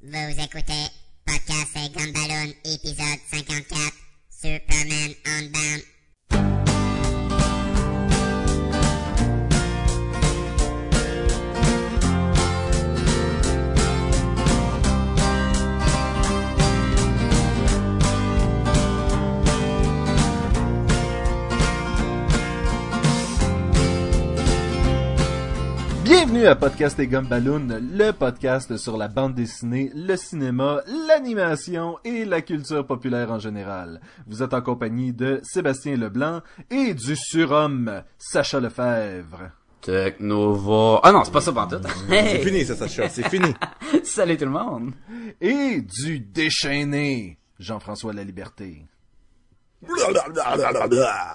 Vous 0.00 0.40
écoutez 0.40 0.86
Podcast 1.26 1.76
et 1.76 1.88
Gumballoon, 1.88 2.54
épisode 2.64 3.18
54, 3.32 3.92
Superman 4.30 5.12
Unbound. 5.26 5.82
Bienvenue 26.38 26.52
à 26.52 26.54
Podcast 26.54 27.00
et 27.00 27.08
Gumballoon, 27.08 27.66
le 27.96 28.12
podcast 28.12 28.76
sur 28.76 28.96
la 28.96 29.08
bande 29.08 29.34
dessinée, 29.34 29.90
le 29.92 30.14
cinéma, 30.14 30.82
l'animation 31.08 31.98
et 32.04 32.24
la 32.24 32.42
culture 32.42 32.86
populaire 32.86 33.32
en 33.32 33.40
général. 33.40 34.00
Vous 34.28 34.40
êtes 34.44 34.54
en 34.54 34.60
compagnie 34.62 35.12
de 35.12 35.40
Sébastien 35.42 35.96
Leblanc 35.96 36.42
et 36.70 36.94
du 36.94 37.16
surhomme 37.16 38.04
Sacha 38.18 38.60
Lefebvre. 38.60 39.50
Technova. 39.80 41.00
Ah 41.02 41.10
non, 41.10 41.24
c'est 41.24 41.32
pas 41.32 41.40
ça 41.40 41.52
pantoute. 41.52 41.84
C'est 42.08 42.38
fini, 42.38 42.64
ça, 42.64 42.76
Sacha. 42.76 43.08
C'est 43.08 43.28
fini. 43.28 43.52
Salut 44.04 44.36
tout 44.36 44.44
le 44.44 44.52
monde. 44.52 44.92
Et 45.40 45.80
du 46.04 46.20
déchaîné 46.20 47.36
Jean-François 47.58 48.12
La 48.12 48.22
Liberté. 48.22 48.86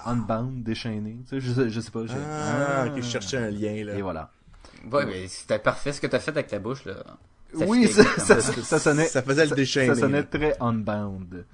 Unbound, 0.06 0.62
déchaîné, 0.64 1.18
tu 1.28 1.28
sais, 1.28 1.40
je, 1.40 1.52
sais- 1.52 1.68
je 1.68 1.80
sais 1.80 1.90
pas. 1.90 2.06
j'ai- 2.06 2.14
Ah, 2.26 2.86
ok, 2.86 2.96
je 2.96 3.02
cherchais 3.02 3.36
un 3.38 3.50
lien, 3.50 3.84
là. 3.84 3.94
Et 3.96 4.02
voilà. 4.02 4.30
Ouais, 4.90 5.06
mais 5.06 5.26
c'était 5.28 5.58
parfait 5.58 5.92
ce 5.92 6.00
que 6.00 6.06
t'as 6.06 6.18
fait 6.20 6.30
avec 6.32 6.46
ta 6.48 6.58
bouche, 6.58 6.84
là. 6.84 6.94
Ça 7.56 7.64
oui, 7.66 7.86
ça, 7.88 8.04
ça, 8.18 8.40
ça 8.40 8.78
sonnait. 8.78 9.06
Ça 9.06 9.22
faisait 9.22 9.46
le 9.46 9.54
déchaîné, 9.54 9.94
Ça 9.94 10.00
sonnait 10.00 10.24
très 10.24 10.56
unbound. 10.60 11.46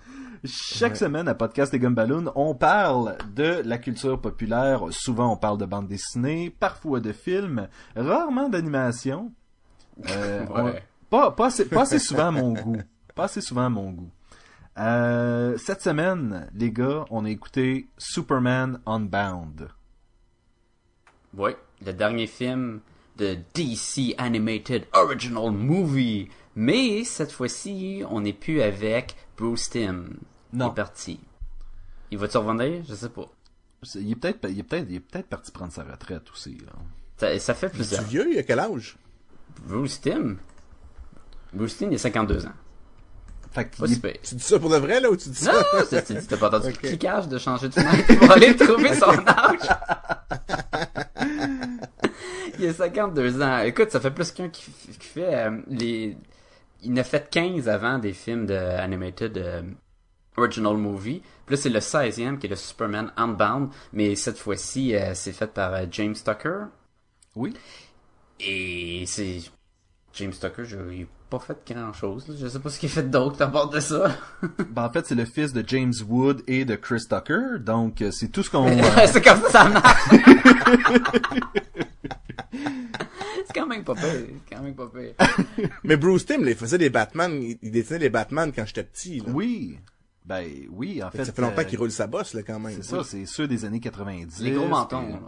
Chaque 0.44 0.96
semaine 0.96 1.28
à 1.28 1.34
Podcast 1.34 1.74
et 1.74 1.78
Gumballoon, 1.78 2.32
on 2.34 2.54
parle 2.54 3.18
de 3.34 3.60
la 3.64 3.76
culture 3.76 4.18
populaire. 4.18 4.84
Souvent, 4.90 5.32
on 5.32 5.36
parle 5.36 5.58
de 5.58 5.66
bande 5.66 5.86
dessinée, 5.88 6.48
parfois 6.58 7.00
de 7.00 7.12
films, 7.12 7.68
rarement 7.94 8.48
d'animation. 8.48 9.32
Euh, 10.08 10.46
on- 10.54 10.64
Ouais. 10.64 10.82
pas, 11.10 11.30
pas, 11.32 11.46
assez, 11.48 11.66
pas 11.68 11.82
assez 11.82 11.98
souvent 11.98 12.28
à 12.28 12.30
mon 12.30 12.54
goût. 12.54 12.78
Pas 13.14 13.24
assez 13.24 13.42
souvent 13.42 13.66
à 13.66 13.68
mon 13.68 13.90
goût. 13.90 14.10
Euh, 14.78 15.58
cette 15.58 15.82
semaine, 15.82 16.48
les 16.54 16.70
gars, 16.72 17.04
on 17.10 17.26
a 17.26 17.28
écouté 17.28 17.88
Superman 17.98 18.80
Unbound. 18.86 19.68
Ouais, 21.36 21.56
le 21.84 21.92
dernier 21.92 22.26
film 22.26 22.80
de 23.20 23.36
DC 23.54 24.14
Animated 24.18 24.86
Original 24.94 25.50
Movie. 25.52 26.28
Mais 26.56 27.04
cette 27.04 27.30
fois-ci, 27.32 28.02
on 28.10 28.22
n'est 28.22 28.32
plus 28.32 28.60
avec 28.62 29.14
Bruce 29.36 29.70
Timm. 29.70 30.08
Non. 30.52 30.66
Il 30.66 30.70
est 30.70 30.74
parti. 30.74 31.20
Il 32.10 32.18
va-tu 32.18 32.38
revenir? 32.38 32.82
Je 32.88 32.94
sais 32.94 33.08
pas. 33.10 33.28
Il 33.94 34.10
est 34.10 34.14
peut-être, 34.16 34.48
il 34.50 34.58
est 34.58 34.62
peut-être, 34.62 34.86
il 34.88 34.96
est 34.96 35.00
peut-être 35.00 35.28
parti 35.28 35.50
prendre 35.52 35.72
sa 35.72 35.84
retraite 35.84 36.24
aussi. 36.32 36.58
Là. 36.66 36.72
Ça, 37.18 37.38
ça 37.38 37.54
fait 37.54 37.68
Tu 37.70 37.76
plusieurs. 37.76 38.02
vieux, 38.02 38.32
il 38.32 38.38
a 38.38 38.42
quel 38.42 38.58
âge? 38.58 38.96
Bruce 39.66 40.00
Timm? 40.00 40.38
Bruce 41.52 41.76
Timm, 41.76 41.92
il 41.92 41.96
a 41.96 41.98
52 41.98 42.46
ans. 42.46 42.52
Fait 43.52 43.62
est-. 43.82 44.20
Tu 44.22 44.34
dis 44.36 44.42
ça 44.42 44.58
pour 44.58 44.70
de 44.70 44.76
vrai, 44.76 45.00
là, 45.00 45.10
ou 45.10 45.16
tu 45.16 45.28
dis 45.28 45.44
Non, 45.44 45.52
ça? 45.88 46.02
c'est- 46.02 46.26
t'as 46.28 46.36
pas 46.36 46.48
entendu 46.48 46.68
Ok. 46.72 46.82
le 46.82 46.88
cliquage 46.88 47.28
de 47.28 47.38
changer 47.38 47.68
de 47.68 47.74
fenêtre 47.74 48.16
pour 48.18 48.30
aller 48.30 48.54
trouver 48.56 48.94
son 48.94 49.10
âge. 49.26 49.68
Il 52.60 52.68
a 52.68 52.74
52 52.74 53.40
ans. 53.42 53.60
Écoute, 53.60 53.90
ça 53.90 54.00
fait 54.00 54.10
plus 54.10 54.30
qu'un 54.32 54.50
qui, 54.50 54.70
qui 54.70 55.06
fait 55.06 55.34
euh, 55.34 55.60
les... 55.68 56.16
Il 56.82 56.98
a 56.98 57.04
fait 57.04 57.28
15 57.30 57.68
avant 57.68 57.98
des 57.98 58.12
films 58.12 58.46
de 58.46 58.54
animated 58.54 59.38
euh, 59.38 59.62
original 60.36 60.76
movie. 60.76 61.22
Puis 61.46 61.56
là, 61.56 61.60
c'est 61.60 61.70
le 61.70 61.80
16e 61.80 62.38
qui 62.38 62.46
est 62.46 62.50
le 62.50 62.56
Superman 62.56 63.12
Unbound. 63.16 63.70
Mais 63.94 64.14
cette 64.14 64.38
fois-ci, 64.38 64.94
euh, 64.94 65.12
c'est 65.14 65.32
fait 65.32 65.46
par 65.46 65.90
James 65.90 66.14
Tucker. 66.14 66.64
Oui. 67.34 67.54
Et 68.40 69.04
c'est... 69.06 69.38
James 70.14 70.32
Tucker, 70.32 70.64
je... 70.64 70.76
il 70.92 71.02
a 71.04 71.06
pas 71.30 71.38
fait 71.38 71.58
grand-chose. 71.72 72.28
là. 72.28 72.34
Je 72.38 72.46
sais 72.46 72.58
pas 72.58 72.68
ce 72.68 72.78
qu'il 72.78 72.90
a 72.90 72.92
fait 72.92 73.08
d'autre 73.08 73.40
à 73.40 73.48
part 73.48 73.70
de 73.70 73.80
ça. 73.80 74.10
Ben, 74.70 74.84
en 74.84 74.92
fait, 74.92 75.06
c'est 75.06 75.14
le 75.14 75.24
fils 75.24 75.52
de 75.52 75.64
James 75.66 75.94
Wood 76.08 76.42
et 76.46 76.64
de 76.64 76.74
Chris 76.76 77.04
Tucker, 77.08 77.58
donc 77.60 78.04
c'est 78.10 78.28
tout 78.28 78.42
ce 78.42 78.50
qu'on... 78.50 78.68
c'est 79.06 79.22
comme 79.22 79.40
ça 79.42 79.50
ça 79.50 79.68
marche. 79.68 80.10
c'est 83.46 83.52
quand 83.54 83.66
même 83.66 83.84
pas 83.84 83.94
pire. 83.94 84.04
C'est 84.04 84.54
quand 84.56 84.62
même 84.62 84.74
pas 84.74 84.88
pire. 84.88 85.14
Mais 85.84 85.96
Bruce 85.96 86.26
Timm, 86.26 86.44
là, 86.44 86.50
il 86.50 86.56
faisait 86.56 86.78
des 86.78 86.90
Batman, 86.90 87.42
il 87.42 87.70
dessinait 87.70 87.98
les 88.00 88.10
Batman 88.10 88.52
quand 88.54 88.64
j'étais 88.66 88.84
petit, 88.84 89.20
là. 89.20 89.26
oui, 89.32 89.78
ben 90.24 90.46
oui, 90.70 91.02
en 91.02 91.10
fait... 91.10 91.24
Ça 91.24 91.32
fait 91.32 91.42
longtemps 91.42 91.62
euh, 91.62 91.64
qu'il 91.64 91.78
roule 91.78 91.90
sa 91.90 92.06
bosse, 92.06 92.34
là, 92.34 92.42
quand 92.42 92.60
même. 92.60 92.74
C'est 92.76 92.84
ça, 92.84 93.02
c'est 93.04 93.26
ceux 93.26 93.48
des 93.48 93.64
années 93.64 93.80
90. 93.80 94.40
Les 94.42 94.52
gros 94.52 94.68
mentons. 94.68 95.08
là. 95.08 95.20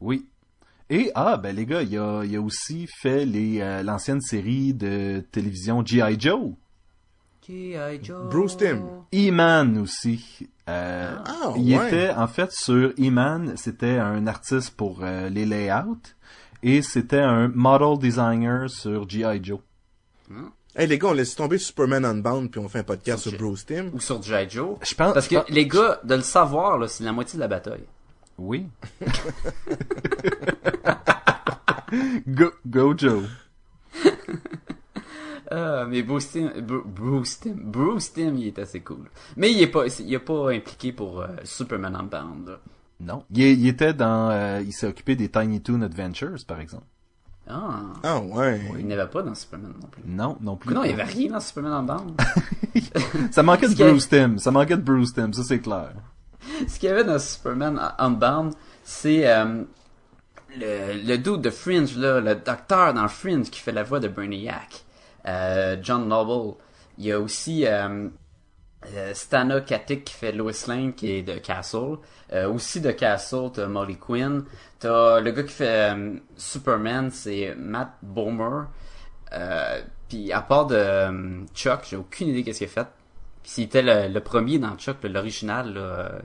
Oui. 0.00 0.26
Et, 0.88 1.10
ah, 1.14 1.36
ben 1.36 1.54
les 1.54 1.66
gars, 1.66 1.82
il 1.82 1.96
a, 1.98 2.24
il 2.24 2.34
a 2.34 2.40
aussi 2.40 2.86
fait 3.00 3.24
les 3.24 3.60
euh, 3.60 3.82
l'ancienne 3.82 4.20
série 4.20 4.74
de 4.74 5.24
télévision 5.30 5.84
G.I. 5.84 6.18
Joe. 6.18 6.52
G.I. 7.46 7.98
Joe. 8.02 8.28
Bruce 8.30 8.56
Timm. 8.56 8.82
E-Man 9.14 9.78
aussi. 9.78 10.48
Euh, 10.68 11.16
Ah, 11.24 11.52
il 11.56 11.76
ouais. 11.76 11.86
était, 11.88 12.10
en 12.10 12.26
fait, 12.28 12.50
sur 12.52 12.92
E-Man, 12.98 13.54
c'était 13.56 13.98
un 13.98 14.26
artiste 14.26 14.70
pour 14.76 15.00
euh, 15.02 15.28
les 15.28 15.46
layouts 15.46 15.98
et 16.62 16.82
c'était 16.82 17.20
un 17.20 17.48
model 17.48 17.98
designer 17.98 18.68
sur 18.70 19.08
G.I. 19.08 19.40
Joe. 19.42 19.60
Hey, 20.76 20.86
les 20.86 20.98
gars, 20.98 21.08
on 21.08 21.12
laisse 21.14 21.34
tomber 21.34 21.58
Superman 21.58 22.04
Unbound, 22.04 22.50
puis 22.50 22.60
on 22.60 22.68
fait 22.68 22.78
un 22.78 22.84
podcast 22.84 23.22
Sur 23.22 23.32
sur 23.32 23.40
Bruce 23.40 23.66
Timm. 23.66 23.90
Ou 23.92 23.98
sur 24.00 24.22
G.I. 24.22 24.48
Joe. 24.48 24.76
Je 24.82 24.94
pense... 24.94 25.12
Parce 25.14 25.26
que 25.26 25.34
je 25.36 25.40
pense- 25.40 25.50
les 25.50 25.66
gars, 25.66 26.00
de 26.04 26.14
le 26.14 26.22
savoir, 26.22 26.78
là, 26.78 26.86
c'est 26.86 27.02
la 27.04 27.12
moitié 27.12 27.36
de 27.36 27.40
la 27.40 27.48
bataille. 27.48 27.84
Oui. 28.38 28.66
go, 32.28 32.50
go 32.66 32.94
Joe. 32.96 33.24
Euh, 35.52 35.86
mais 35.88 36.02
Bruce 36.02 36.36
Bru- 36.36 36.84
Bruce 36.86 37.40
Timm, 37.40 37.58
Bruce 37.60 38.12
Timm, 38.12 38.36
il 38.36 38.46
est 38.46 38.58
assez 38.58 38.80
cool. 38.80 39.10
Mais 39.36 39.50
il 39.50 39.60
est 39.60 39.66
pas, 39.66 39.86
il 39.86 40.14
est 40.14 40.18
pas 40.20 40.50
impliqué 40.52 40.92
pour 40.92 41.20
euh, 41.20 41.26
Superman 41.44 41.96
Unbound. 41.96 42.48
là. 42.48 42.60
Non. 43.00 43.24
Il, 43.34 43.66
était 43.66 43.94
dans... 43.94 44.30
euh, 44.30 44.60
il 44.64 44.72
s'est 44.72 44.86
occupé 44.86 45.16
des 45.16 45.28
Tiny 45.28 45.60
Toon 45.62 45.82
Adventures, 45.82 46.44
par 46.46 46.60
exemple. 46.60 46.84
Ah. 47.48 47.80
Ah, 48.02 48.20
ouais. 48.20 48.60
Il 48.78 48.86
n'y 48.86 48.92
avait 48.92 49.10
pas 49.10 49.22
dans 49.22 49.34
Superman 49.34 49.72
non 49.80 49.88
plus. 49.88 50.02
Non, 50.06 50.36
non 50.40 50.56
plus. 50.56 50.74
Non, 50.74 50.84
il 50.84 50.90
y 50.90 50.92
avait 50.92 51.02
rien 51.04 51.32
dans 51.32 51.40
Superman 51.40 51.72
Unbound. 51.72 52.20
Ça 53.32 53.42
manquait 53.42 53.66
de 53.66 53.70
Ce 53.72 53.76
qu'il 53.76 53.84
y 53.84 53.88
a- 53.88 53.90
Bruce 53.90 54.08
Tim. 54.08 54.38
Ça 54.38 54.50
manquait 54.50 54.76
de 54.76 54.82
Bruce 54.82 55.12
Tim, 55.14 55.32
ça 55.32 55.42
c'est 55.42 55.58
clair. 55.60 55.92
Ce 56.68 56.78
qu'il 56.78 56.88
y 56.88 56.92
avait 56.92 57.04
dans 57.04 57.18
Superman 57.18 57.80
Unbound, 57.98 58.52
c'est 58.84 59.26
euh, 59.28 59.64
le, 60.58 61.02
le 61.06 61.16
dude 61.18 61.40
de 61.40 61.50
Fringe, 61.50 61.96
là, 61.96 62.20
le 62.20 62.34
docteur 62.36 62.94
dans 62.94 63.08
Fringe 63.08 63.50
qui 63.50 63.60
fait 63.60 63.72
la 63.72 63.82
voix 63.82 63.98
de 64.00 64.08
Brainiac. 64.08 64.84
Euh, 65.26 65.76
John 65.82 66.06
Noble. 66.08 66.54
Il 66.98 67.06
y 67.06 67.12
a 67.12 67.18
aussi 67.20 67.66
euh, 67.66 68.08
euh, 68.94 69.12
Stana 69.14 69.60
Katic 69.60 70.04
qui 70.04 70.14
fait 70.14 70.32
Lois 70.32 70.52
Lane 70.66 70.92
qui 70.94 71.10
est 71.12 71.22
de 71.22 71.38
Castle. 71.38 71.98
Euh, 72.32 72.50
aussi 72.50 72.80
de 72.80 72.90
Castle, 72.90 73.50
t'as 73.52 73.66
Molly 73.66 73.96
Quinn. 73.96 74.44
T'as 74.78 75.20
le 75.20 75.30
gars 75.32 75.42
qui 75.42 75.52
fait 75.52 75.94
euh, 75.94 76.14
Superman, 76.36 77.10
c'est 77.10 77.54
Matt 77.56 77.90
Bomer. 78.02 78.64
Euh, 79.32 79.80
puis 80.08 80.32
à 80.32 80.40
part 80.40 80.66
de 80.66 81.46
Chuck, 81.54 81.80
j'ai 81.88 81.96
aucune 81.96 82.28
idée 82.28 82.42
qu'est-ce 82.42 82.58
qu'il 82.58 82.68
a 82.68 82.70
fait. 82.70 82.88
Puis 83.42 83.52
c'était 83.52 83.82
le, 83.82 84.12
le 84.12 84.20
premier 84.20 84.58
dans 84.58 84.76
Chuck, 84.76 84.96
l'original, 85.04 86.20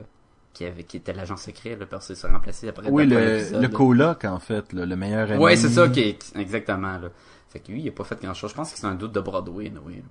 qui, 0.52 0.64
avait, 0.64 0.84
qui 0.84 0.96
était 0.96 1.12
l'agent 1.12 1.36
secret, 1.36 1.76
le 1.78 1.86
perso 1.86 2.14
s'est 2.14 2.26
remplacé 2.26 2.68
après. 2.68 2.88
Oui, 2.88 3.06
le, 3.06 3.60
le 3.60 3.68
coloc, 3.68 4.24
en 4.24 4.38
fait, 4.38 4.72
là, 4.72 4.86
le 4.86 4.96
meilleur 4.96 5.30
ami. 5.30 5.42
Ouais, 5.42 5.56
c'est 5.56 5.68
ça 5.68 5.88
qui 5.88 6.00
est 6.00 6.32
exactement 6.36 6.98
là. 6.98 7.08
Fait 7.50 7.60
que 7.60 7.70
lui, 7.70 7.82
il 7.82 7.88
a 7.88 7.92
pas 7.92 8.04
fait 8.04 8.20
grand 8.20 8.34
chose. 8.34 8.50
Je 8.50 8.56
pense 8.56 8.72
que 8.72 8.78
c'est 8.78 8.86
un 8.86 8.94
doute 8.94 9.12
de 9.12 9.20
Broadway, 9.20 9.72
oui. 9.84 10.02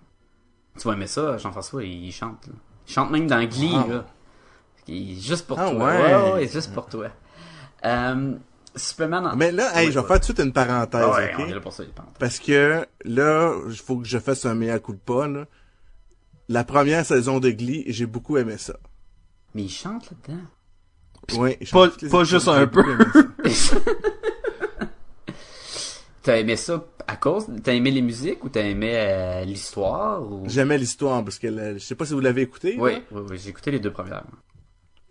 Tu 0.80 0.88
vas 0.88 0.94
aimer 0.94 1.08
ça, 1.08 1.38
Jean-François, 1.38 1.84
il 1.84 2.12
chante. 2.12 2.48
Là. 2.48 2.54
Il 2.88 2.94
chante 2.94 3.12
même 3.12 3.28
dans 3.28 3.44
Glee, 3.46 3.72
Wow. 3.74 3.90
là. 3.90 4.06
Il- 4.88 5.20
juste 5.20 5.48
pour 5.48 5.60
Ah, 5.60 5.72
toi. 5.72 5.86
ouais. 5.86 6.32
ouais, 6.34 6.48
juste 6.48 6.74
pour 6.74 6.88
toi. 6.88 7.08
Euh, 7.86 8.34
Superman. 8.76 9.26
en- 9.28 9.36
Mais 9.36 9.52
là, 9.52 9.72
hey, 9.80 9.88
je 9.88 9.94
vais 9.94 10.00
ouais. 10.02 10.08
faire 10.08 10.16
tout 10.18 10.20
de 10.20 10.24
suite 10.26 10.40
une 10.40 10.52
parenthèse, 10.54 11.02
Ah 11.04 11.12
ouais, 11.16 11.34
on 11.38 11.40
est 11.40 11.44
ok? 11.46 11.50
là 11.56 11.60
pour 11.62 11.74
ça. 11.74 11.84
Parce 12.20 12.40
que, 12.40 12.86
là, 13.06 13.54
il 13.70 13.76
faut 13.76 13.98
que 13.98 14.06
je 14.08 14.18
fasse 14.20 14.46
un 14.46 14.54
meilleur 14.56 14.82
coup 14.82 14.94
de 14.94 15.00
pas, 15.00 15.28
là. 15.28 15.46
La 16.50 16.64
première 16.64 17.06
saison 17.06 17.40
de 17.40 17.50
Glee, 17.52 17.84
j'ai 17.88 18.06
beaucoup 18.06 18.38
aimé 18.38 18.58
ça. 18.58 18.76
Mais 19.56 19.64
il 19.64 19.70
chante 19.70 20.12
là-dedans. 20.12 20.44
Oui, 21.42 21.58
Pas- 21.72 21.90
pas 22.12 22.24
juste 22.26 22.48
un 22.50 22.68
peu. 22.68 22.84
T'as 26.26 26.40
aimé 26.40 26.56
ça 26.56 26.84
à 27.08 27.16
cause, 27.18 27.46
t'as 27.64 27.74
aimé 27.74 27.92
les 27.92 28.02
musiques 28.02 28.44
ou 28.44 28.50
t'as 28.50 28.64
aimé 28.64 28.94
euh, 28.96 29.46
l'histoire 29.46 30.24
ou... 30.24 30.42
J'aimais 30.48 30.78
l'histoire 30.80 31.24
parce 31.24 31.38
que 31.38 31.46
la- 31.46 31.74
je 31.76 31.80
sais 31.84 31.94
pas 31.94 32.06
si 32.08 32.14
vous 32.14 32.20
l'avez 32.20 32.42
écouté. 32.42 32.76
Oui, 32.80 32.94
là. 32.94 33.00
oui, 33.12 33.22
oui, 33.30 33.38
j'ai 33.38 33.50
écouté 33.52 33.70
les 33.70 33.80
deux 33.80 33.92
premières. 33.92 34.26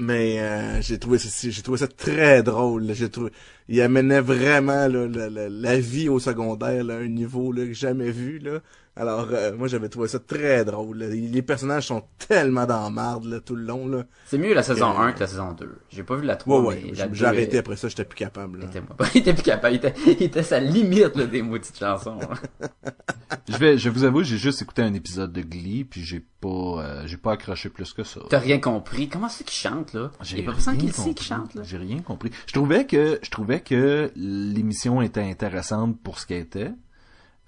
Mais 0.01 0.41
euh, 0.41 0.83
j'ai 0.83 0.99
trouvé 0.99 1.19
ça, 1.19 1.49
j'ai 1.49 1.63
trouvé 1.63 1.79
ça 1.79 1.87
très 1.87 2.43
drôle. 2.43 2.93
J'ai 2.95 3.09
trouvé, 3.09 3.31
il 3.69 3.81
amenait 3.81 4.21
vraiment 4.21 4.89
là, 4.89 5.07
la, 5.07 5.31
la- 5.31 5.49
la 5.49 5.79
vie 5.79 6.09
au 6.09 6.19
secondaire 6.19 6.83
là, 6.83 6.95
à 6.95 6.99
un 6.99 7.07
niveau 7.09 7.53
là, 7.53 7.63
que 7.63 7.69
j'ai 7.69 7.75
jamais 7.87 8.11
vu 8.11 8.41
là. 8.41 8.59
Alors 8.97 9.27
euh, 9.33 9.53
moi 9.57 9.67
j'avais 9.67 9.89
trouvé 9.89 10.07
ça 10.09 10.21
très 10.21 10.65
drôle. 10.65 10.99
là. 10.99 11.09
Les 11.09 11.43
personnages 11.43 11.89
sont 11.89 12.05
tellement 12.29 12.65
dans 12.65 12.89
marde 12.91 13.25
là, 13.25 13.41
tout 13.41 13.57
le 13.57 13.65
long 13.65 13.89
là. 13.89 14.05
C'est 14.27 14.39
mieux 14.39 14.55
la 14.55 14.63
saison 14.63 14.91
Euh, 14.93 15.03
1 15.07 15.13
que 15.15 15.21
la 15.21 15.27
saison 15.27 15.53
2. 15.53 15.69
J'ai 15.91 16.05
pas 16.05 16.15
vu 16.17 16.25
la 16.25 16.37
3, 16.37 16.61
Ouais 16.61 16.67
ouais. 16.69 16.81
mais 16.85 16.91
J'ai 16.95 17.01
la 17.03 17.07
2 17.09 17.15
j'ai 17.15 17.25
arrêté 17.27 17.57
est- 17.57 17.59
après 17.59 17.77
ça, 17.77 17.89
j'étais 17.89 18.05
plus 18.05 18.17
capable. 18.17 18.61
Là. 18.61 18.67
était, 18.67 18.83
il 19.15 19.19
était 19.21 19.35
plus 19.35 19.43
capable. 19.43 19.75
Il 19.75 19.77
était, 19.79 19.95
il 20.07 20.23
était 20.23 20.41
à 20.41 20.43
sa 20.45 20.61
limite, 20.61 21.17
là, 21.17 21.27
des 21.27 21.43
maudites 21.43 21.77
chansons. 21.79 22.19
là. 22.21 22.69
Je 23.49 23.57
vais, 23.59 23.77
je 23.77 23.91
vous 23.91 24.05
avouer, 24.05 24.25
j'ai 24.25 24.39
juste 24.39 24.63
écouté 24.63 24.81
un 24.83 24.95
épisode 24.95 25.33
de 25.33 25.43
Glee, 25.43 25.85
puis 25.85 26.03
j'ai 26.03 26.21
pas, 26.41 26.49
euh, 26.49 27.03
j'ai 27.07 27.17
pas 27.19 27.33
accroché 27.33 27.69
plus 27.69 27.93
que 27.93 28.03
ça. 28.03 28.21
T'as 28.31 28.39
rien 28.39 28.59
compris? 28.59 29.09
Comment 29.09 29.29
c'est 29.29 29.45
qu'il 29.45 29.59
chante, 29.59 29.93
là? 29.93 30.13
Il 30.31 30.39
y 30.39 30.41
a 30.41 30.45
pas 30.45 30.53
personne 30.53 30.79
qui 30.79 30.89
sait 30.91 31.13
qui 31.15 31.25
chante, 31.25 31.55
là. 31.55 31.63
J'ai 31.63 31.77
rien 31.77 31.99
compris. 32.01 32.31
Je 32.47 32.53
trouvais 32.53 32.87
que, 32.87 33.19
je 33.23 33.31
trouvais 33.31 33.61
que 33.61 34.11
l'émission 34.17 35.03
était 35.03 35.21
intéressante 35.21 36.01
pour 36.03 36.19
ce 36.21 36.27
qu'elle 36.27 36.43
était. 36.43 36.71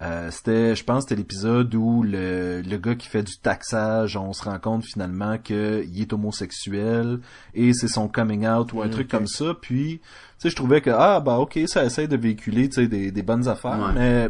Euh, 0.03 0.29
c'était, 0.29 0.75
je 0.75 0.83
pense, 0.83 1.03
c'était 1.03 1.15
l'épisode 1.15 1.73
où 1.73 2.03
le, 2.03 2.61
le 2.61 2.77
gars 2.77 2.93
qui 2.93 3.07
fait 3.07 3.23
du 3.23 3.37
taxage, 3.39 4.15
on 4.15 4.31
se 4.31 4.43
rend 4.43 4.59
compte 4.59 4.85
finalement 4.85 5.39
qu'il 5.39 5.99
est 5.99 6.13
homosexuel 6.13 7.19
et 7.55 7.73
c'est 7.73 7.87
son 7.87 8.07
coming 8.07 8.47
out 8.47 8.73
ou 8.73 8.81
un 8.83 8.87
Mm, 8.87 8.91
truc 8.91 9.07
comme 9.09 9.25
ça. 9.27 9.53
Puis, 9.59 9.99
tu 9.99 10.07
sais, 10.37 10.49
je 10.51 10.55
trouvais 10.55 10.81
que 10.81 10.91
ah 10.91 11.19
bah 11.19 11.37
ok, 11.39 11.59
ça 11.65 11.83
essaie 11.83 12.07
de 12.07 12.15
véhiculer, 12.15 12.69
tu 12.69 12.75
sais, 12.75 12.87
des, 12.87 13.11
des 13.11 13.23
bonnes 13.23 13.47
affaires, 13.47 13.79
Ouais. 13.79 13.93
mais 13.95 14.29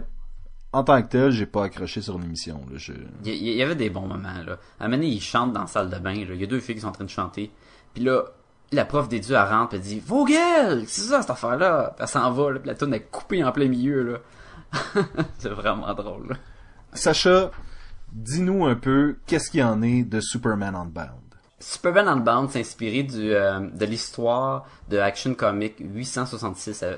en 0.71 0.83
tant 0.83 1.01
que 1.01 1.07
tel, 1.09 1.31
j'ai 1.31 1.45
pas 1.45 1.65
accroché 1.65 2.01
sur 2.01 2.17
l'émission. 2.17 2.61
Là, 2.71 2.77
je... 2.77 2.93
Il 3.25 3.33
y, 3.35 3.61
avait 3.61 3.75
des 3.75 3.89
bons 3.89 4.07
moments, 4.07 4.29
là. 4.45 4.57
À 4.79 4.85
un 4.85 4.87
moment 4.87 4.97
donné, 5.01 5.07
il 5.13 5.21
chante 5.21 5.51
dans 5.53 5.61
la 5.61 5.67
salle 5.67 5.89
de 5.89 5.97
bain, 5.97 6.13
là. 6.15 6.33
Il 6.33 6.39
y 6.39 6.43
a 6.43 6.47
deux 6.47 6.59
filles 6.61 6.75
qui 6.75 6.81
sont 6.81 6.87
en 6.87 6.91
train 6.93 7.03
de 7.05 7.09
chanter. 7.09 7.51
Puis 7.93 8.03
là, 8.03 8.23
la 8.71 8.85
prof 8.85 9.07
des 9.09 9.19
dieux, 9.19 9.35
elle 9.35 9.49
rentre, 9.49 9.73
elle 9.75 9.81
dit, 9.81 9.99
Vogel! 10.05 10.83
C'est 10.87 11.01
ça, 11.01 11.21
cette 11.21 11.29
affaire-là! 11.31 11.95
Elle 11.99 12.07
s'en 12.07 12.31
va, 12.31 12.51
là. 12.51 12.59
Puis 12.59 12.67
la 12.67 12.75
tourne 12.75 12.93
est 12.93 13.09
coupée 13.11 13.43
en 13.43 13.51
plein 13.51 13.67
milieu, 13.67 14.03
là. 14.03 14.17
c'est 15.37 15.49
vraiment 15.49 15.93
drôle. 15.93 16.37
Sacha, 16.93 17.51
dis-nous 18.11 18.65
un 18.65 18.75
peu 18.75 19.17
qu'est-ce 19.25 19.51
qu'il 19.51 19.61
y 19.61 19.63
en 19.63 19.81
est 19.81 20.03
de 20.03 20.19
Superman 20.19 20.75
Unbound? 20.75 21.27
Superman 21.59 22.07
Unbound 22.07 22.51
s'est 22.51 22.59
inspiré 22.59 23.03
du, 23.03 23.33
euh, 23.33 23.59
de 23.59 23.85
l'histoire 23.85 24.67
de 24.89 24.99
Action 24.99 25.33
Comic 25.33 25.75
866 25.79 26.83
à 26.83 26.97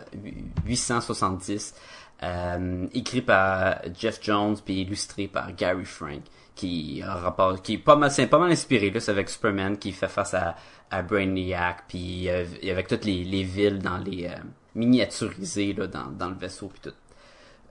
870, 0.66 1.75
euh, 2.24 2.88
écrit 2.94 3.21
par 3.21 3.77
Jeff 3.98 4.19
Jones 4.21 4.57
puis 4.63 4.81
illustré 4.81 5.27
par 5.27 5.56
Gary 5.56 5.86
Frank, 5.86 6.21
qui 6.56 7.01
rapport, 7.01 7.62
qui 7.62 7.75
est 7.75 7.77
pas 7.77 7.95
mal, 7.95 8.12
c'est 8.12 8.27
pas 8.27 8.38
mal 8.38 8.51
inspiré 8.51 8.92
là, 8.92 9.00
c'est 9.00 9.12
avec 9.12 9.30
Superman 9.30 9.77
qui 9.77 9.94
fait 9.94 10.10
face 10.10 10.33
à, 10.33 10.57
à 10.92 11.01
Brainiac 11.01 11.86
puis 11.88 12.30
euh, 12.30 12.45
et 12.62 12.71
avec 12.71 12.89
toutes 12.89 13.06
les, 13.06 13.24
les 13.24 13.44
villes 13.44 13.80
dans 13.80 13.98
les 13.98 14.25
euh, 14.25 14.36
miniaturisées 14.75 15.71
là 15.74 15.88
dans, 15.88 16.07
dans 16.07 16.30
le 16.30 16.36
vaisseau 16.36 16.68
puis 16.68 16.81
tout. 16.81 16.95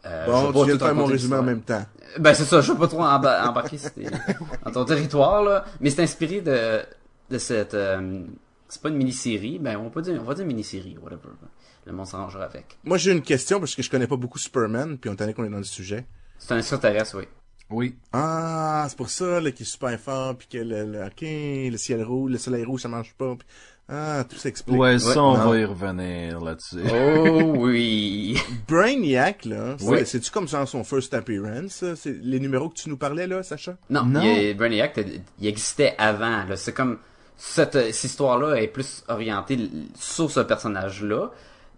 Euh, 0.06 0.26
je 0.26 0.30
vais 0.46 0.52
Bon, 0.52 0.60
tu 0.62 0.66
viens 0.66 0.74
de 0.76 0.80
faire 0.82 0.94
mon 0.94 1.04
résumé 1.04 1.36
en 1.36 1.42
même 1.42 1.62
temps. 1.62 1.84
Ben 2.18 2.32
c'est 2.34 2.44
ça, 2.44 2.60
je 2.60 2.72
veux 2.72 2.78
pas 2.78 2.88
trop 2.88 3.02
emba- 3.02 3.46
embarquer 3.48 3.76
dans 4.64 4.70
ton 4.70 4.84
territoire 4.84 5.42
là, 5.42 5.64
mais 5.80 5.90
c'est 5.90 6.02
inspiré 6.02 6.40
de 6.40 6.80
de 7.30 7.38
cette 7.38 7.74
euh, 7.74 8.22
c'est 8.68 8.80
pas 8.80 8.88
une 8.88 8.96
mini-série, 8.96 9.58
ben 9.58 9.76
on 9.76 9.90
peut 9.90 10.00
dire 10.02 10.18
on 10.20 10.24
va 10.24 10.34
dire 10.34 10.46
mini-série, 10.46 10.96
whatever. 11.02 11.28
Le 11.84 11.92
monde 11.92 12.06
s'arrangera 12.06 12.44
avec. 12.44 12.78
Moi 12.84 12.96
j'ai 12.98 13.12
une 13.12 13.22
question 13.22 13.58
parce 13.60 13.74
que 13.74 13.82
je 13.82 13.90
connais 13.90 14.06
pas 14.06 14.16
beaucoup 14.16 14.38
Superman, 14.38 14.96
puis 14.98 15.10
on 15.10 15.16
tenait 15.16 15.34
qu'on 15.34 15.44
est 15.44 15.50
dans 15.50 15.58
le 15.58 15.64
sujet. 15.64 16.06
C'est 16.38 16.54
un 16.54 16.58
extraterrestre, 16.58 17.16
oui. 17.18 17.24
Oui. 17.70 17.96
Ah, 18.14 18.86
c'est 18.88 18.96
pour 18.96 19.10
ça 19.10 19.40
là, 19.40 19.50
qu'il 19.50 19.66
est 19.66 19.68
super 19.68 19.98
fort, 20.00 20.36
puis 20.36 20.48
que 20.48 20.58
le, 20.58 20.84
le, 20.86 21.04
ok, 21.04 21.20
le 21.20 21.76
ciel 21.76 22.02
rouge, 22.02 22.30
le 22.32 22.38
soleil 22.38 22.64
rouge, 22.64 22.80
ça 22.82 22.88
marche 22.88 23.12
pas. 23.14 23.34
puis- 23.36 23.46
ah, 23.88 24.24
tout 24.28 24.36
s'explique. 24.36 24.76
Ouais, 24.78 24.98
ça, 24.98 25.22
on 25.22 25.36
non. 25.38 25.50
va 25.50 25.58
y 25.58 25.64
revenir 25.64 26.40
là-dessus. 26.40 26.76
Oh 26.92 27.54
oui. 27.56 28.36
Brainiac, 28.68 29.44
là, 29.46 29.76
c'est- 29.78 29.86
Oui. 29.88 29.98
c'est-tu 30.04 30.30
comme 30.30 30.46
ça 30.48 30.66
son 30.66 30.84
first 30.84 31.14
appearance? 31.14 31.84
C'est 31.96 32.16
les 32.22 32.38
numéros 32.40 32.68
que 32.68 32.74
tu 32.74 32.88
nous 32.90 32.98
parlais, 32.98 33.26
là, 33.26 33.42
Sacha? 33.42 33.76
Non, 33.88 34.04
Non. 34.04 34.20
il 34.22 34.54
Brainiac, 34.56 35.00
il 35.40 35.46
existait 35.46 35.94
avant. 35.98 36.44
là. 36.44 36.56
C'est 36.56 36.72
comme 36.74 36.98
cette, 37.36 37.72
cette 37.92 38.04
histoire-là 38.04 38.56
est 38.60 38.68
plus 38.68 39.04
orientée 39.08 39.70
sur 39.98 40.30
ce 40.30 40.40
personnage-là. 40.40 41.30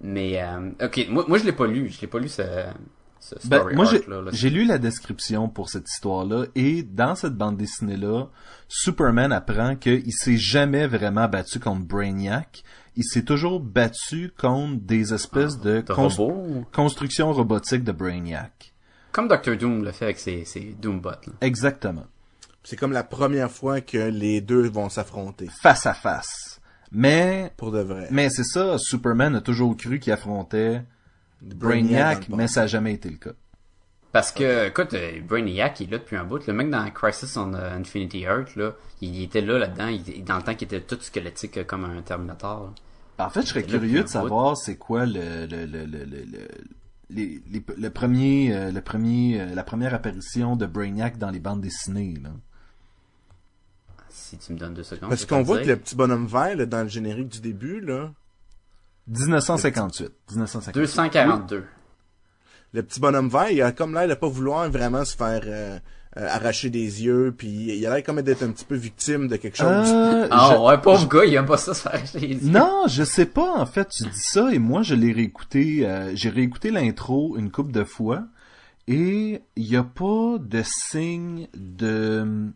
Mais 0.03 0.43
euh, 0.43 0.71
ok, 0.87 1.07
moi, 1.11 1.25
moi 1.29 1.39
je 1.39 1.45
l'ai 1.45 1.53
pas 1.53 1.67
lu. 1.67 1.91
Je 1.95 2.01
l'ai 2.01 2.07
pas 2.07 2.19
lu 2.19 2.29
ce, 2.29 2.43
ce 3.21 3.47
Ben, 3.47 3.65
moi, 3.75 3.85
j'ai, 3.85 3.99
arc-là, 3.99 4.23
là. 4.23 4.31
j'ai 4.33 4.51
lu 4.51 4.65
la 4.65 4.79
description 4.79 5.49
pour 5.49 5.69
cette 5.71 5.89
histoire-là, 5.89 6.47
et 6.55 6.83
dans 6.83 7.15
cette 7.15 7.35
bande 7.35 7.57
dessinée-là, 7.57 8.27
Superman 8.69 9.33
apprend 9.33 9.77
qu'il 9.77 10.13
s'est 10.13 10.37
jamais 10.39 10.87
vraiment 10.87 11.29
battu 11.29 11.61
contre 11.61 11.87
Brainiac. 11.87 12.63
Il 12.97 13.05
s'est 13.05 13.25
toujours 13.25 13.61
battu 13.61 14.33
contre 14.39 14.81
des 14.83 15.15
espèces 15.15 15.59
de, 15.59 15.81
de 15.81 15.93
cons- 15.93 16.09
robot. 16.09 16.65
constructions 16.73 17.33
robotiques 17.33 17.85
de 17.85 17.93
Brainiac. 17.93 18.73
Comme 19.13 19.29
Doctor 19.29 19.57
Doom 19.57 19.85
le 19.85 19.93
fait 19.93 20.05
avec 20.07 20.19
ses, 20.19 20.45
ses 20.45 20.75
Doombots. 20.81 21.11
là. 21.11 21.33
Exactement. 21.41 22.05
C'est 22.63 22.77
comme 22.77 22.93
la 22.93 23.05
première 23.05 23.51
fois 23.51 23.81
que 23.81 23.99
les 24.11 24.41
deux 24.41 24.69
vont 24.69 24.89
s'affronter. 24.89 25.49
Face 25.63 25.87
à 25.87 25.95
face. 25.95 26.61
Mais, 26.93 27.53
Pour 27.57 27.71
de 27.71 27.81
vrai. 27.81 28.09
mais 28.11 28.29
c'est 28.31 28.45
ça, 28.45 28.77
Superman 28.79 29.37
a 29.37 29.41
toujours 29.41 29.77
cru 29.77 29.99
qu'il 30.01 30.13
affrontait 30.13 30.83
Brainiac, 31.43 32.29
mais 32.29 32.49
ça 32.49 32.63
n'a 32.63 32.67
jamais 32.67 32.95
été 32.95 33.09
le 33.11 33.17
cas. 33.17 33.31
Parce 34.13 34.33
que, 34.33 34.69
écoute, 34.69 34.93
euh, 34.95 35.21
Brainiac, 35.21 35.79
il 35.81 35.89
est 35.89 35.93
là 35.93 35.99
depuis 35.99 36.17
un 36.17 36.25
bout. 36.25 36.45
Le 36.47 36.53
mec 36.53 36.69
dans 36.69 36.89
Crisis 36.91 37.37
on 37.37 37.55
euh, 37.55 37.77
Infinity 37.79 38.23
Earth, 38.23 38.57
là, 38.57 38.73
il 39.01 39.23
était 39.23 39.41
là, 39.41 39.59
là-dedans, 39.59 39.87
il- 39.87 40.25
dans 40.25 40.37
le 40.37 40.43
temps 40.43 40.55
qu'il 40.55 40.67
était 40.67 40.81
tout 40.81 40.99
squelettique 41.01 41.59
euh, 41.59 41.65
comme 41.65 41.85
un 41.85 42.03
Terminator. 42.03 42.73
là. 43.19 43.27
En 43.27 43.31
fait, 43.31 43.43
je 43.43 43.47
serais 43.49 43.63
curieux 43.63 44.03
de 44.03 44.09
savoir 44.09 44.57
c'est 44.57 44.77
quoi 44.77 45.07
le 45.07 45.47
le 45.47 45.65
le 45.67 45.85
le 45.85 46.05
le, 46.05 46.25
le, 46.25 46.49
les- 47.11 47.43
les- 47.51 47.63
le 47.77 47.91
premier 47.91 48.53
euh, 48.55 48.73
le 48.73 48.81
premier 48.81 49.41
euh, 49.41 49.55
la 49.55 49.63
première 49.63 49.95
apparition 49.95 50.57
de 50.57 50.67
Brainiac 50.67 51.17
dans 51.19 51.31
les 51.31 51.39
bandes 51.39 51.61
dessinées 51.61 52.15
là. 52.23 52.31
Si 54.09 54.39
tu 54.39 54.53
me 54.53 54.59
donnes 54.59 54.75
deux 54.75 54.83
secondes. 54.83 55.09
Parce 55.09 55.25
qu'on 55.25 55.43
voit 55.43 55.61
que 55.61 55.69
le 55.69 55.77
petit 55.77 55.95
bonhomme 55.95 56.27
vert, 56.27 56.57
là, 56.57 56.67
dans 56.67 56.83
le 56.83 56.89
générique 56.89 57.29
du 57.29 57.41
début, 57.41 57.81
là, 57.81 58.13
1958. 59.11 60.09
1958. 60.31 60.81
242. 60.81 61.65
le 62.73 62.83
petit 62.83 63.01
bonhomme 63.01 63.29
vert, 63.29 63.51
il 63.51 63.61
a 63.63 63.73
comme 63.73 63.95
l'air 63.95 64.09
de 64.09 64.15
pas 64.15 64.29
vouloir 64.29 64.71
vraiment 64.71 65.05
se 65.05 65.17
faire 65.17 65.41
euh, 65.45 65.79
euh, 66.17 66.29
arracher 66.29 66.71
des 66.71 67.05
yeux, 67.05 67.35
puis 67.37 67.49
il 67.49 67.87
a 67.87 67.95
l'air 67.95 68.05
comme 68.05 68.23
d'être 68.23 68.43
un 68.45 68.51
petit 68.53 68.65
peu 68.65 68.77
victime 68.77 69.27
de 69.29 69.37
quelque 69.37 69.57
chose. 69.57 69.89
Euh, 69.89 70.29
Ah 70.31 70.51
je- 70.53 70.59
ouais, 70.61 70.79
pauvre 70.81 71.09
gars, 71.09 71.25
il 71.25 71.35
aime 71.35 71.47
pas 71.47 71.57
ça 71.57 71.75
se 71.75 71.83
faire 71.83 71.95
acheter 71.95 72.21
les 72.21 72.29
yeux. 72.37 72.41
Non, 72.53 72.85
je 72.89 73.03
sais 73.05 73.27
pas. 73.27 73.53
En 73.57 73.67
fait, 73.67 73.89
tu 73.89 74.05
dis 74.05 74.11
ça 74.21 74.53
et 74.53 74.59
moi 74.61 74.83
je 74.83 74.95
l'ai 74.95 75.13
réécouté. 75.13 75.87
euh, 75.89 76.13
J'ai 76.15 76.29
réécouté 76.31 76.71
l'intro 76.71 77.37
une 77.37 77.51
couple 77.51 77.73
de 77.73 77.85
fois 77.85 78.25
et 78.89 79.43
il 79.57 79.65
y 79.67 79.77
a 79.77 79.83
pas 79.85 80.37
de 80.41 80.63
signe 80.65 81.49
de. 81.57 82.51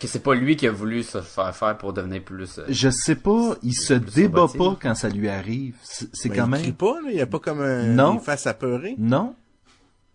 Que 0.00 0.06
c'est 0.08 0.22
pas 0.22 0.34
lui 0.34 0.56
qui 0.56 0.66
a 0.66 0.72
voulu 0.72 1.02
se 1.02 1.20
faire 1.20 1.54
faire 1.54 1.76
pour 1.76 1.92
devenir 1.92 2.24
plus... 2.24 2.58
euh, 2.58 2.64
Je 2.70 2.88
sais 2.88 3.16
pas. 3.16 3.54
Il 3.62 3.74
se 3.74 3.92
débat 3.94 4.42
robotique. 4.42 4.58
pas 4.58 4.78
quand 4.88 4.94
ça 4.94 5.08
lui 5.10 5.28
arrive. 5.28 5.76
C'est 5.82 6.28
Ben, 6.30 6.36
quand 6.36 6.44
il 6.46 6.50
même. 6.50 6.62
crie 6.62 6.72
pas, 6.72 7.00
là, 7.02 7.10
il 7.10 7.16
y 7.16 7.20
a 7.20 7.26
pas 7.26 7.38
comme 7.38 7.60
un, 7.60 7.82
Non. 7.84 8.14
une 8.14 8.20
face 8.20 8.46
apeurée. 8.46 8.94
Non. 8.98 9.34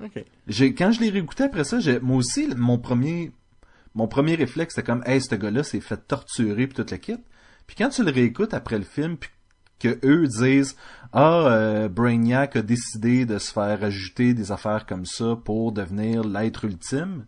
Ok. 0.03 0.23
J'ai 0.47 0.73
quand 0.73 0.91
je 0.91 0.99
l'ai 1.01 1.09
réécouté 1.09 1.43
après 1.43 1.63
ça, 1.63 1.79
j'ai 1.79 1.99
moi 2.01 2.17
aussi 2.17 2.49
mon 2.57 2.77
premier 2.77 3.31
mon 3.93 4.07
premier 4.09 4.35
réflexe 4.35 4.75
c'était 4.75 4.85
comme 4.85 5.01
hey 5.05 5.21
ce 5.21 5.33
gars-là 5.35 5.63
s'est 5.63 5.79
fait 5.79 5.95
torturer 6.07 6.67
puis 6.67 6.75
toute 6.75 6.91
la 6.91 6.97
kit. 6.97 7.15
Puis 7.67 7.75
quand 7.77 7.89
tu 7.89 8.03
le 8.03 8.11
réécoutes 8.11 8.53
après 8.53 8.77
le 8.77 8.83
film 8.83 9.15
puis 9.15 9.29
que 9.79 9.97
eux 10.05 10.27
disent 10.27 10.75
ah 11.13 11.47
euh, 11.47 11.87
Brainiac 11.87 12.57
a 12.57 12.61
décidé 12.61 13.25
de 13.25 13.37
se 13.37 13.53
faire 13.53 13.83
ajouter 13.83 14.33
des 14.33 14.51
affaires 14.51 14.85
comme 14.85 15.05
ça 15.05 15.37
pour 15.45 15.71
devenir 15.71 16.23
l'être 16.25 16.65
ultime. 16.65 17.25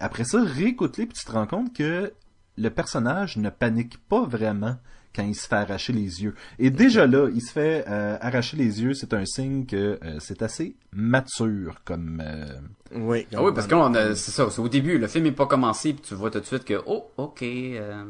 Après 0.00 0.24
ça, 0.24 0.42
réécoute-les 0.42 1.06
puis 1.06 1.16
tu 1.16 1.24
te 1.24 1.32
rends 1.32 1.46
compte 1.46 1.74
que 1.74 2.12
le 2.56 2.70
personnage 2.70 3.36
ne 3.36 3.50
panique 3.50 3.98
pas 4.08 4.24
vraiment 4.24 4.76
quand 5.14 5.24
il 5.24 5.34
se 5.34 5.48
fait 5.48 5.56
arracher 5.56 5.92
les 5.92 6.22
yeux. 6.22 6.34
Et 6.58 6.70
déjà 6.70 7.06
là, 7.06 7.28
il 7.34 7.40
se 7.40 7.52
fait 7.52 7.84
euh, 7.88 8.16
arracher 8.20 8.56
les 8.56 8.82
yeux, 8.82 8.94
c'est 8.94 9.12
un 9.12 9.24
signe 9.24 9.66
que 9.66 9.98
euh, 10.04 10.18
c'est 10.20 10.42
assez 10.42 10.76
mature 10.92 11.80
comme 11.84 12.22
euh, 12.24 12.46
Oui. 12.94 13.26
Ah 13.34 13.42
oui, 13.42 13.52
parce 13.54 13.66
que 13.66 14.14
c'est 14.14 14.30
ça, 14.30 14.48
c'est 14.50 14.60
au 14.60 14.68
début, 14.68 14.98
le 14.98 15.08
film 15.08 15.26
est 15.26 15.32
pas 15.32 15.46
commencé, 15.46 15.94
puis 15.94 16.02
tu 16.02 16.14
vois 16.14 16.30
tout 16.30 16.40
de 16.40 16.44
suite 16.44 16.64
que, 16.64 16.80
oh, 16.86 17.10
ok, 17.16 17.42
euh, 17.42 18.04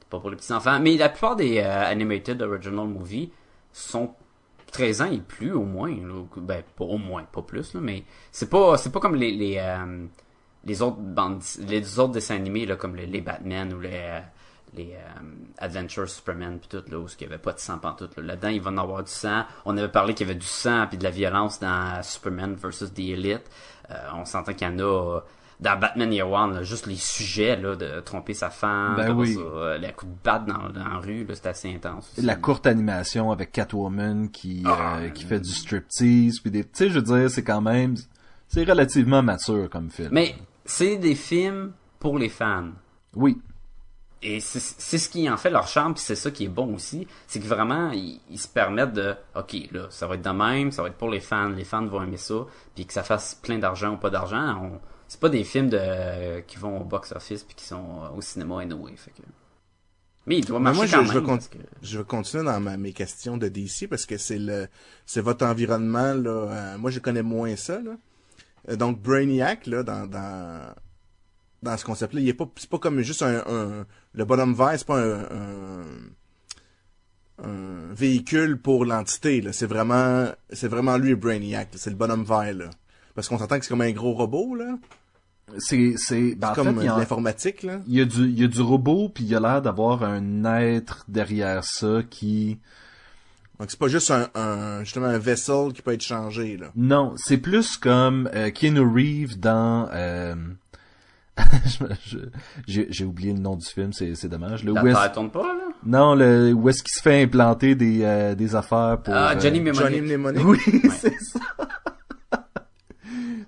c'est 0.00 0.08
pas 0.08 0.18
pour 0.18 0.30
les 0.30 0.36
petits 0.36 0.52
enfants. 0.52 0.80
Mais 0.80 0.96
la 0.96 1.08
plupart 1.08 1.36
des 1.36 1.58
euh, 1.58 1.84
animated 1.86 2.42
original 2.42 2.86
movies 2.88 3.30
sont 3.72 4.12
13 4.72 5.02
ans 5.02 5.12
et 5.12 5.18
plus, 5.18 5.52
au 5.52 5.64
moins. 5.64 5.90
là. 5.94 6.24
Ben, 6.38 6.62
pas 6.76 6.84
au 6.84 6.98
moins, 6.98 7.22
pas 7.24 7.42
plus, 7.42 7.74
là, 7.74 7.80
mais 7.80 8.02
c'est 8.32 8.50
pas, 8.50 8.76
c'est 8.78 8.90
pas 8.90 9.00
comme 9.00 9.14
les, 9.14 9.30
les, 9.30 9.58
euh, 9.58 10.06
les 10.64 10.82
autres 10.82 10.98
bandes, 11.00 11.42
les 11.66 11.98
autres 11.98 12.12
dessins 12.12 12.36
animés, 12.36 12.66
là, 12.66 12.76
comme 12.76 12.94
les, 12.96 13.06
les 13.06 13.20
Batman 13.20 13.72
ou 13.74 13.80
les, 13.80 13.90
euh, 13.92 14.20
les 14.74 14.94
euh, 14.94 15.20
Adventures 15.58 16.08
Superman 16.08 16.58
puis 16.58 16.68
tout 16.68 16.82
là 16.90 16.98
où 16.98 17.06
il 17.18 17.22
y 17.22 17.26
avait 17.26 17.38
pas 17.38 17.52
de 17.52 17.58
sang 17.58 17.78
pantoute 17.78 18.16
là. 18.16 18.22
Là-dedans, 18.22 18.48
il 18.48 18.60
va 18.60 18.70
en 18.70 18.78
avoir 18.78 19.02
du 19.02 19.10
sang. 19.10 19.44
On 19.64 19.76
avait 19.76 19.88
parlé 19.88 20.14
qu'il 20.14 20.26
y 20.26 20.30
avait 20.30 20.38
du 20.38 20.46
sang 20.46 20.86
puis 20.88 20.98
de 20.98 21.04
la 21.04 21.10
violence 21.10 21.60
dans 21.60 22.02
Superman 22.02 22.54
versus 22.54 22.92
The 22.92 23.00
Elite. 23.00 23.42
Euh, 23.90 23.94
on 24.14 24.24
s'entend 24.24 24.54
qu'il 24.54 24.66
y 24.68 24.70
en 24.70 24.78
a 24.78 25.20
dans 25.60 25.78
Batman 25.78 26.12
Year 26.12 26.28
One, 26.28 26.54
là, 26.54 26.62
juste 26.64 26.86
les 26.86 26.96
sujets 26.96 27.54
là, 27.56 27.76
de 27.76 28.00
tromper 28.00 28.34
sa 28.34 28.50
femme, 28.50 28.96
Ben 28.96 29.12
oui. 29.12 29.34
ça, 29.34 29.40
euh, 29.40 29.78
les 29.78 29.92
coups 29.92 30.10
de 30.10 30.18
batte 30.24 30.44
dans, 30.46 30.68
dans 30.70 30.88
la 30.88 30.96
rue, 30.98 31.24
là, 31.24 31.34
c'est 31.36 31.46
assez 31.46 31.72
intense. 31.72 32.10
aussi. 32.16 32.26
La 32.26 32.34
courte 32.34 32.66
animation 32.66 33.30
avec 33.30 33.52
Catwoman 33.52 34.28
qui, 34.30 34.64
Ah. 34.66 34.96
euh, 34.98 35.10
qui 35.10 35.22
fait 35.24 35.38
du 35.38 35.50
striptease, 35.52 36.40
puis 36.40 36.50
des... 36.50 36.64
Tu 36.64 36.70
sais, 36.72 36.88
je 36.88 36.94
veux 36.94 37.02
dire, 37.02 37.30
c'est 37.30 37.44
quand 37.44 37.60
même... 37.60 37.94
C'est 38.48 38.64
relativement 38.64 39.22
mature 39.22 39.70
comme 39.70 39.88
film. 39.90 40.08
Mais 40.10 40.34
c'est 40.64 40.96
des 40.96 41.14
films 41.14 41.72
pour 41.98 42.18
les 42.18 42.28
fans. 42.28 42.70
Oui. 43.14 43.40
Et 44.24 44.38
c'est 44.38 44.98
ce 44.98 45.08
qui 45.08 45.28
en 45.28 45.36
fait 45.36 45.50
leur 45.50 45.66
charme, 45.66 45.94
puis 45.94 46.02
c'est 46.06 46.14
ça 46.14 46.30
qui 46.30 46.44
est 46.44 46.48
bon 46.48 46.74
aussi, 46.76 47.08
c'est 47.26 47.40
que 47.40 47.46
vraiment 47.46 47.90
ils, 47.90 48.20
ils 48.30 48.38
se 48.38 48.46
permettent 48.46 48.92
de, 48.92 49.16
ok 49.34 49.56
là, 49.72 49.88
ça 49.90 50.06
va 50.06 50.14
être 50.14 50.22
de 50.22 50.30
même, 50.30 50.70
ça 50.70 50.82
va 50.82 50.88
être 50.88 50.96
pour 50.96 51.10
les 51.10 51.18
fans, 51.18 51.48
les 51.48 51.64
fans 51.64 51.84
vont 51.86 52.00
aimer 52.04 52.18
ça, 52.18 52.46
puis 52.76 52.86
que 52.86 52.92
ça 52.92 53.02
fasse 53.02 53.34
plein 53.34 53.58
d'argent 53.58 53.94
ou 53.94 53.96
pas 53.96 54.10
d'argent, 54.10 54.78
c'est 55.08 55.18
pas 55.18 55.28
des 55.28 55.42
films 55.42 55.70
de 55.70 56.38
qui 56.42 56.56
vont 56.56 56.80
au 56.82 56.84
box 56.84 57.10
office 57.10 57.42
puis 57.42 57.56
qui 57.56 57.64
sont 57.64 57.84
euh, 58.04 58.16
au 58.16 58.20
cinéma 58.20 58.60
anyway, 58.60 58.94
fait 58.96 59.10
que. 59.10 59.22
Mais 60.26 60.38
il 60.38 60.44
doit 60.44 60.60
marcher 60.60 60.76
moi, 60.76 60.86
je, 60.86 60.92
quand 60.96 61.04
je 61.04 61.14
même. 61.18 61.24
veux 61.26 61.36
que- 61.38 61.58
je 61.82 61.98
veux 61.98 62.04
continuer 62.04 62.44
dans 62.44 62.60
ma- 62.60 62.76
mes 62.76 62.92
questions 62.92 63.36
de 63.36 63.48
DC 63.48 63.88
parce 63.90 64.06
que 64.06 64.18
c'est 64.18 64.38
le, 64.38 64.68
c'est 65.04 65.20
votre 65.20 65.44
environnement 65.44 66.14
là. 66.14 66.30
euh, 66.30 66.78
moi, 66.78 66.92
je 66.92 67.00
connais 67.00 67.24
moins 67.24 67.56
ça 67.56 67.80
là. 67.80 67.96
Euh, 68.68 68.76
donc 68.76 69.00
Brainiac 69.00 69.66
là, 69.66 69.82
dans 69.82 70.06
dans 70.06 70.74
dans 71.62 71.76
ce 71.76 71.84
concept-là, 71.84 72.20
il 72.20 72.28
est 72.28 72.34
pas, 72.34 72.50
c'est 72.56 72.68
pas 72.68 72.78
comme 72.78 73.00
juste 73.02 73.22
un, 73.22 73.42
un 73.46 73.86
le 74.14 74.24
bonhomme 74.24 74.54
vert, 74.54 74.74
c'est 74.76 74.86
pas 74.86 75.00
un, 75.00 75.20
un, 75.20 75.84
un 77.44 77.94
véhicule 77.94 78.60
pour 78.60 78.84
l'entité 78.84 79.40
là. 79.40 79.52
C'est 79.52 79.66
vraiment, 79.66 80.26
c'est 80.50 80.68
vraiment 80.68 80.96
lui 80.96 81.14
Brainiac. 81.14 81.72
là. 81.72 81.78
C'est 81.78 81.90
le 81.90 81.96
bonhomme 81.96 82.24
vert 82.24 82.54
là. 82.54 82.70
Parce 83.14 83.28
qu'on 83.28 83.38
s'entend 83.38 83.58
que 83.58 83.64
c'est 83.64 83.70
comme 83.70 83.82
un 83.82 83.92
gros 83.92 84.12
robot 84.12 84.54
là. 84.54 84.78
C'est... 85.58 85.94
c'est 85.96 86.34
ben, 86.34 86.52
comme 86.54 86.74
fait, 86.74 86.82
il 86.82 86.86
y, 86.86 86.88
a, 86.88 86.96
l'informatique 86.96 87.62
là. 87.62 87.80
il 87.86 87.94
y 87.94 88.00
a 88.00 88.04
du, 88.04 88.24
il 88.28 88.40
y 88.40 88.44
a 88.44 88.48
du 88.48 88.60
robot, 88.60 89.10
puis 89.10 89.24
il 89.24 89.30
y 89.30 89.34
a 89.34 89.40
l'air 89.40 89.60
d'avoir 89.60 90.02
un 90.02 90.44
être 90.44 91.04
derrière 91.08 91.62
ça 91.64 92.02
qui... 92.08 92.58
Donc 93.62 93.70
c'est 93.70 93.78
pas 93.78 93.86
juste 93.86 94.10
un, 94.10 94.28
un 94.34 94.82
justement 94.82 95.06
un 95.06 95.18
vaisseau 95.18 95.68
qui 95.68 95.82
peut 95.82 95.92
être 95.92 96.02
changé 96.02 96.56
là. 96.56 96.72
Non, 96.74 97.12
c'est 97.16 97.38
plus 97.38 97.76
comme 97.76 98.28
euh, 98.34 98.50
Keanu 98.50 98.80
Reeves 98.80 99.38
dans... 99.38 99.88
euh, 99.92 100.34
J'ai 102.66 103.04
oublié 103.04 103.32
le 103.32 103.38
nom 103.38 103.54
du 103.54 103.64
film, 103.64 103.92
c'est 103.92 104.16
c'est 104.16 104.28
dommage. 104.28 104.64
Le 104.64 104.74
pas 104.74 104.82
là? 104.82 105.68
Non, 105.86 106.16
le 106.16 106.52
où 106.52 106.68
est-ce 106.68 106.82
qu'il 106.82 106.92
se 106.92 107.00
fait 107.02 107.22
implanter 107.22 107.76
des, 107.76 108.00
euh, 108.02 108.34
des 108.34 108.56
affaires 108.56 108.98
pour... 109.00 109.14
Ah, 109.14 109.34
euh, 109.36 109.40
Johnny 109.40 109.60
Mnemonic. 109.60 109.80
Johnny 109.80 110.00
Mnemonic. 110.00 110.44
Oui, 110.44 110.58
c'est 110.98 111.14
ça. 111.20 111.38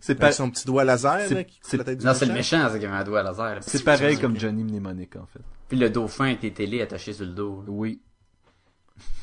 c'est 0.00 0.14
pas... 0.14 0.30
Son 0.30 0.48
petit 0.48 0.64
doigt 0.64 0.84
laser, 0.84 1.22
c'est- 1.26 1.34
là, 1.34 1.42
qui 1.42 1.58
c'est- 1.60 1.76
coupe 1.76 1.78
la 1.86 1.92
tête 1.92 1.98
du 1.98 2.06
Non, 2.06 2.14
c'est 2.14 2.26
le 2.26 2.34
méchant. 2.34 2.68
c'est 2.72 2.78
qui 2.78 2.86
avait 2.86 2.94
un 2.96 3.02
doigt 3.04 3.24
laser. 3.24 3.58
C'est 3.62 3.82
pareil 3.82 4.16
comme 4.16 4.38
Johnny 4.38 4.62
Mnemonic, 4.62 5.16
en 5.16 5.26
fait. 5.26 5.40
Puis 5.68 5.76
le 5.76 5.90
dauphin 5.90 6.26
avec 6.26 6.42
les 6.42 6.52
télés 6.52 6.82
attachés 6.82 7.12
sur 7.14 7.24
le 7.26 7.32
dos. 7.32 7.64
là. 7.66 7.72
Oui, 7.72 8.00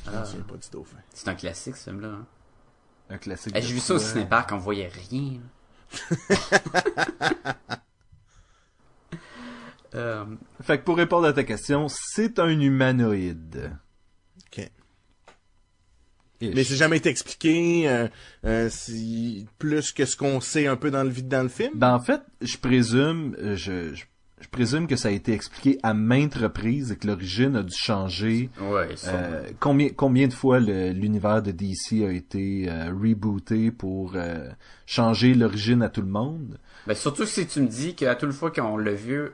Je 0.06 0.12
me 0.12 0.26
souviens 0.26 0.44
pas 0.44 0.58
du 0.58 0.70
dauphin. 0.72 0.98
C'est 1.14 1.28
un 1.28 1.36
classique 1.36 1.78
ce 1.78 1.90
film-là. 1.90 2.10
Hein. 2.10 2.26
un 3.10 3.18
classique. 3.18 3.54
Eh, 3.56 3.62
J'ai 3.62 3.74
vu 3.74 3.80
ça 3.80 3.96
au 3.96 4.00
cinépark, 4.00 4.52
on 4.52 4.58
voyait 4.58 4.90
rien. 5.10 5.40
Euh, 9.94 10.24
Fait 10.62 10.80
que 10.80 10.86
pour 10.86 10.96
répondre 10.96 11.28
à 11.28 11.34
ta 11.34 11.44
question, 11.44 11.88
c'est 11.90 12.40
un 12.40 12.48
humanoïde. 12.48 13.74
Ok. 14.46 14.70
Ish. 16.40 16.56
Mais 16.56 16.64
c'est 16.64 16.78
jamais 16.78 16.96
été 16.96 17.10
expliqué, 17.10 17.90
euh, 17.90 18.08
euh, 18.46 18.70
si, 18.70 19.48
plus 19.60 19.92
que 19.92 20.06
ce 20.06 20.16
qu'on 20.16 20.40
sait 20.40 20.66
un 20.66 20.78
peu 20.78 20.92
dans 20.92 21.04
le 21.04 21.10
vide 21.10 21.28
dans 21.28 21.44
le 21.44 21.50
film? 21.50 21.72
Ben 21.76 21.94
en 21.94 22.00
fait, 22.00 22.22
je 22.40 22.56
présume, 22.56 23.36
je, 23.38 23.94
je, 23.94 24.06
je 24.42 24.50
présume 24.50 24.88
que 24.88 24.96
ça 24.96 25.08
a 25.10 25.12
été 25.12 25.34
expliqué 25.34 25.80
à 25.84 25.94
maintes 25.94 26.36
reprises 26.36 26.92
et 26.92 26.96
que 26.98 27.08
l'origine 27.08 27.56
a 27.56 27.64
dû 27.64 27.74
changer. 27.76 28.50
ouais. 28.60 28.90
Euh, 29.08 29.44
combien 29.60 29.90
combien 29.90 30.28
de 30.28 30.34
fois 30.34 30.60
l'univers 30.60 31.42
de 31.42 31.52
DC 31.52 32.04
a 32.06 32.12
été 32.12 32.68
euh, 32.70 32.92
rebooté 32.92 33.72
pour 33.72 34.14
euh, 34.16 34.50
changer 34.86 35.34
l'origine 35.34 35.82
à 35.82 35.90
tout 35.90 36.02
le 36.02 36.08
monde 36.08 36.58
Ben, 36.88 36.96
surtout 36.96 37.26
si 37.26 37.46
tu 37.48 37.62
me 37.62 37.68
dis 37.68 37.96
qu'à 37.96 38.16
toute 38.16 38.32
fois 38.32 38.52
qu'on 38.52 38.78
l'a 38.78 38.94
vu 38.94 39.30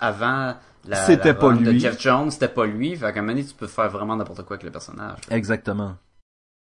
avant 0.00 0.54
la, 0.84 0.96
C'était 1.06 1.28
la 1.28 1.34
pas 1.34 1.48
run 1.48 1.56
de 1.56 1.70
lui. 1.70 1.80
Jeff 1.80 2.00
Jones, 2.00 2.30
c'était 2.30 2.48
pas 2.48 2.66
lui. 2.66 2.96
Fait 2.96 3.12
qu'à 3.12 3.18
un 3.18 3.22
moment 3.22 3.34
donné, 3.34 3.44
tu 3.44 3.54
peux 3.54 3.66
faire 3.66 3.90
vraiment 3.90 4.16
n'importe 4.16 4.42
quoi 4.44 4.54
avec 4.56 4.64
le 4.64 4.70
personnage. 4.70 5.18
Exactement. 5.30 5.96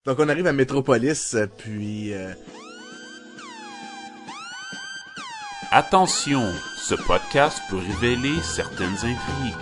Donc 0.06 0.20
on 0.20 0.28
arrive 0.28 0.48
à 0.48 0.54
Metropolis, 0.54 1.34
euh, 1.36 1.48
puis 1.58 2.12
Attention, 5.76 6.44
ce 6.78 6.94
podcast 6.94 7.60
peut 7.68 7.78
révéler 7.78 8.40
certaines 8.44 8.94
intrigues. 8.94 9.56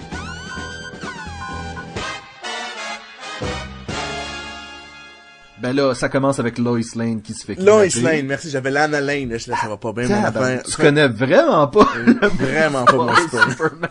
Ben 5.62 5.74
là, 5.74 5.96
ça 5.96 6.10
commence 6.10 6.38
avec 6.40 6.58
Lois 6.58 6.82
Lane 6.98 7.22
qui 7.22 7.34
se 7.34 7.46
fait 7.46 7.56
Lois 7.56 7.88
kidnapper. 7.88 8.18
Lane, 8.18 8.26
merci, 8.28 8.50
j'avais 8.50 8.72
Lana 8.72 9.00
Lane, 9.00 9.30
là, 9.30 9.38
je 9.38 9.50
là, 9.50 9.56
ça 9.56 9.70
va 9.70 9.78
pas 9.78 9.94
bien, 9.94 10.10
mon 10.10 10.22
affaire. 10.26 10.64
tu 10.64 10.76
connais 10.76 11.08
vraiment 11.08 11.70
pas 11.70 11.88
Vraiment 12.40 12.84
pas 12.84 12.94
mon. 12.94 13.16
Superman. 13.16 13.90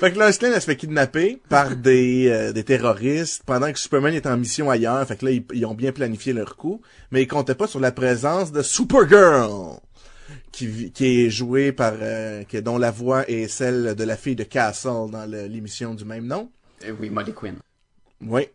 Fait 0.00 0.12
que 0.12 0.16
Lois 0.16 0.30
Lane, 0.40 0.52
elle 0.54 0.60
se 0.60 0.66
fait 0.66 0.76
kidnapper 0.76 1.40
par 1.48 1.74
des, 1.74 2.28
euh, 2.28 2.52
des 2.52 2.62
terroristes 2.62 3.42
pendant 3.44 3.72
que 3.72 3.78
Superman 3.80 4.14
est 4.14 4.26
en 4.26 4.36
mission 4.36 4.70
ailleurs. 4.70 5.04
Fait 5.08 5.16
que 5.16 5.24
là, 5.24 5.32
ils, 5.32 5.44
ils 5.52 5.66
ont 5.66 5.74
bien 5.74 5.90
planifié 5.90 6.32
leur 6.32 6.54
coup. 6.56 6.80
Mais 7.10 7.22
ils 7.22 7.26
comptaient 7.26 7.56
pas 7.56 7.66
sur 7.66 7.80
la 7.80 7.90
présence 7.90 8.52
de 8.52 8.62
Supergirl. 8.62 9.80
Qui, 10.52 10.90
qui 10.92 11.24
est 11.24 11.30
jouée 11.30 11.72
par, 11.72 11.94
euh, 12.00 12.42
dont 12.62 12.78
la 12.78 12.90
voix 12.90 13.28
est 13.30 13.48
celle 13.48 13.94
de 13.94 14.04
la 14.04 14.16
fille 14.16 14.34
de 14.36 14.44
Castle 14.44 15.10
dans 15.10 15.24
l'émission 15.28 15.94
du 15.94 16.04
même 16.04 16.26
nom. 16.26 16.50
Euh, 16.84 16.92
oui, 17.00 17.10
Molly 17.10 17.32
Quinn. 17.32 17.56
Oui. 18.22 18.46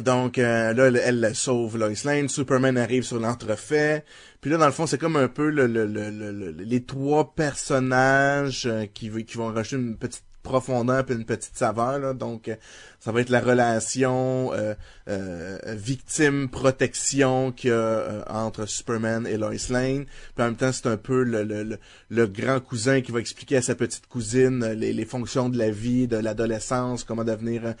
Donc 0.00 0.38
euh, 0.38 0.72
là, 0.74 0.86
elle, 0.86 0.96
elle 1.24 1.34
sauve 1.34 1.76
Lois 1.76 1.90
Lane, 2.04 2.28
Superman 2.28 2.78
arrive 2.78 3.02
sur 3.02 3.18
l'entrefait. 3.18 4.04
Puis 4.40 4.50
là, 4.50 4.56
dans 4.58 4.66
le 4.66 4.72
fond, 4.72 4.86
c'est 4.86 4.98
comme 4.98 5.16
un 5.16 5.26
peu 5.28 5.50
le, 5.50 5.66
le, 5.66 5.86
le, 5.86 6.10
le- 6.10 6.30
le- 6.32 6.50
les 6.52 6.84
trois 6.84 7.34
personnages 7.34 8.66
euh, 8.66 8.86
qui, 8.86 9.10
qui 9.24 9.36
vont 9.36 9.52
rajouter 9.52 9.76
une 9.82 9.96
petite 9.96 10.22
profondeur 10.42 11.04
puis 11.04 11.14
une 11.14 11.24
petite 11.24 11.56
saveur. 11.56 11.98
Là. 11.98 12.14
Donc, 12.14 12.48
euh, 12.48 12.56
ça 13.00 13.12
va 13.12 13.20
être 13.20 13.30
la 13.30 13.40
relation 13.40 14.52
euh, 14.52 14.74
euh, 15.08 15.58
victime-protection 15.66 17.52
qu'il 17.52 17.70
y 17.70 17.72
a 17.72 18.24
entre 18.28 18.66
Superman 18.66 19.26
et 19.26 19.36
Lois 19.36 19.52
Lane. 19.70 20.04
Puis 20.04 20.42
en 20.42 20.46
même 20.46 20.56
temps, 20.56 20.72
c'est 20.72 20.86
un 20.86 20.96
peu 20.96 21.22
le, 21.22 21.44
le, 21.44 21.78
le, 22.08 22.26
grand 22.26 22.60
cousin 22.60 23.00
qui 23.00 23.12
va 23.12 23.20
expliquer 23.20 23.58
à 23.58 23.62
sa 23.62 23.74
petite 23.74 24.06
cousine 24.06 24.64
les, 24.72 25.04
fonctions 25.04 25.48
de 25.48 25.58
la 25.58 25.70
vie, 25.70 26.08
de 26.08 26.16
l'adolescence, 26.16 27.04
comment 27.04 27.24
devenir, 27.24 27.74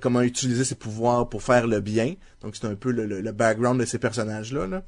comment 0.00 0.22
utiliser 0.22 0.64
ses 0.64 0.74
pouvoirs 0.74 1.28
pour 1.28 1.42
faire 1.42 1.66
le 1.66 1.80
bien. 1.80 2.14
Donc 2.40 2.56
c'est 2.56 2.66
un 2.66 2.74
peu 2.74 2.90
le, 2.90 3.06
le, 3.06 3.32
background 3.32 3.78
de 3.78 3.84
ces 3.84 3.98
personnages-là. 3.98 4.66
Là. 4.66 4.82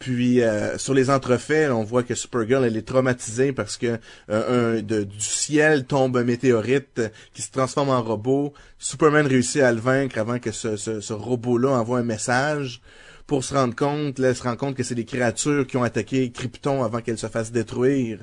Puis 0.00 0.40
euh, 0.42 0.78
sur 0.78 0.94
les 0.94 1.10
entrefaits, 1.10 1.70
on 1.70 1.84
voit 1.84 2.02
que 2.02 2.14
Supergirl 2.14 2.64
elle 2.64 2.76
est 2.78 2.88
traumatisée 2.88 3.52
parce 3.52 3.76
que 3.76 3.98
euh, 4.30 4.78
un, 4.78 4.82
de- 4.82 5.04
du 5.04 5.20
ciel 5.20 5.84
tombe 5.84 6.16
un 6.16 6.24
météorite 6.24 6.98
euh, 6.98 7.08
qui 7.34 7.42
se 7.42 7.50
transforme 7.52 7.90
en 7.90 8.02
robot. 8.02 8.54
Superman 8.78 9.26
réussit 9.26 9.60
à 9.60 9.70
le 9.72 9.78
vaincre 9.78 10.18
avant 10.18 10.38
que 10.38 10.52
ce, 10.52 10.76
ce, 10.76 11.12
robot-là 11.12 11.68
envoie 11.72 11.98
un 11.98 12.02
message 12.02 12.80
pour 13.26 13.44
se 13.44 13.52
rendre 13.52 13.76
compte, 13.76 14.18
là, 14.18 14.28
elle 14.28 14.36
se 14.36 14.42
rend 14.42 14.56
compte 14.56 14.74
que 14.74 14.82
c'est 14.82 14.94
des 14.94 15.04
créatures 15.04 15.66
qui 15.66 15.76
ont 15.76 15.82
attaqué 15.84 16.32
Krypton 16.32 16.82
avant 16.82 17.02
qu'elle 17.02 17.18
se 17.18 17.28
fasse 17.28 17.52
détruire 17.52 18.20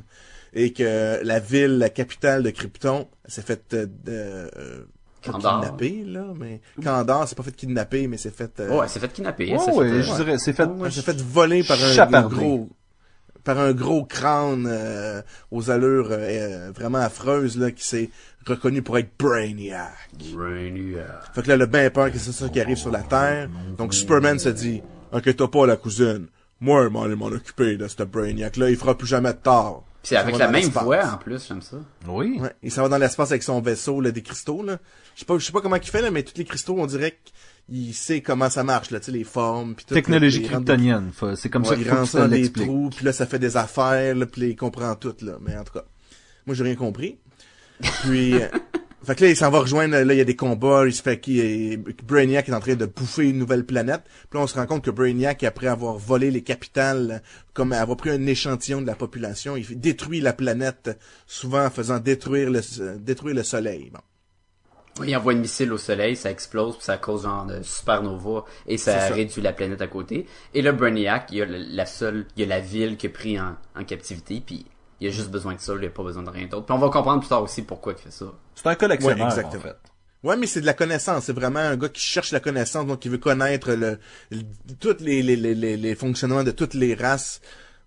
et 0.53 0.73
que 0.73 1.23
la 1.23 1.39
ville, 1.39 1.77
la 1.77 1.89
capitale 1.89 2.41
de 2.41 2.49
Krypton, 2.49 3.07
s'est 3.27 3.43
faite 3.43 3.75
euh, 3.75 4.83
kidnapper 5.21 6.03
là, 6.05 6.25
mais 6.35 6.61
Kandar, 6.83 7.27
c'est 7.27 7.35
pas 7.35 7.43
fait 7.43 7.55
kidnapper, 7.55 8.07
mais 8.07 8.17
c'est 8.17 8.35
fait 8.35 8.59
euh, 8.59 8.69
Ouais, 8.69 8.79
elle 8.83 8.89
s'est 8.89 8.99
fait 8.99 9.11
kidnapper. 9.11 9.51
Ouais, 9.51 9.59
s'est 9.59 9.71
ouais, 9.71 9.89
fait, 9.89 10.03
je 10.03 10.15
dirais, 10.15 10.37
c'est 10.37 10.53
fait. 10.53 10.69
elle 10.85 10.91
s'est 10.91 11.01
fait 11.01 11.21
voler 11.21 11.63
par 11.63 11.81
un, 11.81 11.91
Chaparder. 11.93 12.35
gros 12.35 12.69
par 13.43 13.59
un 13.59 13.71
gros 13.71 14.03
crâne 14.03 14.67
euh, 14.69 15.21
aux 15.51 15.71
allures 15.71 16.09
euh, 16.11 16.17
euh, 16.19 16.71
vraiment 16.75 16.97
affreuses 16.97 17.57
là 17.57 17.71
qui 17.71 17.85
s'est 17.85 18.09
reconnu 18.45 18.81
pour 18.81 18.97
être 18.97 19.09
Brainiac. 19.17 19.87
Brainiac. 20.33 21.05
Fait 21.33 21.43
que 21.43 21.47
là 21.47 21.55
le 21.57 21.65
ben 21.65 21.89
peur 21.89 22.11
que 22.11 22.17
c'est 22.19 22.33
ça 22.33 22.49
qui 22.49 22.59
arrive 22.59 22.77
sur 22.77 22.91
la 22.91 23.03
Terre. 23.03 23.49
Donc 23.77 23.93
Superman 23.93 24.37
se 24.37 24.49
dit 24.49 24.81
"Inquiète 25.13 25.45
pas 25.45 25.65
la 25.65 25.77
cousine, 25.77 26.27
moi 26.59 26.83
je 26.83 26.89
m'en 26.89 27.03
aller 27.03 27.15
m'en 27.15 27.27
occuper 27.27 27.77
de 27.77 27.87
ce 27.87 28.03
Brainiac 28.03 28.57
là, 28.57 28.69
il 28.69 28.75
fera 28.75 28.97
plus 28.97 29.07
jamais 29.07 29.31
de 29.31 29.37
tort." 29.39 29.85
Puis 30.03 30.09
c'est 30.09 30.15
avec 30.17 30.37
la 30.37 30.47
même 30.47 30.69
voix 30.69 31.05
en 31.05 31.17
plus, 31.17 31.47
j'aime 31.47 31.61
ça. 31.61 31.77
Oui. 32.07 32.37
Ouais, 32.39 32.53
il 32.63 32.71
s'en 32.71 32.83
va 32.83 32.89
dans 32.89 32.97
l'espace 32.97 33.31
avec 33.31 33.43
son 33.43 33.59
vaisseau 33.61 33.99
là, 33.99 34.11
des 34.11 34.21
cristaux 34.21 34.63
là. 34.63 34.77
Je 35.15 35.19
sais 35.21 35.25
pas 35.25 35.37
je 35.37 35.45
sais 35.45 35.51
pas 35.51 35.61
comment 35.61 35.75
il 35.75 35.83
fait 35.83 36.01
là 36.01 36.11
mais 36.11 36.23
tous 36.23 36.37
les 36.37 36.45
cristaux 36.45 36.75
on 36.79 36.85
dirait 36.85 37.17
qu'il 37.67 37.93
sait 37.93 38.21
comment 38.21 38.49
ça 38.49 38.63
marche 38.63 38.91
là, 38.91 38.99
tu 38.99 39.07
sais 39.07 39.11
les 39.11 39.23
formes 39.25 39.75
puis 39.75 39.85
tout. 39.85 39.93
Technologie 39.95 40.39
là, 40.43 40.47
des- 40.47 40.53
kryptonienne. 40.53 41.11
C'est 41.35 41.49
comme 41.49 41.65
ça 41.65 41.71
Ouais, 41.71 41.77
qu'il 41.77 41.87
il 41.87 41.93
faut 41.93 42.05
ça 42.05 42.19
dans 42.21 42.27
des 42.29 42.37
l'explique. 42.37 42.65
trous, 42.67 42.89
puis 42.95 43.05
là, 43.05 43.11
ça 43.11 43.25
fait 43.25 43.39
des 43.39 43.57
affaires, 43.57 44.15
là, 44.15 44.25
puis 44.25 44.41
là, 44.41 44.47
il 44.47 44.55
comprend 44.55 44.95
tout, 44.95 45.15
là. 45.21 45.33
Mais 45.41 45.57
en 45.57 45.63
tout 45.65 45.73
cas, 45.73 45.83
moi, 46.45 46.55
j'ai 46.55 46.63
rien 46.63 46.75
compris. 46.75 47.17
Puis, 48.03 48.35
euh, 48.41 48.47
fait 49.07 49.15
que 49.15 49.23
là, 49.23 49.29
il 49.29 49.37
s'en 49.37 49.49
va 49.49 49.59
rejoindre, 49.59 49.97
là, 49.97 50.13
il 50.13 50.17
y 50.17 50.21
a 50.21 50.25
des 50.25 50.35
combats, 50.35 50.85
il 50.85 50.93
se 50.93 51.01
fait 51.01 51.17
qu'il 51.17 51.81
Brainiac 52.05 52.49
est 52.49 52.53
en 52.53 52.59
train 52.59 52.75
de 52.75 52.85
bouffer 52.85 53.29
une 53.29 53.37
nouvelle 53.37 53.65
planète. 53.65 54.01
Puis 54.29 54.37
là, 54.37 54.41
on 54.41 54.47
se 54.47 54.55
rend 54.55 54.65
compte 54.65 54.83
que 54.83 54.91
Brainiac, 54.91 55.45
après 55.45 55.67
avoir 55.67 55.97
volé 55.97 56.29
les 56.29 56.43
capitales, 56.43 57.23
comme 57.53 57.71
avoir 57.71 57.95
pris 57.95 58.09
un 58.09 58.25
échantillon 58.25 58.81
de 58.81 58.85
la 58.85 58.95
population, 58.95 59.55
il 59.55 59.79
détruit 59.79 60.19
la 60.19 60.33
planète, 60.33 60.99
souvent 61.25 61.63
en 61.63 61.69
faisant 61.69 61.99
détruire 61.99 62.49
le, 62.49 62.59
détruire 62.97 63.33
le 63.33 63.43
soleil. 63.43 63.91
Bon. 63.93 65.05
Il 65.05 65.15
envoie 65.15 65.31
une 65.31 65.39
missile 65.39 65.71
au 65.71 65.77
soleil, 65.77 66.17
ça 66.17 66.29
explose, 66.29 66.75
puis 66.75 66.83
ça 66.83 66.97
cause 66.97 67.23
genre 67.23 67.45
de 67.45 67.61
supernova, 67.63 68.43
et 68.67 68.77
ça, 68.77 69.07
réduit 69.07 69.41
la 69.41 69.53
planète 69.53 69.81
à 69.81 69.87
côté. 69.87 70.25
Et 70.53 70.61
là, 70.61 70.73
Brainiac, 70.73 71.27
il 71.31 71.37
y 71.37 71.41
a 71.41 71.45
la 71.45 71.85
seule, 71.85 72.25
il 72.35 72.41
y 72.41 72.43
a 72.43 72.47
la 72.47 72.59
ville 72.59 72.97
qui 72.97 73.05
est 73.05 73.09
pris 73.09 73.39
en, 73.39 73.55
en 73.73 73.85
captivité, 73.85 74.43
puis 74.45 74.65
il 74.99 75.07
a 75.07 75.11
juste 75.11 75.29
besoin 75.29 75.53
de 75.55 75.59
ça, 75.59 75.73
il 75.79 75.85
a 75.85 75.89
pas 75.89 76.03
besoin 76.03 76.23
de 76.23 76.29
rien 76.29 76.47
d'autre. 76.47 76.65
Puis 76.65 76.75
on 76.75 76.79
va 76.79 76.89
comprendre 76.89 77.19
plus 77.19 77.29
tard 77.29 77.43
aussi 77.43 77.61
pourquoi 77.61 77.93
il 77.93 77.99
fait 77.99 78.11
ça. 78.11 78.25
C'est 78.55 78.67
un 78.67 78.75
collectionneur, 78.75 79.17
Ouais, 79.17 79.23
en 79.23 79.29
exactement. 79.29 79.61
fait. 79.63 79.77
Ouais, 80.23 80.35
mais 80.35 80.47
c'est 80.47 80.61
de 80.61 80.65
la 80.65 80.73
connaissance. 80.73 81.25
C'est 81.25 81.33
vraiment 81.33 81.59
un 81.59 81.77
gars 81.77 81.89
qui 81.89 82.01
cherche 82.01 82.31
la 82.31 82.39
connaissance, 82.39 82.85
donc 82.87 82.99
qui 82.99 83.07
veut 83.09 83.19
connaître 83.19 83.71
le, 83.73 83.99
le- 84.31 84.41
tous 84.79 84.97
les, 84.99 85.21
les, 85.21 85.35
les, 85.35 85.53
les, 85.53 85.77
les 85.77 85.95
fonctionnements 85.95 86.43
de 86.43 86.51
toutes 86.51 86.73
les 86.73 86.95
races. 86.95 87.39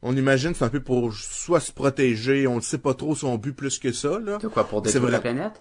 On 0.02 0.16
imagine 0.16 0.52
que 0.52 0.58
c'est 0.58 0.64
un 0.64 0.68
peu 0.70 0.80
pour 0.80 1.12
soit 1.12 1.60
se 1.60 1.72
protéger, 1.72 2.46
on 2.46 2.56
ne 2.56 2.60
sait 2.60 2.78
pas 2.78 2.94
trop 2.94 3.14
son 3.14 3.36
but 3.36 3.52
plus 3.52 3.78
que 3.78 3.92
ça, 3.92 4.18
là. 4.20 4.38
De 4.38 4.48
quoi, 4.48 4.64
pour 4.66 4.80
détruire 4.80 5.02
vrai. 5.02 5.12
la 5.12 5.20
planète? 5.20 5.60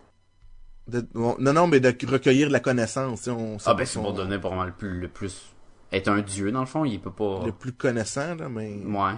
De- 0.87 1.05
non, 1.13 1.35
non, 1.39 1.67
mais 1.67 1.79
de 1.79 1.93
recueillir 2.09 2.47
de 2.47 2.53
la 2.53 2.59
connaissance. 2.59 3.27
On, 3.27 3.57
Ah 3.65 3.73
ben, 3.73 3.85
c'est 3.85 3.99
pour 3.99 4.13
donner 4.13 4.37
vraiment 4.37 4.63
le 4.63 4.71
plus, 4.71 4.99
le 4.99 5.07
plus, 5.07 5.49
être 5.91 6.07
un 6.07 6.21
dieu, 6.21 6.51
dans 6.51 6.61
le 6.61 6.65
fond, 6.67 6.85
il 6.85 7.01
peut 7.01 7.11
pas... 7.11 7.41
le 7.45 7.51
plus 7.51 7.73
connaissant, 7.73 8.35
là, 8.35 8.47
mais... 8.47 8.75
Ouais. 8.85 9.13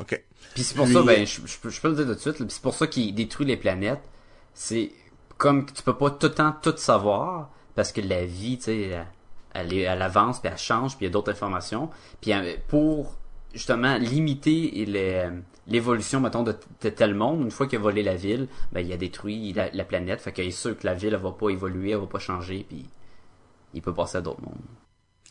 Ok. 0.00 0.22
Puis 0.54 0.62
c'est 0.62 0.74
pour 0.74 0.84
Puis- 0.84 0.94
ça, 0.94 1.02
ben, 1.02 1.26
je, 1.26 1.40
je 1.46 1.58
peux, 1.58 1.70
je 1.70 1.80
peux 1.80 1.88
le 1.88 1.94
dire 1.96 2.06
tout 2.06 2.14
de 2.14 2.18
suite, 2.18 2.50
c'est 2.50 2.62
pour 2.62 2.74
ça 2.74 2.86
qu'il 2.86 3.14
détruit 3.14 3.46
les 3.46 3.56
planètes. 3.56 4.02
C'est 4.54 4.92
comme 5.36 5.66
que 5.66 5.72
tu 5.72 5.82
peux 5.82 5.96
pas 5.96 6.10
tout 6.10 6.26
le 6.26 6.34
temps 6.34 6.54
tout 6.62 6.76
savoir, 6.76 7.50
parce 7.74 7.92
que 7.92 8.00
la 8.00 8.24
vie, 8.24 8.58
tu 8.58 8.64
sais, 8.64 9.04
elle, 9.54 10.02
avance, 10.02 10.40
puis 10.40 10.50
elle 10.52 10.58
change, 10.58 10.96
puis 10.96 11.06
il 11.06 11.08
y 11.08 11.10
a 11.10 11.12
d'autres 11.12 11.30
informations. 11.30 11.90
Puis 12.20 12.32
euh, 12.32 12.56
pour, 12.68 13.16
justement, 13.54 13.96
limiter 13.98 14.84
l'évolution, 15.66 16.20
mettons, 16.20 16.42
de, 16.42 16.54
de 16.82 16.88
tel 16.88 17.14
monde, 17.14 17.42
une 17.42 17.50
fois 17.50 17.66
qu'il 17.66 17.78
a 17.78 17.82
volé 17.82 18.02
la 18.02 18.14
ville, 18.16 18.48
ben, 18.72 18.80
il 18.80 18.92
a 18.92 18.96
détruit 18.96 19.52
la, 19.52 19.70
la 19.70 19.84
planète, 19.84 20.20
fait 20.20 20.32
qu'il 20.32 20.46
est 20.46 20.50
sûr 20.50 20.76
que 20.76 20.86
la 20.86 20.94
ville, 20.94 21.14
elle 21.14 21.20
va 21.20 21.32
pas 21.32 21.50
évoluer, 21.50 21.90
elle 21.90 21.98
va 21.98 22.06
pas 22.06 22.18
changer, 22.18 22.64
puis 22.68 22.86
il 23.74 23.82
peut 23.82 23.94
passer 23.94 24.18
à 24.18 24.20
d'autres 24.20 24.42
mondes. 24.42 24.54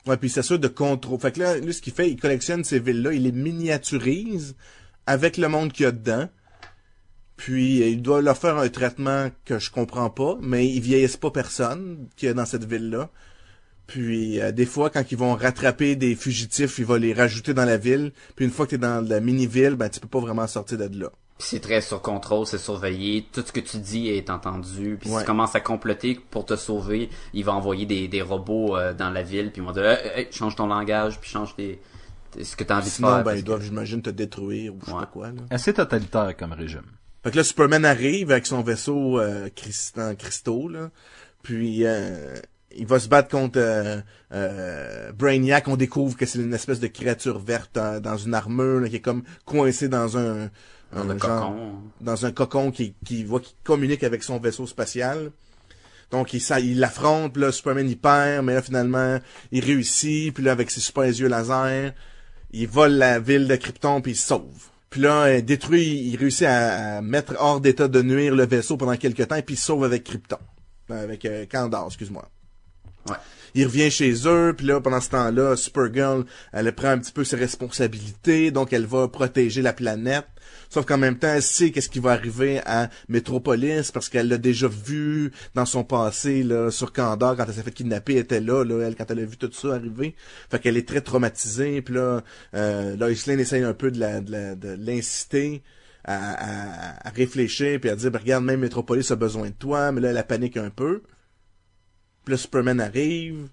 Ouais, 0.07 0.17
puis 0.17 0.29
c'est 0.29 0.41
sûr 0.41 0.57
de 0.57 0.67
contrôle. 0.69 1.19
Fait 1.19 1.33
que 1.33 1.39
là, 1.39 1.57
lui, 1.57 1.73
ce 1.73 1.81
qu'il 1.81 1.93
fait, 1.93 2.09
il 2.09 2.15
collectionne 2.17 2.63
ces 2.63 2.79
villes-là, 2.79 3.13
il 3.13 3.23
les 3.23 3.31
miniaturise 3.33 4.55
avec 5.05 5.37
le 5.37 5.49
monde 5.49 5.73
qu'il 5.73 5.83
y 5.83 5.87
a 5.87 5.91
dedans. 5.91 6.29
Puis 7.35 7.83
euh, 7.83 7.87
il 7.89 8.01
doit 8.01 8.21
leur 8.21 8.37
faire 8.37 8.57
un 8.57 8.69
traitement 8.69 9.29
que 9.45 9.59
je 9.59 9.69
comprends 9.69 10.09
pas, 10.09 10.37
mais 10.41 10.67
ils 10.67 10.81
vieillissent 10.81 11.17
pas 11.17 11.31
personne 11.31 12.07
qui 12.15 12.25
est 12.25 12.33
dans 12.33 12.45
cette 12.45 12.65
ville-là. 12.65 13.09
Puis 13.85 14.39
euh, 14.41 14.51
des 14.51 14.65
fois, 14.65 14.89
quand 14.89 15.11
ils 15.11 15.17
vont 15.17 15.35
rattraper 15.35 15.95
des 15.95 16.15
fugitifs, 16.15 16.79
il 16.79 16.85
va 16.85 16.97
les 16.97 17.13
rajouter 17.13 17.53
dans 17.53 17.65
la 17.65 17.77
ville. 17.77 18.11
Puis 18.35 18.45
une 18.45 18.51
fois 18.51 18.65
que 18.65 18.71
t'es 18.71 18.77
dans 18.77 19.07
la 19.07 19.19
mini-ville, 19.19 19.75
ben 19.75 19.89
tu 19.89 19.99
peux 19.99 20.07
pas 20.07 20.19
vraiment 20.19 20.47
sortir 20.47 20.77
de 20.77 20.99
là. 20.99 21.11
C'est 21.39 21.59
très 21.59 21.81
sur 21.81 22.01
contrôle, 22.01 22.47
c'est 22.47 22.57
surveillé, 22.57 23.27
tout 23.31 23.43
ce 23.45 23.51
que 23.51 23.59
tu 23.59 23.77
dis 23.77 24.07
est 24.09 24.29
entendu. 24.31 24.97
Puis 24.99 25.09
si 25.09 25.15
Ouais. 25.15 25.21
tu 25.21 25.27
commences 25.27 25.53
à 25.55 25.59
comploter 25.59 26.19
pour 26.31 26.45
te 26.45 26.55
sauver, 26.55 27.09
il 27.33 27.45
va 27.45 27.53
envoyer 27.53 27.85
des, 27.85 28.07
des 28.07 28.23
robots 28.23 28.75
euh, 28.75 28.93
dans 28.93 29.11
la 29.11 29.21
ville, 29.21 29.51
puis 29.51 29.61
ils 29.61 29.65
vont 29.65 29.71
dire 29.71 29.85
Hey, 29.85 30.11
hey, 30.21 30.27
change 30.31 30.55
ton 30.55 30.65
langage, 30.65 31.19
puis 31.19 31.29
change 31.29 31.55
tes, 31.55 31.79
tes- 32.31 32.43
ce 32.43 32.55
que 32.55 32.63
tu 32.63 32.73
as 32.73 32.77
envie 32.77 32.85
de 32.85 32.89
Sinon, 32.91 33.07
faire. 33.09 33.23
ben 33.23 33.35
ils 33.35 33.41
que- 33.41 33.45
doivent, 33.45 33.61
j'imagine, 33.61 34.01
te 34.01 34.09
détruire 34.09 34.73
ou 34.73 34.79
je 34.81 34.85
sais 34.87 34.91
pas 34.97 35.05
quoi. 35.05 35.27
Là. 35.27 35.41
Assez 35.51 35.73
totalitaire 35.73 36.35
comme 36.35 36.53
régime. 36.53 36.81
Fait 37.23 37.29
que 37.31 37.37
là, 37.37 37.43
Superman 37.43 37.85
arrive 37.85 38.31
avec 38.31 38.47
son 38.47 38.61
vaisseau 38.63 39.19
euh, 39.19 39.49
crist- 39.55 39.99
en 40.01 40.15
cristaux, 40.15 40.67
là. 40.69 40.89
Puis, 41.43 41.85
euh, 41.85 42.35
il 42.75 42.87
va 42.87 42.99
se 42.99 43.07
battre 43.07 43.29
contre 43.29 43.59
euh, 43.59 44.01
euh, 44.33 45.11
Brainiac. 45.11 45.67
On 45.67 45.77
découvre 45.77 46.17
que 46.17 46.25
c'est 46.25 46.39
une 46.39 46.53
espèce 46.53 46.79
de 46.79 46.87
créature 46.87 47.39
verte 47.39 47.77
euh, 47.77 47.99
dans 47.99 48.17
une 48.17 48.33
armure, 48.33 48.79
là, 48.81 48.89
qui 48.89 48.95
est 48.97 49.01
comme 49.01 49.23
coincée 49.45 49.87
dans 49.87 50.17
un... 50.17 50.49
Dans 50.93 51.01
un 51.09 51.17
genre- 51.17 51.19
cocon. 51.19 51.73
dans 52.01 52.25
un 52.25 52.31
cocon 52.31 52.71
qui, 52.71 52.93
qui, 53.05 53.23
voit, 53.23 53.39
qui 53.41 53.55
communique 53.63 54.03
avec 54.03 54.23
son 54.23 54.39
vaisseau 54.39 54.65
spatial. 54.67 55.31
Donc, 56.11 56.33
il, 56.33 56.39
ça, 56.39 56.59
il 56.61 56.79
l'affronte, 56.79 57.33
puis 57.33 57.41
là, 57.41 57.51
Superman, 57.51 57.89
il 57.89 57.97
perd, 57.97 58.45
mais 58.45 58.53
là, 58.53 58.61
finalement, 58.61 59.19
il 59.51 59.63
réussit, 59.65 60.33
puis 60.33 60.43
là, 60.43 60.53
avec 60.53 60.71
ses 60.71 60.79
super 60.79 61.03
yeux 61.03 61.27
laser, 61.27 61.91
il 62.51 62.67
vole 62.67 62.93
la 62.93 63.19
ville 63.19 63.47
de 63.47 63.55
Krypton, 63.57 63.99
puis 64.01 64.13
il 64.13 64.15
se 64.15 64.27
sauve. 64.27 64.69
Puis 64.89 65.01
là, 65.01 65.23
euh, 65.25 65.41
détruit, 65.41 65.85
il 66.09 66.15
réussit 66.15 66.47
à, 66.47 66.97
à 66.97 67.01
mettre 67.01 67.35
hors 67.37 67.59
d'état 67.59 67.89
de 67.89 68.01
nuire 68.01 68.33
le 68.33 68.45
vaisseau 68.45 68.77
pendant 68.77 68.95
quelques 68.95 69.27
temps, 69.27 69.41
puis 69.41 69.55
il 69.55 69.57
se 69.57 69.65
sauve 69.65 69.83
avec 69.83 70.05
Krypton. 70.05 70.37
Euh, 70.91 71.03
Avec 71.03 71.25
euh, 71.25 71.45
Kandor, 71.51 71.87
excuse-moi. 71.87 72.25
Ouais. 73.09 73.15
Il 73.53 73.65
revient 73.65 73.91
chez 73.91 74.13
eux, 74.27 74.53
puis 74.55 74.65
là, 74.67 74.79
pendant 74.79 75.01
ce 75.01 75.09
temps-là, 75.09 75.57
Supergirl, 75.57 76.23
elle 76.53 76.73
prend 76.73 76.87
un 76.89 76.99
petit 76.99 77.11
peu 77.11 77.25
ses 77.25 77.35
responsabilités, 77.35 78.51
donc 78.51 78.71
elle 78.71 78.85
va 78.85 79.09
protéger 79.09 79.61
la 79.61 79.73
planète. 79.73 80.25
Sauf 80.69 80.85
qu'en 80.85 80.97
même 80.97 81.17
temps, 81.17 81.33
elle 81.33 81.41
sait 81.41 81.71
qu'est-ce 81.71 81.89
qui 81.89 81.99
va 81.99 82.11
arriver 82.11 82.59
à 82.65 82.89
Metropolis, 83.07 83.91
parce 83.91 84.09
qu'elle 84.09 84.27
l'a 84.27 84.37
déjà 84.37 84.67
vu 84.67 85.31
dans 85.55 85.65
son 85.65 85.83
passé, 85.83 86.43
là, 86.43 86.71
sur 86.71 86.91
Kandor, 86.93 87.35
quand 87.37 87.45
elle 87.47 87.53
s'est 87.53 87.63
fait 87.63 87.71
kidnapper, 87.71 88.13
elle 88.13 88.19
était 88.19 88.41
là, 88.41 88.63
là, 88.63 88.85
elle, 88.87 88.95
quand 88.95 89.09
elle 89.09 89.19
a 89.19 89.25
vu 89.25 89.37
tout 89.37 89.51
ça 89.51 89.75
arriver. 89.75 90.15
Fait 90.49 90.59
qu'elle 90.59 90.77
est 90.77 90.87
très 90.87 91.01
traumatisée, 91.01 91.81
puis 91.81 91.95
là, 91.95 92.21
euh, 92.53 92.95
Lois 92.97 93.09
Lane 93.27 93.39
essaye 93.39 93.63
un 93.63 93.73
peu 93.73 93.91
de 93.91 93.99
la, 93.99 94.21
de 94.21 94.31
la- 94.31 94.55
de 94.55 94.69
l'inciter 94.79 95.63
à, 96.03 97.05
à- 97.07 97.09
réfléchir, 97.11 97.79
puis 97.79 97.89
à 97.89 97.95
dire, 97.95 98.11
Ben, 98.11 98.19
regarde, 98.19 98.43
même 98.45 98.59
Metropolis 98.61 99.11
a 99.11 99.15
besoin 99.15 99.47
de 99.49 99.53
toi, 99.55 99.91
mais 99.91 100.01
là, 100.01 100.09
elle 100.11 100.23
panique 100.27 100.57
un 100.57 100.69
peu. 100.69 101.03
Puis 102.25 102.33
là, 102.33 102.37
Superman 102.37 102.79
arrive. 102.81 103.47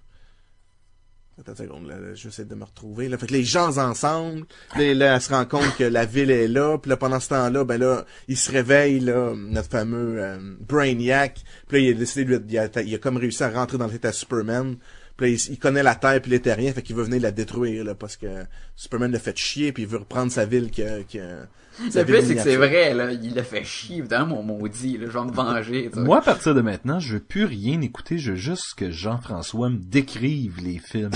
Attends 1.37 1.51
une 1.51 1.57
seconde, 1.57 1.87
là, 1.87 1.95
j'essaie 2.13 2.45
de 2.45 2.55
me 2.55 2.63
retrouver. 2.63 3.09
Là. 3.09 3.17
Fait 3.17 3.27
que 3.27 3.33
les 3.33 3.43
gens 3.43 3.77
ensemble, 3.77 4.45
là, 4.77 4.93
là, 4.93 5.15
elle 5.15 5.21
se 5.21 5.33
rend 5.33 5.43
compte 5.45 5.75
que 5.77 5.83
la 5.83 6.05
ville 6.05 6.31
est 6.31 6.47
là, 6.47 6.77
puis 6.77 6.89
là, 6.89 6.95
pendant 6.95 7.19
ce 7.19 7.27
temps-là, 7.27 7.65
ben 7.65 7.77
là, 7.77 8.05
il 8.29 8.37
se 8.37 8.49
réveille, 8.49 9.01
là, 9.01 9.33
notre 9.35 9.69
fameux 9.69 10.23
euh, 10.23 10.37
Brainiac. 10.61 11.41
Puis 11.67 11.77
là, 11.77 11.89
il 11.89 11.95
a 11.95 11.99
décidé, 11.99 12.23
lui, 12.23 12.37
il 12.47 12.57
a, 12.57 12.69
il 12.81 12.95
a 12.95 12.97
comme 12.99 13.17
réussi 13.17 13.43
à 13.43 13.49
rentrer 13.49 13.77
dans 13.77 13.89
à 13.89 14.11
Superman. 14.13 14.77
Puis 15.17 15.27
là, 15.27 15.33
il, 15.33 15.53
il 15.53 15.59
connaît 15.59 15.83
la 15.83 15.95
Terre 15.95 16.21
puis 16.21 16.31
les 16.31 16.41
terriens, 16.41 16.73
fait 16.73 16.81
qu'il 16.81 16.95
veut 16.95 17.03
venir 17.03 17.21
la 17.21 17.31
détruire, 17.31 17.83
là, 17.83 17.95
parce 17.95 18.17
que 18.17 18.27
Superman 18.75 19.11
l'a 19.11 19.19
fait 19.19 19.37
chier, 19.37 19.71
puis 19.71 19.83
il 19.83 19.89
veut 19.89 19.99
reprendre 19.99 20.31
sa 20.31 20.45
ville 20.45 20.71
que... 20.71 21.03
que 21.03 21.45
sa 21.89 22.03
Le 22.03 22.13
ville 22.13 22.25
c'est 22.25 22.35
que 22.35 22.41
c'est 22.41 22.57
vrai, 22.57 22.93
là. 22.93 23.11
Il 23.11 23.37
a 23.39 23.43
fait 23.43 23.63
chier, 23.63 23.97
évidemment, 23.97 24.43
mon 24.43 24.57
maudit, 24.57 24.97
là. 24.97 25.07
Je 25.07 25.17
vais 25.17 25.25
me 25.25 25.31
venger. 25.31 25.89
Moi, 25.95 26.17
à 26.19 26.21
partir 26.21 26.53
de 26.53 26.61
maintenant, 26.61 26.99
je 26.99 27.13
veux 27.13 27.21
plus 27.21 27.45
rien 27.45 27.79
écouter, 27.81 28.17
je 28.17 28.31
veux 28.31 28.37
juste 28.37 28.75
que 28.75 28.91
Jean-François 28.91 29.69
me 29.69 29.77
décrive 29.77 30.61
les 30.63 30.79
films. 30.79 31.11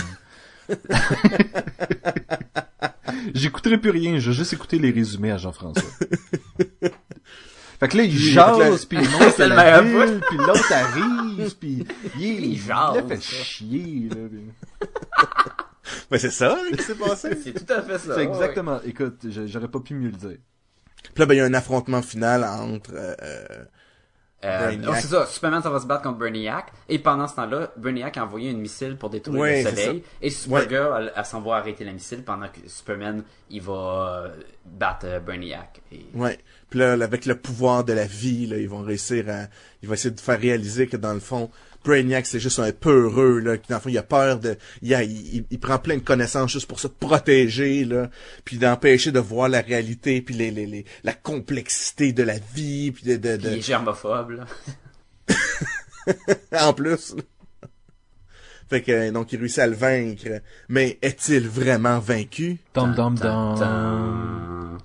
J'écouterai 3.33 3.77
plus 3.79 3.89
rien, 3.89 4.19
je 4.19 4.27
veux 4.27 4.35
juste 4.35 4.53
écouter 4.53 4.79
les 4.79 4.91
résumés 4.91 5.31
à 5.31 5.37
Jean-François. 5.37 5.89
Fait 7.79 7.87
que 7.87 7.97
là, 7.97 8.03
il 8.03 8.17
jase, 8.17 8.85
puis 8.85 8.97
il 9.01 9.09
monte 9.09 9.39
à 9.39 9.47
le 9.47 9.55
la 9.55 9.81
ville, 9.81 10.21
puis 10.27 10.37
l'autre 10.37 10.73
arrive, 10.73 11.55
puis 11.57 11.85
il, 12.17 12.21
Il 12.21 12.45
il, 12.45 12.59
jase, 12.59 12.95
l'a 12.95 13.03
fait 13.03 13.21
chier, 13.21 14.09
là. 14.09 14.87
Ben 16.11 16.17
c'est 16.19 16.29
ça 16.29 16.57
hein, 16.59 16.75
qui 16.75 16.83
s'est 16.83 16.95
passé? 16.95 17.29
C'est 17.43 17.65
tout 17.65 17.73
à 17.73 17.81
fait 17.81 17.97
ça. 17.97 18.15
C'est 18.15 18.23
exactement, 18.23 18.81
écoute, 18.83 19.25
j'aurais 19.45 19.69
pas 19.69 19.79
pu 19.79 19.93
mieux 19.93 20.09
le 20.09 20.17
dire. 20.17 20.37
Puis 21.03 21.13
là, 21.17 21.25
ben, 21.25 21.35
il 21.35 21.37
y 21.37 21.41
a 21.41 21.45
un 21.45 21.53
affrontement 21.53 22.01
final 22.01 22.43
entre... 22.43 22.91
euh, 22.93 23.63
euh, 24.45 24.75
oh, 24.87 24.91
c'est 24.95 25.07
ça, 25.07 25.25
Superman 25.25 25.61
ça 25.61 25.69
va 25.69 25.79
se 25.79 25.85
battre 25.85 26.03
contre 26.03 26.17
Brainiac, 26.17 26.71
et 26.87 26.99
pendant 26.99 27.27
ce 27.27 27.35
temps-là, 27.35 27.71
Brainiac 27.75 28.15
a 28.17 28.23
envoyé 28.23 28.51
une 28.51 28.59
missile 28.59 28.95
pour 28.95 29.09
détruire 29.09 29.65
le 29.65 29.69
soleil, 29.69 30.03
et 30.21 30.29
Supergirl, 30.29 30.95
elle, 30.97 31.13
elle 31.15 31.25
s'en 31.25 31.41
va 31.41 31.55
arrêter 31.55 31.83
la 31.83 31.91
missile 31.91 32.23
pendant 32.23 32.47
que 32.47 32.59
Superman, 32.67 33.23
il 33.49 33.61
va 33.61 34.23
euh, 34.25 34.29
battre 34.65 35.05
euh, 35.05 35.19
Brainiac. 35.19 35.81
Et... 35.91 36.05
Ouais. 36.13 36.39
Puis 36.69 36.79
là, 36.79 36.93
avec 36.93 37.25
le 37.25 37.35
pouvoir 37.35 37.83
de 37.83 37.93
la 37.93 38.05
vie, 38.05 38.45
là, 38.45 38.57
ils 38.57 38.69
vont 38.69 38.81
réussir 38.81 39.25
à, 39.29 39.47
ils 39.81 39.89
vont 39.89 39.95
essayer 39.95 40.13
de 40.13 40.19
faire 40.19 40.39
réaliser 40.39 40.87
que 40.87 40.97
dans 40.97 41.13
le 41.13 41.19
fond, 41.19 41.49
Brainiac 41.85 42.25
c'est 42.25 42.39
juste 42.39 42.59
un 42.59 42.71
peu 42.71 43.05
heureux 43.05 43.39
là, 43.39 43.57
qui 43.57 43.69
dans 43.69 43.77
le 43.77 43.81
fond 43.81 43.89
il 43.89 43.97
a 43.97 44.03
peur 44.03 44.39
de, 44.39 44.57
il, 44.81 44.93
a, 44.93 45.03
il, 45.03 45.45
il 45.49 45.59
prend 45.59 45.77
plein 45.79 45.95
de 45.95 46.01
connaissances 46.01 46.51
juste 46.51 46.67
pour 46.67 46.79
se 46.79 46.87
protéger 46.87 47.85
là, 47.85 48.09
puis 48.45 48.57
d'empêcher 48.57 49.11
de 49.11 49.19
voir 49.19 49.49
la 49.49 49.61
réalité, 49.61 50.21
puis 50.21 50.35
les, 50.35 50.51
les, 50.51 50.65
les, 50.65 50.85
la 51.03 51.13
complexité 51.13 52.11
de 52.13 52.23
la 52.23 52.37
vie, 52.53 52.91
puis 52.91 53.03
de, 53.05 53.15
de, 53.17 53.37
Puis 53.37 53.47
il 53.47 53.51
de- 53.53 53.57
est 53.57 53.61
germophobe, 53.61 54.31
là. 54.31 54.45
en 56.67 56.73
plus. 56.73 57.15
là. 57.15 57.23
Fait 58.69 58.81
que 58.83 59.09
donc 59.09 59.31
il 59.33 59.39
réussit 59.39 59.59
à 59.59 59.67
le 59.67 59.75
vaincre, 59.75 60.41
mais 60.67 60.99
est-il 61.01 61.47
vraiment 61.47 61.97
vaincu? 61.99 62.57
Dum 62.75 62.93
dum 62.93 63.17
Tan, 63.17 63.51
dum. 63.55 63.59
tan. 63.59 64.77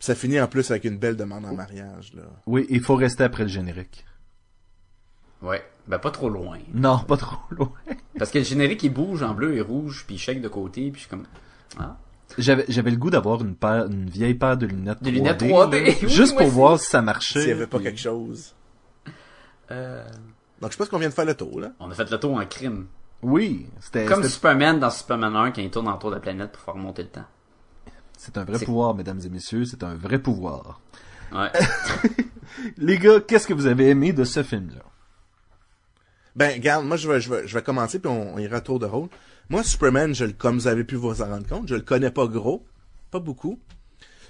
Ça 0.00 0.16
finit 0.16 0.40
en 0.40 0.48
plus 0.48 0.68
avec 0.72 0.82
une 0.84 0.98
belle 0.98 1.16
demande 1.16 1.44
en 1.46 1.54
mariage 1.54 2.12
là. 2.16 2.22
Oui, 2.46 2.66
il 2.68 2.80
faut 2.82 2.96
rester 2.96 3.22
après 3.22 3.44
le 3.44 3.48
générique. 3.48 4.04
Ouais, 5.42 5.62
ben 5.88 5.98
pas 5.98 6.10
trop 6.10 6.28
loin. 6.28 6.58
Non, 6.72 6.98
pas 7.00 7.16
trop 7.16 7.36
loin. 7.50 7.72
Parce 8.18 8.30
que 8.30 8.38
le 8.38 8.44
générique, 8.44 8.82
il 8.84 8.92
bouge 8.92 9.22
en 9.22 9.34
bleu 9.34 9.56
et 9.56 9.60
rouge, 9.60 10.04
puis 10.06 10.14
il 10.16 10.18
shake 10.18 10.40
de 10.40 10.48
côté, 10.48 10.90
puis 10.90 11.02
je 11.02 11.06
suis 11.06 11.08
comme... 11.10 11.24
Ah. 11.78 11.96
J'avais, 12.38 12.64
j'avais 12.68 12.90
le 12.90 12.96
goût 12.96 13.10
d'avoir 13.10 13.42
une 13.42 13.54
paire, 13.56 13.86
une 13.86 14.08
vieille 14.08 14.34
paire 14.34 14.56
de 14.56 14.66
lunettes 14.66 15.02
Des 15.02 15.10
3D. 15.10 15.14
lunettes 15.14 15.42
3D, 15.42 15.84
là, 15.86 15.92
oui, 16.02 16.08
juste 16.08 16.36
pour 16.36 16.46
voir 16.46 16.78
si 16.78 16.86
ça 16.88 17.02
marchait. 17.02 17.40
S'il 17.40 17.48
y 17.50 17.52
avait 17.52 17.66
pas 17.66 17.76
puis- 17.78 17.86
quelque 17.86 18.00
chose. 18.00 18.54
Euh, 19.70 20.04
Donc 20.60 20.72
je 20.72 20.76
pense 20.76 20.88
qu'on 20.88 20.98
vient 20.98 21.08
de 21.08 21.14
faire 21.14 21.24
le 21.24 21.34
tour, 21.34 21.60
là. 21.60 21.72
on 21.80 21.90
a 21.90 21.94
fait 21.94 22.10
le 22.10 22.18
tour 22.18 22.34
en 22.36 22.44
crime. 22.46 22.86
Oui, 23.22 23.66
c'était 23.80 24.04
Comme 24.06 24.22
c'était- 24.22 24.34
Superman 24.34 24.78
dans 24.80 24.90
Superman 24.90 25.34
1 25.36 25.50
quand 25.52 25.60
il 25.62 25.70
tourne 25.70 25.88
autour 25.88 26.10
de 26.10 26.16
la 26.16 26.20
planète 26.20 26.52
pour 26.52 26.62
faire 26.62 26.74
remonter 26.74 27.02
le 27.02 27.08
temps. 27.08 27.24
c'est 28.16 28.36
un 28.38 28.44
vrai 28.44 28.58
c'est- 28.58 28.64
pouvoir, 28.64 28.94
mesdames 28.94 29.20
et 29.24 29.28
messieurs, 29.28 29.64
c'est 29.64 29.82
un 29.82 29.94
vrai 29.94 30.18
pouvoir. 30.18 30.80
Ouais. 31.32 31.50
Les 32.76 32.98
gars, 32.98 33.20
qu'est-ce 33.20 33.46
que 33.46 33.54
vous 33.54 33.66
avez 33.66 33.88
aimé 33.90 34.12
de 34.12 34.24
ce 34.24 34.42
film-là? 34.42 34.82
Ben, 36.34 36.52
regarde, 36.54 36.86
moi, 36.86 36.96
je 36.96 37.08
vais, 37.08 37.20
je 37.20 37.30
vais, 37.30 37.46
je 37.46 37.54
vais 37.54 37.62
commencer, 37.62 37.98
puis 37.98 38.10
on, 38.10 38.38
ira 38.38 38.60
tour 38.60 38.78
de 38.78 38.86
rôle. 38.86 39.08
Moi, 39.50 39.62
Superman, 39.62 40.14
je 40.14 40.24
le, 40.24 40.32
comme 40.32 40.56
vous 40.56 40.66
avez 40.66 40.84
pu 40.84 40.96
vous 40.96 41.22
en 41.22 41.26
rendre 41.26 41.46
compte, 41.46 41.68
je 41.68 41.74
le 41.74 41.82
connais 41.82 42.10
pas 42.10 42.26
gros, 42.26 42.64
pas 43.10 43.20
beaucoup. 43.20 43.58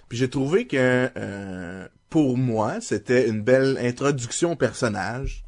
Puis 0.09 0.19
j'ai 0.19 0.29
trouvé 0.29 0.67
que, 0.67 1.11
euh, 1.17 1.89
pour 2.11 2.37
moi, 2.37 2.81
c'était 2.81 3.29
une 3.29 3.43
belle 3.43 3.79
introduction 3.81 4.53
au 4.53 4.57
personnage. 4.57 5.45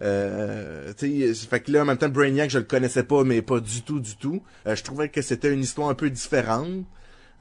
Euh, 0.00 0.92
tu 0.98 1.34
fait 1.34 1.60
que 1.60 1.70
là, 1.70 1.82
en 1.82 1.84
même 1.84 1.98
temps, 1.98 2.08
Brainiac, 2.08 2.50
je 2.50 2.58
le 2.58 2.64
connaissais 2.64 3.04
pas, 3.04 3.22
mais 3.22 3.42
pas 3.42 3.60
du 3.60 3.82
tout, 3.82 4.00
du 4.00 4.16
tout. 4.16 4.42
Euh, 4.66 4.74
je 4.74 4.82
trouvais 4.82 5.08
que 5.08 5.22
c'était 5.22 5.52
une 5.52 5.60
histoire 5.60 5.90
un 5.90 5.94
peu 5.94 6.10
différente. 6.10 6.84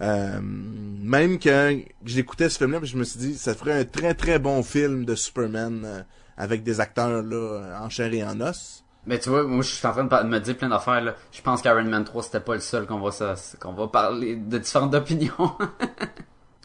Euh, 0.01 0.39
même 0.41 1.39
quand 1.39 1.79
j'écoutais 2.05 2.49
ce 2.49 2.57
film-là, 2.57 2.79
je 2.83 2.97
me 2.97 3.03
suis 3.03 3.19
dit, 3.19 3.35
ça 3.35 3.53
ferait 3.53 3.79
un 3.79 3.85
très 3.85 4.13
très 4.13 4.39
bon 4.39 4.63
film 4.63 5.05
de 5.05 5.15
Superman 5.15 5.83
euh, 5.85 6.01
avec 6.41 6.63
des 6.63 6.79
acteurs 6.79 7.21
là 7.23 7.79
en 7.81 7.89
chair 7.89 8.11
et 8.13 8.23
en 8.23 8.39
os. 8.41 8.83
Mais 9.05 9.17
tu 9.19 9.29
vois, 9.29 9.43
moi 9.43 9.61
je 9.63 9.69
suis 9.69 9.87
en 9.87 9.91
train 9.93 10.03
de 10.23 10.27
me 10.27 10.39
dire 10.39 10.57
plein 10.57 10.69
d'affaires 10.69 11.01
là. 11.01 11.15
Je 11.31 11.41
pense 11.41 11.61
qu'Iron 11.61 11.83
Man 11.83 12.03
3 12.03 12.23
c'était 12.23 12.39
pas 12.39 12.53
le 12.55 12.59
seul 12.61 12.85
qu'on 12.85 12.99
va 12.99 13.11
ça- 13.11 13.35
qu'on 13.59 13.73
va 13.73 13.87
parler 13.87 14.35
de 14.35 14.57
différentes 14.57 14.93
opinions. 14.95 15.31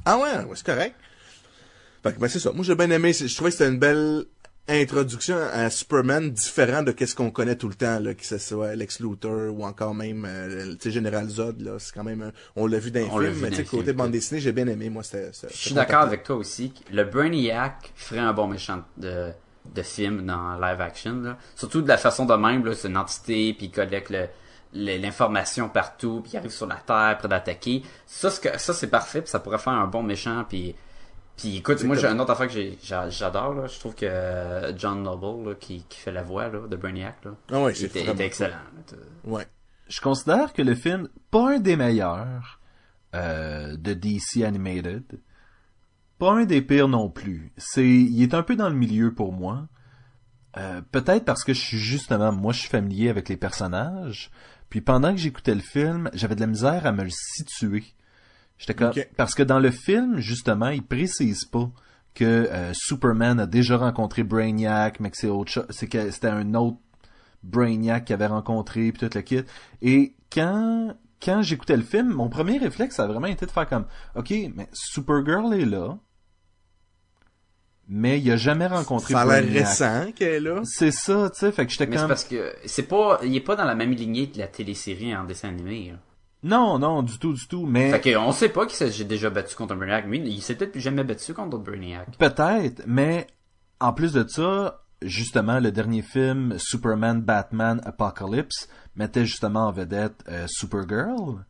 Ah 0.09 0.19
ouais, 0.19 0.45
ouais, 0.45 0.55
c'est 0.55 0.65
correct. 0.67 0.95
Fait 2.03 2.13
que 2.15 2.21
ben 2.21 2.29
c'est 2.29 2.39
ça. 2.39 2.53
Moi 2.53 2.65
j'ai 2.65 2.77
bien 2.77 2.91
aimé. 2.91 3.13
Je 3.13 3.35
trouvais 3.35 3.51
que 3.51 3.57
c'était 3.57 3.69
une 3.71 3.79
belle 3.81 4.25
introduction 4.69 5.37
à 5.53 5.69
Superman 5.71 6.31
différent 6.31 6.83
de 6.85 6.93
qu'est-ce 6.93 7.15
qu'on 7.17 7.31
connaît 7.33 7.57
tout 7.57 7.69
le 7.69 7.75
temps, 7.75 7.99
là, 8.01 8.15
que 8.15 8.25
ce 8.25 8.39
soit 8.39 8.75
Lex 8.77 9.01
Luthor 9.01 9.53
ou 9.53 9.65
encore 9.65 9.95
même 9.95 10.25
euh, 10.29 10.73
tu 10.75 10.79
sais, 10.83 10.91
Général 10.93 11.29
Zod. 11.29 11.61
Là, 11.61 11.79
c'est 11.79 11.93
quand 11.95 12.05
même 12.05 12.23
un- 12.23 12.33
on 12.55 12.67
l'a 12.69 12.79
vu 12.79 12.91
dans 12.93 13.01
les 13.01 13.09
On 13.11 13.19
l'a 13.19 13.31
films, 13.31 13.43
mais 13.43 13.49
tu 13.51 13.57
sais 13.57 13.63
les 13.63 13.69
côté 13.69 13.93
bande 13.93 14.11
dessinée, 14.13 14.41
j'ai 14.41 14.53
bien 14.53 14.67
aimé. 14.69 14.91
Moi 14.91 15.03
c'était. 15.03 15.31
Je 15.51 15.57
suis 15.57 15.75
d'accord 15.75 16.03
avec 16.03 16.23
toi 16.23 16.37
aussi. 16.37 16.73
Le 16.93 17.03
Brainiac 17.05 17.93
ferait 17.97 18.21
un 18.21 18.33
bon 18.33 18.47
méchant 18.47 18.83
de, 18.97 19.31
de 19.75 19.83
film 19.83 20.25
dans 20.27 20.55
live 20.59 20.81
action. 20.81 21.21
Là. 21.21 21.37
Surtout 21.55 21.83
de 21.83 21.89
la 21.89 21.99
façon 21.99 22.25
de 22.27 22.35
même, 22.35 22.65
là, 22.65 22.75
c'est 22.75 22.89
une 22.89 22.97
entité, 22.97 23.53
puis 23.55 23.67
il 23.67 23.71
collecte 23.71 24.11
le- 24.11 24.29
le- 24.75 24.97
l'information 24.99 25.69
partout, 25.69 26.21
puis 26.23 26.33
il 26.35 26.37
arrive 26.39 26.51
sur 26.51 26.67
la 26.67 26.77
Terre 26.77 27.17
près 27.19 27.29
d'attaquer. 27.29 27.83
Ça, 28.07 28.31
c'est 28.31 28.51
que- 28.53 28.59
ça 28.59 28.75
c'est 28.75 28.89
parfait, 28.89 29.21
puis 29.23 29.31
ça 29.31 29.41
pourrait 29.41 29.59
faire 29.59 29.73
un 29.75 29.87
bon 29.87 30.03
méchant, 30.03 30.45
puis... 30.49 30.75
Puis 31.37 31.59
écoute, 31.59 31.85
moi 31.85 31.97
j'ai 31.97 32.07
une 32.07 32.19
autre 32.19 32.31
affaire 32.33 32.49
que 32.49 32.55
j'adore, 33.11 33.53
là. 33.53 33.67
je 33.67 33.79
trouve 33.79 33.95
que 33.95 34.07
euh, 34.07 34.75
John 34.79 35.03
Noble, 35.03 35.51
là, 35.51 35.55
qui, 35.55 35.83
qui 35.87 35.99
fait 36.01 36.11
la 36.13 36.23
voix 36.23 36.49
là, 36.49 36.61
de 36.67 36.77
Brainiac, 36.77 37.17
là, 37.27 37.33
Ah 37.53 37.61
ouais, 37.61 37.73
était, 37.79 38.05
était 38.07 38.25
excellent. 38.25 38.55
là. 38.57 38.83
cool. 38.89 39.33
Ouais. 39.35 39.47
Je 39.87 40.01
considère 40.01 40.55
que 40.55 40.63
le 40.63 40.75
film, 40.75 41.09
pas 41.31 41.51
un 41.57 41.59
des 41.59 41.77
meilleurs 41.77 42.59
euh, 43.15 43.77
de 43.77 43.93
DC 43.93 44.45
Animated, 44.45 45.05
pas 46.19 46.33
un 46.33 46.45
des 46.45 46.63
pires 46.63 46.89
non 46.89 47.09
plus. 47.11 47.53
C'est, 47.57 47.87
il 47.89 48.23
est 48.23 48.35
un 48.35 48.43
peu 48.43 48.57
dans 48.57 48.69
le 48.69 48.75
milieu 48.75 49.13
pour 49.15 49.33
moi. 49.33 49.69
Euh, 50.57 50.81
peut-être 50.91 51.25
parce 51.25 51.45
que 51.45 51.53
je 51.53 51.61
suis 51.61 51.79
justement, 51.79 52.33
moi, 52.33 52.53
je 52.53 52.61
suis 52.61 52.69
familier 52.71 53.11
avec 53.11 53.29
les 53.29 53.37
personnages. 53.37 54.31
Puis 54.71 54.81
pendant 54.81 55.13
que 55.13 55.19
j'écoutais 55.19 55.55
le 55.55 55.61
film, 55.61 56.11
j'avais 56.15 56.35
de 56.35 56.41
la 56.41 56.47
misère 56.47 56.87
à 56.87 56.93
me 56.93 57.05
le 57.05 57.11
situer. 57.11 57.85
J'étais 58.59 58.75
comme, 58.75 58.89
Ok. 58.89 59.09
parce 59.17 59.35
que 59.35 59.43
dans 59.43 59.59
le 59.59 59.71
film, 59.71 60.19
justement, 60.19 60.69
il 60.69 60.83
précise 60.83 61.45
pas 61.45 61.71
que 62.15 62.25
euh, 62.25 62.73
Superman 62.73 63.39
a 63.41 63.47
déjà 63.47 63.77
rencontré 63.77 64.23
Brainiac, 64.23 65.01
mais 65.01 65.11
que 65.11 65.19
c'est 65.19 65.29
autre 65.29 65.53
chose, 65.53 65.67
c'est 65.69 65.87
que 65.87 66.11
c'était 66.11 66.29
un 66.29 66.55
autre 66.55 66.79
Brainiac 67.43 68.07
qu'il 68.07 68.15
avait 68.15 68.27
rencontré, 68.27 68.91
puis 68.93 69.07
tout 69.07 69.15
le 69.15 69.21
kit. 69.21 69.43
Et 69.83 70.15
quand 70.33 70.97
quand 71.23 71.43
j'écoutais 71.43 71.77
le 71.77 71.83
film, 71.83 72.09
mon 72.09 72.29
premier 72.29 72.59
réflexe, 72.59 72.97
ça 72.97 73.05
a 73.05 73.07
vraiment 73.07 73.27
été 73.27 73.47
de 73.47 73.51
faire 73.51 73.69
comme, 73.69 73.87
ok, 74.15 74.31
mais 74.55 74.69
Supergirl 74.73 75.55
est 75.55 75.65
là, 75.65 75.99
mais 77.89 78.21
il 78.21 78.31
a 78.31 78.37
jamais 78.37 78.67
rencontré 78.67 79.15
Ça 79.15 79.21
a 79.21 79.41
l'air 79.41 79.53
récent 79.53 80.11
qu'elle 80.13 80.29
est 80.29 80.41
là. 80.41 80.61
C'est 80.65 80.91
ça, 80.91 81.31
tu 81.31 81.41
sais, 81.41 81.53
fait 81.53 81.67
que 81.67 81.73
j'étais 81.73 81.87
Mais 81.87 81.97
c'est 81.97 82.03
comme, 82.03 82.09
parce 82.09 82.25
que 82.25 82.55
c'est 82.65 82.83
pas, 82.83 83.21
il 83.23 83.35
est 83.35 83.41
pas 83.41 83.57
dans 83.57 83.65
la 83.65 83.75
même 83.75 83.93
lignée 83.93 84.29
que 84.29 84.39
la 84.39 84.49
télésérie 84.49 85.17
en 85.17 85.25
dessin 85.25 85.49
animé. 85.49 85.93
là. 85.93 85.99
non, 86.43 86.79
non, 86.79 87.03
du 87.03 87.19
tout, 87.19 87.33
du 87.33 87.47
tout, 87.47 87.65
mais 87.65 87.91
Fait 87.93 88.01
que 88.01 88.17
on 88.17 88.33
sait 88.33 88.49
pas 88.49 88.67
qu'il 88.67 88.77
s'est 88.77 89.05
déjà 89.05 89.31
battu 89.31 89.55
contre 89.55 89.75
un 89.75 89.77
Brainiac, 89.77 90.07
mais 90.09 90.19
il 90.19 90.43
s'est 90.43 90.57
peut-être 90.57 90.73
plus 90.73 90.81
jamais 90.81 91.05
battu 91.05 91.33
contre 91.33 91.59
Brainiac. 91.59 92.19
Peut-être, 92.19 92.83
mais 92.87 93.29
en 93.81 93.93
plus 93.93 94.13
de 94.13 94.27
ça, 94.27 94.86
justement, 95.03 95.61
le 95.61 95.73
dernier 95.73 96.03
film, 96.03 96.55
Superman, 96.59 97.21
Batman, 97.21 97.81
Apocalypse, 97.85 98.69
mettait 98.97 99.27
justement 99.27 99.67
en 99.69 99.73
vedette 99.73 100.25
euh, 100.29 100.47
Supergirl. 100.49 101.45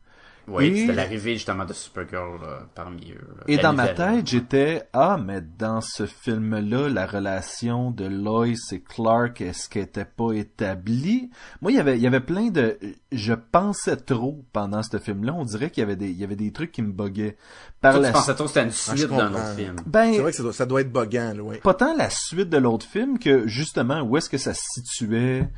Oui, 0.47 0.67
Et- 0.67 0.75
c'était 0.81 0.93
l'arrivée 0.93 1.33
justement 1.33 1.65
de 1.65 1.73
Supergirl 1.73 2.39
là, 2.41 2.67
parmi 2.73 3.11
eux. 3.11 3.27
là. 3.37 3.43
Et 3.47 3.57
dans 3.57 3.73
ma 3.73 3.89
tête, 3.89 4.25
j'étais, 4.27 4.83
ah, 4.93 5.19
mais 5.21 5.41
dans 5.41 5.81
ce 5.81 6.05
film-là, 6.05 6.87
la 6.87 7.05
relation 7.05 7.91
de 7.91 8.05
Lois 8.05 8.47
et 8.47 8.79
Clark, 8.79 9.41
est-ce 9.41 9.67
qu'elle 9.67 9.83
était 9.83 10.05
pas 10.05 10.31
établie? 10.31 11.29
Moi, 11.61 11.71
il 11.73 11.75
y 11.75 11.79
avait, 11.79 11.97
il 11.97 12.01
y 12.01 12.07
avait 12.07 12.21
plein 12.21 12.47
de, 12.47 12.79
je 13.11 13.33
pensais 13.33 13.97
trop 13.97 14.43
pendant 14.53 14.81
ce 14.83 14.97
film-là. 14.99 15.33
On 15.35 15.43
dirait 15.43 15.69
qu'il 15.69 15.81
y 15.81 15.83
avait 15.83 15.95
des, 15.97 16.09
il 16.09 16.17
y 16.17 16.23
avait 16.23 16.35
des 16.37 16.51
trucs 16.53 16.71
qui 16.71 16.81
me 16.81 16.91
buguaient. 16.93 17.35
Par 17.81 17.93
Toi, 17.95 18.01
la 18.03 18.07
tu 18.09 18.13
pensais 18.13 18.33
que 18.35 18.47
c'était 18.47 18.63
une 18.63 18.69
Ah, 18.69 18.95
suite 18.95 19.09
d'un 19.09 19.33
autre 19.33 19.53
film. 19.55 19.75
ben, 19.85 20.13
C'est 20.13 20.19
vrai 20.21 20.31
que 20.31 20.37
ça 20.37 20.43
doit, 20.43 20.53
ça 20.53 20.65
doit 20.65 20.81
être 20.81 20.91
boguant, 20.91 21.33
là, 21.35 21.43
ouais. 21.43 21.57
pas 21.57 21.73
tant 21.73 21.93
la 21.95 22.09
suite 22.09 22.49
de 22.49 22.57
l'autre 22.57 22.85
film 22.85 23.19
que 23.19 23.47
justement 23.47 24.01
où 24.01 24.15
est-ce 24.15 24.29
que 24.29 24.37
ça 24.37 24.53
se 24.53 24.61
situait? 24.75 25.49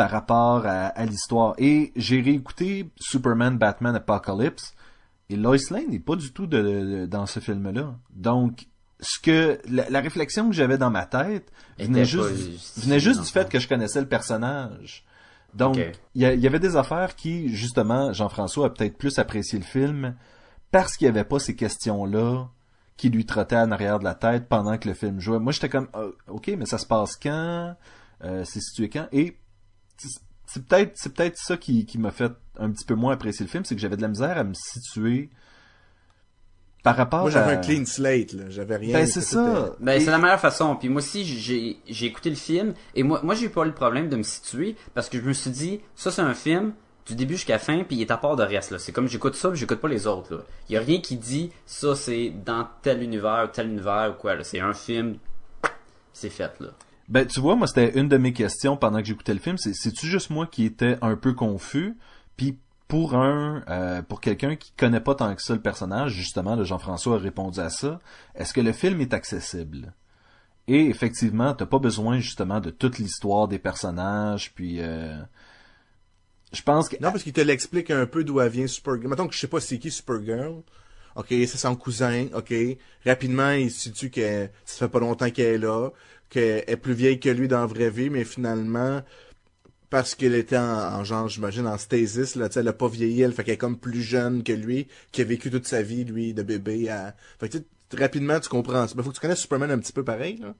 Par 0.00 0.10
rapport 0.10 0.64
à, 0.64 0.86
à 0.86 1.04
l'histoire. 1.04 1.52
Et 1.58 1.92
j'ai 1.94 2.22
réécouté 2.22 2.88
Superman, 2.98 3.58
Batman, 3.58 3.94
Apocalypse 3.94 4.72
et 5.28 5.36
Lois 5.36 5.58
Lane 5.70 5.88
n'est 5.90 5.98
pas 5.98 6.16
du 6.16 6.32
tout 6.32 6.46
de, 6.46 6.62
de- 6.62 7.06
dans 7.06 7.26
ce 7.26 7.38
film-là. 7.38 7.94
Donc, 8.14 8.66
ce 9.00 9.18
que 9.20 9.58
la, 9.68 9.90
la 9.90 10.00
réflexion 10.00 10.48
que 10.48 10.54
j'avais 10.54 10.78
dans 10.78 10.88
ma 10.88 11.04
tête 11.04 11.52
venait 11.78 12.06
juste, 12.06 12.78
venait 12.78 12.98
juste 12.98 13.20
du 13.20 13.26
fait 13.30 13.50
que 13.50 13.58
je 13.58 13.68
connaissais 13.68 14.00
le 14.00 14.08
personnage. 14.08 15.04
Donc, 15.52 15.76
il 16.14 16.22
y, 16.22 16.46
avait 16.46 16.58
des 16.60 16.76
affaires 16.76 17.14
qui, 17.14 17.54
justement, 17.54 18.14
Jean-François 18.14 18.68
a 18.68 18.70
peut-être 18.70 18.96
plus 18.96 19.18
apprécié 19.18 19.58
le 19.58 19.64
film 19.66 20.14
parce 20.70 20.96
qu'il 20.96 21.08
n'y 21.08 21.10
avait 21.10 21.24
pas 21.28 21.40
ces 21.40 21.54
questions-là 21.56 22.48
qui 22.96 23.10
lui 23.10 23.26
trottaient 23.26 23.56
en 23.56 23.70
arrière 23.70 23.98
de 23.98 24.04
la 24.04 24.14
tête 24.14 24.48
pendant 24.48 24.78
que 24.78 24.88
le 24.88 24.94
film 24.94 25.20
jouait. 25.20 25.38
Moi, 25.40 25.52
j'étais 25.52 25.68
comme, 25.68 25.88
Ah, 25.92 26.04
ok, 26.28 26.52
mais 26.56 26.64
ça 26.64 26.78
se 26.78 26.86
passe 26.86 27.16
quand? 27.16 27.74
Euh, 28.24 28.44
C'est 28.46 28.60
situé 28.60 28.88
quand? 28.88 29.06
Et 29.12 29.36
c'est- 30.08 30.64
peut-être, 30.66 30.92
c'est 30.96 31.14
peut-être 31.14 31.36
ça 31.38 31.56
qui, 31.56 31.86
qui 31.86 31.98
m'a 31.98 32.10
fait 32.10 32.32
un 32.58 32.70
petit 32.70 32.84
peu 32.84 32.94
moins 32.94 33.12
apprécier 33.14 33.44
le 33.46 33.50
film, 33.50 33.64
c'est 33.64 33.74
que 33.74 33.80
j'avais 33.80 33.96
de 33.96 34.02
la 34.02 34.08
misère 34.08 34.36
à 34.36 34.44
me 34.44 34.54
situer 34.54 35.30
par 36.82 36.96
rapport 36.96 37.20
Moi 37.22 37.30
j'avais 37.30 37.52
à... 37.54 37.58
un 37.58 37.60
clean 37.60 37.84
slate, 37.84 38.32
là. 38.32 38.44
J'avais 38.48 38.76
rien. 38.76 38.94
Ben, 38.98 39.06
c'est 39.06 39.20
ça. 39.20 39.74
Ben, 39.80 39.92
Et- 39.92 40.00
c'est 40.00 40.10
la 40.10 40.18
meilleure 40.18 40.40
façon. 40.40 40.76
Puis 40.76 40.88
moi 40.88 41.02
aussi, 41.02 41.24
j'ai 41.24 41.78
j'ai 41.86 42.06
écouté 42.06 42.30
le 42.30 42.36
film 42.36 42.72
et 42.94 43.02
moi, 43.02 43.20
moi 43.22 43.34
j'ai 43.34 43.48
pas 43.50 43.62
eu 43.62 43.66
le 43.66 43.74
problème 43.74 44.08
de 44.08 44.16
me 44.16 44.22
situer 44.22 44.76
parce 44.94 45.08
que 45.10 45.18
je 45.18 45.24
me 45.24 45.32
suis 45.34 45.50
dit, 45.50 45.80
ça 45.94 46.10
c'est 46.10 46.22
un 46.22 46.34
film 46.34 46.72
du 47.06 47.14
début 47.14 47.34
jusqu'à 47.34 47.54
la 47.54 47.58
fin 47.58 47.82
puis 47.84 47.96
il 47.96 48.02
est 48.02 48.10
à 48.10 48.16
part 48.16 48.36
de 48.36 48.42
reste 48.42 48.70
là. 48.70 48.78
C'est 48.78 48.92
comme 48.92 49.08
j'écoute 49.08 49.34
ça, 49.34 49.50
puis 49.50 49.58
j'écoute 49.58 49.80
pas 49.80 49.88
les 49.88 50.06
autres 50.06 50.34
là. 50.36 50.42
Il 50.68 50.74
y 50.74 50.78
a 50.78 50.80
rien 50.80 51.00
qui 51.00 51.16
dit 51.16 51.52
ça 51.66 51.94
c'est 51.94 52.30
dans 52.44 52.66
tel 52.82 53.02
univers, 53.02 53.50
tel 53.52 53.68
univers 53.68 54.14
ou 54.16 54.20
quoi 54.20 54.34
là. 54.36 54.42
C'est 54.44 54.60
un 54.60 54.72
film, 54.72 55.18
c'est 56.14 56.30
fait 56.30 56.52
là. 56.60 56.68
Ben, 57.10 57.26
tu 57.26 57.40
vois, 57.40 57.56
moi, 57.56 57.66
c'était 57.66 57.98
une 57.98 58.08
de 58.08 58.16
mes 58.16 58.32
questions 58.32 58.76
pendant 58.76 59.00
que 59.00 59.04
j'écoutais 59.06 59.34
le 59.34 59.40
film. 59.40 59.58
C'est, 59.58 59.74
c'est-tu 59.74 60.06
juste 60.06 60.30
moi 60.30 60.46
qui 60.46 60.64
étais 60.64 60.96
un 61.02 61.16
peu 61.16 61.34
confus? 61.34 61.96
Puis, 62.36 62.56
pour 62.86 63.14
un, 63.14 63.64
euh, 63.68 64.00
pour 64.02 64.20
quelqu'un 64.20 64.56
qui 64.56 64.72
connaît 64.72 65.00
pas 65.00 65.16
tant 65.16 65.34
que 65.34 65.42
ça 65.42 65.54
le 65.54 65.60
personnage, 65.60 66.12
justement, 66.12 66.54
là, 66.54 66.62
Jean-François 66.62 67.16
a 67.16 67.18
répondu 67.18 67.58
à 67.60 67.68
ça. 67.68 67.98
Est-ce 68.36 68.54
que 68.54 68.60
le 68.60 68.72
film 68.72 69.00
est 69.00 69.12
accessible? 69.12 69.92
Et 70.68 70.86
effectivement, 70.86 71.52
t'as 71.52 71.66
pas 71.66 71.80
besoin, 71.80 72.20
justement, 72.20 72.60
de 72.60 72.70
toute 72.70 72.98
l'histoire 72.98 73.48
des 73.48 73.58
personnages, 73.58 74.52
puis, 74.54 74.80
euh, 74.80 75.20
je 76.52 76.62
pense 76.62 76.88
que, 76.88 76.96
Non, 77.00 77.10
parce 77.10 77.24
qu'il 77.24 77.32
te 77.32 77.40
l'explique 77.40 77.90
un 77.90 78.06
peu 78.06 78.24
d'où 78.24 78.40
elle 78.40 78.50
vient 78.50 78.66
Supergirl. 78.66 79.08
Mettons 79.08 79.26
que 79.28 79.34
je 79.34 79.40
sais 79.40 79.48
pas 79.48 79.60
c'est 79.60 79.78
qui 79.78 79.90
Supergirl. 79.90 80.62
Ok, 81.16 81.26
c'est 81.28 81.56
son 81.56 81.74
cousin. 81.76 82.26
Ok, 82.34 82.52
rapidement 83.04 83.50
il 83.50 83.70
se 83.70 83.80
situe 83.80 84.10
que 84.10 84.48
ça 84.64 84.86
fait 84.86 84.88
pas 84.88 85.00
longtemps 85.00 85.30
qu'elle 85.30 85.54
est 85.54 85.58
là, 85.58 85.90
qu'elle 86.30 86.64
est 86.66 86.76
plus 86.76 86.94
vieille 86.94 87.20
que 87.20 87.28
lui 87.28 87.48
dans 87.48 87.60
la 87.60 87.66
vraie 87.66 87.90
vie, 87.90 88.08
mais 88.10 88.24
finalement 88.24 89.02
parce 89.90 90.14
qu'elle 90.14 90.36
était 90.36 90.56
en, 90.56 90.62
en 91.00 91.04
genre, 91.04 91.26
j'imagine, 91.26 91.66
en 91.66 91.76
stasis, 91.76 92.36
là, 92.36 92.48
tu 92.48 92.54
sais, 92.54 92.60
elle 92.60 92.68
a 92.68 92.72
pas 92.72 92.86
vieilli, 92.86 93.22
elle 93.22 93.32
fait 93.32 93.42
qu'elle 93.42 93.54
est 93.54 93.58
comme 93.58 93.76
plus 93.76 94.02
jeune 94.02 94.44
que 94.44 94.52
lui, 94.52 94.86
qui 95.10 95.20
a 95.20 95.24
vécu 95.24 95.50
toute 95.50 95.66
sa 95.66 95.82
vie, 95.82 96.04
lui, 96.04 96.32
de 96.32 96.44
bébé 96.44 96.88
à... 96.88 97.16
Fait 97.40 97.48
que, 97.48 97.58
tu 97.58 97.64
sais, 97.90 97.98
rapidement, 98.00 98.38
tu 98.38 98.48
comprends. 98.48 98.86
Il 98.86 99.02
faut 99.02 99.10
que 99.10 99.14
tu 99.16 99.20
connaisses 99.20 99.40
Superman 99.40 99.72
un 99.72 99.78
petit 99.80 99.92
peu 99.92 100.04
pareil, 100.04 100.38
là. 100.38 100.54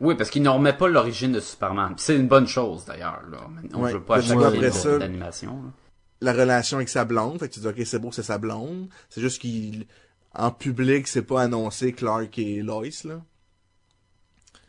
Oui, 0.00 0.16
parce 0.16 0.28
qu'il 0.28 0.42
ne 0.42 0.50
remet 0.50 0.74
pas 0.74 0.88
l'origine 0.88 1.32
de 1.32 1.40
Superman. 1.40 1.94
C'est 1.96 2.16
une 2.16 2.26
bonne 2.28 2.46
chose 2.48 2.84
d'ailleurs 2.84 3.22
là. 3.30 3.46
On 3.72 3.84
Ouais. 3.84 3.92
veut 3.92 4.02
pas 4.02 4.16
à 4.16 4.20
chaque 4.20 4.38
d'animation. 4.38 5.72
la 6.20 6.32
relation 6.32 6.76
avec 6.78 6.88
sa 6.90 7.04
blonde. 7.06 7.38
Fait 7.38 7.48
que 7.48 7.54
tu 7.54 7.60
dis, 7.60 7.66
ok, 7.68 7.80
c'est 7.86 7.98
beau, 8.00 8.10
c'est 8.12 8.22
sa 8.24 8.36
blonde. 8.36 8.88
C'est 9.08 9.20
juste 9.22 9.40
qu'il, 9.40 9.86
en 10.34 10.50
public, 10.50 11.06
c'est 11.06 11.22
pas 11.22 11.42
annoncé 11.42 11.92
Clark 11.92 12.36
et 12.38 12.60
Lois, 12.60 12.82
là. 13.04 13.22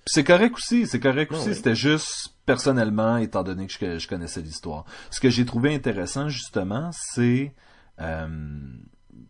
C'est 0.07 0.23
correct 0.23 0.55
aussi, 0.55 0.85
c'est 0.87 0.99
correct 0.99 1.31
Ah 1.33 1.37
aussi. 1.37 1.49
oui. 1.49 1.55
C'était 1.55 1.75
juste 1.75 2.35
personnellement, 2.45 3.17
étant 3.17 3.43
donné 3.43 3.65
que 3.67 3.73
je, 3.73 3.97
je 3.97 4.07
connaissais 4.07 4.41
l'histoire. 4.41 4.85
Ce 5.09 5.19
que 5.19 5.29
j'ai 5.29 5.45
trouvé 5.45 5.73
intéressant 5.73 6.29
justement, 6.29 6.91
c'est 6.93 7.53
euh, 8.01 8.27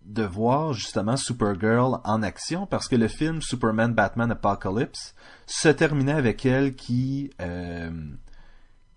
de 0.05 0.23
voir 0.23 0.73
justement 0.73 1.15
Supergirl 1.17 1.99
en 2.03 2.21
action 2.23 2.65
parce 2.65 2.87
que 2.87 2.95
le 2.95 3.07
film 3.07 3.41
Superman 3.41 3.93
Batman 3.93 4.31
Apocalypse 4.31 5.15
se 5.45 5.69
terminait 5.69 6.11
avec 6.11 6.45
elle 6.45 6.75
qui 6.75 7.29
euh, 7.41 7.91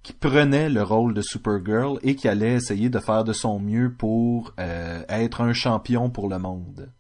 qui 0.03 0.13
prenait 0.15 0.71
le 0.71 0.83
rôle 0.83 1.13
de 1.15 1.21
Supergirl 1.21 1.99
et 2.03 2.17
qui 2.17 2.29
allait 2.29 2.55
essayer 2.55 2.89
de 2.89 2.99
faire 2.99 3.25
de 3.25 3.33
son 3.33 3.61
mieux 3.61 3.93
pour 3.93 4.55
euh, 4.59 5.03
être 5.09 5.43
un 5.43 5.53
champion 5.53 6.09
pour 6.11 6.29
le 6.29 6.39
monde. 6.39 6.91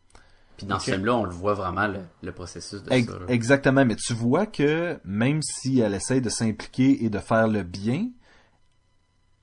Puis 0.59 0.67
dans 0.67 0.79
ce 0.79 0.91
film-là, 0.91 1.17
on 1.17 1.25
le 1.25 1.31
voit 1.31 1.55
vraiment, 1.55 1.87
le, 1.87 2.01
le 2.23 2.33
processus 2.33 2.83
de 2.83 2.93
Ex- 2.93 3.09
ça. 3.11 3.19
là. 3.19 3.25
exactement, 3.29 3.85
mais 3.87 3.97
tu 3.97 4.13
vois 4.13 4.45
que 4.45 4.99
même 5.05 5.41
si 5.41 5.81
elle 5.81 5.95
essaie 5.95 6.21
de 6.21 6.29
s'impliquer 6.29 7.05
et 7.05 7.09
de 7.09 7.19
faire 7.19 7.49
le 7.49 7.63
bien, 7.63 8.09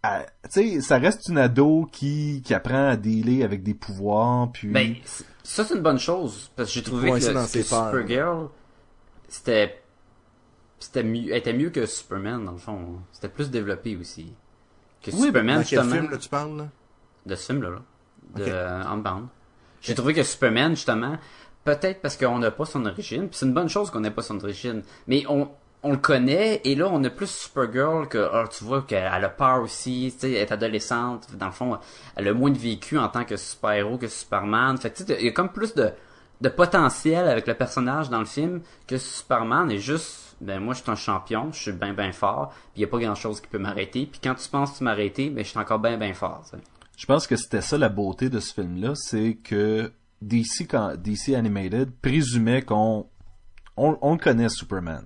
tu 0.04 0.50
sais, 0.50 0.82
ça 0.82 0.98
reste 1.00 1.30
une 1.30 1.40
ado 1.40 1.88
qui, 1.92 2.44
qui 2.46 2.54
apprend 2.54 2.90
à 2.90 2.96
dealer 2.96 3.44
avec 3.44 3.64
des 3.64 3.74
pouvoirs, 3.74 4.52
puis... 4.52 4.68
Ben, 4.68 4.96
ça 5.42 5.64
c'est 5.64 5.74
une 5.74 5.82
bonne 5.82 5.98
chose 5.98 6.52
parce 6.56 6.70
que 6.70 6.76
j'ai 6.76 6.84
trouvé 6.84 7.12
que, 7.12 7.34
dans. 7.34 7.46
Supergirl 7.48 8.50
c'était 9.28 9.82
c'était 10.80 11.04
mieux 11.04 11.32
elle 11.32 11.38
était 11.38 11.54
mieux 11.54 11.70
que 11.72 11.86
Superman 11.86 12.46
dans 12.46 12.52
le 12.52 12.58
fond. 12.58 13.00
C'était 13.12 13.30
plus 13.30 13.50
développé 13.50 13.96
aussi 13.96 14.34
que 15.02 15.12
Oui, 15.12 15.28
Superman 15.28 15.58
Dans 15.58 15.64
quel 15.64 15.80
justement 15.80 15.96
film, 16.02 16.12
là, 16.12 16.18
tu 16.18 16.30
parles, 16.30 16.58
là? 16.58 16.68
de 17.26 17.36
ce 17.36 17.46
film 17.52 17.64
là, 17.64 17.70
de 18.36 18.44
Ok. 18.44 18.48
euh, 18.48 18.84
Unbound. 18.84 19.28
J'ai 19.86 19.94
trouvé 19.94 20.16
que 20.16 20.24
Superman 20.24 20.76
justement 20.76 21.18
peut-être 21.64 22.02
parce 22.02 22.18
qu'on 22.18 22.40
n'a 22.40 22.50
pas 22.52 22.66
son 22.66 22.86
origine, 22.86 23.28
c'est 23.32 23.46
une 23.46 23.54
bonne 23.54 23.70
chose 23.70 23.92
qu'on 23.92 24.00
n'ait 24.00 24.12
pas 24.12 24.24
son 24.24 24.40
origine, 24.40 24.82
mais 25.08 25.26
on 25.28 25.50
le 25.84 25.98
connaît 25.98 26.62
et 26.64 26.74
là 26.74 26.90
on 26.92 27.04
a 27.04 27.10
plus 27.12 27.30
Supergirl 27.30 28.08
que 28.08 28.30
ah, 28.34 28.46
tu 28.48 28.64
vois 28.64 28.82
qu'elle 28.82 29.06
a 29.06 29.30
peur 29.30 29.62
aussi, 29.62 30.12
tu 30.14 30.22
sais 30.22 30.32
elle 30.32 30.38
est 30.38 30.52
adolescente, 30.52 31.28
dans 31.36 31.46
le 31.46 31.52
fond 31.52 31.78
elle 32.16 32.28
a 32.28 32.34
moins 32.34 32.50
de 32.50 32.58
vécu 32.58 32.98
en 32.98 33.10
tant 33.10 33.26
que 33.26 33.38
super-héros 33.38 34.00
que 34.00 34.08
Superman. 34.08 34.78
Fait 34.78 34.92
tu 34.92 35.04
sais 35.04 35.18
il 35.20 35.26
y 35.26 35.30
a 35.30 35.32
comme 35.32 35.50
plus 35.50 35.76
de 35.76 36.50
potentiel 36.50 37.28
avec 37.28 37.46
le 37.46 37.54
personnage 37.54 38.10
dans 38.10 38.20
le 38.20 38.26
film 38.26 38.62
que 38.88 38.98
Superman 38.98 39.70
est 39.70 39.78
juste 39.78 40.36
ben 40.42 40.60
moi 40.60 40.74
je 40.74 40.82
suis 40.82 40.92
un 40.92 40.96
champion, 40.96 41.52
je 41.52 41.60
suis 41.60 41.72
bien 41.72 41.94
bien 41.94 42.12
fort, 42.12 42.50
puis 42.50 42.78
il 42.78 42.82
y 42.82 42.86
a 42.86 42.88
pas 42.88 43.00
grand-chose 43.00 43.40
qui 43.40 43.48
peut 43.48 43.60
m'arrêter, 43.60 44.08
puis 44.08 44.20
quand 44.24 44.34
tu 44.34 44.50
penses 44.50 44.72
que 44.72 44.78
tu 44.80 44.84
m'arrêter, 44.84 45.30
ben 45.30 45.44
je 45.44 45.50
suis 45.52 45.60
encore 45.60 45.80
bien 45.80 45.98
bien 45.98 46.14
fort. 46.16 46.44
Je 46.98 47.06
pense 47.06 47.28
que 47.28 47.36
c'était 47.36 47.62
ça 47.62 47.78
la 47.78 47.90
beauté 47.90 48.30
de 48.30 48.40
ce 48.40 48.54
film-là, 48.54 48.94
c'est 48.96 49.36
que 49.44 49.92
DC, 50.22 50.68
quand, 50.70 50.96
DC 50.96 51.36
Animated 51.36 51.92
présumait 52.02 52.62
qu'on 52.62 53.06
on, 53.78 53.98
on 54.02 54.14
le 54.14 54.20
connaît 54.20 54.50
Superman. 54.50 55.04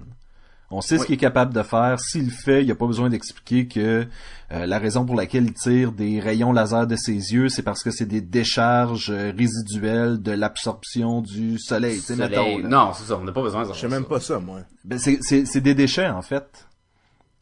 On 0.72 0.82
sait 0.82 1.00
ce 1.00 1.06
qu'il 1.06 1.16
est 1.16 1.18
capable 1.18 1.52
de 1.52 1.64
faire. 1.64 2.00
S'il 2.00 2.26
le 2.26 2.32
fait, 2.32 2.62
il 2.62 2.66
n'y 2.68 2.72
a 2.72 2.76
pas 2.76 2.86
besoin 2.86 3.10
d'expliquer 3.10 3.68
que 3.68 4.06
euh, 4.52 4.66
la 4.68 4.78
raison 4.78 5.04
pour 5.04 5.16
laquelle 5.16 5.46
il 5.46 5.54
tire 5.54 5.92
des 5.92 6.20
rayons 6.20 6.52
laser 6.52 6.86
de 6.86 6.96
ses 6.96 7.14
yeux, 7.34 7.50
c'est 7.50 7.64
parce 7.64 7.82
que 7.82 7.90
c'est 7.90 8.06
des 8.06 8.22
décharges 8.22 9.10
euh, 9.10 9.34
résiduelles 9.36 10.22
de 10.22 10.32
l'absorption 10.32 11.22
du 11.22 11.58
soleil. 11.58 12.00
Soleil- 12.00 12.30
mettons, 12.30 12.68
non, 12.70 12.92
c'est 12.94 13.06
ça, 13.06 13.18
on 13.18 13.24
n'a 13.24 13.32
pas 13.32 13.42
besoin 13.42 13.64
de 13.68 13.74
Je 13.74 13.80
sais 13.80 13.88
même 13.88 14.06
pas 14.06 14.20
ça, 14.20 14.38
moi. 14.38 14.60
Ben, 14.86 15.00
c'est, 15.00 15.18
c'est, 15.22 15.48
c'est 15.48 15.62
des 15.62 15.74
déchets, 15.74 16.08
en 16.08 16.22
fait. 16.22 16.68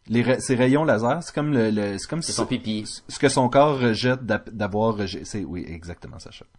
Les, 0.09 0.21
ra- 0.23 0.39
ces 0.39 0.55
rayons 0.55 0.83
laser, 0.85 1.21
c'est 1.21 1.33
comme 1.35 1.51
le, 1.53 1.69
le- 1.69 1.97
c'est 1.97 2.07
comme 2.09 2.21
si- 2.21 2.31
son 2.31 2.45
pipi. 2.45 2.85
ce 3.07 3.19
que 3.19 3.29
son 3.29 3.49
corps 3.49 3.79
rejette 3.79 4.23
d'avoir 4.25 4.95
rejeté. 4.97 5.25
C'est, 5.25 5.43
oui, 5.43 5.65
exactement, 5.67 6.19
Sacha. 6.19 6.45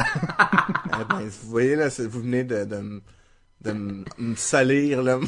Eh 0.00 1.04
ben, 1.08 1.20
vous 1.28 1.50
voyez, 1.50 1.74
là, 1.76 1.88
vous 1.88 2.20
venez 2.20 2.44
de, 2.44 2.64
de, 2.64 3.02
de 3.62 3.72
me 4.18 4.34
salir, 4.36 5.02
là, 5.02 5.18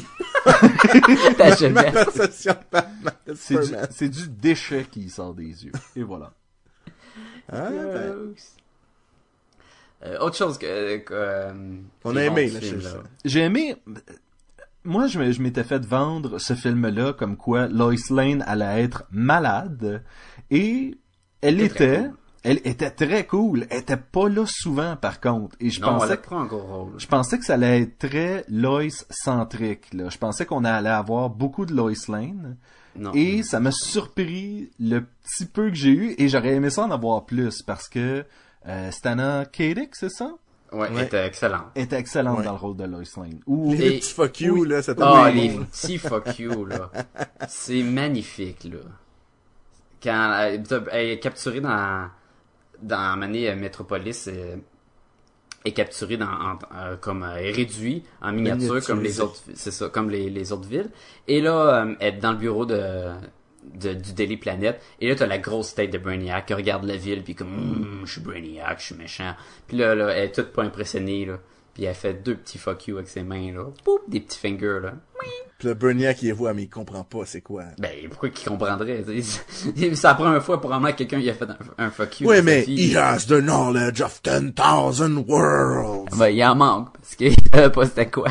Ta 1.37 1.55
jeunesse. 1.55 2.09
C'est 3.35 4.09
du, 4.09 4.27
déchet 4.29 4.85
qui 4.89 5.09
sort 5.09 5.33
des 5.33 5.65
yeux. 5.65 5.71
Et 5.95 6.03
voilà. 6.03 6.31
Ah, 7.51 7.69
ben, 7.69 8.33
Euh, 10.03 10.17
autre 10.19 10.35
chose 10.35 10.57
que, 10.57 10.97
que 10.97 11.13
euh, 11.13 11.53
On 12.05 12.15
a 12.15 12.23
aimé, 12.23 12.49
là, 12.49 12.59
là. 12.59 13.03
J'ai 13.23 13.41
aimé. 13.41 13.75
Moi, 14.83 15.07
je, 15.07 15.41
m'étais 15.41 15.63
fait 15.63 15.85
vendre 15.85 16.39
ce 16.39 16.53
film-là 16.53 17.13
comme 17.13 17.37
quoi 17.37 17.67
Lois 17.67 17.93
Lane 18.09 18.43
allait 18.47 18.83
être 18.83 19.03
malade 19.11 20.03
et 20.49 20.97
elle 21.41 21.61
était. 21.61 21.99
cool. 21.99 22.13
Elle 22.43 22.59
était 22.63 22.89
très 22.89 23.27
cool. 23.27 23.67
Elle 23.69 23.81
était 23.81 23.97
pas 23.97 24.27
là 24.27 24.45
souvent, 24.47 24.95
par 24.95 25.21
contre. 25.21 25.55
Et 25.59 25.69
je 25.69 25.79
Non, 25.79 25.99
pensais 25.99 26.17
que 26.17 26.23
pris 26.23 26.35
un 26.35 26.45
gros 26.45 26.57
rôle. 26.57 26.93
Je 26.97 27.05
pensais 27.05 27.37
que 27.37 27.45
ça 27.45 27.53
allait 27.53 27.81
être 27.83 27.99
très 27.99 28.43
Lois 28.49 29.05
centrique. 29.11 29.93
Là. 29.93 30.09
Je 30.09 30.17
pensais 30.17 30.47
qu'on 30.47 30.65
allait 30.65 30.89
avoir 30.89 31.29
beaucoup 31.29 31.67
de 31.67 31.73
Lois 31.75 31.91
Lane. 32.07 32.57
Non. 32.95 33.11
Et 33.13 33.43
ça 33.43 33.59
m'a 33.59 33.71
surpris 33.71 34.71
le 34.79 35.01
petit 35.01 35.45
peu 35.45 35.69
que 35.69 35.75
j'ai 35.75 35.91
eu. 35.91 36.15
Et 36.17 36.29
j'aurais 36.29 36.55
aimé 36.55 36.71
ça 36.71 36.83
en 36.83 36.91
avoir 36.91 37.25
plus 37.25 37.61
parce 37.61 37.87
que 37.87 38.25
euh, 38.67 38.91
Stana 38.91 39.45
Katic, 39.45 39.95
c'est 39.95 40.09
ça? 40.09 40.31
Ouais, 40.71 40.79
Ouais. 40.79 40.87
elle 40.99 41.03
était 41.05 41.25
excellente. 41.25 41.65
Était 41.75 41.97
excellente 41.99 42.37
Ouais. 42.39 42.45
dans 42.45 42.53
le 42.53 42.57
rôle 42.57 42.77
de 42.77 42.85
Lois 42.85 43.01
Lane. 43.17 43.39
Ou 43.45 43.73
les 43.73 43.87
Et- 43.87 43.99
petits 43.99 44.13
fuck 44.13 44.39
you, 44.39 44.61
oui. 44.61 44.69
là, 44.69 44.81
c'était 44.81 45.01
Ah, 45.03 45.29
bien 45.31 45.41
les 45.41 45.49
bon. 45.49 45.65
petits 45.65 45.97
fuck 45.97 46.39
you, 46.39 46.65
là. 46.65 46.89
C'est 47.49 47.83
magnifique, 47.83 48.63
là. 48.65 48.79
Quand 50.01 50.37
elle, 50.39 50.63
elle 50.91 51.09
est 51.09 51.19
capturée 51.19 51.61
dans, 51.61 52.07
dans 52.81 53.17
Mané 53.17 53.49
euh, 53.51 53.55
Metropolis, 53.55 54.27
euh, 54.29 54.55
est 55.63 55.73
capturée 55.73 56.17
dans, 56.17 56.25
en- 56.31 56.59
euh, 56.75 56.95
comme, 56.97 57.23
euh, 57.23 57.35
est 57.35 57.51
réduit 57.51 58.03
en 58.21 58.31
miniature, 58.31 58.83
comme 58.85 59.01
les 59.03 59.19
autres, 59.21 59.41
c'est 59.53 59.71
ça, 59.71 59.89
comme 59.89 60.09
les, 60.09 60.29
les 60.29 60.51
autres 60.51 60.67
villes. 60.67 60.89
Et 61.27 61.39
là, 61.41 61.83
euh, 61.85 61.95
elle 61.99 62.15
est 62.15 62.17
dans 62.19 62.31
le 62.31 62.37
bureau 62.37 62.65
de, 62.65 63.11
de- 63.75 63.93
du 63.93 64.13
Daily 64.13 64.37
Planet. 64.37 64.79
Et 64.99 65.09
là, 65.09 65.15
t'as 65.15 65.27
la 65.27 65.37
grosse 65.37 65.73
tête 65.75 65.91
de 65.91 65.97
Brainiac 65.97 66.45
qui 66.47 66.53
regarde 66.53 66.83
la 66.83 66.95
ville, 66.97 67.23
puis 67.23 67.35
comme, 67.35 67.53
Hum, 67.53 68.01
je 68.05 68.11
suis 68.13 68.21
Brainiac, 68.21 68.79
je 68.79 68.85
suis 68.85 68.95
méchant. 68.95 69.33
Puis 69.67 69.77
là, 69.77 69.95
là, 69.95 70.09
elle 70.09 70.25
est 70.25 70.31
toute 70.31 70.51
pas 70.53 70.63
impressionnée, 70.63 71.25
là. 71.25 71.39
Puis 71.73 71.85
elle 71.85 71.95
fait 71.95 72.13
deux 72.13 72.35
petits 72.35 72.57
fuck 72.57 72.87
you 72.87 72.97
avec 72.97 73.07
ses 73.07 73.23
mains, 73.23 73.53
là. 73.53 73.63
Poup, 73.85 74.01
des 74.07 74.19
petits 74.19 74.37
fingers, 74.37 74.79
là. 74.83 74.93
Puis 75.57 75.69
le 75.69 76.13
qui 76.13 76.25
les 76.25 76.31
voit, 76.31 76.53
mais 76.55 76.63
il 76.63 76.69
comprend 76.69 77.03
pas 77.03 77.19
c'est 77.25 77.41
quoi. 77.41 77.65
Ben, 77.77 77.91
pourquoi 78.09 78.29
qu'il 78.29 78.49
comprendrait? 78.49 79.03
tu 79.07 79.21
sais? 79.21 79.41
C'est 79.95 80.03
la 80.07 80.15
première 80.15 80.43
fois, 80.43 80.59
probablement, 80.59 80.91
que 80.91 80.97
quelqu'un 80.97 81.19
il 81.19 81.29
a 81.29 81.33
fait 81.35 81.45
un, 81.45 81.57
un 81.85 81.91
fuck 81.91 82.19
you. 82.19 82.27
Oui, 82.29 82.41
mais 82.41 82.63
he 82.67 82.95
has 82.97 83.27
the 83.27 83.39
knowledge 83.41 84.01
of 84.01 84.21
10,000 84.23 85.23
worlds. 85.27 86.17
Ben, 86.17 86.29
il 86.29 86.43
en 86.43 86.55
manque, 86.55 86.93
parce 86.97 87.15
qu'il 87.15 87.35
savait 87.53 87.69
pas 87.69 87.85
c'était 87.85 88.09
quoi. 88.09 88.29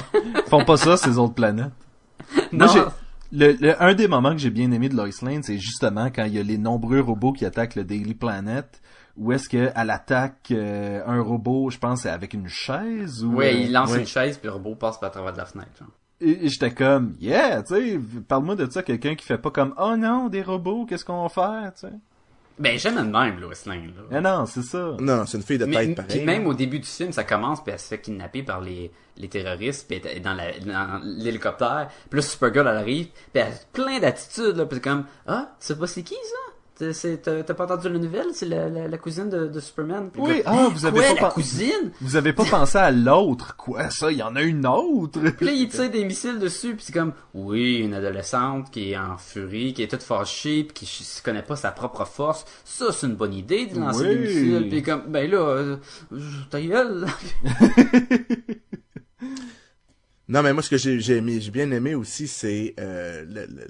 font 0.49 0.65
pas 0.65 0.77
ça 0.77 0.97
ces 0.97 1.17
autres 1.19 1.35
planètes. 1.35 1.71
non, 2.53 2.67
Moi, 2.67 2.93
le, 3.33 3.53
le- 3.53 3.83
un 3.83 3.95
des 3.95 4.09
moments 4.09 4.33
que 4.33 4.39
j'ai 4.39 4.51
bien 4.51 4.71
aimé 4.73 4.89
de 4.89 4.97
Lois 4.97 5.09
Lane, 5.23 5.43
c'est 5.43 5.59
justement 5.59 6.07
quand 6.07 6.25
il 6.25 6.35
y 6.35 6.39
a 6.39 6.43
les 6.43 6.59
nombreux 6.59 7.01
robots 7.01 7.33
qui 7.33 7.45
attaquent 7.45 7.77
le 7.77 7.85
Daily 7.85 8.15
Planet. 8.15 8.81
Où 9.17 9.33
est-ce 9.33 9.49
qu'elle 9.49 9.73
attaque 9.75 10.49
euh, 10.53 11.03
un 11.07 11.21
robot, 11.21 11.69
je 11.69 11.79
pense, 11.79 12.03
c'est 12.03 12.11
avec 12.11 12.33
une 12.33 12.49
chaise 12.49 13.23
ou... 13.25 13.35
ouais, 13.35 13.49
euh, 13.55 13.61
il 13.65 13.73
lance 13.73 13.93
ouais. 13.93 14.01
une 14.01 14.07
chaise, 14.07 14.39
puis 14.39 14.47
le 14.47 14.55
robot 14.55 14.77
passe 14.77 14.99
par 14.99 15.11
travers 15.11 15.33
de 15.33 15.39
la 15.39 15.45
fenêtre. 15.45 15.73
genre. 15.79 15.89
Et, 16.21 16.47
et 16.47 16.49
j'étais 16.49 16.71
comme, 16.71 17.15
yeah, 17.21 17.63
tu 17.63 17.75
sais, 17.75 18.01
parle-moi 18.29 18.57
de 18.57 18.71
ça, 18.71 18.83
quelqu'un 18.83 19.17
qui 19.17 19.27
fait 19.27 19.37
pas 19.37 19.51
comme, 19.51 19.75
oh 19.79 19.97
non, 19.97 20.29
des 20.29 20.43
robots, 20.43 20.87
qu'est-ce 20.87 21.05
qu'on 21.05 21.23
va 21.25 21.29
faire, 21.29 21.73
tu 21.75 21.81
sais? 21.89 21.93
Ben, 22.61 22.79
j'aime 22.79 22.97
de 22.97 23.01
même, 23.11 23.41
Lois 23.41 23.55
Lane, 23.67 23.87
là. 24.11 24.19
Ah 24.19 24.21
non, 24.21 24.47
c'est 24.47 24.63
ça. 24.63 24.95
Non, 25.01 25.25
c'est 25.27 25.39
une 25.39 25.43
fille 25.43 25.59
de 25.59 25.65
Mais, 25.65 25.77
tête 25.77 25.97
puis 25.97 26.05
pareil. 26.07 26.25
même 26.25 26.47
au 26.47 26.55
début 26.55 26.79
du 26.79 26.87
film, 26.87 27.11
ça 27.11 27.25
commence, 27.25 27.63
puis 27.63 27.73
elle 27.73 27.79
se 27.81 27.89
fait 27.89 28.01
kidnapper 28.01 28.43
par 28.43 28.61
les, 28.61 28.91
les 29.17 29.29
terroristes, 29.29 29.89
puis 29.89 30.01
elle 30.05 30.19
est 30.19 30.21
dans 30.21 30.35
la- 30.35 30.59
dans 30.61 31.01
l'hélicoptère. 31.03 31.89
Puis 32.11 32.19
là, 32.21 32.23
Supergirl, 32.23 32.69
elle 32.69 32.77
arrive, 32.77 33.07
puis 33.07 33.43
elle 33.43 33.53
a 33.53 33.57
plein 33.73 33.99
d'attitudes, 33.99 34.57
là, 34.57 34.67
puis 34.67 34.77
c'est 34.77 34.85
comme, 34.91 35.05
ah, 35.27 35.53
tu 35.59 35.67
sais 35.67 35.77
pas 35.77 35.87
c'est 35.87 36.03
qui, 36.03 36.15
ça? 36.15 36.50
T'as- 37.23 37.55
pas 37.55 37.65
entendu 37.65 37.89
la 37.89 37.99
nouvelle? 37.99 38.27
C'est 38.33 38.47
la, 38.47 38.69
la, 38.69 38.89
la 38.89 38.99
cousine 38.99 39.29
de, 39.29 39.47
de 39.47 39.61
Superman. 39.61 40.11
Puis 40.13 40.23
Oui, 40.23 40.43
ah, 40.47 40.69
vous 40.73 40.87
avez 40.87 40.99
Quoi, 41.01 41.09
pas 41.09 41.15
la 41.15 41.21
pen- 41.21 41.31
cousine? 41.33 41.91
Vous 42.01 42.17
avez 42.17 42.33
pas 42.33 42.45
pensé 42.45 42.79
à 42.79 42.91
l'autre, 42.91 43.57
quoi, 43.57 43.91
ça, 43.91 44.11
il 44.11 44.19
y 44.19 44.23
en 44.23 44.35
a 44.37 44.43
une 44.43 44.67
autre? 44.67 45.21
Puis 45.37 45.47
là, 45.47 45.53
il 45.53 45.69
tire 45.69 45.91
des 45.91 46.05
missiles 46.05 46.39
dessus, 46.39 46.75
puis 46.75 46.85
c'est 46.87 46.93
comme, 46.93 47.13
oui, 47.35 47.77
une 47.79 47.95
adolescente 47.95 48.71
qui 48.71 48.93
est 48.93 48.97
en 48.97 49.19
furie, 49.19 49.75
qui 49.75 49.83
est 49.83 49.89
toute 49.89 50.03
fâchée, 50.03 50.65
puis 50.65 50.75
qui 50.75 50.87
ch- 50.87 51.21
connaît 51.23 51.43
pas 51.43 51.57
sa 51.57 51.71
propre 51.73 52.05
force. 52.07 52.45
Ça, 52.65 52.87
c'est 52.93 53.07
une 53.07 53.17
bonne 53.17 53.35
idée 53.35 53.67
de 53.67 53.79
lancer 53.79 54.01
Oui. 54.03 54.09
des 54.09 54.19
missiles. 54.21 54.67
Puis 54.71 54.83
comme, 54.83 55.03
ben 55.09 55.31
là, 55.31 55.39
euh, 55.39 55.77
ta 56.51 56.61
gueule. 56.61 57.07
Non, 60.29 60.43
mais 60.45 60.53
moi, 60.53 60.63
ce 60.63 60.71
que 60.71 60.77
j'ai 60.77 61.21
bien 61.51 61.71
aimé 61.73 61.97
aussi, 61.97 62.29
c'est 62.29 62.75
euh, 62.79 63.25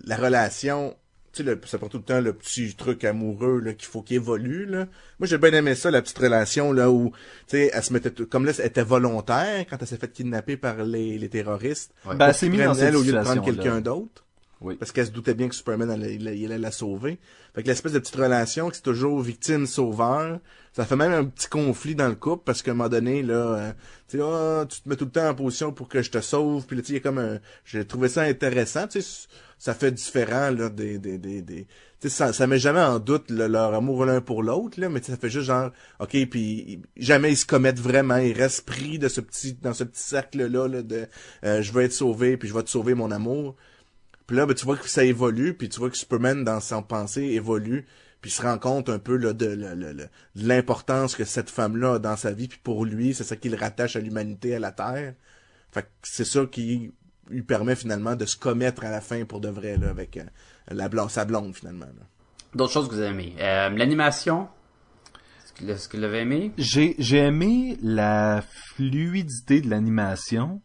la 0.04 0.16
relation. 0.16 0.94
Tu 1.32 1.44
sais, 1.44 1.48
le- 1.48 1.60
ça 1.64 1.78
prend 1.78 1.88
tout 1.88 1.98
le 1.98 2.02
temps 2.02 2.20
le 2.20 2.32
petit 2.32 2.74
truc 2.74 3.04
amoureux 3.04 3.60
là 3.60 3.72
qu'il 3.74 3.86
faut 3.88 4.02
qu'il 4.02 4.16
évolue. 4.16 4.66
Là. 4.66 4.86
Moi, 5.20 5.26
j'ai 5.28 5.38
bien 5.38 5.52
aimé 5.52 5.74
ça, 5.76 5.90
la 5.90 6.02
petite 6.02 6.18
relation 6.18 6.72
là 6.72 6.90
où, 6.90 7.10
tu 7.46 7.56
sais, 7.56 7.70
elle 7.72 7.82
se 7.84 7.92
mettait, 7.92 8.10
comme 8.10 8.44
là, 8.44 8.52
elle 8.58 8.66
était 8.66 8.82
volontaire 8.82 9.64
quand 9.70 9.76
elle 9.80 9.86
s'est 9.86 9.96
fait 9.96 10.10
kidnapper 10.12 10.56
par 10.56 10.82
les, 10.84 11.18
les 11.18 11.28
terroristes. 11.28 11.92
Ouais. 12.04 12.16
Ben, 12.16 12.26
elle 12.26 12.30
Pour 12.32 12.38
s'est 12.40 12.48
mise 12.48 12.60
dans 12.62 12.74
cette 12.74 12.94
au 12.96 13.02
lieu 13.02 13.12
de 13.12 13.20
prendre 13.22 13.44
quelqu'un 13.44 13.80
d'autre. 13.80 14.24
Oui. 14.60 14.76
Parce 14.76 14.92
qu'elle 14.92 15.06
se 15.06 15.10
doutait 15.10 15.34
bien 15.34 15.48
que 15.48 15.54
Superman 15.54 15.90
allait, 15.90 16.16
il, 16.16 16.28
allait 16.28 16.58
la 16.58 16.70
sauver. 16.70 17.18
Fait 17.54 17.62
que 17.62 17.68
l'espèce 17.68 17.92
de 17.92 17.98
petite 17.98 18.16
relation 18.16 18.68
que 18.68 18.76
c'est 18.76 18.82
toujours 18.82 19.20
victime-sauveur, 19.20 20.38
ça 20.72 20.84
fait 20.84 20.96
même 20.96 21.12
un 21.12 21.24
petit 21.24 21.48
conflit 21.48 21.94
dans 21.94 22.08
le 22.08 22.14
couple 22.14 22.42
parce 22.44 22.62
qu'à 22.62 22.72
un 22.72 22.74
moment 22.74 22.90
donné, 22.90 23.22
là, 23.22 23.34
euh, 23.34 23.72
tu 24.08 24.20
Ah, 24.22 24.66
tu 24.68 24.82
te 24.82 24.88
mets 24.88 24.96
tout 24.96 25.06
le 25.06 25.10
temps 25.10 25.28
en 25.28 25.34
position 25.34 25.72
pour 25.72 25.88
que 25.88 26.02
je 26.02 26.10
te 26.10 26.20
sauve. 26.20 26.66
Puis 26.66 26.76
là, 26.76 26.82
tu 26.82 27.00
comme 27.00 27.18
un... 27.18 27.38
J'ai 27.64 27.86
trouvé 27.86 28.08
ça 28.08 28.22
intéressant, 28.22 28.86
tu 28.86 29.00
sais, 29.00 29.28
ça 29.58 29.72
fait 29.74 29.92
différent, 29.92 30.50
là, 30.50 30.68
des... 30.68 30.98
des, 30.98 31.16
des, 31.16 31.40
des 31.42 31.66
tu 32.00 32.08
sais, 32.08 32.16
ça, 32.16 32.32
ça 32.32 32.46
met 32.46 32.58
jamais 32.58 32.80
en 32.80 32.98
doute 32.98 33.30
le- 33.30 33.46
leur 33.46 33.74
amour 33.74 34.06
l'un 34.06 34.22
pour 34.22 34.42
l'autre, 34.42 34.80
là, 34.80 34.88
mais 34.88 35.02
ça 35.02 35.18
fait 35.18 35.28
juste 35.28 35.46
genre, 35.46 35.70
ok, 35.98 36.16
puis 36.30 36.80
jamais 36.96 37.32
ils 37.32 37.36
se 37.36 37.44
commettent 37.44 37.78
vraiment, 37.78 38.16
ils 38.16 38.32
restent 38.32 38.64
pris 38.64 38.98
de 38.98 39.08
ce 39.08 39.20
petit, 39.20 39.52
dans 39.52 39.74
ce 39.74 39.84
petit 39.84 40.02
cercle-là, 40.02 40.66
là, 40.66 40.82
de 40.82 41.06
euh, 41.44 41.60
je 41.60 41.72
vais 41.74 41.84
être 41.84 41.92
sauvé, 41.92 42.38
puis 42.38 42.48
je 42.48 42.54
vais 42.54 42.62
te 42.62 42.70
sauver 42.70 42.94
mon 42.94 43.10
amour. 43.10 43.54
Puis 44.30 44.36
là, 44.36 44.46
ben, 44.46 44.54
tu 44.54 44.64
vois 44.64 44.76
que 44.76 44.88
ça 44.88 45.02
évolue, 45.02 45.54
puis 45.54 45.68
tu 45.68 45.80
vois 45.80 45.90
que 45.90 45.96
Superman, 45.96 46.44
dans 46.44 46.60
son 46.60 46.84
pensée, 46.84 47.22
évolue, 47.22 47.84
puis 48.20 48.30
il 48.30 48.32
se 48.32 48.42
rend 48.42 48.58
compte 48.58 48.88
un 48.88 49.00
peu 49.00 49.16
là, 49.16 49.32
de, 49.32 50.08
l'importance 50.36 51.16
que 51.16 51.24
cette 51.24 51.50
femme-là 51.50 51.94
a 51.94 51.98
dans 51.98 52.14
sa 52.14 52.30
vie, 52.30 52.46
puis 52.46 52.60
pour 52.62 52.84
lui, 52.84 53.12
c'est 53.12 53.24
ça 53.24 53.34
qui 53.34 53.48
le 53.48 53.56
rattache 53.56 53.96
à 53.96 53.98
l'humanité, 53.98 54.54
à 54.54 54.60
la 54.60 54.70
Terre. 54.70 55.14
Fait 55.72 55.82
que 55.82 55.88
c'est 56.04 56.24
ça 56.24 56.46
qui 56.48 56.92
lui 57.28 57.42
permet 57.42 57.74
finalement 57.74 58.14
de 58.14 58.24
se 58.24 58.36
commettre 58.36 58.84
à 58.84 58.90
la 58.92 59.00
fin 59.00 59.24
pour 59.24 59.40
de 59.40 59.48
vrai, 59.48 59.76
là, 59.76 59.88
avec 59.88 60.16
euh, 60.16 60.22
la 60.68 60.88
blonde, 60.88 61.10
sa 61.10 61.24
blonde, 61.24 61.52
finalement. 61.56 61.86
là. 61.86 62.06
D'autres 62.54 62.72
choses 62.72 62.88
que 62.88 62.94
vous 62.94 63.00
avez 63.00 63.10
aimées. 63.10 63.34
Euh, 63.40 63.70
L'animation? 63.70 64.46
Est-ce 65.66 65.88
que, 65.88 65.96
vous 65.96 66.02
l'avez 66.04 66.20
aimé? 66.20 66.52
J'ai 66.56 66.94
j'ai 67.00 67.18
aimé 67.18 67.78
la 67.82 68.44
fluidité 68.76 69.60
de 69.60 69.68
l'animation. 69.68 70.62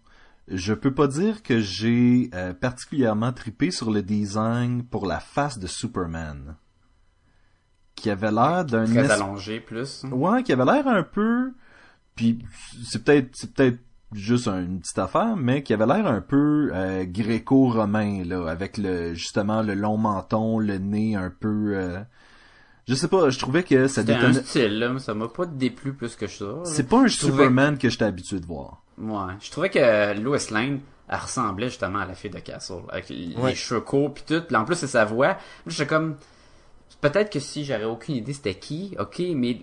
Je 0.48 0.74
peux 0.74 0.94
pas 0.94 1.08
dire 1.08 1.42
que 1.42 1.60
j'ai 1.60 2.30
euh, 2.36 2.54
particulièrement 2.54 3.34
tripé 3.34 3.72
sur 3.72 3.90
le 3.92 4.04
design 4.04 4.84
pour 4.84 5.08
la 5.08 5.20
face 5.20 5.58
de 5.58 5.66
Superman. 5.68 6.56
Qui 7.96 8.10
avait 8.10 8.32
l'air 8.32 8.66
d'un 8.66 8.86
Très 8.86 9.06
es- 9.06 9.12
allongé, 9.12 9.60
plus. 9.60 10.04
Ouais, 10.12 10.44
qui 10.44 10.54
avait 10.54 10.66
l'air 10.66 10.88
un 10.88 11.04
peu 11.04 11.54
puis 12.16 12.40
c'est 12.84 13.04
peut-être 13.04 13.36
c'est 13.36 13.54
peut-être 13.54 13.80
juste 14.14 14.48
un- 14.48 14.62
une 14.64 14.80
petite 14.80 15.00
affaire 15.00 15.36
mais 15.36 15.64
qui 15.64 15.74
avait 15.74 15.86
l'air 15.86 16.08
un 16.08 16.22
peu 16.22 16.70
euh, 16.74 17.04
gréco-romain 17.06 18.24
là 18.24 18.48
avec 18.50 18.78
le 18.78 19.14
justement 19.16 19.62
le 19.62 19.74
long 19.74 19.98
menton, 19.98 20.60
le 20.60 20.78
nez 20.78 21.16
un 21.16 21.30
peu 21.30 21.74
euh, 21.76 22.00
je 22.88 22.94
sais 22.96 23.08
pas, 23.08 23.30
je 23.30 23.40
trouvais 23.40 23.64
que 23.64 23.88
ça 23.88 24.02
C'était 24.02 24.14
un 24.14 24.30
détonnait 24.30 24.44
style, 24.46 24.80
là, 24.80 24.90
mais 24.90 25.00
ça 25.00 25.14
m'a 25.14 25.28
pas 25.28 25.46
déplu 25.46 25.94
plus 25.94 26.16
que 26.16 26.28
ça. 26.28 26.46
c'est 26.66 26.88
pas 26.88 27.00
un 27.00 27.08
Je 27.08 27.18
trouvais- 27.18 27.32
Superman 27.34 27.78
que 27.78 27.90
j'étais 27.90 28.06
habitué 28.06 28.40
de 28.40 28.46
voir. 28.46 28.82
Ouais. 28.98 29.34
Je 29.42 29.52
trouvais 29.52 29.70
que 29.70 30.20
Lois 30.20 30.38
Lane, 30.52 30.80
elle 31.10 31.18
ressemblait 31.20 31.68
justement 31.70 32.00
à 32.00 32.06
la 32.06 32.14
fille 32.16 32.30
de 32.30 32.40
Castle. 32.40 32.84
Avec 32.90 33.10
les 33.10 33.56
cheveux 33.56 33.82
courts 33.82 34.14
pis 34.14 34.24
tout. 34.26 34.42
Puis 34.48 34.56
en 34.56 34.66
plus, 34.66 34.76
c'est 34.76 34.88
sa 34.88 35.06
voix. 35.06 35.28
Moi, 35.28 35.38
j'étais 35.68 35.88
comme... 35.88 36.16
Peut-être 37.02 37.32
que 37.32 37.40
si 37.40 37.66
j'avais 37.66 37.86
aucune 37.86 38.16
idée 38.16 38.34
c'était 38.34 38.56
qui, 38.56 38.96
ok, 38.98 39.22
mais 39.36 39.62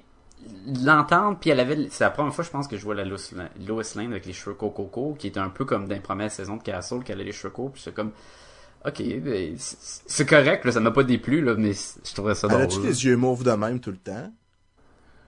l'entendre, 0.85 1.39
puis 1.41 1.51
elle 1.51 1.61
avait... 1.61 1.89
C'est 1.91 2.05
la 2.05 2.11
première 2.11 2.35
fois, 2.35 2.45
je 2.45 2.51
pense, 2.51 2.69
que 2.69 2.77
je 2.77 2.85
vois 2.85 2.95
la 2.95 3.05
Lois, 3.05 3.19
Lois 3.67 3.83
Lane 3.97 4.11
avec 4.13 4.27
les 4.27 4.33
cheveux 4.33 4.55
coco, 4.55 5.17
qui 5.19 5.29
était 5.29 5.41
un 5.41 5.49
peu 5.49 5.65
comme 5.65 5.87
dans 5.89 5.95
les 5.95 6.01
premières 6.01 6.31
saisons 6.31 6.57
de 6.57 6.63
Castle, 6.63 7.03
qu'elle 7.05 7.17
avait 7.17 7.25
les 7.25 7.33
cheveux 7.33 7.53
courts, 7.53 7.73
puis 7.73 7.83
c'est 7.83 7.95
comme... 7.95 8.11
Ok, 8.85 9.01
ben, 9.23 9.55
c'est 9.59 10.29
correct, 10.29 10.65
là, 10.65 10.73
ça 10.73 10.81
m'a 10.81 10.91
pas 10.91 11.05
déplu, 11.05 11.41
là, 11.41 11.55
mais 11.57 11.73
je 11.73 12.15
trouvais 12.15 12.35
ça 12.35 12.49
Elle 12.51 12.55
drôle. 12.55 12.65
a-tu 12.65 12.81
là. 12.81 12.87
les 12.89 13.05
yeux 13.05 13.17
mauves 13.17 13.45
de 13.45 13.53
même 13.53 13.79
tout 13.81 13.91
le 13.93 13.97
temps? 13.97 14.33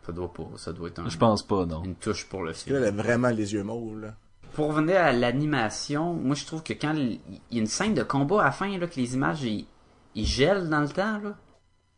Ça 0.06 0.12
doit 0.12 0.32
pas, 0.32 0.44
ça 0.56 0.72
doit 0.72 0.88
être 0.88 0.98
un- 0.98 1.08
Je 1.08 1.16
pense 1.16 1.42
pas 1.46 1.64
non. 1.64 1.82
une 1.84 1.94
touche 1.94 2.26
pour 2.26 2.42
le 2.42 2.52
film. 2.52 2.74
là, 2.76 2.82
elle 2.82 2.88
a 2.88 3.02
vraiment 3.02 3.28
les 3.30 3.52
yeux 3.54 3.62
mauves, 3.62 4.00
là. 4.00 4.14
pour 4.54 4.68
revenir 4.68 4.96
à 5.00 5.10
l'animation, 5.12 6.14
moi 6.14 6.34
je 6.36 6.44
trouve 6.46 6.62
que 6.62 6.72
quand 6.74 6.94
il 6.94 7.18
y 7.50 7.58
a 7.58 7.60
une 7.60 7.66
scène 7.66 7.94
de 7.94 8.02
combat 8.04 8.42
à 8.42 8.44
la 8.46 8.50
fin, 8.52 8.76
là, 8.78 8.86
que 8.86 8.96
les 8.96 9.14
images 9.14 9.42
ils, 9.42 9.66
ils 10.14 10.26
gèlent 10.26 10.68
dans 10.68 10.80
le 10.80 10.88
temps, 10.88 11.18
là. 11.22 11.34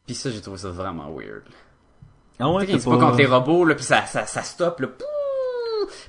Puis 0.07 0.15
ça, 0.15 0.31
j'ai 0.31 0.41
trouvé 0.41 0.57
ça 0.59 0.71
vraiment 0.71 1.11
weird. 1.15 1.43
Ah 2.39 2.51
ouais, 2.51 2.67
c'est 2.67 2.85
pas 2.85 2.99
contre 2.99 3.17
les 3.17 3.27
robots, 3.27 3.65
là, 3.65 3.75
puis 3.75 3.85
ça, 3.85 4.05
ça, 4.07 4.25
ça 4.27 4.43
stoppe, 4.43 4.81
là. 4.81 4.89
Pouh! 4.89 5.05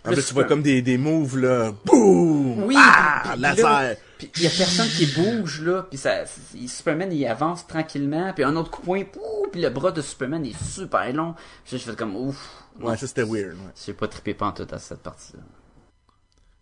Plus, 0.03 0.15
là, 0.15 0.21
tu 0.21 0.33
vois 0.33 0.43
comme 0.45 0.61
des, 0.61 0.81
des 0.81 0.97
moves, 0.97 1.37
là. 1.37 1.71
Boum! 1.85 2.63
Oui, 2.63 2.75
Ah! 2.77 3.35
laser! 3.37 3.95
Puis 4.17 4.31
il 4.37 4.43
y 4.43 4.47
a 4.47 4.49
personne 4.49 4.87
qui 4.87 5.05
bouge, 5.07 5.61
là. 5.61 5.83
Puis 5.89 5.97
ça, 5.97 6.23
Superman, 6.67 7.11
il 7.11 7.25
avance 7.27 7.67
tranquillement. 7.67 8.33
Puis 8.33 8.43
un 8.43 8.55
autre 8.55 8.71
coup 8.71 8.81
de 8.81 8.85
poing, 8.85 9.03
pouh, 9.03 9.47
puis 9.51 9.61
le 9.61 9.69
bras 9.69 9.91
de 9.91 10.01
Superman 10.01 10.45
est 10.45 10.57
super 10.63 11.11
long. 11.13 11.35
Puis 11.65 11.75
là, 11.75 11.83
je 11.85 11.89
fais 11.91 11.95
comme, 11.95 12.15
ouf. 12.15 12.63
Ouais, 12.81 12.97
ça 12.97 13.07
c'était 13.07 13.23
weird, 13.23 13.53
ouais. 13.53 13.71
J'ai 13.85 13.93
pas 13.93 14.07
trippé 14.07 14.33
pas 14.33 14.47
en 14.47 14.51
tout 14.51 14.67
à 14.71 14.77
cette 14.79 15.01
partie-là. 15.01 15.39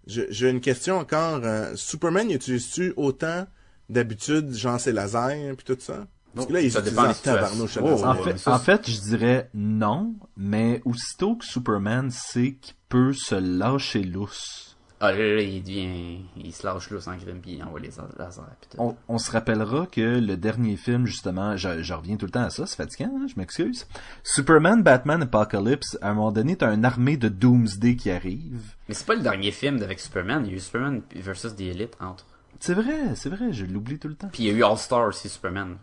Je- 0.08 0.22
J'ai 0.30 0.50
une 0.50 0.62
question 0.62 0.98
encore. 0.98 1.42
euh, 1.44 1.74
Superman, 1.76 2.30
il 2.30 2.36
utilise-tu 2.36 2.94
autant 2.96 3.48
d'habitude, 3.90 4.54
genre 4.54 4.80
ses 4.80 4.92
lasers 4.92 5.54
puis 5.58 5.66
tout 5.76 5.78
ça? 5.82 6.06
Parce 6.34 6.48
que 6.48 6.54
là, 6.54 6.62
il 6.62 6.72
Ça 6.72 6.82
dépend 6.82 7.14
tabarnouche 7.14 7.78
Oh. 7.82 8.04
En 8.06 8.16
fait, 8.16 8.48
en 8.48 8.60
fait, 8.60 8.90
je 8.92 9.00
dirais 9.00 9.50
non, 9.54 10.14
mais 10.36 10.82
aussitôt 10.84 11.36
que 11.38 11.46
Superman 11.46 12.12
sait 12.12 12.56
qu'il 12.60 12.76
peut 12.90 13.14
se 13.14 13.36
lâcher 13.36 14.04
lousse, 14.04 14.75
Ah 15.02 15.12
là, 15.12 15.42
il 15.42 15.62
devient, 15.62 16.20
il 16.38 16.54
se 16.54 16.66
lâche 16.66 16.90
là 16.90 17.02
sans 17.02 17.18
crime, 17.18 17.42
puis 17.42 17.56
il 17.56 17.64
envoie 17.64 17.82
les 17.82 17.92
lasers. 18.18 18.42
On, 18.78 18.96
on 19.10 19.18
se 19.18 19.30
rappellera 19.30 19.88
que 19.88 20.20
le 20.20 20.38
dernier 20.38 20.78
film, 20.78 21.06
justement, 21.06 21.58
je, 21.58 21.84
je 21.84 21.94
reviens 21.94 22.16
tout 22.16 22.26
le 22.26 22.32
temps 22.32 22.44
à 22.44 22.50
ça, 22.50 22.66
c'est 22.66 22.78
fatigant, 22.78 23.12
hein, 23.14 23.28
je 23.28 23.34
m'excuse. 23.38 23.88
Superman, 24.24 24.84
Batman, 24.84 25.22
Apocalypse, 25.22 25.98
à 26.02 26.12
un 26.12 26.14
moment 26.14 26.32
donné, 26.32 26.56
t'as 26.56 26.74
une 26.74 26.86
armée 26.86 27.18
de 27.18 27.28
Doomsday 27.28 27.98
qui 27.98 28.10
arrive. 28.10 28.74
Mais 28.88 28.96
c'est 28.96 29.06
pas 29.06 29.16
le 29.16 29.22
dernier 29.22 29.52
film 29.52 29.82
avec 29.84 30.00
Superman. 30.00 30.44
Il 30.46 30.52
y 30.52 30.54
a 30.54 30.58
eu 30.58 30.62
Superman 30.62 31.02
versus 31.14 31.56
The 31.56 31.62
Elite 31.62 31.98
entre. 32.00 32.26
C'est 32.62 32.74
vrai, 32.74 33.16
c'est 33.16 33.30
vrai, 33.30 33.52
je 33.52 33.66
l'oublie 33.66 34.00
tout 34.00 34.08
le 34.08 34.16
temps. 34.16 34.30
Puis 34.32 34.44
il 34.44 34.46
y 34.48 34.50
a 34.50 34.54
eu 34.54 34.64
All 34.64 34.78
Star 34.78 35.08
aussi 35.08 35.28
Superman. 35.28 35.76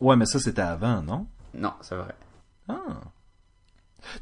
Ouais, 0.00 0.16
mais 0.16 0.26
ça, 0.26 0.40
c'était 0.40 0.62
avant, 0.62 1.02
non? 1.02 1.26
Non, 1.54 1.72
c'est 1.80 1.94
vrai. 1.94 2.14
Ah. 2.68 3.00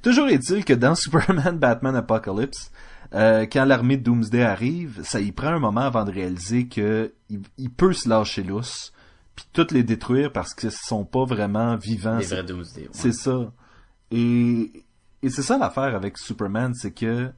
Toujours 0.03 0.29
est-il 0.29 0.65
que 0.65 0.75
dans 0.75 0.95
Superman, 0.95 1.59
Batman, 1.59 1.97
Apocalypse, 1.97 2.71
euh, 3.15 3.47
quand 3.47 3.65
l'armée 3.65 3.97
de 3.97 4.03
Doomsday 4.03 4.43
arrive, 4.43 5.01
ça 5.05 5.21
y 5.21 5.33
prend 5.33 5.49
un 5.49 5.59
moment 5.61 5.83
avant 5.83 6.05
de 6.05 6.11
réaliser 6.13 6.67
que 6.69 7.13
il, 7.31 7.41
il 7.59 7.71
peut 7.71 7.93
se 7.93 8.09
lâcher 8.09 8.43
lousse, 8.43 8.93
puis 9.37 9.47
toutes 9.53 9.73
les 9.73 9.83
détruire 9.85 10.33
parce 10.33 10.53
qu'ils 10.55 10.71
sont 10.73 11.05
pas 11.05 11.25
vraiment 11.25 11.77
vivants. 11.77 12.19
Les 12.19 12.25
C'est- 12.25 12.35
vrais 12.35 12.45
Doomsday. 12.45 12.83
ouais. 12.83 12.89
C'est 12.93 13.13
ça. 13.13 13.53
Et, 14.11 14.85
et 15.23 15.31
c'est 15.31 15.43
ça 15.43 15.57
l'affaire 15.59 15.95
avec 15.95 16.19
Superman, 16.19 16.75
c'est 16.75 16.93
que 16.93 17.31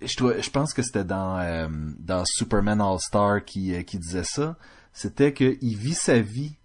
je, 0.00 0.16
dois- 0.16 0.40
je 0.40 0.50
pense 0.50 0.74
que 0.74 0.82
c'était 0.82 1.04
dans, 1.04 1.38
euh, 1.38 1.68
dans 1.98 2.24
Superman 2.24 2.80
All-Star 2.80 3.44
qui, 3.44 3.74
euh, 3.74 3.82
qui 3.82 3.98
disait 3.98 4.24
ça. 4.24 4.56
C'était 4.92 5.32
qu'il 5.32 5.76
vit 5.76 5.94
sa 5.94 6.18
vie 6.20 6.56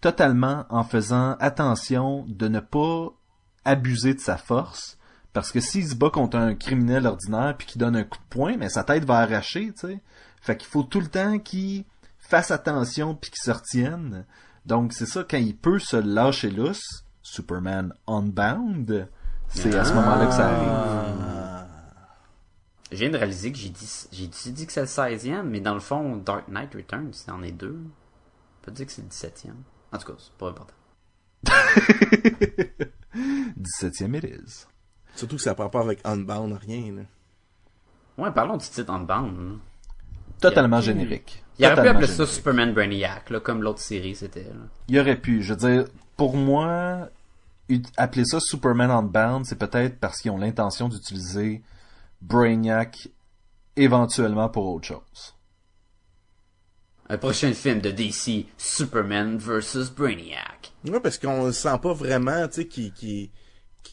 totalement 0.00 0.64
en 0.70 0.84
faisant 0.84 1.32
attention 1.40 2.24
de 2.28 2.46
ne 2.48 2.60
pas 2.60 3.08
abuser 3.64 4.14
de 4.14 4.20
sa 4.20 4.36
force. 4.36 4.96
Parce 5.38 5.52
que 5.52 5.60
s'il 5.60 5.86
se 5.86 5.94
bat 5.94 6.10
contre 6.10 6.36
un 6.36 6.56
criminel 6.56 7.06
ordinaire 7.06 7.54
puis 7.56 7.64
qu'il 7.64 7.78
donne 7.78 7.94
un 7.94 8.02
coup 8.02 8.18
de 8.18 8.28
poing, 8.28 8.56
mais 8.56 8.68
sa 8.68 8.82
tête 8.82 9.04
va 9.04 9.18
arracher, 9.18 9.72
tu 9.72 9.86
sais. 9.86 10.00
Fait 10.40 10.56
qu'il 10.56 10.66
faut 10.66 10.82
tout 10.82 11.00
le 11.00 11.06
temps 11.06 11.38
qu'il 11.38 11.84
fasse 12.18 12.50
attention 12.50 13.14
puis 13.14 13.30
qu'il 13.30 13.40
se 13.44 13.52
retienne. 13.52 14.26
Donc 14.66 14.92
c'est 14.92 15.06
ça, 15.06 15.22
quand 15.22 15.36
il 15.36 15.56
peut 15.56 15.78
se 15.78 15.94
lâcher 15.96 16.50
lousse, 16.50 17.04
Superman 17.22 17.94
Unbound, 18.08 19.08
c'est 19.46 19.76
à 19.76 19.84
ce 19.84 19.92
moment-là 19.92 20.26
que 20.26 20.32
ça 20.32 20.48
arrive. 20.48 21.68
Je 22.90 22.96
viens 22.96 23.10
de 23.10 23.16
réaliser 23.16 23.52
que 23.52 23.58
j'ai 23.58 23.68
dit, 23.68 24.08
j'ai 24.10 24.26
dit, 24.26 24.50
dit 24.50 24.66
que 24.66 24.72
c'est 24.72 24.80
le 24.80 24.86
16e, 24.88 25.42
mais 25.42 25.60
dans 25.60 25.74
le 25.74 25.80
fond, 25.80 26.16
Dark 26.16 26.48
Knight 26.48 26.74
Returns, 26.74 27.12
c'est 27.12 27.30
en 27.30 27.44
est 27.44 27.52
deux. 27.52 27.78
On 27.78 28.64
peut 28.64 28.72
dire 28.72 28.86
que 28.86 28.92
c'est 28.92 29.02
le 29.02 29.08
17e. 29.08 29.52
En 29.92 29.98
tout 29.98 30.12
cas, 30.12 30.18
c'est 30.18 30.32
pas 30.32 30.48
important. 30.48 30.74
17e 33.14 34.16
it 34.16 34.24
is. 34.24 34.66
Surtout 35.18 35.36
que 35.36 35.42
ça 35.42 35.50
n'a 35.50 35.54
pas 35.54 35.64
rapport 35.64 35.82
avec 35.82 36.00
Unbound, 36.04 36.56
rien, 36.66 36.92
là. 36.94 37.02
Ouais, 38.16 38.30
parlons 38.32 38.56
du 38.56 38.66
titre 38.68 38.90
Unbound. 38.92 39.36
là. 39.36 39.54
Totalement 40.40 40.78
Il 40.78 40.86
y 40.86 40.90
a- 40.90 40.92
générique. 40.92 41.44
Il 41.58 41.66
aurait 41.66 41.82
pu 41.82 41.88
appeler 41.88 42.06
ça. 42.06 42.24
Superman 42.24 42.72
Brainiac, 42.72 43.30
là, 43.30 43.40
comme 43.40 43.62
l'autre 43.62 43.80
série 43.80 44.14
c'était. 44.14 44.44
là. 44.44 44.66
Il 44.86 44.98
aurait 45.00 45.16
pu. 45.20 45.42
Je 45.42 45.54
veux 45.54 45.58
dire, 45.58 45.84
pour 46.16 46.36
moi, 46.36 47.08
appeler 47.96 48.24
ça 48.24 48.38
Superman 48.38 48.90
Unbound, 48.92 49.44
c'est 49.44 49.58
peut-être 49.58 49.98
parce 49.98 50.20
qu'ils 50.20 50.30
ont 50.30 50.38
l'intention 50.38 50.88
d'utiliser 50.88 51.62
Brainiac 52.22 53.08
éventuellement 53.74 54.48
pour 54.48 54.66
autre 54.72 54.86
chose. 54.86 55.34
Un 57.08 57.16
prochain 57.18 57.52
film 57.54 57.80
de 57.80 57.90
DC, 57.90 58.46
Superman 58.56 59.38
vs 59.38 59.90
Brainiac. 59.96 60.72
Ouais, 60.86 61.00
parce 61.00 61.18
qu'on 61.18 61.46
le 61.46 61.52
sent 61.52 61.78
pas 61.82 61.92
vraiment, 61.94 62.46
tu 62.48 62.54
sais, 62.62 62.66
qui 62.68 63.30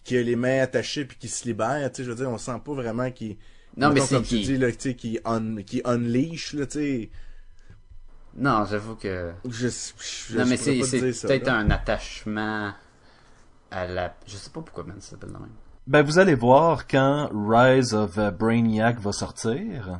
qui 0.03 0.17
a 0.17 0.21
les 0.23 0.35
mains 0.35 0.61
attachées 0.61 1.05
puis 1.05 1.17
qui 1.17 1.27
se 1.27 1.45
libère, 1.45 1.91
tu 1.91 1.97
sais, 1.97 2.03
je 2.03 2.09
veux 2.09 2.15
dire, 2.15 2.29
on 2.29 2.37
sent 2.37 2.59
pas 2.63 2.73
vraiment 2.73 3.09
qu'il 3.11 3.37
Non, 3.77 3.91
mais 3.91 4.01
c'est 4.01 4.15
comme 4.15 4.23
tu 4.23 4.35
qui- 4.37 4.43
dis 4.45 4.57
là, 4.57 4.71
tu 4.71 4.77
sais, 4.79 4.95
qui 4.95 5.19
un, 5.25 5.55
qui 5.63 5.81
unleash 5.85 6.53
là, 6.53 6.65
tu 6.65 6.71
sais. 6.79 7.09
Non, 8.37 8.65
j'avoue 8.65 8.95
que. 8.95 9.31
Je, 9.47 9.67
je, 9.69 10.37
non, 10.37 10.43
je 10.43 10.49
mais 10.49 10.57
c'est, 10.57 10.83
c'est 10.83 11.27
peut-être 11.27 11.47
là. 11.47 11.55
un 11.57 11.69
attachement 11.71 12.73
à 13.71 13.87
la. 13.87 14.13
Je 14.27 14.35
sais 14.35 14.49
pas 14.49 14.61
pourquoi, 14.61 14.83
man, 14.83 14.97
ça 14.99 15.11
s'appelle 15.11 15.29
de 15.29 15.37
même. 15.37 15.49
Ben, 15.87 16.01
vous 16.01 16.19
allez 16.19 16.35
voir 16.35 16.87
quand 16.87 17.29
Rise 17.33 17.93
of 17.93 18.17
Brainiac 18.37 18.99
va 18.99 19.11
sortir. 19.13 19.99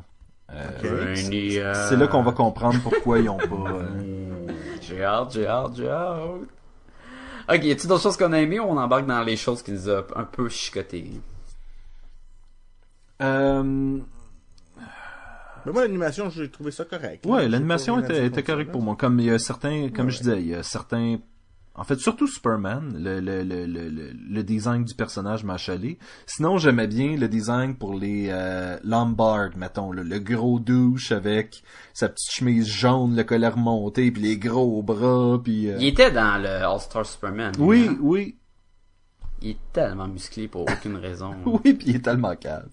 Euh, 0.52 0.68
Brainiac. 0.80 1.76
C'est 1.88 1.96
là 1.96 2.06
qu'on 2.08 2.22
va 2.22 2.32
comprendre 2.32 2.78
pourquoi 2.82 3.18
ils 3.20 3.28
ont 3.30 3.38
pas. 3.38 3.70
euh, 3.72 4.46
J'ai 4.82 5.02
hâte, 5.02 5.32
j'ai 5.32 5.46
hâte, 5.46 5.72
j'ai 5.76 5.88
hâte. 5.88 6.48
Ok, 7.48 7.62
y 7.64 7.70
a-t-il 7.70 7.88
d'autres 7.88 8.02
choses 8.02 8.16
qu'on 8.16 8.32
a 8.32 8.40
aimées 8.40 8.58
ou 8.60 8.64
on 8.64 8.76
embarque 8.76 9.06
dans 9.06 9.22
les 9.22 9.36
choses 9.36 9.62
qui 9.62 9.72
nous 9.72 9.88
a 9.88 10.04
un 10.16 10.24
peu 10.24 10.48
chicoté? 10.48 11.10
euh, 13.22 13.62
Mais 15.64 15.72
moi, 15.72 15.82
l'animation, 15.82 16.28
j'ai 16.30 16.50
trouvé 16.50 16.70
ça 16.70 16.84
correct. 16.84 17.24
Ouais, 17.26 17.48
l'animation 17.48 17.98
était, 18.02 18.42
correcte 18.42 18.72
pour 18.72 18.82
moi. 18.82 18.96
Comme 18.96 19.20
il 19.20 19.26
y 19.26 19.30
a 19.30 19.38
certains, 19.38 19.88
comme 19.90 20.06
Ouais. 20.06 20.12
je 20.12 20.18
disais, 20.18 20.40
il 20.40 20.48
y 20.48 20.54
a 20.54 20.62
certains. 20.62 21.18
En 21.78 21.84
fait, 21.84 21.98
surtout 21.98 22.26
Superman, 22.26 22.96
le, 22.98 23.20
le, 23.20 23.42
le, 23.42 23.66
le, 23.66 23.88
le- 23.88 24.12
le 24.12 24.42
design 24.42 24.84
du 24.84 24.94
personnage 24.94 25.44
m'a 25.44 25.58
chalé. 25.58 25.98
Sinon, 26.26 26.56
j'aimais 26.56 26.86
bien 26.86 27.16
le 27.16 27.28
design 27.28 27.76
pour 27.76 27.94
les 27.94 28.28
euh, 28.30 28.78
Lombard, 28.82 29.50
mettons, 29.56 29.92
le, 29.92 30.02
le 30.02 30.18
gros 30.18 30.58
douche 30.58 31.12
avec 31.12 31.62
sa 31.92 32.08
petite 32.08 32.30
chemise 32.32 32.66
jaune, 32.66 33.14
le 33.14 33.24
collet 33.24 33.48
remonté, 33.48 34.10
puis 34.10 34.22
les 34.22 34.38
gros 34.38 34.82
bras, 34.82 35.38
puis... 35.42 35.70
euh, 35.70 35.76
Il 35.78 35.88
était 35.88 36.10
dans 36.10 36.40
le 36.40 36.48
All-Star 36.48 37.04
Superman. 37.04 37.52
lui, 37.58 37.64
Oui, 37.66 37.86
hein? 37.90 37.98
oui, 38.00 38.36
Il 39.42 39.50
est 39.50 39.58
tellement 39.72 40.08
musclé 40.08 40.48
pour 40.48 40.62
aucune 40.62 40.96
raison. 40.96 41.34
oui, 41.44 41.74
puis 41.74 41.88
il 41.90 41.96
est 41.96 42.04
tellement 42.04 42.34
cave. 42.36 42.70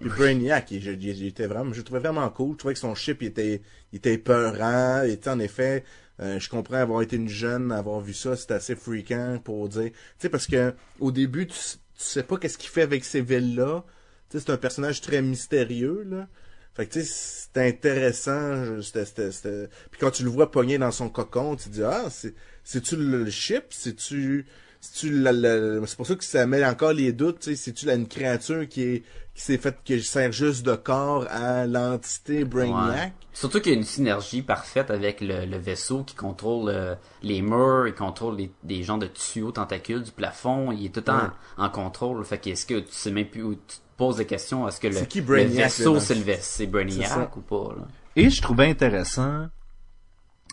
Puis 0.00 0.08
Brainiac, 0.08 0.70
il, 0.70 0.82
il- 0.86 1.04
il 1.04 1.26
était 1.26 1.46
vraiment, 1.46 1.72
je 1.72 1.78
le 1.78 1.84
trouvais 1.84 2.00
vraiment 2.00 2.28
cool. 2.30 2.52
Je 2.52 2.58
trouvais 2.58 2.74
que 2.74 2.80
son 2.80 2.94
chip, 2.94 3.20
il 3.20 3.26
était, 3.28 3.62
il 3.92 3.96
était 3.98 4.16
peurant. 4.16 5.02
Il 5.04 5.10
était 5.10 5.28
en 5.30 5.38
effet, 5.40 5.84
euh, 6.20 6.38
je 6.40 6.48
comprends 6.48 6.76
avoir 6.76 7.02
été 7.02 7.16
une 7.16 7.28
jeune, 7.28 7.70
avoir 7.70 8.00
vu 8.00 8.12
ça, 8.12 8.36
c'était 8.36 8.54
assez 8.54 8.74
freakant 8.74 9.40
pour 9.42 9.68
dire, 9.68 9.90
tu 9.90 9.96
sais, 10.18 10.28
parce 10.28 10.46
que 10.46 10.74
au 10.98 11.12
début, 11.12 11.46
tu, 11.46 11.56
sais 11.94 12.22
pas 12.22 12.36
qu'est-ce 12.36 12.58
qu'il 12.58 12.70
fait 12.70 12.82
avec 12.82 13.04
ces 13.04 13.20
villes-là. 13.20 13.84
Tu 14.30 14.38
sais, 14.38 14.44
c'est 14.44 14.52
un 14.52 14.56
personnage 14.56 15.00
très 15.00 15.22
mystérieux, 15.22 16.04
là. 16.08 16.28
Fait 16.74 16.86
que, 16.86 16.92
tu 16.92 17.02
sais, 17.02 17.06
c'était 17.06 17.68
intéressant. 17.68 18.82
C'était, 18.82 19.04
c'était, 19.04 19.68
Puis 19.90 20.00
quand 20.00 20.12
tu 20.12 20.22
le 20.22 20.30
vois 20.30 20.50
pogné 20.50 20.78
dans 20.78 20.92
son 20.92 21.08
cocon, 21.08 21.56
tu 21.56 21.68
te 21.68 21.74
dis, 21.74 21.82
ah, 21.82 22.06
c'est, 22.10 22.34
c'est-tu 22.62 22.96
le, 22.96 23.28
chip? 23.30 23.64
C'est-tu, 23.70 24.46
c'est 24.80 25.96
pour 25.96 26.06
ça 26.06 26.14
que 26.14 26.24
ça 26.24 26.46
met 26.46 26.64
encore 26.64 26.92
les 26.92 27.12
doutes, 27.12 27.40
tu 27.40 27.50
sais, 27.50 27.56
c'est-tu 27.56 27.86
la- 27.86 27.94
une 27.94 28.06
créature 28.08 28.68
qui 28.68 28.82
est, 28.82 29.02
qui 29.34 29.42
s'est 29.42 29.58
faite, 29.58 29.78
qui 29.84 30.00
sert 30.02 30.32
juste 30.32 30.64
de 30.64 30.74
corps 30.74 31.26
à 31.30 31.66
l'entité 31.66 32.44
Brainiac? 32.44 32.94
Ouais. 32.96 33.12
Surtout 33.32 33.60
qu'il 33.60 33.72
y 33.72 33.74
a 33.76 33.78
une 33.78 33.84
synergie 33.84 34.42
parfaite 34.42 34.90
avec 34.90 35.20
le, 35.20 35.46
le 35.46 35.58
vaisseau 35.58 36.02
qui 36.02 36.14
contrôle 36.16 36.70
euh, 36.70 36.94
les 37.22 37.40
murs, 37.42 37.86
il 37.86 37.94
contrôle 37.94 38.36
les, 38.36 38.50
des 38.64 38.82
genres 38.82 38.98
de 38.98 39.06
tuyaux 39.06 39.52
tentacules 39.52 40.02
du 40.02 40.10
plafond, 40.10 40.72
il 40.72 40.86
est 40.86 40.88
tout 40.88 41.00
le 41.00 41.04
temps 41.04 41.16
Ouais. 41.18 41.30
en, 41.56 41.66
en 41.66 41.70
contrôle. 41.70 42.24
Fait 42.24 42.38
qu'est-ce 42.38 42.66
que 42.66 42.80
tu 42.80 42.92
sais 42.92 43.10
même 43.12 43.26
plus 43.28 43.42
où 43.44 43.54
tu 43.54 43.60
te 43.76 43.82
poses 43.96 44.16
des 44.16 44.26
questions, 44.26 44.66
est-ce 44.68 44.80
que 44.80 44.88
le, 44.88 45.00
qui 45.06 45.20
vaisseau 45.20 45.98
c'est 46.00 46.14
le 46.16 46.22
vaisseau, 46.22 46.40
c'est. 46.42 46.66
Brainiac 46.66 47.36
ou 47.36 47.40
pas 47.40 47.74
là? 47.76 47.86
Et 48.16 48.30
je 48.30 48.42
trouvais 48.42 48.66
intéressant, 48.68 49.46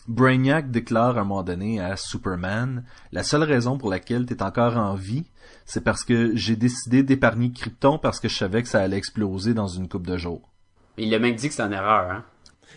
Brainiac 0.08 0.70
déclare 0.70 1.18
à 1.18 1.22
un 1.22 1.24
moment 1.24 1.42
donné 1.42 1.80
à 1.80 1.96
Superman, 1.96 2.84
la 3.12 3.22
seule 3.22 3.42
raison 3.42 3.76
pour 3.76 3.90
laquelle 3.90 4.26
t'es 4.26 4.42
encore 4.42 4.76
en 4.76 4.94
vie, 4.94 5.24
c'est 5.64 5.82
parce 5.82 6.04
que 6.04 6.34
j'ai 6.36 6.56
décidé 6.56 7.02
d'épargner 7.02 7.52
Krypton 7.52 7.98
parce 7.98 8.20
que 8.20 8.28
je 8.28 8.36
savais 8.36 8.62
que 8.62 8.68
ça 8.68 8.80
allait 8.80 8.96
exploser 8.96 9.52
dans 9.52 9.66
une 9.66 9.88
coupe 9.88 10.06
de 10.06 10.16
jours. 10.16 10.48
Il 10.96 11.12
a 11.14 11.18
même 11.18 11.34
dit 11.34 11.48
que 11.48 11.54
c'est 11.54 11.62
une 11.62 11.72
erreur, 11.72 12.10
hein. 12.10 12.24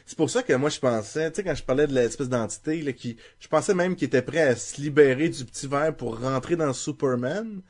C'est 0.06 0.18
pour 0.18 0.30
ça 0.30 0.42
que 0.42 0.54
moi 0.54 0.70
je 0.70 0.80
pensais, 0.80 1.30
tu 1.30 1.36
sais, 1.36 1.44
quand 1.44 1.54
je 1.54 1.64
parlais 1.64 1.86
de 1.86 1.94
l'espèce 1.94 2.30
d'entité, 2.30 2.82
là, 2.82 2.94
qui, 2.94 3.18
je 3.40 3.48
pensais 3.48 3.76
même 3.76 3.96
qu'il 3.96 4.08
était 4.08 4.24
prêt 4.24 4.42
à 4.42 4.56
se 4.56 4.82
libérer 4.82 5.30
du 5.30 5.46
petit 5.46 5.68
verre 5.68 5.96
pour 5.96 6.20
rentrer 6.20 6.56
dans 6.56 6.74
Superman. 6.74 7.62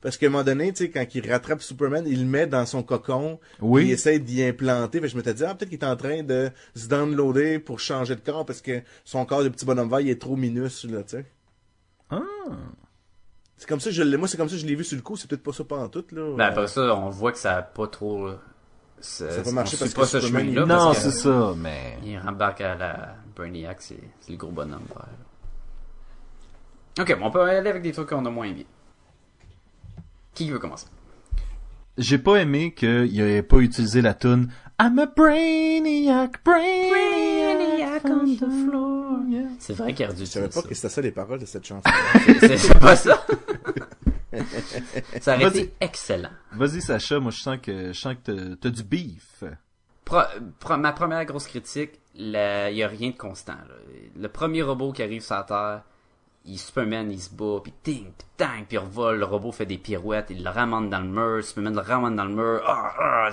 Parce 0.00 0.16
qu'à 0.18 0.26
un 0.26 0.30
moment 0.30 0.44
donné, 0.44 0.72
tu 0.72 0.84
sais, 0.84 0.90
quand 0.90 1.04
il 1.14 1.30
rattrape 1.30 1.62
Superman, 1.62 2.04
il 2.06 2.20
le 2.20 2.26
met 2.26 2.46
dans 2.46 2.64
son 2.66 2.82
cocon. 2.82 3.40
Oui. 3.60 3.86
Il 3.86 3.90
essaie 3.92 4.18
d'y 4.18 4.42
implanter. 4.42 5.00
Fait 5.00 5.06
que 5.06 5.12
je 5.12 5.16
m'étais 5.16 5.34
dit, 5.34 5.44
ah, 5.44 5.54
peut-être 5.54 5.70
qu'il 5.70 5.78
est 5.78 5.84
en 5.84 5.96
train 5.96 6.22
de 6.22 6.50
se 6.74 6.86
downloader 6.86 7.58
pour 7.58 7.80
changer 7.80 8.14
de 8.14 8.20
corps 8.20 8.44
parce 8.44 8.60
que 8.60 8.82
son 9.04 9.24
corps 9.24 9.42
de 9.42 9.48
petit 9.48 9.64
bonhomme 9.64 9.88
vert, 9.88 10.00
il 10.00 10.10
est 10.10 10.20
trop 10.20 10.36
minuscule, 10.36 10.92
là, 10.92 11.02
tu 11.02 11.16
sais. 11.16 11.24
Ah. 12.10 12.20
C'est 13.56 13.68
comme 13.68 13.80
ça 13.80 13.88
que 13.90 13.96
je 13.96 14.02
l'ai, 14.02 14.16
moi, 14.16 14.28
c'est 14.28 14.36
comme 14.36 14.48
ça 14.48 14.54
que 14.54 14.60
je 14.60 14.66
l'ai 14.66 14.74
vu 14.74 14.84
sur 14.84 14.96
le 14.96 15.02
coup. 15.02 15.16
C'est 15.16 15.28
peut-être 15.28 15.42
pas 15.42 15.52
ça 15.52 15.64
pendant 15.64 15.88
tout, 15.88 16.04
là. 16.12 16.36
Ben 16.36 16.44
après 16.44 16.68
ça, 16.68 16.94
on 16.94 17.08
voit 17.08 17.32
que 17.32 17.38
ça 17.38 17.56
a 17.56 17.62
pas 17.62 17.86
trop... 17.88 18.28
là, 18.28 18.38
Ça 19.00 19.24
a 19.24 19.42
pas 19.42 19.50
marché 19.50 19.76
parce 19.78 19.92
que 19.92 20.00
pas 20.00 20.06
ce 20.06 20.20
Superman, 20.20 20.54
chemin-là. 20.54 20.66
Non, 20.66 20.92
c'est 20.92 21.10
ça, 21.10 21.54
mais... 21.56 21.98
Il 22.04 22.18
rembarque 22.18 22.60
à 22.60 22.74
la 22.74 23.16
Brainiac, 23.34 23.80
c'est 23.80 23.98
c'est 24.20 24.32
le 24.32 24.36
gros 24.38 24.52
bonhomme 24.52 24.84
vert. 24.88 25.08
Ok, 27.00 27.18
bon, 27.18 27.26
on 27.26 27.30
peut 27.30 27.40
aller 27.42 27.68
avec 27.70 27.82
des 27.82 27.92
trucs 27.92 28.08
qu'on 28.10 28.24
a 28.24 28.30
moins 28.30 28.52
bien. 28.52 28.64
Qui 30.36 30.48
veut 30.50 30.58
commencer? 30.60 30.86
J'ai 31.98 32.18
pas 32.18 32.36
aimé 32.36 32.72
qu'il 32.74 33.20
ait 33.20 33.42
pas 33.42 33.56
utilisé 33.56 34.02
la 34.02 34.14
tune 34.14 34.48
I'm 34.78 34.98
a 34.98 35.06
Brainiac, 35.06 36.44
Brainiac, 36.44 38.04
on 38.04 38.26
the 38.36 38.38
floor. 38.68 39.18
yeah. 39.28 39.48
C'est 39.58 39.72
vrai 39.72 39.94
qu'il 39.94 40.04
a 40.04 40.12
dû 40.12 40.20
Je 40.20 40.24
savais 40.26 40.48
pas 40.50 40.60
que 40.62 40.74
c'était 40.74 40.90
ça 40.90 41.00
les 41.00 41.10
paroles 41.12 41.38
de 41.40 41.46
cette 41.46 41.64
chanson. 41.66 41.88
C'est 42.40 42.78
pas 42.78 42.94
ça. 42.96 43.24
ça 45.20 45.34
aurait 45.36 45.44
Vas-y. 45.48 45.58
été 45.60 45.74
excellent. 45.80 46.28
Vas-y 46.52 46.82
Sacha, 46.82 47.18
moi 47.20 47.30
je 47.30 47.40
sens 47.40 47.56
que 47.62 47.88
je 47.94 47.98
sens 47.98 48.14
que 48.22 48.30
t'as- 48.32 48.56
t'as 48.60 48.68
du 48.70 48.82
beef. 48.82 49.44
Pro- 50.04 50.20
pro- 50.60 50.76
ma 50.76 50.92
première 50.92 51.24
grosse 51.24 51.46
critique, 51.46 51.92
il 52.14 52.30
y 52.32 52.36
a 52.82 52.88
rien 52.88 53.10
de 53.10 53.16
constant. 53.16 53.54
là. 53.54 53.74
Le 54.20 54.28
premier 54.28 54.60
robot 54.62 54.92
qui 54.92 55.02
arrive 55.02 55.22
sur 55.22 55.34
la 55.36 55.42
Terre, 55.44 55.82
il 56.46 56.58
Superman, 56.58 57.10
il 57.10 57.20
se 57.20 57.30
bat, 57.30 57.60
puis 57.62 57.72
ting, 57.82 58.12
puis 58.16 58.26
tang, 58.36 58.64
puis 58.68 58.76
il 58.76 58.78
revole, 58.78 59.18
le 59.18 59.24
robot 59.24 59.52
fait 59.52 59.66
des 59.66 59.78
pirouettes, 59.78 60.28
il 60.30 60.44
le 60.44 60.50
ramène 60.50 60.88
dans 60.88 61.00
le 61.00 61.08
mur, 61.08 61.44
Superman 61.44 61.74
le 61.74 61.80
ramène 61.80 62.16
dans 62.16 62.24
le 62.24 62.34
mur, 62.34 62.62
ah, 62.66 62.92
ah, 62.98 63.30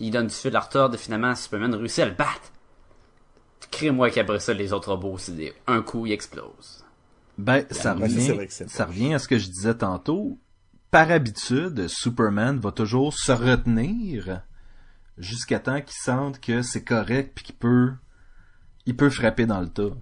il 0.00 0.10
donne 0.10 0.26
du 0.26 0.34
fil 0.34 0.54
à 0.56 0.60
retordre, 0.60 0.94
et 0.96 0.98
finalement 0.98 1.34
Superman 1.34 1.74
réussit 1.74 2.00
à 2.00 2.06
le 2.06 2.14
battre. 2.14 2.52
Crée-moi 3.70 4.10
qu'après 4.10 4.40
ça, 4.40 4.52
les 4.54 4.72
autres 4.72 4.92
robots, 4.92 5.18
c'est 5.18 5.36
des... 5.36 5.52
un 5.66 5.82
coup, 5.82 6.06
ils 6.06 6.12
explosent. 6.12 6.84
Ben, 7.36 7.64
ça 7.70 7.94
revient, 7.94 8.32
vrai 8.32 8.46
que 8.48 8.52
c'est 8.52 8.68
ça 8.68 8.86
revient 8.86 9.14
à 9.14 9.18
ce 9.20 9.28
que 9.28 9.38
je 9.38 9.46
disais 9.46 9.74
tantôt. 9.74 10.38
Par 10.90 11.10
habitude, 11.10 11.86
Superman 11.86 12.58
va 12.58 12.72
toujours 12.72 13.14
se 13.14 13.30
retenir 13.30 14.42
jusqu'à 15.18 15.60
temps 15.60 15.80
qu'il 15.80 15.96
sente 16.02 16.40
que 16.40 16.62
c'est 16.62 16.82
correct 16.82 17.32
puis 17.34 17.44
qu'il 17.44 17.54
peut, 17.54 17.92
il 18.86 18.96
peut 18.96 19.10
frapper 19.10 19.46
dans 19.46 19.60
le 19.60 19.68
tas. 19.68 19.92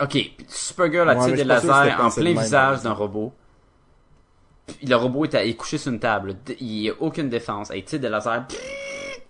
Ok, 0.00 0.16
Supergirl 0.48 1.08
a 1.10 1.14
Ouais, 1.16 1.24
tiré 1.24 1.36
des 1.38 1.44
lasers 1.44 1.94
en 1.98 2.10
plein 2.10 2.40
visage 2.40 2.74
par 2.76 2.82
d'un 2.82 2.92
robot. 2.92 3.32
Puis 4.66 4.86
le 4.86 4.96
robot 4.96 5.24
est, 5.24 5.34
à- 5.34 5.44
est 5.44 5.54
couché 5.54 5.78
sur 5.78 5.92
une 5.92 5.98
table. 5.98 6.36
Il 6.60 6.66
n'y 6.66 6.90
a 6.90 6.92
aucune 7.00 7.28
défense. 7.28 7.72
Il 7.74 7.84
tire 7.84 7.98
des 8.00 8.08
lasers. 8.08 8.42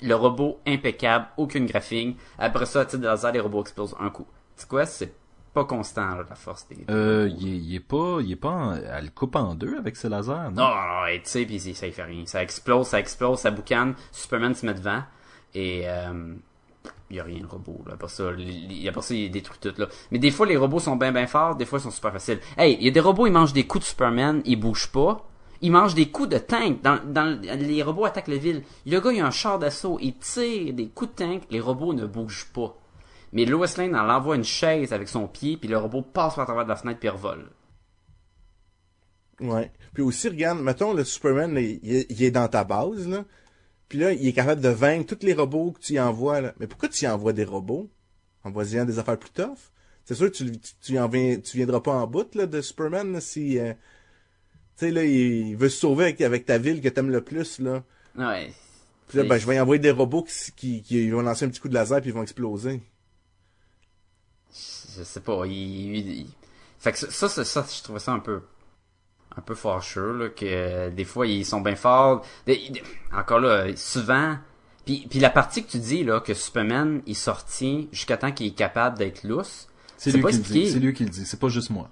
Le 0.03 0.15
robot 0.15 0.61
impeccable, 0.67 1.27
aucune 1.37 1.67
graphing. 1.67 2.17
Après 2.39 2.67
ça, 2.67 2.83
il 2.83 2.87
tire 2.87 2.99
des 2.99 3.07
lasers, 3.07 3.33
les 3.33 3.41
robots 3.41 3.63
explosent 3.63 3.97
un 3.99 4.11
coup. 4.11 4.27
C'est 4.57 4.69
quoi? 4.69 4.85
C'est 4.87 5.13
pas 5.55 5.65
constant, 5.65 6.15
là, 6.17 6.25
la 6.29 6.35
force 6.37 6.69
des... 6.69 6.85
Euh, 6.91 7.29
il 7.39 7.75
est, 7.75 7.81
pas, 7.81 8.19
il 8.21 8.33
est 8.33 8.37
pas, 8.37 8.51
en- 8.51 8.75
elle 8.77 9.05
le 9.07 9.11
coupe 9.11 9.35
en 9.37 9.55
deux 9.55 9.79
avec 9.79 9.97
ses 9.97 10.09
lasers, 10.09 10.33
non? 10.33 10.51
Non, 10.51 10.69
non, 10.69 11.01
non, 11.01 11.07
il 11.13 11.23
tire 11.23 11.47
puis 11.47 11.59
ça 11.75 11.87
il 11.87 11.93
fait 11.93 12.03
rien. 12.05 12.27
Ça 12.27 12.43
explose, 12.43 12.87
ça 12.89 13.01
explose, 13.01 13.39
ça 13.39 13.51
boucane. 13.51 13.95
Superman 14.13 14.55
se 14.55 14.67
met 14.67 14.75
devant. 14.75 15.03
Et... 15.55 15.83
Euh, 15.89 16.35
il 17.11 17.17
y 17.17 17.21
a 17.21 17.25
rien 17.25 17.41
de 17.41 17.47
robot 17.47 17.83
là 17.87 17.95
après 17.95 18.09
ça. 18.09 18.31
Il- 18.39 18.89
après 18.89 19.03
ça 19.03 19.15
il 19.15 19.31
détruit 19.31 19.59
tout 19.61 19.73
là. 19.79 19.87
Mais 20.11 20.19
des 20.19 20.31
fois 20.31 20.47
les 20.47 20.57
robots 20.57 20.79
sont 20.79 20.97
bien 20.97 21.13
bien 21.13 21.27
forts 21.27 21.57
des 21.57 21.65
fois 21.65 21.79
ils 21.79 21.83
sont 21.83 21.91
super 21.91 22.13
faciles. 22.13 22.41
Hey 22.57 22.77
il 22.81 22.85
y 22.85 22.89
a 22.89 22.91
des 22.91 23.01
robots 23.01 23.27
ils 23.27 23.33
mangent 23.33 23.53
des 23.53 23.67
coups 23.67 23.85
de 23.85 23.89
Superman 23.89 24.43
ils 24.45 24.57
bougent 24.57 24.93
pas. 24.93 25.27
Ils 25.61 25.73
mangent 25.73 25.95
des 25.95 26.09
coups 26.09 26.29
de 26.29 26.39
tank. 26.39 26.83
Dans, 26.83 27.41
les 27.43 27.83
robots 27.83 28.05
attaquent 28.05 28.29
la 28.29 28.37
ville. 28.37 28.63
Le 28.87 29.01
gars 29.01 29.13
il 29.13 29.21
a 29.21 29.27
un 29.27 29.31
char 29.31 29.59
d'assaut 29.59 29.99
il 30.01 30.17
tire 30.19 30.73
des 30.75 30.89
coups 30.89 31.11
de 31.13 31.17
tank 31.17 31.43
les 31.51 31.61
robots 31.61 31.95
ne 31.95 32.07
bougent 32.07 32.49
pas. 32.53 32.77
Mais 33.33 33.45
Lois 33.45 33.67
Lane 33.77 33.95
elle 33.95 34.11
envoie 34.11 34.37
une 34.37 34.45
chaise 34.45 34.93
avec 34.93 35.09
son 35.09 35.27
pied 35.29 35.57
puis 35.57 35.69
le 35.69 35.79
robot 35.79 36.03
passe 36.03 36.35
par 36.35 36.45
travers 36.47 36.65
de 36.65 36.69
la 36.71 36.77
fenêtre 36.77 37.01
puis 37.01 37.09
il 37.09 37.13
revole. 37.13 37.47
Ouais. 39.41 39.71
Puis 39.95 40.03
aussi, 40.03 40.29
regarde, 40.29 40.61
mettons, 40.61 40.93
le 40.93 41.05
Superman, 41.05 41.57
il 41.57 42.23
est 42.23 42.31
dans 42.31 42.49
ta 42.49 42.65
base, 42.65 43.07
là. 43.09 43.25
Puis 43.89 43.99
là, 43.99 44.13
il 44.13 44.27
est 44.27 44.33
capable 44.33 44.61
de 44.61 44.69
vaincre 44.69 45.15
tous 45.17 45.25
les 45.25 45.33
robots 45.35 45.73
que 45.73 45.81
tu 45.81 45.95
y 45.95 46.01
envoies, 46.01 46.41
là. 46.41 46.55
Mais 46.61 46.67
pourquoi 46.67 46.89
tu 46.89 47.05
y 47.05 47.09
envoies 47.09 47.33
des 47.33 47.45
robots? 47.45 47.89
Envoie-y 48.45 48.85
des 48.87 48.99
affaires 48.99 49.19
plus 49.19 49.31
tough? 49.31 49.59
C'est 50.05 50.15
sûr 50.15 50.31
que 50.31 50.37
tu, 50.37 50.53
tu, 50.83 50.99
en 50.99 51.09
viens, 51.09 51.39
tu 51.39 51.57
viendras 51.57 51.81
pas 51.81 51.93
en 51.93 52.07
bout, 52.07 52.35
là, 52.35 52.47
de 52.47 52.61
Superman, 52.61 53.13
là, 53.13 53.21
si, 53.21 53.59
euh, 53.59 53.73
tu 54.77 54.87
sais, 54.87 54.91
là, 54.91 55.05
il, 55.05 55.49
il 55.49 55.57
veut 55.57 55.69
se 55.69 55.79
sauver 55.81 56.05
avec, 56.05 56.21
avec 56.21 56.47
ta 56.47 56.57
ville 56.59 56.81
que 56.81 56.89
t'aimes 56.89 57.11
le 57.11 57.23
plus, 57.23 57.59
là. 57.59 57.83
ouais 58.17 58.53
Puis 59.09 59.19
là, 59.19 59.25
ben, 59.25 59.39
je 59.39 59.47
vais 59.47 59.57
y 59.57 59.61
envoyer 59.61 59.81
des 59.81 59.91
robots 59.91 60.23
qui, 60.23 60.53
qui, 60.53 60.83
qui 60.83 61.11
vont 61.11 61.23
lancer 61.23 61.45
un 61.45 61.49
petit 61.49 61.61
coup 61.61 61.69
de 61.69 61.75
laser 61.75 62.01
puis 62.01 62.11
ils 62.11 62.15
vont 62.15 62.23
exploser. 62.23 62.81
je 64.51 65.03
sais 65.05 65.21
pas 65.21 65.47
il, 65.47 65.53
il- 65.53 66.11
il- 66.21 66.27
fait 66.79 66.93
que 66.93 66.99
ça, 66.99 67.11
ça, 67.11 67.29
ça, 67.29 67.45
ça, 67.45 67.67
je 67.77 67.83
trouvais 67.83 67.99
ça 68.01 68.13
un 68.13 68.19
peu 68.21 68.43
un 69.39 69.41
peu 69.41 69.55
fâcheux 69.55 70.13
là 70.19 70.29
que 70.31 70.45
euh, 70.45 70.91
des 70.91 71.05
fois 71.05 71.27
ils 71.27 71.47
sont 71.47 71.61
bien 71.61 71.77
forts 71.77 72.25
encore 73.13 73.41
là 73.41 73.67
souvent 73.77 74.37
puis 74.85 75.07
puis 75.09 75.19
la 75.21 75.31
partie 75.31 75.65
que 75.65 75.71
tu 75.71 75.79
dis 75.79 76.03
là 76.05 76.21
que 76.21 76.35
Superman 76.35 77.03
il 77.07 77.15
sortit 77.17 77.89
jusqu'à 77.93 78.17
temps 78.17 78.33
qu'il 78.33 78.47
est 78.49 78.51
capable 78.57 78.99
d'être 78.99 79.23
lousse 79.25 79.69
C'est 79.97 80.11
lui 80.11 80.23
pas 80.23 80.31
qui 80.31 80.37
le 80.37 80.43
dit. 80.43 80.49
expliqué. 80.49 80.71
C'est 80.73 80.79
lui 80.81 80.93
qui 80.95 81.05
le 81.05 81.11
dit. 81.11 81.25
C'est 81.27 81.39
pas 81.41 81.49
juste 81.49 81.71
moi. 81.71 81.89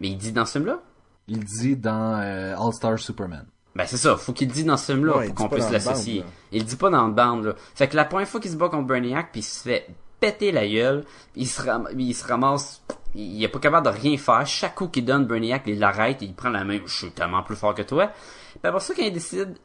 mais 0.00 0.08
il 0.08 0.16
dit 0.16 0.32
dans 0.32 0.44
ce 0.46 0.52
film 0.52 0.66
là 0.66 0.80
Il 1.28 1.38
le 1.38 1.44
dit 1.44 1.76
dans 1.76 2.20
euh, 2.20 2.56
All 2.56 2.72
Star 2.72 2.98
Superman. 2.98 3.44
Ben 3.76 3.86
c'est 3.86 3.96
ça, 3.98 4.16
faut 4.16 4.32
qu'il 4.32 4.48
le 4.48 4.54
dise 4.54 4.64
dans 4.64 4.76
ce 4.76 4.92
film-là 4.92 5.18
Ouais, 5.18 5.26
pour 5.26 5.34
qu'on 5.34 5.48
puisse 5.54 5.70
l'associer. 5.70 6.24
Il 6.52 6.62
le 6.62 6.64
dit 6.68 6.76
pas 6.76 6.90
dans 6.90 7.06
le 7.06 7.12
band 7.12 7.36
là. 7.42 7.54
Fait 7.74 7.86
que 7.86 7.96
la 7.96 8.04
première 8.06 8.26
fois 8.26 8.40
qu'il 8.40 8.50
se 8.50 8.56
bat 8.56 8.68
contre 8.68 8.86
Brainiac 8.88 9.30
puis 9.30 9.40
il 9.40 9.44
se 9.44 9.62
fait 9.62 9.86
péter 10.20 10.50
la 10.52 10.66
gueule, 10.66 11.04
il 11.36 11.46
se 11.46 11.62
ram- 11.62 11.88
il 11.96 12.14
se 12.14 12.26
ramasse 12.26 12.82
il 13.14 13.42
est 13.42 13.48
pas 13.48 13.58
capable 13.58 13.86
de 13.86 13.92
rien 13.92 14.16
faire. 14.16 14.46
Chaque 14.46 14.74
coup 14.74 14.88
qu'il 14.88 15.04
donne 15.04 15.26
Brainiac, 15.26 15.62
il 15.66 15.78
l'arrête 15.78 16.22
et 16.22 16.26
il 16.26 16.34
prend 16.34 16.50
la 16.50 16.64
main. 16.64 16.78
Je 16.86 16.94
suis 16.94 17.10
tellement 17.10 17.42
plus 17.42 17.56
fort 17.56 17.74
que 17.74 17.82
toi. 17.82 18.08
Puis 18.08 18.60
après 18.62 18.80
ça 18.80 18.94
quand 18.94 19.02
il 19.02 19.12
décide 19.12 19.56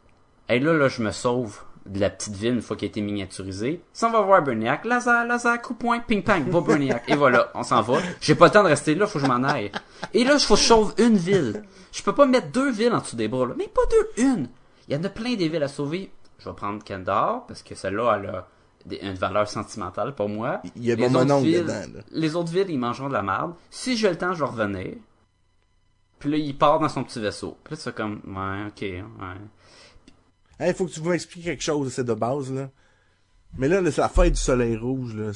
Hey 0.48 0.60
là 0.60 0.74
là 0.74 0.88
je 0.88 1.02
me 1.02 1.12
sauve 1.12 1.62
de 1.86 2.00
la 2.00 2.10
petite 2.10 2.36
ville 2.36 2.56
une 2.56 2.62
fois 2.62 2.78
qu'il 2.78 2.86
a 2.86 2.90
été 2.90 3.02
miniaturisé. 3.02 3.82
Ça 3.92 4.08
on 4.08 4.12
va 4.12 4.22
voir 4.22 4.42
Brainiac, 4.42 4.86
laser, 4.86 5.26
laser, 5.26 5.62
coup 5.62 5.74
de 5.74 5.80
poing, 5.80 6.00
ping 6.00 6.24
pang, 6.24 6.42
va 6.48 6.62
Brainiac. 6.62 7.04
Et 7.10 7.16
voilà, 7.16 7.52
on 7.56 7.64
s'en 7.64 7.82
va. 7.82 8.00
J'ai 8.22 8.36
pas 8.36 8.46
le 8.46 8.52
temps 8.52 8.64
de 8.64 8.70
rester 8.70 8.96
là, 8.96 9.08
faut 9.08 9.20
que 9.20 9.26
je 9.26 9.30
m'en 9.30 9.44
aille. 9.44 9.72
Et 10.14 10.24
là, 10.24 10.34
il 10.36 10.40
faut 10.40 10.56
que 10.56 10.60
je 10.62 10.66
sauve 10.66 10.94
une 10.98 11.18
ville. 11.18 11.64
Je 11.92 12.02
peux 12.02 12.14
pas 12.14 12.26
mettre 12.26 12.52
deux 12.52 12.72
villes 12.72 12.94
en 12.94 13.00
dessous 13.00 13.16
des 13.16 13.28
bras. 13.28 13.48
Mais 13.58 13.68
pas 13.68 13.82
deux, 13.92 14.24
une. 14.24 14.50
Il 14.88 14.96
y 14.96 14.98
en 14.98 15.04
a 15.04 15.10
plein 15.10 15.36
des 15.36 15.48
villes 15.48 15.64
à 15.64 15.68
sauver. 15.68 16.12
Je 16.40 16.50
vais 16.50 16.56
prendre 16.56 16.84
Kendar, 16.84 17.46
parce 17.48 17.64
que 17.64 17.76
celle-là, 17.76 18.20
elle 18.20 18.30
a 18.30 18.48
une 19.02 19.14
valeur 19.14 19.48
sentimentale 19.48 20.14
pour 20.16 20.30
moi. 20.30 20.62
Il 20.76 20.84
y 20.86 20.92
a 20.92 20.96
Les 20.96 21.08
mon 21.10 21.22
autres 21.22 21.38
villes- 21.44 21.62
dedans, 21.64 21.74
là. 21.96 22.02
Les 22.12 22.36
autres 22.36 22.52
villes, 22.52 22.70
ils 22.70 22.78
mangeront 22.80 23.08
de 23.08 23.14
la 23.14 23.24
merde. 23.24 23.54
Si 23.70 23.96
j'ai 23.98 24.10
le 24.10 24.18
temps, 24.18 24.34
je 24.34 24.40
vais 24.44 24.50
revenir. 24.50 24.96
Puis 26.20 26.30
là, 26.32 26.38
il 26.38 26.58
part 26.58 26.80
dans 26.80 26.90
son 26.90 27.04
petit 27.04 27.20
vaisseau. 27.20 27.58
Puis 27.64 27.76
là, 27.76 27.82
c'est 27.82 27.96
comme, 27.96 28.22
ouais, 28.26 28.68
ok, 28.68 28.82
ouais. 28.82 30.66
Hey, 30.68 30.74
faut 30.74 30.86
que 30.86 30.92
tu 30.92 31.02
m'expliques 31.02 31.44
quelque 31.46 31.64
chose, 31.64 31.92
c'est 31.94 32.04
de 32.04 32.14
base, 32.14 32.52
là. 32.52 32.70
Mais 33.58 33.68
là, 33.68 33.82
là, 33.82 33.92
c'est 33.92 34.02
la 34.02 34.10
fête 34.10 34.34
du 34.34 34.40
soleil 34.40 34.76
rouge, 34.78 35.16
là. 35.16 35.32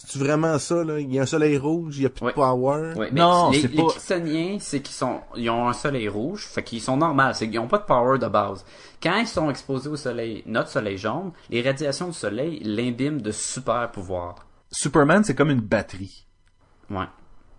C'est- 0.00 0.06
C'est-tu 0.12 0.18
vraiment 0.24 0.58
ça, 0.58 0.82
là? 0.82 0.98
Il 0.98 1.12
y 1.12 1.18
a 1.18 1.22
un 1.22 1.26
soleil 1.26 1.58
rouge, 1.58 1.98
il 1.98 2.04
y 2.04 2.06
a 2.06 2.10
plus 2.10 2.24
Ouais. 2.24 2.30
de 2.32 2.34
power. 2.36 2.94
Ouais, 2.96 3.10
mais 3.12 3.20
Non, 3.20 3.50
les, 3.50 3.60
c'est 3.60 3.68
les 3.68 3.76
pas- 3.76 3.88
Kryptoniens, 3.90 4.56
c'est 4.58 4.80
qu'ils 4.80 4.94
sont, 4.94 5.20
ils 5.36 5.50
ont 5.50 5.68
un 5.68 5.72
soleil 5.74 6.08
rouge, 6.08 6.46
fait 6.46 6.62
qu'ils 6.62 6.80
sont 6.80 6.96
normaux, 6.96 7.32
c'est 7.34 7.48
qu'ils 7.50 7.58
ont 7.58 7.68
pas 7.68 7.78
de 7.78 7.84
power 7.84 8.18
de 8.18 8.26
base. 8.26 8.64
Quand 9.02 9.16
ils 9.18 9.26
sont 9.26 9.50
exposés 9.50 9.90
au 9.90 9.96
soleil, 9.96 10.42
notre 10.46 10.70
soleil 10.70 10.96
jaune, 10.96 11.32
les 11.50 11.60
radiations 11.62 12.06
du 12.08 12.14
soleil 12.14 12.60
l'imbiment 12.64 13.20
de 13.20 13.30
super 13.30 13.90
pouvoirs. 13.90 14.36
Superman, 14.72 15.22
c'est 15.24 15.34
comme 15.34 15.50
une 15.50 15.60
batterie. 15.60 16.26
Ouais. 16.90 17.06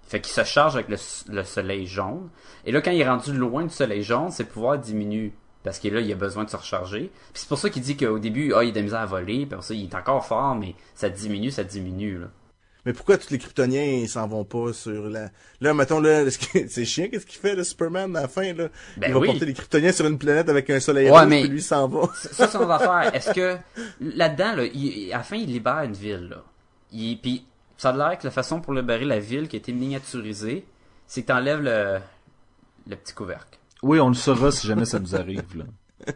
Fait 0.03 0.19
qu'il 0.19 0.33
se 0.33 0.43
charge 0.43 0.75
avec 0.75 0.89
le, 0.89 0.97
le 1.29 1.43
soleil 1.43 1.85
jaune. 1.85 2.29
Et 2.65 2.71
là, 2.71 2.81
quand 2.81 2.91
il 2.91 2.99
est 2.99 3.07
rendu 3.07 3.31
loin 3.33 3.63
du 3.63 3.69
soleil 3.69 4.03
jaune, 4.03 4.29
ses 4.31 4.43
pouvoirs 4.45 4.77
diminuent. 4.79 5.31
Parce 5.63 5.79
que 5.79 5.87
là, 5.89 5.99
il 6.01 6.11
a 6.11 6.15
besoin 6.15 6.43
de 6.43 6.49
se 6.49 6.57
recharger. 6.57 7.11
Puis 7.33 7.41
c'est 7.41 7.47
pour 7.49 7.57
ça 7.59 7.69
qu'il 7.69 7.83
dit 7.83 7.95
qu'au 7.95 8.17
début, 8.19 8.53
ah, 8.55 8.63
il 8.63 8.69
a 8.69 8.71
de 8.71 8.75
la 8.77 8.81
misère 8.81 8.99
à 9.01 9.05
voler. 9.05 9.45
Puis 9.45 9.57
ça, 9.61 9.73
il 9.73 9.83
est 9.83 9.95
encore 9.95 10.25
fort, 10.25 10.55
mais 10.55 10.73
ça 10.95 11.09
diminue, 11.09 11.51
ça 11.51 11.63
diminue, 11.63 12.17
là. 12.19 12.27
Mais 12.83 12.93
pourquoi 12.93 13.19
tous 13.19 13.29
les 13.29 13.37
Kryptoniens, 13.37 13.83
ils 13.83 14.09
s'en 14.09 14.27
vont 14.27 14.43
pas 14.43 14.73
sur 14.73 15.07
la... 15.07 15.29
Là, 15.59 15.71
mettons, 15.75 15.99
là, 15.99 16.23
c'est 16.67 16.83
chiant, 16.83 17.07
qu'est-ce 17.11 17.27
qu'il 17.27 17.39
fait, 17.39 17.55
le 17.55 17.63
Superman, 17.63 18.15
à 18.17 18.21
la 18.21 18.27
fin, 18.27 18.53
là? 18.53 18.69
Ben 18.97 19.09
il 19.09 19.13
va 19.13 19.19
oui. 19.19 19.27
porter 19.27 19.45
les 19.45 19.53
Kryptoniens 19.53 19.91
sur 19.91 20.07
une 20.07 20.17
planète 20.17 20.49
avec 20.49 20.67
un 20.71 20.79
soleil 20.79 21.11
Ouais, 21.11 21.19
rouge, 21.19 21.27
mais- 21.29 21.41
puis 21.41 21.49
lui, 21.49 21.61
s'en 21.61 21.87
va. 21.87 22.09
Ça, 22.15 22.47
c'est 22.47 22.57
notre 22.57 22.71
affaire. 22.71 23.13
Est-ce 23.13 23.33
que, 23.33 23.55
là-dedans, 23.99 24.55
là, 24.55 24.63
il- 24.65 25.13
à 25.13 25.17
la 25.17 25.23
fin, 25.23 25.35
il 25.35 25.45
libère 25.51 25.83
une 25.83 25.93
ville, 25.93 26.29
là. 26.31 26.43
Il, 26.91 27.19
puis, 27.21 27.45
ça 27.77 27.89
a 27.89 27.93
l'air 27.95 28.17
que 28.17 28.23
la 28.25 28.31
façon 28.31 28.59
pour 28.61 28.73
libérer 28.73 29.05
la 29.05 29.19
ville 29.19 29.47
qui 29.47 29.57
a 29.57 29.59
été 29.59 29.73
miniaturisée, 29.73 30.65
c'est 31.05 31.21
que 31.21 31.27
t'enlèves 31.27 31.61
le, 31.61 31.99
le 32.87 32.95
petit 32.95 33.13
couvercle. 33.13 33.59
Oui, 33.83 33.99
on 33.99 34.09
le 34.09 34.13
saura 34.13 34.51
si 34.51 34.67
jamais 34.67 34.85
ça 34.85 34.99
nous 34.99 35.15
arrive, 35.15 35.43
là. 35.55 35.65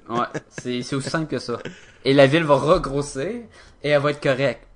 Ouais, 0.09 0.25
c'est, 0.49 0.81
c'est 0.81 0.95
aussi 0.95 1.09
simple 1.09 1.27
que 1.27 1.39
ça. 1.39 1.59
Et 2.03 2.13
la 2.13 2.27
ville 2.27 2.43
va 2.43 2.55
regrossir, 2.55 3.27
et 3.83 3.89
elle 3.89 4.01
va 4.01 4.11
être 4.11 4.21
correcte. 4.21 4.67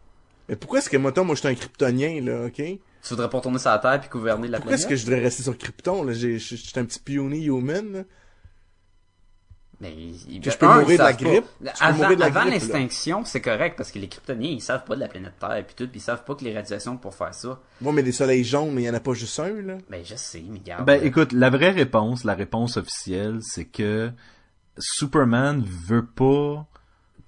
Mais 0.48 0.56
pourquoi 0.56 0.80
est-ce 0.80 0.90
que, 0.90 0.98
mettons, 0.98 1.24
moi, 1.26 1.36
je 1.36 1.40
suis 1.42 1.48
un 1.48 1.56
Kryptonien, 1.56 2.22
là, 2.22 2.46
ok? 2.48 2.56
Tu 2.56 2.80
voudrais 3.12 3.30
pas 3.30 3.38
retourner 3.38 3.60
sur 3.60 3.70
la 3.72 3.80
Terre 3.80 4.00
puis 4.02 4.10
gouverner 4.10 4.48
la 4.48 4.58
Pourquoi 4.58 4.76
est-ce 4.76 4.88
planète? 4.88 4.90
que 4.90 4.96
je 4.96 5.06
devrais 5.10 5.22
rester 5.24 5.44
sur 5.44 5.58
Krypton, 5.58 6.04
là? 6.04 6.14
J'ai- 6.14 6.38
Je 6.40 6.56
je 6.56 6.62
suis 6.62 6.80
un 6.80 6.86
petit 6.86 7.00
puny 7.00 7.46
human, 7.46 7.92
là. 7.94 8.04
Mais 9.82 9.94
il- 9.96 10.42
Que 10.42 10.52
je 10.52 10.58
peux 10.58 10.66
un, 10.68 10.82
mourir 10.82 10.98
de 11.00 11.04
la 11.04 11.14
grippe? 11.14 11.46
Avant, 11.80 12.44
l'extinction, 12.44 13.24
c'est 13.24 13.40
correct 13.40 13.76
parce 13.78 13.92
que 13.92 14.00
les 14.00 14.10
Kryptoniens, 14.10 14.50
ils 14.52 14.62
savent 14.62 14.84
pas 14.84 14.96
de 14.96 15.00
la 15.00 15.08
planète 15.08 15.34
Terre 15.40 15.64
puis 15.66 15.76
tout, 15.76 15.88
puis 15.88 16.00
ils 16.00 16.04
savent 16.04 16.26
pas 16.26 16.36
que 16.36 16.44
les 16.44 16.54
radiations 16.54 16.98
pour 16.98 17.16
faire 17.16 17.34
ça. 17.34 17.60
Bon, 17.80 17.94
mais 17.94 18.04
des 18.04 18.12
soleils 18.12 18.44
jaunes, 18.44 18.72
mais 18.74 18.82
il 18.82 18.86
y 18.86 18.90
en 18.90 18.94
a 18.94 19.00
pas 19.00 19.14
juste 19.14 19.40
un, 19.40 19.62
là. 19.62 19.78
Ben 19.90 20.04
je 20.04 20.16
sais, 20.16 20.44
mais 20.50 20.60
regarde. 20.60 20.86
Ben, 20.86 21.02
écoute, 21.04 21.32
la 21.32 21.50
vraie 21.50 21.70
réponse, 21.72 22.26
la 22.26 22.34
réponse 22.36 22.76
officielle, 22.76 23.40
c'est 23.42 23.66
que 23.66 24.12
Superman 24.78 25.64
veut 25.66 26.06
pas. 26.06 26.66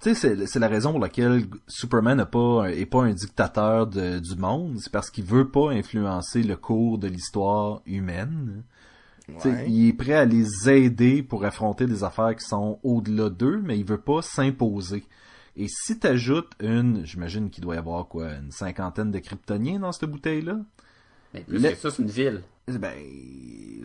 Tu 0.02 0.16
sais, 0.16 0.36
c'est, 0.36 0.48
c'est 0.48 0.60
la 0.60 0.68
raison 0.68 0.92
pour 0.92 1.00
laquelle 1.00 1.44
Superman 1.68 2.18
n'est 2.18 2.26
pas, 2.26 2.66
est 2.72 2.86
pas 2.86 3.04
un 3.04 3.14
dictateur 3.14 3.86
de- 3.88 4.20
du 4.20 4.36
monde. 4.36 4.78
C'est 4.80 4.92
parce 4.92 5.10
qu'il 5.12 5.24
veut 5.26 5.50
pas 5.50 5.70
influencer 5.72 6.42
le 6.44 6.56
cours 6.58 6.98
de 6.98 7.08
l'histoire 7.08 7.82
humaine. 7.86 8.64
Tu 9.42 9.50
Ouais. 9.50 9.66
Il 9.70 9.90
est 9.90 9.94
prêt 9.94 10.14
à 10.14 10.26
les 10.26 10.70
aider 10.70 11.24
pour 11.24 11.46
affronter 11.46 11.86
des 11.86 12.04
affaires 12.04 12.36
qui 12.36 12.46
sont 12.46 12.80
au-delà 12.84 13.30
d'eux, 13.30 13.62
mais 13.64 13.78
il 13.78 13.86
veut 13.86 14.00
pas 14.02 14.22
s'imposer. 14.22 15.04
Et 15.58 15.68
si 15.68 16.00
t'ajoutes 16.00 16.52
une, 16.62 17.06
j'imagine 17.06 17.50
qu'il 17.50 17.64
doit 17.64 17.76
y 17.76 17.78
avoir 17.78 18.08
quoi, 18.08 18.32
une 18.34 18.52
cinquantaine 18.52 19.12
de 19.12 19.20
kryptoniens 19.20 19.80
dans 19.80 19.92
cette 19.92 20.10
bouteille-là, 20.10 20.58
Mais 21.34 21.42
plus 21.42 21.60
le- 21.60 21.70
que 21.72 21.76
ça, 21.78 21.92
c'est 21.92 22.02
une 22.02 22.10
ville. 22.10 22.42
ben, 22.68 22.94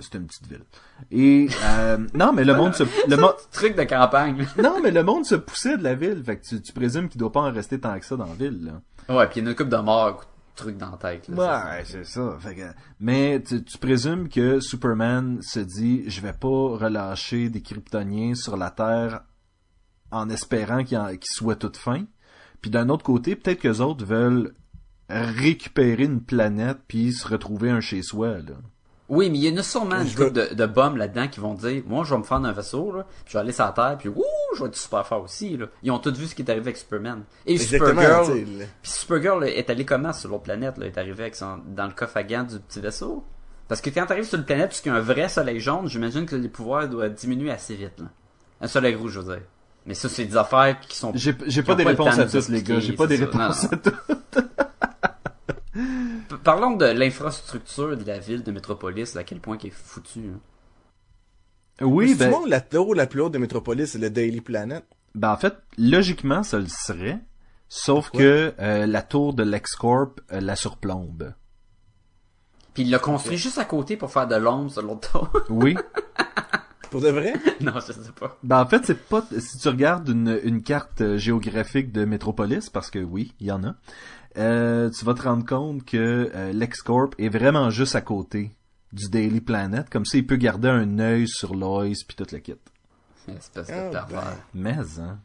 c'est 0.01 0.14
une 0.14 0.26
petite 0.26 0.47
ville. 0.47 0.62
Et 1.11 1.49
euh, 1.64 1.99
non, 2.14 2.32
mais 2.32 2.44
le 2.44 2.55
monde 2.55 2.74
se, 2.74 2.84
le 2.84 3.16
Truc 3.53 3.76
de 3.76 3.82
campagne. 3.84 4.47
non, 4.62 4.80
mais 4.82 4.90
le 4.92 5.03
monde 5.03 5.24
se 5.24 5.34
poussait 5.34 5.76
de 5.76 5.82
la 5.82 5.94
ville. 5.94 6.22
Fait 6.24 6.36
que 6.38 6.44
tu, 6.47 6.62
tu 6.62 6.72
présumes 6.72 7.09
qu'il 7.09 7.18
doit 7.18 7.32
pas 7.32 7.40
en 7.40 7.51
rester 7.53 7.80
tant 7.80 7.99
que 7.99 8.05
ça 8.07 8.16
dans 8.16 8.26
la 8.26 8.34
ville. 8.34 8.64
Là. 9.09 9.14
ouais, 9.16 9.26
puis 9.26 9.40
il 9.40 9.44
y 9.44 9.47
a 9.47 9.51
une 9.51 9.57
coupe 9.57 9.68
de 9.68 9.76
morts, 9.78 10.24
truc 10.57 10.76
dans 10.76 10.90
la 10.90 10.96
tête. 10.96 11.28
Là, 11.28 11.36
Ouais, 11.76 11.84
c'est 11.84 12.04
ça. 12.04 12.36
Fait 12.40 12.54
que, 12.57 12.62
mais 12.98 13.42
tu, 13.42 13.62
tu 13.62 13.78
présumes 13.78 14.28
que 14.28 14.59
Superman 14.61 15.38
se 15.42 15.61
dit, 15.61 16.04
je 16.09 16.20
vais 16.20 16.32
pas 16.32 16.48
relâcher 16.48 17.48
des 17.50 17.62
Kryptoniens 17.62 18.34
sur 18.34 18.57
la 18.57 18.70
Terre 18.70 19.22
en 20.11 20.28
espérant 20.30 20.82
qu'ils 20.84 20.98
en- 20.98 21.09
qu'ils 21.16 21.24
soient 21.32 21.57
toutes 21.57 21.76
fins. 21.76 22.04
Puis 22.61 22.70
d'un 22.70 22.88
autre 22.88 23.04
côté, 23.04 23.36
peut-être 23.36 23.61
que 23.61 23.80
autres 23.80 24.04
veulent 24.04 24.54
récupérer 25.09 26.04
une 26.04 26.20
planète 26.22 26.78
puis 26.88 27.12
se 27.12 27.26
retrouver 27.28 27.70
un 27.70 27.80
chez 27.80 28.02
soi. 28.02 28.38
Là. 28.38 28.54
Oui, 29.09 29.30
mais 29.30 29.38
il 29.38 29.44
y 29.44 29.54
en 29.54 29.57
a 29.57 29.62
sûrement 29.62 30.00
une 30.00 30.09
couple 30.09 30.32
de, 30.32 30.54
de 30.54 30.66
bums 30.66 30.96
là-dedans 30.96 31.28
qui 31.28 31.38
vont 31.38 31.54
dire, 31.54 31.82
moi, 31.86 32.04
je 32.04 32.11
vais 32.11 32.18
me 32.18 32.24
faire 32.24 32.38
un 32.38 32.52
vaisseau, 32.52 32.90
là, 32.92 33.07
puis 33.24 33.32
je 33.32 33.32
vais 33.34 33.40
aller 33.40 33.52
sur 33.52 33.64
la 33.64 33.72
Terre, 33.72 33.96
puis 33.98 34.09
ouh, 34.09 34.24
je 34.57 34.62
vais 34.62 34.68
être 34.68 34.76
super 34.76 35.07
fort 35.07 35.22
aussi, 35.22 35.57
là. 35.57 35.66
Ils 35.84 35.92
ont 35.92 35.98
tous 35.98 36.18
vu 36.18 36.26
ce 36.26 36.34
qui 36.34 36.42
est 36.42 36.50
arrivé 36.50 36.66
avec 36.66 36.76
Superman. 36.76 37.22
Et 37.46 37.57
Supergirl, 37.57 38.26
tu 38.26 38.44
puis 38.44 38.90
Supergirl 38.90 39.40
là, 39.40 39.48
est 39.48 39.70
allé 39.70 39.84
comment 39.84 40.12
sur 40.12 40.30
l'autre 40.30 40.42
planète, 40.42 40.76
là, 40.78 40.86
est 40.86 40.98
arrivé 40.98 41.22
avec 41.22 41.36
son, 41.36 41.59
dans 41.68 41.86
le 41.86 41.92
coffre 41.92 42.16
à 42.16 42.24
gants 42.24 42.42
du 42.42 42.59
petit 42.59 42.80
vaisseau? 42.80 43.24
Parce 43.68 43.80
que 43.80 43.90
quand 43.90 44.07
t'arrives 44.07 44.24
sur 44.24 44.38
une 44.38 44.44
planète 44.44 44.68
puisqu'il 44.68 44.88
y 44.88 44.92
a 44.92 44.96
un 44.96 45.00
vrai 45.00 45.28
soleil 45.28 45.61
jaune, 45.61 45.88
j'imagine 45.88 46.26
que 46.26 46.36
les 46.36 46.48
pouvoirs 46.48 46.88
doivent 46.88 47.14
diminuer 47.14 47.50
assez 47.52 47.74
vite, 47.74 47.98
là. 48.00 48.07
Un 48.61 48.68
soleil 48.68 48.94
rouge, 48.94 49.12
je 49.12 49.20
veux 49.20 49.34
dire. 49.34 49.42
Mais 49.86 49.94
ça, 49.94 50.09
c'est 50.09 50.24
des 50.24 50.36
affaires 50.36 50.80
qui 50.80 50.96
sont... 50.96 51.12
J'ai 51.14 51.32
pas 51.32 51.44
des 51.76 51.84
pas 51.84 51.92
le 51.92 51.96
réponses 51.96 52.18
à 52.18 52.24
de 52.24 52.30
toutes, 52.30 52.48
les 52.48 52.62
gars. 52.62 52.80
J'ai 52.80 52.94
pas 52.94 53.07
des 53.07 53.16
réponses 53.16 53.64
à 53.64 53.76
toutes. 53.76 53.94
Parlons 56.43 56.76
de 56.76 56.87
l'infrastructure 56.87 57.97
de 57.97 58.05
la 58.05 58.18
ville 58.18 58.43
de 58.43 58.53
Métropolis, 58.53 59.16
à 59.16 59.24
quel 59.24 59.41
point 59.41 59.57
qui 59.57 59.68
est 59.68 59.70
foutu. 59.70 60.20
hein. 60.34 60.41
Oui, 61.82 62.11
Mais 62.11 62.14
ben, 62.26 62.32
souvent, 62.32 62.47
la 62.47 62.61
tour 62.61 62.95
la 62.95 63.07
plus 63.07 63.20
haute 63.20 63.32
de 63.32 63.39
Métropolis, 63.39 63.91
c'est 63.93 63.99
le 63.99 64.09
Daily 64.11 64.41
Planet. 64.41 64.84
ben 65.14 65.30
en 65.32 65.37
fait, 65.37 65.55
logiquement, 65.78 66.43
ça 66.43 66.59
le 66.59 66.68
serait. 66.68 67.18
Sauf 67.68 68.07
Pourquoi? 68.07 68.20
que 68.20 68.55
euh, 68.61 68.87
la 68.87 69.03
tour 69.03 69.34
de 69.34 69.43
LexCorp 69.43 70.20
euh, 70.32 70.41
la 70.41 70.57
surplombe. 70.57 71.34
Puis 72.74 72.84
il 72.84 72.91
l'a 72.91 72.99
construit 72.99 73.37
juste 73.39 73.59
à 73.59 73.64
côté 73.64 73.97
pour 73.97 74.11
faire 74.12 74.26
de 74.28 74.37
l'ombre 74.37 74.70
sur 74.70 74.82
l'autre 74.82 75.11
tour. 75.11 75.30
Oui. 75.51 75.76
Pour 76.91 77.01
de 77.01 77.09
vrai? 77.09 77.34
non, 77.61 77.74
je 77.74 77.93
sais 77.93 78.12
pas. 78.18 78.39
Ben 78.43 78.61
en 78.61 78.66
fait, 78.66 78.84
c'est 78.84 79.09
pas 79.09 79.24
si 79.39 79.59
tu 79.59 79.68
regardes 79.68 80.09
une, 80.09 80.41
une 80.45 80.62
carte 80.62 81.01
euh, 81.01 81.18
géographique 81.18 81.93
de 81.93 82.05
Métropolis, 82.05 82.70
parce 82.70 82.91
que 82.91 82.99
oui, 82.99 83.34
il 83.41 83.49
y 83.49 83.53
en 83.53 83.64
a, 83.64 83.74
euh, 84.39 84.91
tu 84.91 85.05
vas 85.05 85.14
te 85.14 85.22
rendre 85.22 85.45
compte 85.45 85.84
que 85.84 86.30
euh, 86.34 86.53
LexCorp 86.53 87.14
est 87.18 87.28
vraiment 87.28 87.70
juste 87.70 87.97
à 87.97 88.01
côté 88.01 88.53
du 88.93 89.09
Daily 89.09 89.41
Planet, 89.41 89.89
comme 89.91 90.05
ça 90.05 90.18
il 90.18 90.26
peut 90.26 90.37
garder 90.37 90.68
un 90.68 90.99
œil 90.99 91.26
sur 91.28 91.55
Lois 91.55 91.84
puis 91.84 92.16
toute 92.16 92.32
la 92.32 92.41
kit. 92.41 92.55
Espèce 93.28 93.66
de 93.66 93.72
Ah, 93.72 94.07
ben. 94.11 94.22
Mais 94.55 94.76
hein. 95.01 95.18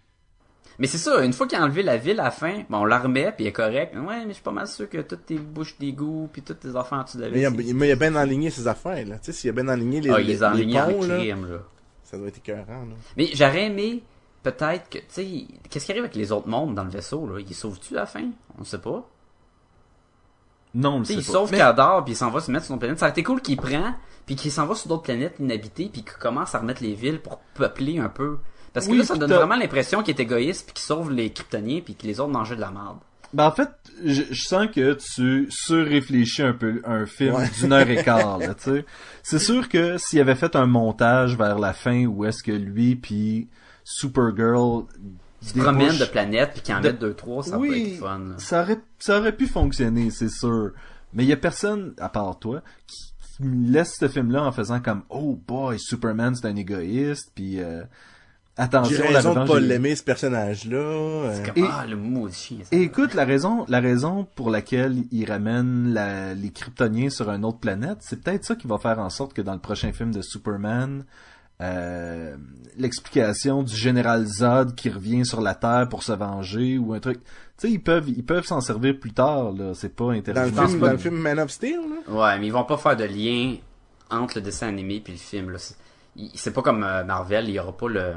Mais 0.79 0.87
c'est 0.87 0.97
ça, 0.97 1.23
une 1.23 1.33
fois 1.33 1.47
qu'il 1.47 1.57
a 1.57 1.63
enlevé 1.63 1.83
la 1.83 1.97
ville 1.97 2.19
à 2.19 2.23
la 2.25 2.31
fin, 2.31 2.63
bon, 2.69 2.79
on 2.79 2.85
la 2.85 2.99
remet, 2.99 3.31
puis 3.31 3.45
il 3.45 3.47
est 3.47 3.51
correct. 3.51 3.93
Ouais, 3.95 4.21
mais 4.21 4.29
je 4.29 4.33
suis 4.33 4.41
pas 4.43 4.51
mal 4.51 4.67
sûr 4.67 4.89
que 4.89 4.97
toutes 4.99 5.25
tes 5.25 5.37
bouches 5.37 5.77
d'égout, 5.77 6.29
puis 6.31 6.41
toutes 6.41 6.59
tes 6.61 6.75
enfants 6.75 6.99
en 6.99 7.03
dessous 7.03 7.17
de 7.17 7.23
la 7.23 7.29
Mais 7.29 7.41
il 7.41 7.49
ville. 7.49 7.69
a, 7.69 7.73
mais 7.73 7.87
il 7.89 7.91
a 7.91 7.95
bien 7.95 8.15
enligné 8.15 8.49
ses 8.49 8.67
affaires, 8.67 9.05
là. 9.05 9.17
Tu 9.19 9.25
sais, 9.25 9.33
s'il 9.33 9.49
a 9.49 9.53
bien 9.53 9.67
enligné 9.67 10.01
les, 10.01 10.09
Ah, 10.09 10.17
les, 10.17 10.23
il 10.23 10.27
les 10.29 10.65
les 10.65 10.77
a 10.77 10.85
ponts, 10.85 11.01
là, 11.03 11.17
crime, 11.17 11.51
là. 11.51 11.57
ça 12.03 12.17
doit 12.17 12.27
être 12.27 12.37
écœurant, 12.37 12.65
là. 12.85 12.95
Mais 13.17 13.29
j'aurais 13.33 13.65
aimé, 13.65 14.01
peut-être 14.43 14.89
que, 14.89 14.97
tu 14.97 15.03
sais, 15.09 15.27
qu'est-ce 15.69 15.85
qui 15.85 15.91
arrive 15.91 16.03
avec 16.05 16.15
les 16.15 16.31
autres 16.31 16.47
mondes 16.47 16.73
dans 16.73 16.83
le 16.83 16.89
vaisseau, 16.89 17.27
là? 17.27 17.39
Ils 17.39 17.53
sauvent-tu 17.53 17.95
à 17.97 18.01
la 18.01 18.05
fin? 18.07 18.29
On 18.59 18.63
sait 18.63 18.79
pas. 18.79 19.07
Non, 20.73 20.95
on 20.95 20.99
le 20.99 21.05
Tu 21.05 21.13
sais, 21.13 21.13
sait 21.15 21.19
il 21.21 21.25
pas. 21.27 21.31
sauve 21.33 21.51
Mais- 21.51 21.57
Kadar, 21.57 22.03
puis 22.05 22.13
il 22.13 22.15
s'en 22.15 22.29
va 22.31 22.39
se 22.39 22.49
mettre 22.49 22.65
sur 22.65 22.73
une 22.73 22.79
planète. 22.79 22.97
Ça 22.97 23.05
aurait 23.05 23.11
été 23.11 23.23
cool 23.23 23.41
qu'il 23.41 23.57
prend, 23.57 23.93
puis 24.25 24.35
qu'il 24.35 24.51
s'en 24.51 24.65
va 24.65 24.73
sur 24.75 24.87
d'autres 24.87 25.03
planètes 25.03 25.35
inhabitées, 25.39 25.89
puis 25.91 26.01
qu'il 26.03 26.13
commence 26.13 26.55
à 26.55 26.59
remettre 26.59 26.81
les 26.81 26.93
villes 26.93 27.19
pour 27.21 27.39
peupler 27.55 27.99
un 27.99 28.07
peu. 28.09 28.37
Parce 28.73 28.85
que 28.87 28.91
Oui, 28.91 28.97
là, 28.99 29.03
ça 29.05 29.15
donne 29.17 29.31
vraiment 29.31 29.55
l'impression 29.57 30.01
qu'il 30.03 30.15
est 30.15 30.21
égoïste, 30.21 30.65
puis 30.67 30.73
qu'il 30.75 30.83
sauve 30.85 31.11
les 31.11 31.29
Kryptoniens, 31.31 31.81
puis 31.83 31.95
que 31.95 32.05
les 32.07 32.19
autres 32.19 32.31
mangeaient 32.31 32.55
de 32.55 32.61
la 32.61 32.71
merde. 32.71 32.97
Ben, 33.33 33.45
en 33.47 33.51
fait, 33.51 33.69
je, 34.05 34.23
je 34.29 34.43
sens 34.43 34.67
que 34.73 34.93
tu 35.15 35.47
surréfléchis 35.49 36.41
un 36.41 36.53
peu 36.53 36.81
un 36.85 37.05
film 37.05 37.35
Ouais. 37.35 37.49
d'une 37.59 37.71
heure 37.73 37.89
et 37.89 38.03
quart, 38.03 38.39
là, 38.39 38.53
tu 38.55 38.63
sais. 38.63 38.85
C'est 39.23 39.39
sûr 39.39 39.69
que 39.69 39.97
s'il 39.97 40.19
avait 40.19 40.35
fait 40.35 40.55
un 40.55 40.65
montage 40.65 41.37
vers 41.37 41.57
la 41.59 41.71
fin 41.73 42.05
où 42.05 42.25
est-ce 42.25 42.43
que 42.43 42.51
lui 42.51 42.95
puis 42.97 43.47
Supergirl 43.85 44.85
se 45.41 45.53
promène 45.57 45.87
débouchent- 45.89 45.99
de 45.99 46.05
planète 46.05 46.51
puis 46.53 46.61
qu'il 46.61 46.75
en 46.75 46.81
de- 46.81 46.87
met 46.87 46.93
deux 46.93 47.13
trois, 47.13 47.43
ça 47.43 47.57
oui, 47.57 47.69
peut 47.69 47.75
être 47.93 47.99
fun. 47.99 48.19
là. 48.19 48.35
ça 48.37 48.61
aurait, 48.63 48.79
ça 48.99 49.19
aurait 49.19 49.35
pu 49.35 49.47
fonctionner, 49.47 50.09
c'est 50.11 50.29
sûr. 50.29 50.71
Mais 51.13 51.23
il 51.23 51.29
y 51.29 51.33
a 51.33 51.37
personne, 51.37 51.93
à 51.99 52.09
part 52.09 52.37
toi, 52.39 52.61
qui, 52.87 52.97
laisse 53.43 53.95
ce 53.99 54.07
film-là 54.07 54.43
en 54.43 54.51
faisant 54.51 54.79
comme, 54.81 55.01
oh 55.09 55.35
boy, 55.47 55.79
Superman 55.79 56.35
c'est 56.35 56.47
un 56.47 56.55
égoïste, 56.55 57.31
puis 57.33 57.59
euh, 57.59 57.81
attention, 58.57 58.95
J'ai 58.97 59.03
la 59.11 59.17
raison 59.19 59.33
de 59.33 59.39
revanche 59.39 59.49
pas 59.49 59.59
l'aimer, 59.59 59.95
ce 59.95 60.03
personnage-là. 60.03 61.33
C'est 61.33 61.45
comme, 61.53 61.63
Et- 61.63 61.67
ah, 61.71 61.85
le 61.87 61.95
maudit. 61.95 62.61
Et 62.71 62.81
écoute, 62.81 63.13
la 63.13 63.25
raison, 63.25 63.65
la 63.67 63.79
raison 63.79 64.27
pour 64.35 64.49
laquelle 64.49 65.03
il 65.11 65.29
ramène 65.29 65.93
la- 65.93 66.33
les 66.33 66.51
Kryptoniens 66.51 67.09
sur 67.09 67.29
une 67.29 67.45
autre 67.45 67.59
planète, 67.59 67.97
c'est 68.01 68.21
peut-être 68.21 68.43
ça 68.45 68.55
qui 68.55 68.67
va 68.67 68.77
faire 68.77 68.99
en 68.99 69.09
sorte 69.09 69.33
que 69.33 69.41
dans 69.41 69.53
le 69.53 69.59
prochain 69.59 69.91
film 69.93 70.11
de 70.13 70.21
Superman, 70.21 71.05
euh, 71.61 72.35
l'explication 72.77 73.61
du 73.63 73.75
général 73.75 74.25
Zod 74.25 74.73
qui 74.75 74.89
revient 74.89 75.25
sur 75.25 75.41
la 75.41 75.53
Terre 75.53 75.87
pour 75.89 76.01
se 76.03 76.11
venger 76.11 76.77
ou 76.79 76.93
un 76.93 76.99
truc. 76.99 77.19
Tu 77.57 77.67
sais, 77.67 77.71
ils 77.71 77.79
peuvent, 77.81 78.09
ils 78.09 78.25
peuvent 78.25 78.45
s'en 78.45 78.61
servir 78.61 78.99
plus 78.99 79.13
tard. 79.13 79.51
Là, 79.51 79.73
c'est 79.75 79.95
pas 79.95 80.05
Dans 80.05 80.11
le, 80.11 80.17
intéressant. 80.17 80.67
film, 80.67 80.79
pas 80.79 80.85
dans 80.87 80.91
le 80.93 80.97
film 80.97 81.15
Man 81.15 81.39
of 81.39 81.51
Steel, 81.51 81.79
là? 81.79 82.11
Ouais, 82.11 82.39
mais 82.39 82.47
ils 82.47 82.53
vont 82.53 82.63
pas 82.63 82.77
faire 82.77 82.97
de 82.97 83.03
lien 83.03 83.55
entre 84.09 84.37
le 84.37 84.41
dessin 84.41 84.69
animé 84.69 84.99
puis 85.01 85.13
le 85.13 85.19
film. 85.19 85.51
là. 85.51 85.59
C'est 86.33 86.51
pas 86.51 86.61
comme 86.63 86.83
euh, 86.83 87.03
Marvel, 87.03 87.47
il 87.47 87.53
y 87.55 87.59
aura 87.59 87.77
pas 87.77 87.87
le 87.87 88.13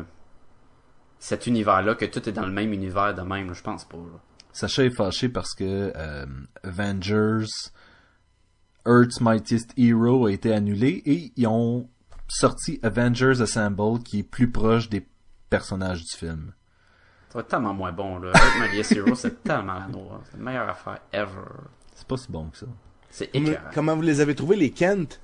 cet 1.18 1.46
univers-là 1.46 1.94
que 1.94 2.04
tout 2.04 2.28
est 2.28 2.32
dans 2.32 2.46
le 2.46 2.52
même 2.52 2.72
univers 2.72 3.14
de 3.14 3.22
même. 3.22 3.54
Je 3.54 3.62
pense 3.62 3.84
pas. 3.84 3.96
là. 3.96 4.20
Sacha 4.52 4.84
est 4.84 4.90
fâché 4.96 5.28
parce 5.28 5.54
que 5.54 5.92
euh, 5.96 6.26
Avengers 6.62 7.46
Earth's 8.86 9.20
Mightiest 9.20 9.72
Hero 9.76 10.26
a 10.26 10.32
été 10.32 10.52
annulé 10.52 11.02
et 11.06 11.32
ils 11.36 11.46
ont 11.46 11.88
sorti 12.28 12.78
Avengers 12.82 13.40
Assemble 13.40 14.02
qui 14.02 14.20
est 14.20 14.22
plus 14.22 14.50
proche 14.50 14.88
des 14.88 15.06
personnages 15.50 16.02
du 16.04 16.16
film. 16.16 16.52
Ça 17.30 17.34
va 17.38 17.40
être 17.40 17.48
tellement 17.48 17.74
moins 17.74 17.92
bon. 17.92 18.18
Là. 18.18 18.30
Earth 18.34 18.58
Mightiest 18.60 18.92
Hero, 18.92 19.14
c'est 19.14 19.42
tellement 19.42 19.74
la 19.74 19.88
noire. 19.88 20.20
C'est 20.30 20.36
la 20.36 20.42
meilleure 20.44 20.68
affaire 20.68 21.00
ever. 21.12 21.30
C'est 21.94 22.06
pas 22.06 22.16
si 22.16 22.30
bon 22.30 22.48
que 22.50 22.58
ça. 22.58 22.66
C'est 23.10 23.34
écœurant. 23.34 23.70
Comment 23.72 23.96
vous 23.96 24.02
les 24.02 24.20
avez 24.20 24.34
trouvés, 24.34 24.56
les 24.56 24.70
Kent? 24.70 25.20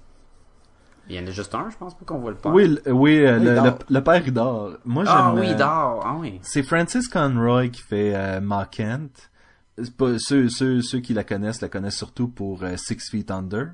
Il 1.11 1.17
y 1.17 1.19
en 1.19 1.27
a 1.27 1.31
juste 1.33 1.55
un, 1.57 1.69
je 1.71 1.77
pense 1.77 1.95
pas 1.99 2.05
qu'on 2.07 2.19
voit 2.21 2.31
le 2.31 2.37
pas. 2.37 2.51
Oui, 2.51 2.79
le- 2.87 2.93
oui, 2.93 3.19
euh, 3.27 3.39
le, 3.39 3.55
le- 3.55 3.73
le 3.91 4.01
père 4.05 4.23
il 4.25 4.33
dort. 4.33 4.71
Moi 4.85 5.05
j'aime. 5.05 5.15
Ah 5.17 5.35
oui, 5.35 5.41
euh, 5.41 5.51
il 5.51 5.57
dort. 5.57 6.03
Ah 6.07 6.17
oui. 6.19 6.39
C'est 6.43 6.63
Francis 6.63 7.09
Conroy 7.09 7.69
qui 7.69 7.83
fait 7.83 8.13
euh, 8.15 8.41
Ma 8.41 8.67
Kent. 8.67 9.31
Ceux, 10.19 10.49
ceux, 10.49 10.81
ceux 10.83 11.01
qui 11.01 11.13
la 11.15 11.25
connaissent 11.25 11.61
la 11.63 11.69
connaissent 11.69 11.97
surtout 11.97 12.29
pour 12.29 12.63
euh, 12.63 12.77
Six 12.77 13.11
Feet 13.11 13.31
Under. 13.31 13.73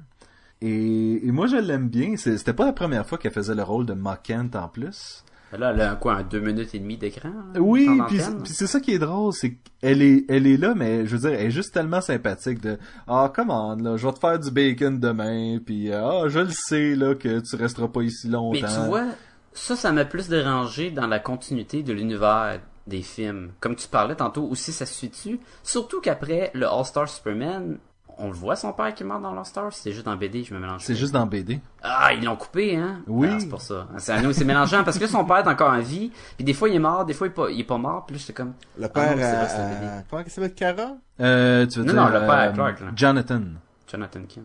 Et, 0.63 1.27
et 1.27 1.31
moi 1.33 1.47
je 1.47 1.57
l'aime 1.57 1.89
bien. 1.89 2.17
C'était 2.17 2.55
pas 2.55 2.65
la 2.65 2.73
première 2.73 3.07
fois 3.07 3.19
qu'elle 3.19 3.33
faisait 3.33 3.55
le 3.55 3.63
rôle 3.63 3.85
de 3.87 3.93
Ma 3.93 4.17
Kent 4.17 4.57
en 4.57 4.69
plus. 4.69 5.23
Là, 5.53 5.73
elle 5.73 5.81
a 5.81 5.95
quoi, 5.95 6.15
un 6.15 6.23
deux 6.23 6.41
minutes 6.41 6.75
et 6.75 6.79
demie 6.79 6.97
d'écran? 6.97 7.31
là, 7.55 7.61
Oui, 7.61 7.87
temps 7.87 8.07
puis 8.09 8.21
c'est 8.45 8.67
ça 8.67 8.81
qui 8.81 8.95
est 8.95 8.99
drôle, 8.99 9.33
c'est 9.33 9.57
qu'elle 9.81 10.03
est, 10.03 10.25
elle 10.29 10.47
est 10.47 10.57
là, 10.57 10.75
mais 10.75 11.07
je 11.07 11.17
veux 11.17 11.29
dire, 11.29 11.39
elle 11.39 11.47
est 11.47 11.51
juste 11.51 11.73
tellement 11.73 12.01
sympathique 12.01 12.61
de 12.61 12.79
ah 13.07 13.33
comment 13.35 13.75
là, 13.77 13.97
je 13.97 14.07
vais 14.07 14.13
te 14.13 14.19
faire 14.19 14.39
du 14.39 14.51
bacon 14.51 14.99
demain, 14.99 15.59
puis 15.65 15.93
ah 15.93 16.25
je 16.27 16.41
le 16.41 16.51
sais 16.51 16.95
là 16.95 17.15
que 17.15 17.41
tu 17.41 17.57
resteras 17.57 17.89
pas 17.89 18.03
ici 18.03 18.29
longtemps. 18.29 18.59
Mais 18.61 18.69
tu 18.69 18.89
vois, 18.89 19.07
ça, 19.53 19.77
ça 19.77 19.93
m'a 19.93 20.05
plus 20.05 20.29
dérangé 20.29 20.91
dans 20.91 21.07
la 21.07 21.19
continuité 21.19 21.83
de 21.83 21.93
l'univers 21.93 22.61
des 22.87 23.03
films. 23.03 23.53
Comme 23.61 23.77
tu 23.77 23.89
parlais 23.89 24.15
tantôt, 24.15 24.45
aussi 24.45 24.73
ça 24.73 24.87
se 24.87 25.07
dessus. 25.07 25.41
Surtout 25.63 26.01
qu'après 26.01 26.51
le 26.55 26.67
All-Star 26.67 27.09
Superman, 27.09 27.79
on 28.19 28.29
le 28.29 28.33
voit 28.35 28.57
son 28.57 28.73
père 28.73 28.95
qui 28.95 29.05
meurt 29.05 29.21
dans 29.23 29.33
l'All-Star, 29.33 29.73
c'est 29.73 29.93
juste 29.93 30.07
dans 30.07 30.17
BD, 30.17 30.43
je 30.45 30.55
me 30.55 30.59
mélange. 30.61 30.81
c'est 30.83 30.95
juste 30.95 31.13
dans 31.13 31.27
BD. 31.27 31.61
Ah, 31.83 32.13
ils 32.15 32.25
l'ont 32.25 32.37
coupé, 32.37 32.77
hein? 32.77 33.03
Oui. 33.07 33.29
Ah, 33.31 33.37
c'est 33.41 33.49
pour 33.49 33.61
ça. 33.61 33.87
C'est 33.99 34.33
c'est 34.33 34.45
mélangeant 34.45 34.85
parce 34.85 34.99
que 34.99 35.07
son 35.07 35.25
père 35.25 35.39
est 35.39 35.49
encore 35.49 35.73
en 35.73 35.81
vie, 35.81 36.11
puis 36.37 36.45
des 36.45 36.55
fois 36.55 36.69
il 36.69 36.77
est 36.77 36.81
mort, 36.81 37.05
des 37.05 37.13
fois 37.15 37.27
il 37.27 37.31
est 37.31 37.35
pas, 37.35 37.51
il 37.51 37.61
est 37.61 37.65
pas 37.65 37.79
mort, 37.79 38.07
là 38.11 38.17
j'étais 38.17 38.33
comme. 38.33 38.55
Le 38.79 38.87
Ah 38.87 38.89
père 38.89 39.17
non, 39.17 39.23
c'est 39.23 39.37
vrai, 39.37 39.49
c'est. 39.49 39.81
BD. 39.81 39.93
Comment 40.11 40.23
il 40.25 40.31
s'appelle, 40.31 40.55
Cara? 40.55 40.97
Euh, 41.21 41.67
tu 41.67 41.79
veux 41.81 41.85
Non, 41.85 41.93
dire 41.93 42.03
non, 42.03 42.09
le 42.09 42.21
père, 42.27 42.31
euh, 42.41 42.53
Clark, 42.53 42.81
là. 42.81 42.87
Jonathan. 42.95 43.43
Jonathan 43.91 44.21
Kim. 44.29 44.43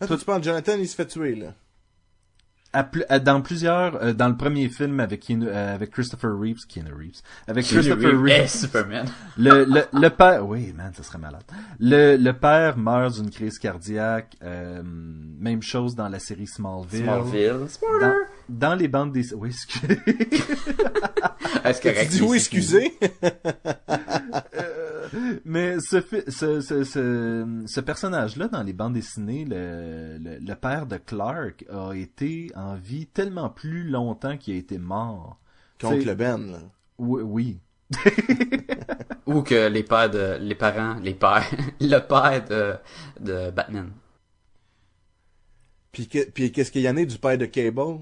Ah, 0.00 0.06
Toi- 0.08 0.16
tu 0.18 0.24
penses 0.24 0.42
Jonathan, 0.42 0.72
il 0.78 0.88
se 0.88 0.94
fait 0.96 1.06
tuer, 1.06 1.34
là. 1.36 1.48
À 3.08 3.18
dans 3.18 3.40
plusieurs, 3.40 4.02
euh, 4.02 4.12
dans 4.12 4.28
le 4.28 4.36
premier 4.36 4.68
film 4.68 5.00
avec 5.00 5.24
Keanu- 5.26 5.46
euh, 5.48 5.74
avec 5.74 5.90
Christopher 5.90 6.30
Reeves, 6.38 6.66
Keanu 6.68 6.92
Reeves, 6.92 7.20
avec 7.48 7.64
Christopher 7.66 8.10
Reeve 8.10 8.28
est 8.28 8.40
Reeves, 8.40 8.48
Superman. 8.50 9.06
le, 9.38 9.64
le, 9.64 9.82
le 9.92 10.10
père, 10.10 10.46
oui, 10.46 10.72
man, 10.76 10.92
ça 10.96 11.02
serait 11.02 11.18
malade. 11.18 11.42
Le, 11.80 12.16
le 12.16 12.32
père 12.32 12.76
meurt 12.76 13.14
d'une 13.14 13.30
crise 13.30 13.58
cardiaque. 13.58 14.36
euh, 14.42 14.82
même 14.84 15.62
chose 15.62 15.94
dans 15.94 16.08
la 16.08 16.18
série 16.18 16.46
Smallville. 16.46 17.02
Smallville. 17.04 17.56
Dans, 17.60 17.68
Spoiler! 17.68 18.12
dans 18.48 18.74
les 18.74 18.88
bandes 18.88 19.12
des, 19.12 19.32
oui, 19.34 19.50
excusez. 19.50 19.98
Est-ce 21.64 21.80
Tu 21.80 22.06
dis 22.08 22.22
oui, 22.22 22.36
excusez? 22.36 22.92
Mais 25.44 25.78
ce, 25.80 26.00
ce, 26.28 26.60
ce, 26.60 26.84
ce, 26.84 27.62
ce 27.66 27.80
personnage-là, 27.80 28.48
dans 28.48 28.62
les 28.62 28.72
bandes 28.72 28.94
dessinées, 28.94 29.44
le, 29.44 30.18
le, 30.18 30.38
le 30.38 30.54
père 30.54 30.86
de 30.86 30.96
Clark, 30.96 31.64
a 31.70 31.92
été 31.94 32.50
en 32.54 32.74
vie 32.74 33.06
tellement 33.06 33.48
plus 33.48 33.84
longtemps 33.88 34.36
qu'il 34.36 34.54
a 34.54 34.58
été 34.58 34.78
mort. 34.78 35.38
Contre 35.80 36.04
le 36.06 36.14
Ben, 36.14 36.38
là. 36.52 36.58
Oui, 36.98 37.22
oui. 37.22 37.58
Ou 39.26 39.42
que 39.42 39.68
les 39.68 39.82
pères 39.82 40.10
de, 40.10 40.38
les 40.40 40.54
parents, 40.54 40.94
les 41.02 41.14
pères, 41.14 41.44
le 41.80 41.98
père 41.98 42.44
de, 42.48 42.74
de 43.20 43.50
Batman. 43.50 43.90
Puis, 45.92 46.08
que- 46.08 46.28
puis 46.30 46.52
qu'est-ce 46.52 46.70
qu'il 46.70 46.82
y 46.82 46.88
en 46.88 46.96
a 46.96 47.04
du 47.04 47.18
père 47.18 47.38
de 47.38 47.46
Cable? 47.46 48.00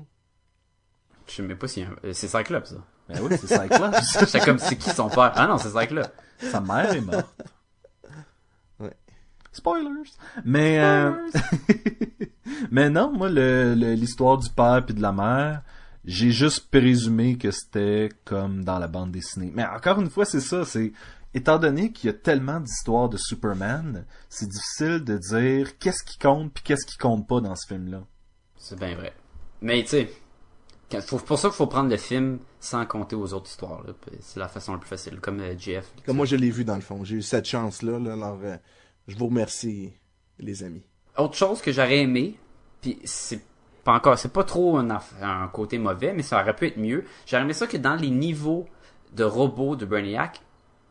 Je 1.26 1.32
sais 1.34 1.42
même 1.42 1.56
pas 1.56 1.68
si 1.68 1.84
c'est 2.12 2.28
Cyclope, 2.28 2.66
ça. 2.66 2.76
Ben 3.08 3.20
oui, 3.22 3.36
c'est 3.38 3.46
Cyclops. 3.46 4.18
J'étais 4.20 4.40
comme, 4.40 4.58
c'est 4.58 4.76
qui 4.76 4.90
son 4.90 5.08
père? 5.08 5.32
Ah 5.34 5.46
non, 5.46 5.58
c'est 5.58 5.70
Cyclope. 5.70 6.12
Sa 6.39 6.61
mère 6.61 6.93
est 6.95 7.01
morte. 7.01 7.43
Ouais. 8.80 8.93
Spoilers. 9.53 10.11
Mais 10.45 10.80
euh, 10.80 11.12
mais 12.70 12.91
non, 12.91 13.12
moi 13.12 13.28
le 13.30 13.74
le- 13.74 13.95
l'histoire 13.95 14.39
du 14.39 14.51
père 14.51 14.82
puis 14.85 14.95
de 14.95 15.01
la 15.03 15.12
mère, 15.12 15.62
j'ai 16.05 16.30
juste 16.32 16.70
présumé 16.70 17.39
que 17.39 17.51
c'était 17.51 18.09
comme 18.24 18.64
dans 18.64 18.78
la 18.78 18.89
bande 18.89 19.12
dessinée. 19.12 19.53
Mais 19.55 19.64
encore 19.64 20.01
une 20.01 20.11
fois, 20.11 20.24
c'est 20.24 20.41
ça, 20.41 20.64
c'est 20.64 20.93
étant 21.35 21.59
donné 21.59 21.93
qu'il 21.93 22.11
y 22.11 22.12
a 22.12 22.16
tellement 22.16 22.61
d'histoires 22.61 23.09
de 23.09 23.16
Superman, 23.16 24.05
c'est 24.28 24.49
difficile 24.49 25.05
de 25.05 25.18
dire 25.18 25.78
qu'est-ce 25.78 26.03
qui 26.05 26.18
compte 26.18 26.53
puis 26.53 26.62
qu'est-ce 26.64 26.87
qui 26.87 26.99
compte 26.99 27.26
pas 27.28 27.41
dans 27.41 27.55
ce 27.57 27.66
film-là. 27.68 28.03
C'est 28.57 28.78
bien 28.78 28.95
vrai. 28.97 29.14
Mais 29.61 29.82
tu 29.82 29.89
sais, 29.91 30.12
quand- 30.95 31.03
faut- 31.07 31.18
pour 31.18 31.38
ça 31.38 31.49
qu'il 31.49 31.57
faut 31.57 31.66
prendre 31.66 31.90
le 31.90 31.97
film 31.97 32.38
sans 32.61 32.84
compter 32.86 33.16
aux 33.16 33.32
autres 33.34 33.49
histoires. 33.51 33.82
C'est 34.20 34.40
la 34.40 34.49
façon 34.49 34.72
la 34.72 34.78
plus 34.78 34.88
facile, 34.88 35.20
comme 35.20 35.40
euh, 35.40 35.55
GF. 35.59 35.86
Comme 36.07 36.16
moi, 36.16 36.26
je 36.26 36.36
l'ai 36.36 36.51
vu, 36.51 36.64
dans 36.64 36.74
le 36.76 36.80
fond. 36.80 37.05
J'ai 37.05 37.16
eu 37.16 37.22
cette 37.22 37.47
chance-là, 37.47 37.99
là. 37.99 38.12
Alors, 38.14 38.38
euh, 38.42 38.57
je 39.09 39.16
vous 39.16 39.26
remercie, 39.26 39.92
les 40.38 40.62
amis. 40.64 40.82
Autre 41.16 41.34
chose 41.34 41.61
que 41.61 41.70
j'aurais 41.72 41.99
aimé, 41.99 42.36
puis 42.80 42.99
c'est 43.05 43.40
pas 43.84 43.92
encore, 43.95 44.18
c'est 44.18 44.32
pas 44.32 44.45
trop 44.45 44.78
un, 44.78 44.88
un 45.22 45.49
côté 45.49 45.78
mauvais, 45.78 46.12
mais 46.14 46.22
ça 46.22 46.40
aurait 46.40 46.57
pu 46.57 46.66
être 46.68 46.78
mieux. 46.78 47.05
J'aurais 47.26 47.42
aimé 47.42 47.53
ça 47.53 47.66
que 47.66 47.76
dans 47.76 47.95
les 47.97 48.11
niveaux 48.11 48.66
de 49.12 49.24
robots 49.24 49.76
de 49.76 49.84
Brainiac, 49.86 50.40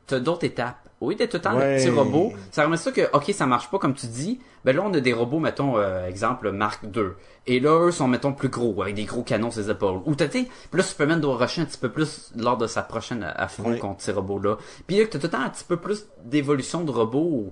t'as 0.08 0.20
d'autres 0.20 0.45
étapes. 0.45 0.83
Au 1.02 1.10
lieu 1.10 1.16
d'être 1.16 1.32
tout 1.32 1.38
le 1.38 1.41
temps 1.41 1.58
Ouais. 1.58 1.78
le 1.78 1.84
petit 1.84 1.89
robot, 1.89 2.34
ça 2.52 2.64
aimé 2.64 2.78
ça 2.78 2.91
que, 2.91 3.02
ok, 3.14 3.32
ça 3.34 3.46
marche 3.46 3.70
pas 3.70 3.78
comme 3.78 3.94
tu 3.94 4.06
dis, 4.08 4.39
ben 4.64 4.74
là 4.76 4.84
on 4.86 4.94
a 4.94 5.00
des 5.02 5.12
robots, 5.12 5.39
mettons, 5.39 5.78
euh, 5.78 6.08
exemple, 6.08 6.52
Mark 6.52 6.82
II. 6.84 7.04
Et 7.46 7.60
là, 7.60 7.88
eux 7.88 7.91
sont, 7.91 8.08
mettons, 8.08 8.32
plus 8.32 8.48
gros, 8.48 8.82
avec 8.82 8.96
des 8.96 9.04
gros 9.04 9.22
canons 9.22 9.52
sur 9.52 9.62
les 9.62 9.70
épaules. 9.70 10.00
Ou 10.06 10.16
t'as, 10.16 10.30
puis 10.30 10.48
là, 10.72 10.82
Superman 10.82 11.20
doit 11.20 11.36
rusher 11.36 11.62
un 11.62 11.66
petit 11.66 11.78
peu 11.78 11.89
plus 11.89 12.32
lors 12.38 12.56
de 12.58 12.68
sa 12.68 12.84
prochaine 12.84 13.22
affront 13.36 13.72
Ouais. 13.72 13.80
contre 13.80 14.02
ces 14.02 14.14
robots-là. 14.14 14.58
Puis 14.88 14.98
là, 14.98 15.04
que 15.06 15.10
t'as 15.10 15.20
tout 15.20 15.26
le 15.26 15.32
temps 15.32 15.41
un 15.41 15.50
petit 15.50 15.66
peu 15.66 15.76
plus 15.76 16.06
d'évolution 16.24 16.86
de 16.86 16.91
robots. 16.91 17.52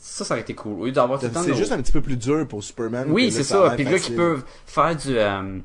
Ça, 0.00 0.24
ça 0.24 0.34
aurait 0.34 0.40
été 0.40 0.54
cool. 0.54 0.80
Au 0.80 0.84
lieu 0.86 0.92
d'avoir 0.92 1.20
tout 1.20 1.26
le 1.26 1.32
temps 1.32 1.42
C'est 1.44 1.54
juste 1.54 1.70
un 1.70 1.80
petit 1.80 1.92
peu 1.92 2.00
plus 2.00 2.16
dur 2.16 2.48
pour 2.48 2.64
Superman. 2.64 3.06
oui, 3.12 3.30
c'est 3.30 3.44
ça. 3.44 3.70
Puis 3.76 3.84
là, 3.84 3.98
qu'ils 4.00 4.16
peuvent 4.16 4.42
faire 4.66 4.96
du... 4.96 5.16
Euh, 5.16 5.58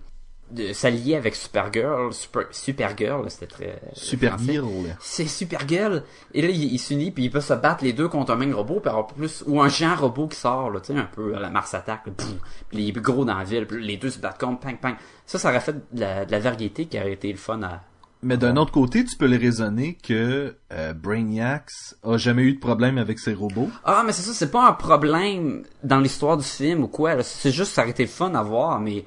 de 0.53 0.73
s'allier 0.73 1.15
avec 1.15 1.35
Supergirl. 1.35 2.13
Super, 2.13 2.43
Supergirl, 2.51 3.29
c'était 3.29 3.47
très... 3.47 3.81
Super 3.93 4.33
français. 4.33 4.53
Girl. 4.53 4.95
C'est 4.99 5.25
Supergirl. 5.25 6.03
Et 6.33 6.41
là, 6.41 6.49
ils 6.49 6.73
il 6.73 6.79
s'unissent, 6.79 7.11
puis 7.11 7.25
ils 7.25 7.29
peuvent 7.29 7.45
se 7.45 7.53
battre 7.53 7.83
les 7.83 7.93
deux 7.93 8.07
contre 8.07 8.31
un 8.31 8.35
même 8.35 8.53
robot, 8.53 8.79
puis 8.79 8.89
avoir 8.89 9.07
plus... 9.07 9.43
Ou 9.47 9.61
un 9.61 9.69
géant 9.69 9.95
robot 9.95 10.27
qui 10.27 10.37
sort, 10.37 10.69
là, 10.69 10.79
tu 10.79 10.93
sais, 10.93 10.99
un 10.99 11.09
peu 11.13 11.35
à 11.35 11.39
la 11.39 11.49
Mars 11.49 11.73
Attack, 11.73 12.03
puis 12.03 12.37
les 12.71 12.91
gros 12.91 13.25
dans 13.25 13.37
la 13.37 13.43
ville, 13.43 13.65
puis 13.65 13.83
les 13.83 13.97
deux 13.97 14.09
se 14.09 14.19
battent 14.19 14.39
contre, 14.39 14.59
pang, 14.59 14.77
pang. 14.79 14.95
Ça, 15.25 15.39
ça 15.39 15.49
aurait 15.49 15.59
fait 15.59 15.75
de 15.93 15.99
la, 16.01 16.25
de 16.25 16.31
la 16.31 16.39
variété 16.39 16.85
qui 16.85 16.99
aurait 16.99 17.13
été 17.13 17.31
le 17.31 17.37
fun 17.37 17.61
à... 17.63 17.81
Mais 18.25 18.37
d'un 18.37 18.55
autre 18.55 18.71
côté, 18.71 19.03
tu 19.03 19.17
peux 19.17 19.27
le 19.27 19.37
raisonner 19.37 19.97
que 20.01 20.55
euh, 20.71 20.93
Brainiacs 20.93 21.71
a 22.03 22.15
jamais 22.15 22.43
eu 22.43 22.53
de 22.53 22.59
problème 22.59 22.97
avec 22.97 23.19
ses 23.19 23.33
robots. 23.33 23.69
Ah, 23.83 24.03
mais 24.05 24.13
c'est 24.13 24.21
ça, 24.21 24.31
c'est 24.33 24.49
pas 24.49 24.65
un 24.65 24.71
problème 24.71 25.63
dans 25.83 25.99
l'histoire 25.99 26.37
du 26.37 26.45
film 26.45 26.83
ou 26.83 26.87
quoi. 26.87 27.21
C'est 27.21 27.51
juste, 27.51 27.73
ça 27.73 27.81
aurait 27.81 27.91
été 27.91 28.03
le 28.03 28.09
fun 28.09 28.33
à 28.33 28.41
voir, 28.41 28.79
mais 28.79 29.03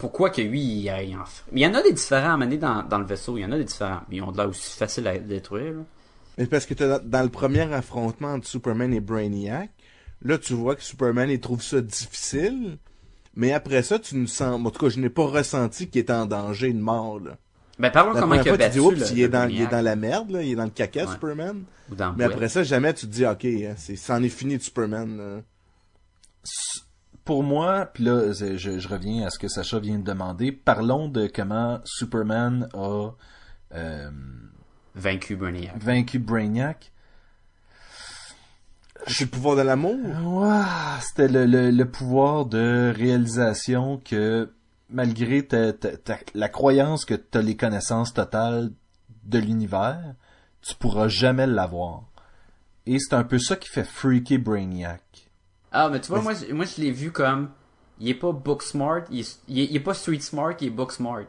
pourquoi 0.00 0.30
que 0.30 0.40
lui, 0.40 0.60
il, 0.60 0.84
il 0.86 1.16
en 1.16 1.24
fait. 1.24 1.44
Mais 1.52 1.60
il 1.60 1.64
y 1.64 1.66
en 1.66 1.74
a 1.74 1.82
des 1.82 1.92
différents 1.92 2.34
à 2.34 2.36
mener 2.36 2.56
dans, 2.56 2.82
dans 2.82 2.98
le 2.98 3.04
vaisseau, 3.04 3.36
il 3.38 3.42
y 3.42 3.44
en 3.44 3.52
a 3.52 3.56
des 3.58 3.64
différents. 3.64 4.00
Mais 4.08 4.16
ils 4.16 4.22
ont 4.22 4.32
de 4.32 4.36
l'air 4.38 4.48
aussi 4.48 4.76
facile 4.76 5.06
à 5.06 5.18
détruire. 5.18 5.72
là. 5.74 5.82
Mais 6.38 6.46
parce 6.46 6.66
que 6.66 6.74
dans 6.74 7.22
le 7.22 7.28
premier 7.28 7.72
affrontement 7.72 8.32
entre 8.32 8.46
Superman 8.46 8.92
et 8.94 9.00
Brainiac, 9.00 9.70
là, 10.22 10.38
tu 10.38 10.54
vois 10.54 10.74
que 10.74 10.82
Superman, 10.82 11.28
il 11.30 11.38
trouve 11.40 11.62
ça 11.62 11.80
difficile. 11.80 12.78
Mais 13.36 13.52
après 13.52 13.82
ça, 13.82 13.98
tu 13.98 14.16
ne 14.16 14.26
sens, 14.26 14.60
en 14.64 14.70
tout 14.70 14.80
cas, 14.86 14.88
je 14.88 14.98
n'ai 14.98 15.10
pas 15.10 15.26
ressenti 15.26 15.88
qu'il 15.88 16.00
était 16.00 16.12
en 16.12 16.26
danger 16.26 16.72
de 16.72 16.80
mort, 16.80 17.20
là. 17.20 17.36
Ben, 17.78 17.90
parlons 17.90 18.12
La 18.12 18.20
comment 18.20 18.34
il 18.34 18.40
a 18.40 18.44
fois, 18.44 18.52
tu 18.52 18.58
battu 18.58 18.78
dis, 18.80 19.12
il 19.12 19.20
est 19.22 19.28
dans, 19.28 19.48
il 19.48 19.62
est 19.62 19.66
dans 19.66 19.80
la 19.80 19.96
merde, 19.96 20.30
là. 20.32 20.42
Il 20.42 20.52
est 20.52 20.56
dans 20.56 20.64
le 20.64 20.70
caca, 20.70 21.04
Ouais. 21.04 21.12
Superman. 21.12 21.62
Ou 21.90 21.94
dans 21.94 22.12
Mais 22.14 22.24
après 22.24 22.48
ça, 22.48 22.62
jamais 22.62 22.92
tu 22.92 23.06
te 23.06 23.12
dis, 23.12 23.24
ok, 23.24 23.44
hein, 23.44 23.74
c'en 23.96 24.22
est 24.22 24.28
fini 24.28 24.58
de 24.58 24.62
Superman, 24.62 25.16
là. 25.16 25.40
Pour 27.24 27.42
moi, 27.44 27.86
puis 27.86 28.04
là, 28.04 28.32
je, 28.32 28.56
je 28.78 28.88
reviens 28.88 29.26
à 29.26 29.30
ce 29.30 29.38
que 29.38 29.46
Sacha 29.48 29.78
vient 29.78 29.98
de 29.98 30.04
demander, 30.04 30.52
parlons 30.52 31.08
de 31.08 31.26
comment 31.32 31.80
Superman 31.84 32.68
a 32.74 33.10
euh, 33.74 34.10
Vaincu 34.94 35.36
Brainiac. 35.36 35.76
vaincu 35.82 36.18
Brainiac. 36.18 36.92
C'est 39.06 39.24
le 39.24 39.30
pouvoir 39.30 39.56
de 39.56 39.62
l'amour. 39.62 39.96
Ouah, 40.24 40.98
c'était 41.00 41.28
le, 41.28 41.46
le, 41.46 41.70
le 41.70 41.84
pouvoir 41.90 42.46
de 42.46 42.92
réalisation 42.94 43.98
que 44.04 44.52
malgré 44.90 45.46
ta, 45.46 45.72
ta- 45.72 45.96
ta- 45.96 46.18
la 46.34 46.48
croyance 46.48 47.04
que 47.04 47.14
tu 47.14 47.38
as 47.38 47.42
les 47.42 47.56
connaissances 47.56 48.12
totales 48.12 48.70
de 49.24 49.38
l'univers, 49.38 50.14
tu 50.62 50.74
pourras 50.74 51.08
jamais 51.08 51.46
l'avoir. 51.46 52.02
Et 52.86 52.98
c'est 52.98 53.14
un 53.14 53.24
peu 53.24 53.38
ça 53.38 53.56
qui 53.56 53.68
fait 53.68 53.84
freaker 53.84 54.38
Brainiac. 54.38 55.29
Ah, 55.72 55.88
mais 55.90 56.00
tu 56.00 56.08
vois, 56.08 56.20
moi, 56.22 56.32
je- 56.34 56.52
moi, 56.52 56.64
je 56.64 56.80
l'ai 56.80 56.90
vu 56.90 57.12
comme, 57.12 57.50
il 58.00 58.08
est 58.08 58.14
pas 58.14 58.32
book 58.32 58.62
smart, 58.62 59.02
il 59.10 59.20
est, 59.20 59.38
il 59.48 59.60
est, 59.60 59.64
il 59.66 59.76
est 59.76 59.80
pas 59.80 59.94
street 59.94 60.20
smart, 60.20 60.52
il 60.60 60.66
est 60.68 60.70
book 60.70 60.92
smart. 60.92 61.24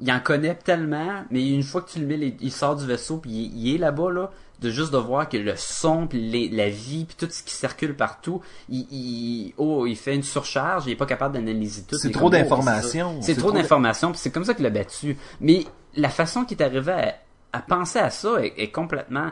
Il 0.00 0.12
en 0.12 0.20
connaît 0.20 0.54
tellement, 0.54 1.24
mais 1.30 1.48
une 1.48 1.64
fois 1.64 1.82
que 1.82 1.90
tu 1.90 1.98
le 1.98 2.06
mets, 2.06 2.36
il 2.40 2.52
sort 2.52 2.76
du 2.76 2.86
vaisseau, 2.86 3.16
puis 3.18 3.30
il, 3.30 3.44
est- 3.44 3.50
il 3.56 3.74
est 3.74 3.78
là-bas, 3.78 4.12
là, 4.12 4.30
de 4.60 4.70
juste 4.70 4.92
de 4.92 4.98
voir 4.98 5.28
que 5.28 5.36
le 5.36 5.54
son, 5.56 6.06
puis 6.06 6.20
les- 6.20 6.48
la 6.50 6.68
vie, 6.68 7.04
puis 7.04 7.16
tout 7.18 7.26
ce 7.32 7.42
qui 7.42 7.52
circule 7.52 7.96
partout, 7.96 8.40
il, 8.68 8.86
il, 8.92 9.54
oh, 9.56 9.86
il 9.86 9.96
fait 9.96 10.14
une 10.14 10.22
surcharge, 10.22 10.84
il 10.86 10.92
est 10.92 10.96
pas 10.96 11.06
capable 11.06 11.34
d'analyser 11.34 11.82
tout. 11.82 11.96
C'est 11.98 12.10
trop 12.12 12.26
oh, 12.26 12.30
d'informations. 12.30 13.20
C'est 13.20 13.34
C'est 13.34 13.40
trop 13.40 13.50
trop 13.50 13.58
d'informations, 13.58 14.10
puis 14.12 14.20
c'est 14.20 14.30
comme 14.30 14.44
ça 14.44 14.54
qu'il 14.54 14.62
l'a 14.64 14.70
battu. 14.70 15.16
Mais 15.40 15.64
la 15.96 16.08
façon 16.10 16.44
qu'il 16.44 16.58
est 16.58 16.62
arrivé 16.64 16.92
à, 16.92 17.14
à 17.52 17.60
penser 17.60 17.98
à 17.98 18.10
ça 18.10 18.44
est, 18.44 18.54
est 18.56 18.70
complètement 18.70 19.30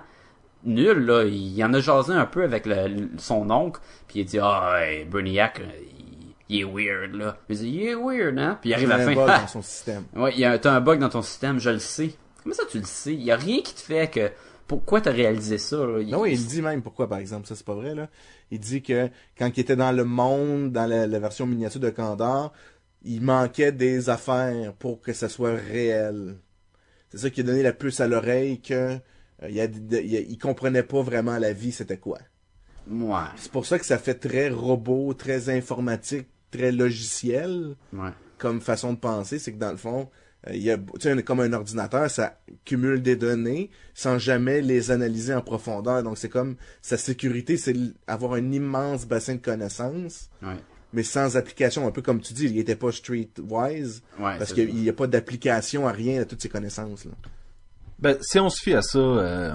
nul 0.66 1.06
là. 1.06 1.24
Il 1.24 1.62
en 1.64 1.72
a 1.72 1.80
jasé 1.80 2.12
un 2.12 2.26
peu 2.26 2.42
avec 2.44 2.66
le, 2.66 3.08
son 3.18 3.50
oncle, 3.50 3.80
puis 4.08 4.20
il 4.20 4.24
dit 4.26 4.38
ah 4.40 4.80
hey, 4.80 5.04
Brainiac, 5.04 5.60
euh, 5.60 5.64
il, 6.48 6.60
est 6.60 6.64
weird 6.64 7.14
là. 7.14 7.38
Il 7.48 7.56
dit 7.56 7.68
il 7.68 7.82
est 7.84 7.94
weird 7.94 8.38
hein? 8.38 8.58
Puis 8.60 8.70
il 8.70 8.74
arrive 8.74 8.90
à 8.90 8.98
la 8.98 9.04
un 9.04 9.14
bug 9.14 9.26
dans 9.26 9.46
son 9.48 9.62
système. 9.62 10.04
Ouais, 10.14 10.32
il 10.34 10.40
y 10.40 10.44
a 10.44 10.58
t'as 10.58 10.72
un 10.72 10.80
bug 10.80 10.98
dans 10.98 11.08
ton 11.08 11.22
système, 11.22 11.58
je 11.58 11.70
le 11.70 11.78
sais. 11.78 12.12
Comment 12.42 12.54
ça 12.54 12.64
tu 12.70 12.78
le 12.78 12.84
sais? 12.84 13.14
Il 13.14 13.22
y 13.22 13.30
a 13.30 13.36
rien 13.36 13.62
qui 13.62 13.74
te 13.74 13.80
fait 13.80 14.10
que 14.10 14.30
pourquoi 14.66 15.00
t'as 15.00 15.12
réalisé 15.12 15.58
ça 15.58 15.76
là? 15.76 16.00
Il- 16.00 16.10
Non, 16.10 16.20
oui, 16.20 16.32
il 16.32 16.46
dit 16.46 16.60
même 16.60 16.82
pourquoi, 16.82 17.08
par 17.08 17.18
exemple, 17.18 17.46
ça 17.46 17.54
c'est 17.54 17.66
pas 17.66 17.74
vrai, 17.74 17.94
là. 17.94 18.08
Il 18.50 18.60
dit 18.60 18.82
que 18.82 19.08
quand 19.38 19.50
il 19.56 19.60
était 19.60 19.76
dans 19.76 19.92
le 19.92 20.04
monde, 20.04 20.72
dans 20.72 20.86
la, 20.86 21.06
la 21.06 21.18
version 21.18 21.46
miniature 21.46 21.80
de 21.80 21.90
Kandar, 21.90 22.52
il 23.04 23.22
manquait 23.22 23.72
des 23.72 24.10
affaires 24.10 24.72
pour 24.74 25.00
que 25.00 25.12
ça 25.12 25.28
soit 25.28 25.54
réel. 25.54 26.36
C'est 27.10 27.18
ça 27.18 27.30
qui 27.30 27.40
a 27.40 27.44
donné 27.44 27.62
la 27.62 27.72
puce 27.72 28.00
à 28.00 28.08
l'oreille 28.08 28.60
que 28.60 28.98
il, 29.42 29.54
y 29.54 29.60
a- 29.60 29.64
il, 29.64 30.10
y 30.10 30.16
a- 30.16 30.20
il 30.20 30.38
comprenait 30.38 30.82
pas 30.82 31.02
vraiment 31.02 31.38
la 31.38 31.52
vie, 31.52 31.72
c'était 31.72 31.98
quoi. 31.98 32.18
Ouais, 32.88 33.14
C'est 33.36 33.50
pour 33.50 33.66
ça 33.66 33.78
que 33.78 33.84
ça 33.86 33.98
fait 33.98 34.14
très 34.14 34.48
robot, 34.48 35.12
très 35.14 35.48
informatique, 35.50 36.28
très 36.52 36.70
logiciel 36.72 37.74
ouais. 37.92 38.10
comme 38.38 38.60
façon 38.60 38.92
de 38.92 38.98
penser, 38.98 39.38
c'est 39.40 39.52
que 39.52 39.58
dans 39.58 39.72
le 39.72 39.76
fond, 39.76 40.08
euh, 40.46 40.52
il 40.54 40.62
y 40.62 40.70
a, 40.70 40.78
comme 41.24 41.40
un 41.40 41.52
ordinateur, 41.52 42.08
ça 42.10 42.38
cumule 42.64 43.02
des 43.02 43.16
données 43.16 43.70
sans 43.92 44.18
jamais 44.18 44.60
les 44.62 44.92
analyser 44.92 45.34
en 45.34 45.40
profondeur. 45.42 46.02
Donc 46.04 46.16
c'est 46.16 46.28
comme 46.28 46.54
sa 46.80 46.96
sécurité, 46.96 47.56
c'est 47.56 47.74
avoir 48.06 48.34
un 48.34 48.52
immense 48.52 49.04
bassin 49.06 49.34
de 49.34 49.40
connaissances, 49.40 50.30
Ouais. 50.40 50.54
mais 50.92 51.02
sans 51.02 51.36
application. 51.36 51.88
Un 51.88 51.90
peu 51.90 52.02
comme 52.02 52.20
tu 52.20 52.34
dis, 52.34 52.44
il 52.44 52.56
était 52.58 52.76
pas 52.76 52.92
streetwise 52.92 54.02
Ouais, 54.20 54.38
parce 54.38 54.52
qu'il 54.52 54.72
n'y 54.76 54.88
a 54.88 54.92
pas 54.92 55.08
d'application 55.08 55.88
à 55.88 55.92
rien 55.92 56.22
à 56.22 56.24
toutes 56.24 56.40
ces 56.42 56.48
connaissances. 56.48 57.04
Là. 57.04 57.10
Ben, 57.98 58.16
si 58.20 58.38
on 58.38 58.48
se 58.50 58.60
fie 58.62 58.74
à 58.74 58.82
ça, 58.82 58.98
euh, 58.98 59.54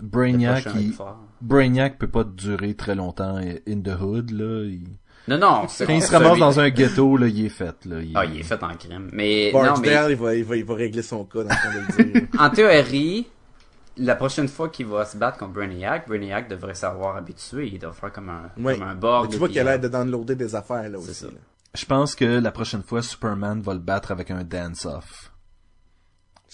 Brainiac, 0.00 0.66
il-. 0.76 0.94
Brainiac 1.40 1.98
peut 1.98 2.08
pas 2.08 2.24
durer 2.24 2.74
très 2.74 2.94
longtemps 2.94 3.36
in 3.38 3.80
the 3.80 4.00
hood, 4.00 4.30
là. 4.30 4.64
Il- 4.64 4.96
Non, 5.28 5.38
non, 5.38 5.64
c'est 5.68 5.86
Quand 5.86 5.94
il 5.94 6.02
se 6.02 6.10
ramasse 6.12 6.38
dans 6.38 6.60
un 6.60 6.70
ghetto, 6.70 7.16
là, 7.16 7.26
il 7.28 7.46
est 7.46 7.48
fait, 7.48 7.84
là. 7.86 8.00
Il- 8.00 8.12
Ah, 8.16 8.24
il 8.24 8.38
est 8.40 8.42
fait 8.42 8.62
en 8.62 8.74
crème. 8.74 9.08
Mais, 9.12 9.50
non, 9.52 9.74
mais, 9.80 9.88
il, 10.10 10.16
va, 10.16 10.34
il, 10.34 10.44
va, 10.44 10.56
il 10.56 10.64
va 10.64 10.74
régler 10.74 11.02
son 11.02 11.24
cas 11.24 11.44
dans 11.44 11.48
le 11.48 12.02
dire. 12.12 12.22
en 12.38 12.50
théorie, 12.50 13.26
la 13.96 14.14
prochaine 14.16 14.48
fois 14.48 14.68
qu'il 14.68 14.86
va 14.86 15.04
se 15.04 15.16
battre 15.16 15.38
contre 15.38 15.52
Brainiac, 15.52 16.08
Brainiac 16.08 16.48
devrait 16.48 16.74
savoir 16.74 17.16
habitué. 17.16 17.68
Il 17.72 17.78
devrait 17.78 17.94
faire 17.96 18.12
comme 18.12 18.30
un, 18.30 18.50
Ouais. 18.62 18.78
comme 18.78 18.88
un 18.88 18.94
board. 18.94 19.24
Mais 19.26 19.30
tu 19.32 19.38
vois 19.38 19.48
qu'il 19.48 19.58
a 19.60 19.64
l'air 19.64 19.80
de 19.80 19.88
downloader 19.88 20.34
des 20.36 20.54
affaires 20.54 20.88
là 20.88 20.98
c'est 21.02 21.10
aussi. 21.10 21.14
ça. 21.20 21.26
là. 21.26 21.32
Je 21.74 21.84
pense 21.86 22.14
que 22.14 22.24
la 22.24 22.50
prochaine 22.52 22.82
fois, 22.82 23.00
Superman 23.02 23.60
va 23.62 23.72
le 23.74 23.80
battre 23.80 24.10
avec 24.12 24.30
un 24.30 24.44
dance-off. 24.44 25.31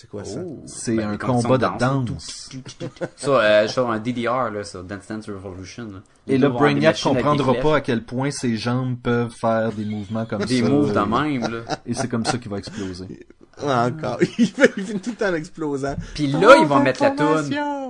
C'est 0.00 0.08
quoi 0.08 0.24
ça? 0.24 0.38
Oh. 0.46 0.62
C'est 0.66 0.94
Ben, 0.94 1.08
un 1.08 1.12
des 1.12 1.18
combat 1.18 1.58
de 1.58 1.66
danse, 1.76 2.04
danse. 2.04 2.50
Ça, 3.16 3.30
euh, 3.30 3.66
je 3.66 3.72
fais 3.72 3.80
un 3.80 3.98
DDR, 3.98 4.48
là, 4.52 4.62
sur 4.62 4.84
Dance 4.84 5.08
Dance 5.08 5.28
Revolution. 5.28 5.88
là. 5.90 5.98
Et 6.28 6.38
là, 6.38 6.46
des 6.48 6.54
Brainiac 6.54 6.94
des 6.94 7.02
comprendra 7.02 7.54
pas 7.54 7.76
à 7.78 7.80
quel 7.80 8.04
point 8.04 8.30
ses 8.30 8.56
jambes 8.56 8.96
peuvent 9.02 9.32
faire 9.32 9.72
des 9.72 9.84
mouvements 9.84 10.24
comme 10.24 10.44
Des 10.44 10.62
ça. 10.62 10.68
moves 10.68 10.92
de 10.92 11.00
Et- 11.00 11.04
même, 11.40 11.52
là. 11.52 11.78
Et 11.84 11.94
c'est 11.94 12.06
comme 12.06 12.24
ça 12.24 12.38
qu'il 12.38 12.48
va 12.48 12.58
exploser. 12.58 13.26
Encore. 13.60 14.18
il, 14.38 14.46
finit 14.46 15.00
tout 15.00 15.10
le 15.10 15.16
temps 15.16 15.30
en 15.30 15.34
explosant. 15.34 15.96
Puis 16.14 16.28
là, 16.28 16.58
ils 16.60 16.66
vont 16.68 16.78
mettre 16.78 17.02
la 17.02 17.10
toune. 17.10 17.50
Là 17.50 17.88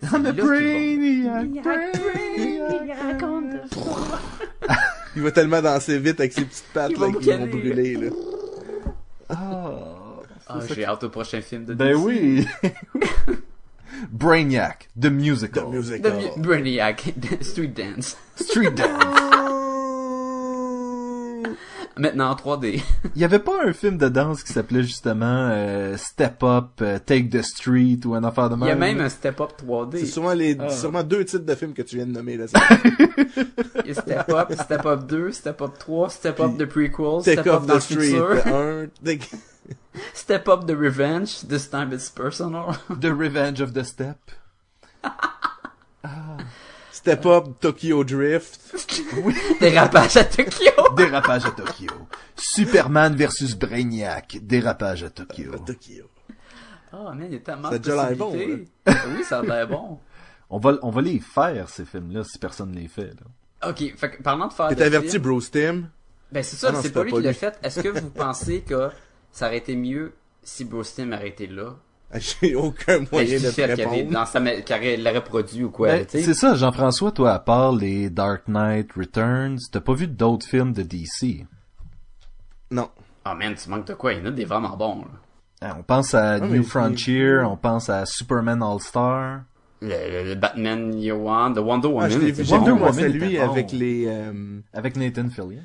qu'ils 0.00 0.18
vont- 0.18 0.32
Brainiac, 0.32 1.96
Il 5.14 5.22
va 5.22 5.30
tellement 5.30 5.62
danser 5.62 5.96
vite 6.00 6.18
avec 6.18 6.32
ses 6.32 6.44
petites 6.44 6.64
pattes 6.74 6.90
là, 6.98 7.06
va 7.06 7.12
qu'ils 7.20 7.32
vont 7.38 7.46
brûler. 7.46 7.94
Là. 7.98 8.10
Ah, 10.46 10.58
j'ai 10.68 10.84
hâte 10.84 11.04
au 11.04 11.08
prochain 11.08 11.40
film 11.40 11.64
de 11.64 11.74
Ben 11.74 11.94
DC. 11.94 12.04
oui. 12.04 12.46
Brainiac, 14.10 14.88
the 14.98 15.02
The 15.04 15.10
musical. 15.10 15.68
music. 15.68 16.02
De 16.02 16.10
mu- 16.10 16.30
Brainiac, 16.42 17.14
Street 17.40 17.68
Dance. 17.68 18.16
Street 18.36 18.70
Dance. 18.72 18.90
Maintenant 21.96 22.30
en 22.32 22.34
3D. 22.34 22.82
Il 23.14 23.20
y 23.22 23.24
avait 23.24 23.38
pas 23.38 23.64
un 23.64 23.72
film 23.72 23.96
de 23.98 24.08
danse 24.08 24.42
qui 24.42 24.52
s'appelait 24.52 24.82
justement 24.82 25.48
euh, 25.52 25.96
Step 25.96 26.42
Up, 26.42 26.70
euh, 26.82 26.98
Take 26.98 27.28
the 27.28 27.40
Street 27.42 28.00
ou 28.04 28.14
un 28.16 28.24
affaire 28.24 28.50
de 28.50 28.56
Il 28.56 28.66
y 28.66 28.70
a 28.70 28.74
même? 28.74 28.96
même 28.96 29.06
un 29.06 29.08
Step 29.08 29.40
Up 29.40 29.50
C'est 29.60 29.64
3D. 29.64 30.04
sûrement, 30.06 30.32
les, 30.32 30.56
Ah. 30.58 30.70
sûrement 30.70 31.04
deux 31.04 31.24
titres 31.24 31.44
de 31.46 31.54
films 31.54 31.72
que 31.72 31.82
tu 31.82 31.94
viens 31.96 32.06
de 32.06 32.10
nommer. 32.10 32.36
Là, 32.36 32.46
Il 33.84 33.86
y 33.86 33.90
a 33.92 33.94
Step 33.94 34.28
Up, 34.28 34.52
Step 34.60 34.84
Up 34.86 35.06
2, 35.06 35.30
Step 35.30 35.62
Up 35.62 35.78
3, 35.78 36.10
Step 36.10 36.40
Up 36.40 36.58
the 36.58 36.64
Prequel, 36.66 37.22
Take 37.22 37.42
Step 37.42 37.46
Up 37.46 37.66
the 37.68 37.78
street. 37.78 38.16
Step 40.14 40.48
Up 40.48 40.66
the 40.66 40.76
Revenge, 40.76 41.42
this 41.42 41.68
time 41.68 41.92
it's 41.92 42.10
personal. 42.10 42.76
The 42.88 43.14
Revenge 43.14 43.60
of 43.60 43.74
the 43.74 43.84
Step. 43.84 44.30
Step 46.92 47.26
Up 47.26 47.60
Tokyo 47.60 48.02
Drift. 48.04 48.60
Dérapage 49.60 50.16
à 50.16 50.24
Tokyo. 50.24 50.94
Dérapage 50.96 51.46
à 51.46 51.50
Tokyo. 51.50 51.90
Superman 52.36 53.14
versus 53.14 53.54
Brainiac. 53.54 54.38
Dérapage 54.42 55.04
à 55.04 55.10
Tokyo. 55.10 55.58
Tokyo. 55.66 56.08
Oh 56.92 57.12
man, 57.12 57.26
il 57.26 57.34
y 57.34 57.36
a 57.36 57.40
tellement 57.40 57.70
Ça 57.70 57.78
de 57.78 57.84
déjà 57.84 58.08
l'air 58.08 58.16
bon, 58.16 58.30
possibilités. 58.30 58.70
Oui, 58.86 59.24
ça 59.24 59.40
a 59.40 59.42
l'air 59.42 59.68
bon. 59.68 59.98
On 60.48 60.58
va, 60.58 60.78
on 60.82 60.90
va 60.90 61.02
les 61.02 61.18
faire, 61.18 61.68
ces 61.68 61.84
films-là, 61.84 62.22
si 62.24 62.38
personne 62.38 62.70
ne 62.70 62.78
les 62.78 62.88
fait. 62.88 63.12
Là. 63.14 63.68
Ok, 63.70 63.94
fait 63.96 64.22
parlant 64.22 64.46
de 64.46 64.52
faire 64.52 64.68
T'es 64.68 64.82
averti, 64.82 65.18
Bruce 65.18 65.50
Tim. 65.50 65.84
Ben 66.30 66.42
c'est 66.42 66.56
ça, 66.56 66.70
Ah 66.72 66.78
c'est 66.80 66.92
pas 66.92 67.04
lui 67.04 67.12
qui 67.12 67.22
l'a 67.22 67.32
fait. 67.32 67.58
Est-ce 67.62 67.80
que 67.80 67.88
vous 67.88 68.10
pensez 68.10 68.60
que 68.62 68.90
ça 69.34 69.46
aurait 69.48 69.58
été 69.58 69.74
mieux 69.76 70.14
si 70.42 70.64
Bruce 70.64 70.94
Timm 70.94 71.12
aurait 71.12 71.28
été 71.28 71.46
là? 71.46 71.74
J'ai 72.14 72.54
aucun 72.54 73.00
Ben, 73.00 73.06
moyen 73.10 73.38
de 73.40 73.50
te 73.50 73.60
répondre. 73.60 74.10
dans 74.12 74.24
sa, 74.26 74.38
l'aurait 74.38 75.24
produit 75.24 75.64
ou 75.64 75.70
quoi, 75.70 75.88
Ben, 75.88 76.06
c'est 76.08 76.32
ça, 76.34 76.54
Jean-François, 76.54 77.10
toi, 77.12 77.32
à 77.34 77.38
part 77.40 77.72
les 77.72 78.08
Dark 78.08 78.46
Knight 78.46 78.92
Returns, 78.92 79.58
t'as 79.72 79.80
pas 79.80 79.94
vu 79.94 80.06
d'autres 80.06 80.46
films 80.46 80.72
de 80.72 80.82
DC. 80.82 81.44
Non. 82.70 82.88
Ah 83.24 83.34
man, 83.34 83.54
tu 83.54 83.68
manques 83.68 83.86
de 83.86 83.94
quoi? 83.94 84.12
Il 84.12 84.20
y 84.20 84.22
en 84.22 84.26
a 84.26 84.30
des 84.30 84.44
vraiment 84.44 84.76
bons, 84.76 85.00
là. 85.02 85.68
Hein, 85.68 85.76
On 85.78 85.82
pense 85.82 86.14
à 86.14 86.38
mais 86.38 86.48
New 86.48 86.62
c'est- 86.62 86.68
Frontier, 86.68 87.38
on 87.40 87.56
pense 87.56 87.88
à 87.88 88.04
Superman 88.06 88.62
All-Star. 88.62 89.40
Le, 89.80 89.88
le- 89.88 90.28
le 90.28 90.34
Batman 90.34 90.94
Year 90.96 91.18
One, 91.20 91.54
The 91.54 91.58
Wonder 91.58 91.88
Woman. 91.88 92.04
Ah, 92.04 92.08
je 92.10 92.18
l'ai 92.18 92.28
était 92.28 92.42
vu. 92.42 92.52
Wonder 92.52 92.70
Woman 92.72 92.92
celui 92.94 93.34
était 93.34 93.44
bon. 93.46 93.50
avec 93.52 93.72
les... 93.72 94.04
euh, 94.06 94.60
Avec 94.72 94.96
Nathan 94.96 95.28
Fillion. 95.30 95.62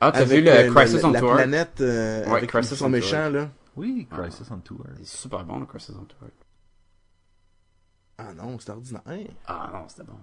Ah, 0.00 0.12
t'as 0.12 0.24
vu 0.24 0.40
le 0.40 0.50
euh, 0.50 0.72
Crisis 0.74 1.02
la, 1.02 1.08
on 1.08 1.12
la 1.12 1.20
Tour? 1.20 1.34
planète 1.34 1.80
euh, 1.80 2.24
Ouais, 2.26 2.38
avec 2.38 2.50
Crisis 2.50 2.78
son 2.78 2.84
on 2.84 2.88
Tour. 2.88 2.90
méchant, 2.90 3.28
là. 3.30 3.50
Oui, 3.76 4.08
Crisis 4.10 4.50
on 4.50 4.58
Tour. 4.58 4.84
C'est 4.98 5.06
super 5.18 5.44
bon, 5.44 5.58
le 5.60 5.66
Crisis 5.66 5.94
on 6.00 6.04
Tour. 6.04 6.18
Ah 8.18 8.32
non, 8.34 8.58
c'est 8.58 8.70
ordinaire. 8.70 9.02
Ah 9.46 9.70
non, 9.72 9.84
c'était 9.88 10.04
bon. 10.04 10.16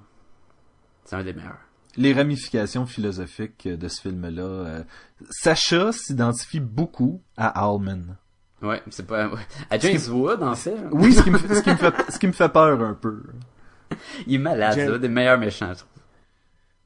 C'est 1.05 1.15
un 1.15 1.23
des 1.23 1.33
meilleurs. 1.33 1.57
Les 1.95 2.13
ramifications 2.13 2.85
philosophiques 2.85 3.67
de 3.67 3.87
ce 3.87 4.01
film-là. 4.01 4.43
euh, 4.43 4.83
Sacha 5.31 5.91
s'identifie 5.91 6.59
beaucoup 6.59 7.23
à 7.37 7.47
Allman. 7.65 8.17
Ouais, 8.61 8.81
mais 8.85 8.91
c'est 8.91 9.05
pas... 9.07 9.29
À 9.69 9.79
James 9.79 9.99
Wood, 10.09 10.43
en 10.43 10.55
fait. 10.55 10.75
Oui, 10.91 11.13
ce 11.13 11.21
qui 11.23 11.31
me, 11.31 11.37
ce 11.39 11.61
qui 11.61 11.69
me 11.69 11.75
fait, 11.75 12.11
ce 12.11 12.19
qui 12.19 12.27
me 12.27 12.31
fait 12.33 12.49
peur 12.49 12.81
un 12.81 12.93
peu. 12.93 13.23
Il 14.27 14.35
est 14.35 14.37
malade, 14.39 14.75
James- 14.75 14.91
là, 14.91 14.97
des 14.99 15.07
meilleurs 15.09 15.39
méchants, 15.39 15.69
je 15.73 15.79
trouve. 15.79 15.89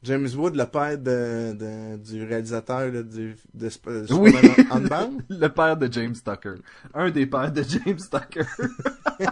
James 0.03 0.27
Wood, 0.35 0.55
le 0.55 0.65
père 0.65 0.97
de, 0.97 1.53
de- 1.53 1.97
du 1.97 2.23
réalisateur 2.25 2.91
là, 2.91 3.03
du, 3.03 3.35
de 3.53 3.69
Sp- 3.69 4.07
Oui. 4.11 4.31
Superman 4.31 4.67
Unbound? 4.71 5.21
Le 5.29 5.47
père 5.47 5.77
de 5.77 5.91
James 5.91 6.15
Tucker. 6.15 6.55
Un 6.93 7.11
des 7.11 7.27
pères 7.27 7.51
de 7.51 7.61
James 7.63 7.97
Tucker. 7.97 8.45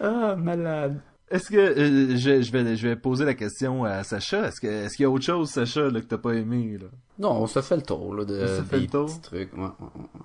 Ah, 0.00 0.36
malade. 0.36 1.00
Est-ce 1.30 1.50
que 1.50 1.56
euh, 1.56 2.16
je, 2.16 2.40
je 2.40 2.52
vais 2.52 2.76
je 2.76 2.88
vais 2.88 2.96
poser 2.96 3.24
la 3.24 3.34
question 3.34 3.84
à 3.84 4.02
Sacha. 4.04 4.46
Est-ce 4.46 4.60
que 4.60 4.66
est-ce 4.66 4.96
qu'il 4.96 5.02
y 5.02 5.06
a 5.06 5.10
autre 5.10 5.24
chose, 5.24 5.50
Sacha, 5.50 5.90
là, 5.90 6.00
que 6.00 6.06
t'as 6.06 6.18
pas 6.18 6.32
aimé 6.34 6.78
là? 6.80 6.86
Non, 7.18 7.32
on 7.42 7.46
se 7.46 7.60
fait 7.60 7.76
le 7.76 7.82
tour, 7.82 8.14
là, 8.14 8.24
de 8.24 8.34
On 8.40 8.46
se 8.46 8.62
fait 8.62 8.76
des 8.76 8.82
le 8.84 8.90
tour? 8.90 9.06
petits 9.06 9.20
trucs. 9.20 9.52
Ouais, 9.54 9.62
ouais, 9.64 9.68
ouais, 9.80 10.02
ouais. 10.14 10.20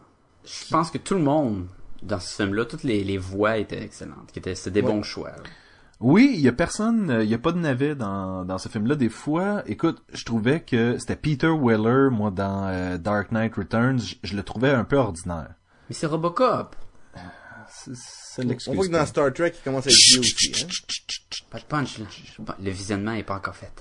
Je 0.45 0.69
pense 0.69 0.91
que 0.91 0.99
tout 0.99 1.15
le 1.15 1.21
monde, 1.21 1.65
dans 2.03 2.19
ce 2.19 2.35
film-là, 2.43 2.65
toutes 2.65 2.83
les, 2.83 3.03
les 3.03 3.17
voix 3.17 3.57
étaient 3.57 3.81
excellentes. 3.83 4.31
qui 4.31 4.39
étaient- 4.39 4.55
C'était 4.55 4.81
des 4.81 4.87
Ouais. 4.87 4.93
bons 4.93 5.03
choix. 5.03 5.31
là. 5.31 5.43
Oui, 6.05 6.31
il 6.35 6.41
y 6.41 6.47
a 6.49 6.51
personne, 6.51 7.19
il 7.21 7.29
y 7.29 7.33
a 7.33 7.37
pas 7.37 7.53
de 7.53 7.59
navet 7.59 7.95
dans 7.95 8.43
dans 8.43 8.57
ce 8.57 8.67
film-là. 8.67 8.95
Des 8.95 9.07
fois, 9.09 9.63
écoute, 9.67 10.03
je 10.13 10.25
trouvais 10.25 10.59
que 10.59 10.97
c'était 10.99 11.15
Peter 11.15 11.47
Weller, 11.49 12.09
moi 12.11 12.29
dans 12.29 12.67
euh, 12.67 12.97
Dark 12.97 13.31
Knight 13.31 13.55
Returns, 13.55 13.99
je, 13.99 14.15
je 14.23 14.35
le 14.35 14.43
trouvais 14.43 14.71
un 14.71 14.83
peu 14.83 14.97
ordinaire. 14.97 15.53
Mais 15.89 15.95
c'est 15.95 16.05
Robocop. 16.07 16.75
C'est- 17.69 17.95
Ça 17.95 18.41
On 18.43 18.47
l'excuse 18.49 18.75
voit 18.75 18.85
que 18.87 18.91
dans 18.91 19.05
Star 19.05 19.31
Trek, 19.33 19.53
il 19.55 19.63
commence 19.63 19.87
à 19.87 19.89
être 19.89 19.95
vieux 19.95 20.19
aussi. 20.19 20.51
Hein? 20.63 20.67
Pas 21.49 21.59
de 21.59 21.63
punch, 21.65 21.97
là. 21.99 22.05
Le 22.61 22.69
visionnement 22.71 23.13
est 23.13 23.23
pas 23.23 23.35
encore 23.35 23.55
fait. 23.55 23.71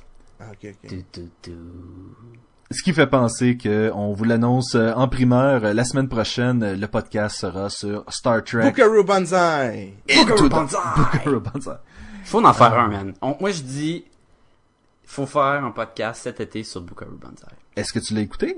Ah, 0.40 0.44
ok, 0.52 0.74
ok. 0.84 0.88
Du, 0.90 0.96
du, 1.12 1.30
du. 1.42 1.56
Ce 2.70 2.82
qui 2.82 2.92
fait 2.94 3.06
penser 3.06 3.56
que 3.58 3.90
on 3.94 4.12
vous 4.12 4.24
l'annonce 4.24 4.74
euh, 4.76 4.92
en 4.94 5.08
primeur 5.08 5.74
la 5.74 5.84
semaine 5.84 6.08
prochaine. 6.08 6.62
euh, 6.62 6.76
Le 6.76 6.86
podcast 6.88 7.36
sera 7.38 7.68
sur 7.68 8.04
Star 8.08 8.42
Trek. 8.44 8.62
Buckaroo 8.70 9.04
Banzai! 9.04 9.94
The- 10.08 10.48
Banzai! 10.48 10.78
Buckaroo 10.96 11.40
Banzai. 11.40 11.76
Faut 12.32 12.42
en 12.42 12.52
faire 12.54 12.78
un, 12.78 12.88
man. 12.88 13.12
On- 13.20 13.36
moi, 13.38 13.50
je 13.50 13.60
dis, 13.60 14.04
faut 15.04 15.26
faire 15.26 15.62
un 15.62 15.70
podcast 15.70 16.22
cet 16.22 16.40
été 16.40 16.64
sur 16.64 16.80
Buckaroo 16.80 17.12
Banzai. 17.20 17.44
Est-ce 17.76 17.92
que 17.92 17.98
tu 17.98 18.14
l'as 18.14 18.22
écouté? 18.22 18.56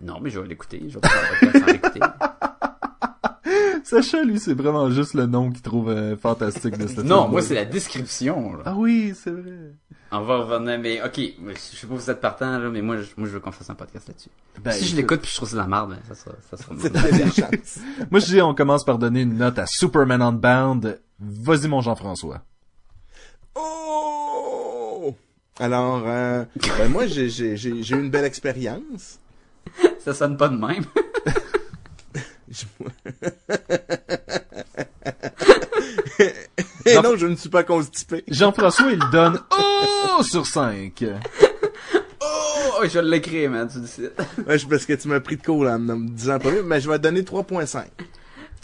Non, 0.00 0.18
mais 0.18 0.30
je 0.30 0.40
vais 0.40 0.48
l'écouter. 0.48 0.82
Je 0.88 0.98
vais 0.98 1.06
faire 1.06 1.22
un 1.22 1.38
podcast 1.50 1.66
sans 1.66 1.72
l'écouter. 1.72 2.00
Sacha, 3.84 4.24
lui, 4.24 4.40
c'est 4.40 4.54
vraiment 4.54 4.88
juste 4.88 5.12
le 5.12 5.26
nom 5.26 5.50
qu'il 5.50 5.60
trouve 5.60 5.90
euh, 5.90 6.16
fantastique 6.16 6.78
de 6.78 6.86
cette 6.86 7.04
Non, 7.04 7.28
moi, 7.28 7.42
c'est 7.42 7.54
la 7.54 7.66
description, 7.66 8.54
là. 8.54 8.62
Ah 8.64 8.74
oui, 8.74 9.12
c'est 9.14 9.30
vrai. 9.30 9.74
On 10.10 10.22
va 10.22 10.38
revenir, 10.38 10.78
mais 10.78 11.02
ok, 11.02 11.18
je 11.18 11.58
sais 11.58 11.86
pas 11.86 11.98
si 11.98 12.04
vous 12.04 12.10
êtes 12.10 12.20
partant, 12.20 12.58
là, 12.58 12.70
mais 12.70 12.80
moi, 12.80 12.96
je, 12.96 13.10
moi, 13.18 13.28
je 13.28 13.34
veux 13.34 13.40
qu'on 13.40 13.52
fasse 13.52 13.68
un 13.68 13.74
podcast 13.74 14.08
là-dessus. 14.08 14.30
Ben, 14.64 14.72
si 14.72 14.84
je 14.86 14.92
écoute, 14.92 14.96
l'écoute 14.96 15.20
puis 15.20 15.30
je 15.30 15.36
trouve 15.36 15.48
c'est 15.50 15.56
de 15.56 15.60
la 15.60 15.66
merde, 15.66 15.90
ben, 15.90 15.98
ça 16.08 16.14
sera, 16.14 16.34
ça 16.50 16.56
sera 16.56 16.74
chance. 17.30 17.78
Moi, 18.10 18.20
je 18.20 18.26
dis, 18.26 18.40
on 18.40 18.54
commence 18.54 18.84
par 18.84 18.96
donner 18.96 19.20
une 19.20 19.36
note 19.36 19.58
à 19.58 19.66
Superman 19.66 20.22
Unbound. 20.22 20.98
Vas-y, 21.20 21.68
mon 21.68 21.82
Jean-François. 21.82 22.42
Oh! 23.54 25.14
Alors, 25.58 26.02
euh, 26.06 26.44
ben 26.78 26.88
moi, 26.90 27.06
j'ai, 27.06 27.28
j'ai, 27.28 27.56
j'ai, 27.56 27.82
j'ai 27.82 27.94
eu 27.94 28.00
une 28.00 28.10
belle 28.10 28.24
expérience. 28.24 29.18
ça 29.98 30.14
sonne 30.14 30.36
pas 30.36 30.48
de 30.48 30.56
même. 30.56 30.84
Et 36.86 36.94
non, 36.96 37.16
je 37.16 37.26
ne 37.26 37.36
suis 37.36 37.48
pas 37.48 37.62
constipé. 37.64 38.24
Jean-François, 38.28 38.90
il 38.92 39.00
donne 39.12 39.40
Oh 39.50 40.22
sur 40.22 40.46
5. 40.46 41.04
Oh, 42.20 42.84
je 42.84 42.98
vais 42.98 43.02
l'écrire, 43.02 43.50
man, 43.50 43.68
tu 43.68 43.78
dis. 43.80 44.08
Ouais, 44.46 44.58
je- 44.58 44.66
parce 44.66 44.86
que 44.86 44.92
tu 44.94 45.08
m'as 45.08 45.20
pris 45.20 45.36
de 45.36 45.42
court 45.42 45.64
là, 45.64 45.76
en 45.76 45.78
me 45.78 46.08
disant 46.08 46.38
pas 46.38 46.50
mieux, 46.50 46.62
mais 46.62 46.80
je 46.80 46.90
vais 46.90 46.98
donner 46.98 47.22
3.5. 47.22 47.84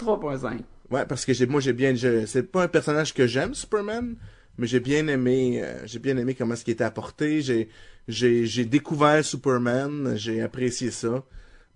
3.5. 0.03 0.59
Ouais, 0.91 1.05
parce 1.07 1.25
que 1.25 1.33
j'ai, 1.33 1.47
moi, 1.47 1.61
j'ai 1.61 1.73
bien, 1.73 1.95
je- 1.95 2.27
c'est 2.27 2.43
pas 2.43 2.63
un 2.65 2.69
personnage 2.69 3.15
que 3.15 3.27
j'aime, 3.27 3.55
Superman, 3.55 4.17
mais 4.59 4.67
j'ai 4.67 4.81
bien 4.81 5.07
aimé, 5.07 5.63
euh, 5.63 5.87
j'ai 5.87 6.01
bien 6.01 6.17
aimé 6.17 6.35
comment 6.35 6.57
ce 6.57 6.65
qui 6.65 6.73
était 6.73 6.85
apporté. 6.85 7.41
J'ai, 7.41 7.69
j'ai, 8.09 8.45
j'ai 8.45 8.65
découvert 8.65 9.25
Superman, 9.25 10.17
j'ai 10.17 10.43
apprécié 10.43 10.91
ça. 10.91 11.23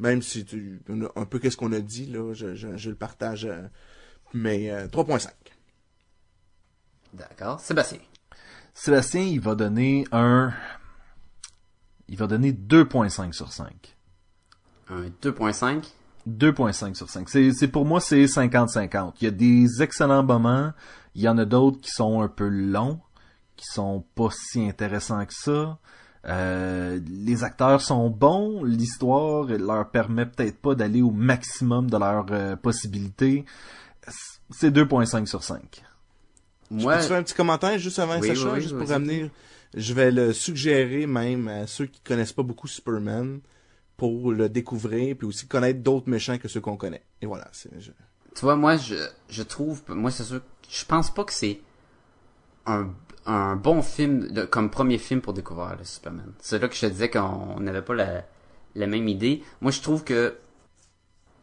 Même 0.00 0.20
si 0.20 0.44
tu, 0.44 0.80
un 1.14 1.24
peu 1.24 1.38
qu'est-ce 1.38 1.56
qu'on 1.56 1.72
a 1.72 1.80
dit, 1.80 2.06
là, 2.06 2.34
je, 2.34 2.56
je, 2.56 2.76
je 2.76 2.90
le 2.90 2.96
partage, 2.96 3.44
euh, 3.44 3.62
mais 4.34 4.70
euh, 4.70 4.88
3.5. 4.88 5.28
D'accord. 7.14 7.60
Sébastien. 7.60 7.98
Sébastien, 8.74 9.22
il 9.22 9.40
va 9.40 9.54
donner 9.54 10.04
un... 10.10 10.52
Il 12.08 12.16
va 12.16 12.26
donner 12.26 12.52
2.5 12.52 13.32
sur 13.32 13.52
5. 13.52 13.96
Un 14.88 15.04
2.5. 15.22 15.84
2.5 16.28 16.94
sur 16.94 17.08
5. 17.08 17.28
C'est, 17.28 17.52
c'est 17.52 17.68
pour 17.68 17.84
moi, 17.84 18.00
c'est 18.00 18.24
50-50. 18.24 19.14
Il 19.20 19.24
y 19.24 19.26
a 19.28 19.30
des 19.30 19.82
excellents 19.82 20.22
moments. 20.22 20.72
Il 21.14 21.22
y 21.22 21.28
en 21.28 21.38
a 21.38 21.44
d'autres 21.44 21.80
qui 21.80 21.90
sont 21.90 22.22
un 22.22 22.28
peu 22.28 22.48
longs, 22.48 23.00
qui 23.56 23.66
sont 23.66 24.04
pas 24.14 24.28
si 24.30 24.66
intéressants 24.68 25.24
que 25.26 25.34
ça. 25.34 25.78
Euh, 26.24 27.00
les 27.08 27.42
acteurs 27.44 27.80
sont 27.80 28.08
bons, 28.08 28.62
l'histoire 28.62 29.44
leur 29.46 29.90
permet 29.90 30.24
peut-être 30.26 30.58
pas 30.60 30.74
d'aller 30.74 31.02
au 31.02 31.10
maximum 31.10 31.90
de 31.90 31.96
leurs 31.98 32.26
euh, 32.30 32.56
possibilités. 32.56 33.44
C'est 34.50 34.70
2.5 34.70 35.26
sur 35.26 35.42
5. 35.42 35.82
Moi, 36.70 36.94
Peux-tu 36.96 37.08
faire 37.08 37.18
un 37.18 37.22
petit 37.22 37.34
commentaire 37.34 37.78
juste 37.78 37.98
avant 37.98 38.18
Oui, 38.20 38.28
Sacha, 38.28 38.46
oui, 38.46 38.50
oui, 38.54 38.60
juste 38.62 38.76
pour 38.76 38.86
vas-y. 38.86 38.96
amener. 38.96 39.30
Je 39.74 39.94
vais 39.94 40.10
le 40.10 40.32
suggérer 40.32 41.06
même 41.06 41.48
à 41.48 41.66
ceux 41.66 41.86
qui 41.86 42.00
connaissent 42.00 42.32
pas 42.32 42.42
beaucoup 42.42 42.68
Superman 42.68 43.40
pour 43.96 44.32
le 44.32 44.48
découvrir 44.48 45.16
puis 45.16 45.26
aussi 45.26 45.46
connaître 45.46 45.80
d'autres 45.80 46.08
méchants 46.08 46.38
que 46.38 46.48
ceux 46.48 46.60
qu'on 46.60 46.76
connaît. 46.76 47.02
Et 47.20 47.26
voilà, 47.26 47.48
c'est 47.52 47.70
je- 47.80 47.90
tu 48.34 48.40
vois, 48.42 48.56
moi, 48.56 48.76
je, 48.76 48.94
je 49.28 49.42
trouve, 49.42 49.82
moi, 49.88 50.10
c'est 50.10 50.24
sûr, 50.24 50.40
je 50.68 50.84
pense 50.84 51.12
pas 51.12 51.24
que 51.24 51.32
c'est 51.32 51.60
un, 52.66 52.88
un 53.26 53.56
bon 53.56 53.82
film, 53.82 54.28
de- 54.28 54.44
comme 54.44 54.70
premier 54.70 54.98
film 54.98 55.20
pour 55.20 55.32
découvrir 55.32 55.76
le 55.76 55.84
Superman. 55.84 56.32
C'est 56.40 56.58
là 56.60 56.68
que 56.68 56.74
je 56.74 56.80
te 56.80 56.86
disais 56.86 57.10
qu'on 57.10 57.60
n'avait 57.60 57.82
pas 57.82 57.94
la, 57.94 58.24
la 58.74 58.86
même 58.86 59.08
idée. 59.08 59.42
Moi, 59.60 59.70
je 59.72 59.80
trouve 59.80 60.04
que 60.04 60.36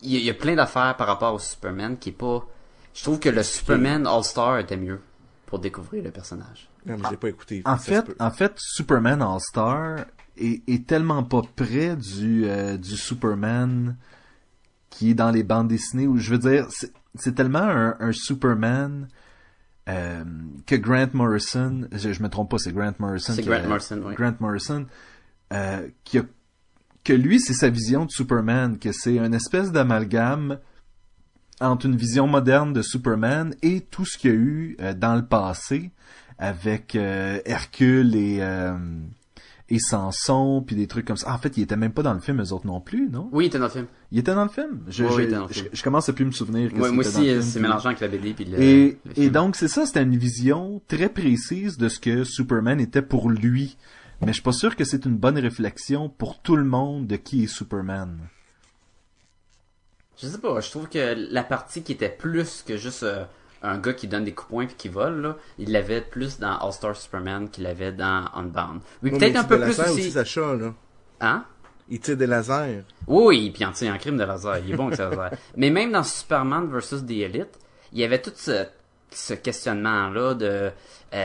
il 0.01 0.11
y, 0.11 0.15
a- 0.15 0.19
il 0.19 0.25
y 0.25 0.29
a 0.29 0.33
plein 0.33 0.55
d'affaires 0.55 0.95
par 0.97 1.07
rapport 1.07 1.33
au 1.33 1.39
Superman 1.39 1.97
qui 1.97 2.09
est 2.09 2.13
pas, 2.13 2.45
je 2.93 3.03
trouve 3.03 3.19
que 3.19 3.29
le 3.29 3.43
Superman 3.43 4.07
All-Star 4.07 4.59
était 4.59 4.77
mieux 4.77 5.01
pour 5.45 5.59
découvrir 5.59 6.03
le 6.03 6.11
personnage. 6.11 6.69
Non, 6.85 6.95
mais 6.97 7.03
je 7.05 7.09
l'ai 7.11 7.17
pas 7.17 7.27
écouté. 7.29 7.61
En 7.65 7.77
fait, 7.77 8.05
en 8.19 8.31
fait, 8.31 8.53
Superman 8.57 9.21
All-Star 9.21 10.05
est, 10.37 10.61
est 10.69 10.87
tellement 10.87 11.23
pas 11.23 11.41
près 11.55 11.97
du, 11.97 12.45
euh, 12.45 12.77
du 12.77 12.95
Superman 12.95 13.97
qui 14.89 15.11
est 15.11 15.13
dans 15.13 15.31
les 15.31 15.43
bandes 15.43 15.67
dessinées 15.67 16.07
où 16.07 16.17
je 16.17 16.31
veux 16.31 16.37
dire, 16.37 16.67
c'est, 17.15 17.35
tellement 17.35 17.59
un, 17.59 17.95
un 17.99 18.11
Superman 18.11 19.07
euh, 19.87 20.23
que 20.65 20.75
Grant 20.75 21.09
Morrison, 21.13 21.87
je, 21.91 22.13
je 22.13 22.23
me 22.23 22.29
trompe 22.29 22.51
pas, 22.51 22.57
c'est 22.57 22.71
Grant 22.71 22.93
Morrison. 22.99 23.33
C'est 23.33 23.43
Grant 23.43 23.61
oui. 23.91 24.13
Grant 24.15 24.35
Morrison, 24.39 24.85
euh, 25.53 25.87
qui 26.03 26.19
a, 26.19 26.23
que 27.03 27.13
lui, 27.13 27.39
c'est 27.39 27.53
sa 27.53 27.69
vision 27.69 28.05
de 28.05 28.11
Superman, 28.11 28.77
que 28.77 28.91
c'est 28.91 29.15
une 29.15 29.33
espèce 29.33 29.71
d'amalgame 29.71 30.59
entre 31.61 31.87
une 31.87 31.95
vision 31.95 32.27
moderne 32.27 32.73
de 32.73 32.81
Superman 32.81 33.55
et 33.61 33.81
tout 33.81 34.05
ce 34.05 34.17
qu'il 34.17 34.29
y 34.29 34.33
a 34.33 34.37
eu 34.37 34.77
euh, 34.79 34.93
dans 34.93 35.15
le 35.15 35.25
passé 35.25 35.91
avec 36.37 36.95
euh, 36.95 37.39
Hercule 37.45 38.15
et 38.15 38.37
euh, 38.41 38.77
et 39.70 39.80
Samson 39.80 40.63
puis 40.65 40.76
des 40.76 40.88
trucs 40.88 41.05
comme 41.05 41.17
ça. 41.17 41.28
Ah, 41.30 41.36
en 41.36 41.38
fait, 41.38 41.55
il 41.57 41.63
était 41.63 41.76
même 41.78 41.91
pas 41.93 42.01
dans 42.03 42.13
le 42.13 42.20
film 42.20 42.41
eux 42.41 42.53
autres 42.53 42.65
non 42.67 42.82
plus, 42.82 43.09
non? 43.09 43.30
Oui, 43.32 43.45
il 43.45 43.47
était 43.47 43.59
dans 43.59 43.65
le 43.65 43.72
film. 43.72 43.86
Il 44.11 44.20
était 44.20 44.34
dans 44.34 44.43
le 44.43 44.49
film? 44.49 44.82
Je, 44.88 45.03
Oui, 45.03 45.09
je, 45.11 45.15
oui, 45.15 45.22
il 45.24 45.26
était 45.28 45.36
dans 45.36 45.41
le 45.47 45.47
je- 45.49 45.53
film. 45.53 45.70
je 45.74 45.84
commence 45.84 46.09
à 46.09 46.13
plus 46.13 46.26
me 46.26 46.32
souvenir. 46.32 46.70
Qu'est-ce 46.72 46.89
moi 46.91 47.05
aussi, 47.05 47.30
euh, 47.30 47.41
c'est 47.41 47.59
mélangeant 47.59 47.89
avec 47.89 47.99
la 47.99 48.07
BD 48.07 48.34
puis 48.34 48.45
le, 48.45 48.59
et, 48.61 48.86
le 49.05 49.11
et 49.11 49.13
film. 49.15 49.30
donc, 49.32 49.55
c'est 49.55 49.67
ça, 49.67 49.86
c'était 49.86 50.03
une 50.03 50.17
vision 50.17 50.82
très 50.88 51.09
précise 51.09 51.78
de 51.78 51.88
ce 51.89 51.99
que 51.99 52.24
Superman 52.24 52.80
était 52.80 53.01
pour 53.03 53.30
lui. 53.30 53.78
Mais 54.22 54.28
je 54.30 54.34
suis 54.34 54.41
pas 54.41 54.51
sûr 54.51 54.76
que 54.76 54.84
c'est 54.84 55.05
une 55.05 55.15
bonne 55.15 55.38
réflexion 55.38 56.09
pour 56.09 56.41
tout 56.41 56.55
le 56.57 56.65
monde 56.65 57.07
de 57.07 57.15
qui 57.15 57.43
est 57.43 57.47
Superman. 57.47 58.17
Je 60.22 60.28
sais 60.28 60.38
pas, 60.39 60.59
je 60.59 60.70
trouve 60.70 60.89
que 60.89 61.15
la 61.32 61.43
partie 61.43 61.82
qui 61.82 61.93
était 61.93 62.09
plus 62.09 62.63
que 62.67 62.76
juste 62.76 63.03
euh, 63.03 63.24
un 63.62 63.78
gars 63.78 63.93
qui 63.93 64.07
donne 64.07 64.24
des 64.24 64.34
coups 64.34 64.49
poing 64.49 64.66
puis 64.66 64.76
qui 64.76 64.89
vole, 64.89 65.22
là, 65.22 65.36
il 65.57 65.72
l'avait 65.72 66.01
plus 66.01 66.39
dans 66.39 66.57
All-Star 66.57 66.95
Superman 66.95 67.49
qu'il 67.49 67.64
l'avait 67.64 67.91
dans 67.91 68.26
Unbound. 68.36 68.82
Oui, 69.03 69.12
peut-être 69.12 69.38
un 69.38 69.41
il 69.41 69.47
peu 69.47 69.60
plus 69.60 69.78
lasers 69.78 69.91
aussi. 69.91 70.12
Sacha, 70.12 70.55
là. 70.55 70.74
Hein? 71.22 71.45
Il 71.89 71.99
tire 71.99 72.18
des 72.18 72.28
lasers. 72.28 72.84
Oui, 73.07 73.24
oui, 73.26 73.51
puis 73.51 73.66
en 73.66 73.72
tire 73.72 73.91
un 73.93 73.97
crime 73.97 74.18
de 74.18 74.24
laser. 74.24 74.60
Il 74.60 74.74
est 74.74 74.76
bon 74.76 74.88
avec 74.88 74.97
ce 74.97 75.03
laser. 75.03 75.32
Mais 75.57 75.70
même 75.70 75.91
dans 75.91 76.03
Superman 76.03 76.68
vs. 76.68 77.05
The 77.05 77.12
Elite, 77.12 77.60
il 77.91 77.99
y 77.99 78.03
avait 78.03 78.22
tout 78.22 78.32
ce, 78.36 78.66
ce 79.12 79.34
questionnement-là 79.34 80.36
de 80.36 80.45
euh, 80.45 80.72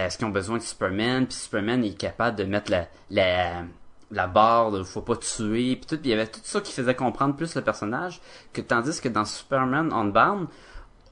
est-ce 0.07 0.16
qu'ils 0.16 0.26
ont 0.26 0.30
besoin 0.30 0.57
de 0.57 0.62
Superman, 0.62 1.26
puis 1.26 1.37
Superman 1.37 1.85
il 1.85 1.93
est 1.93 1.97
capable 1.97 2.39
de 2.39 2.45
mettre 2.45 2.70
la, 2.70 2.89
la, 3.11 3.64
la 4.11 4.26
barre 4.26 4.70
de 4.70 4.82
faut 4.82 5.03
pas 5.03 5.16
tuer, 5.16 5.76
puis 5.76 5.87
tout. 5.87 5.97
Puis 5.99 6.07
il 6.07 6.11
y 6.11 6.14
avait 6.14 6.26
tout 6.26 6.41
ça 6.43 6.61
qui 6.61 6.72
faisait 6.72 6.95
comprendre 6.95 7.37
plus 7.37 7.55
le 7.55 7.61
personnage, 7.61 8.20
que 8.55 8.62
tandis 8.62 9.01
que 9.01 9.09
dans 9.09 9.26
Superman 9.26 9.93
Unbound, 9.93 10.49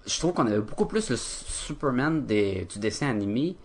je 0.06 0.18
trouve 0.18 0.32
qu'on 0.32 0.46
avait 0.46 0.60
beaucoup 0.60 0.86
plus 0.86 1.10
le 1.10 1.16
Superman 1.16 2.24
des, 2.26 2.66
du 2.72 2.78
dessin 2.78 3.08
animé 3.08 3.56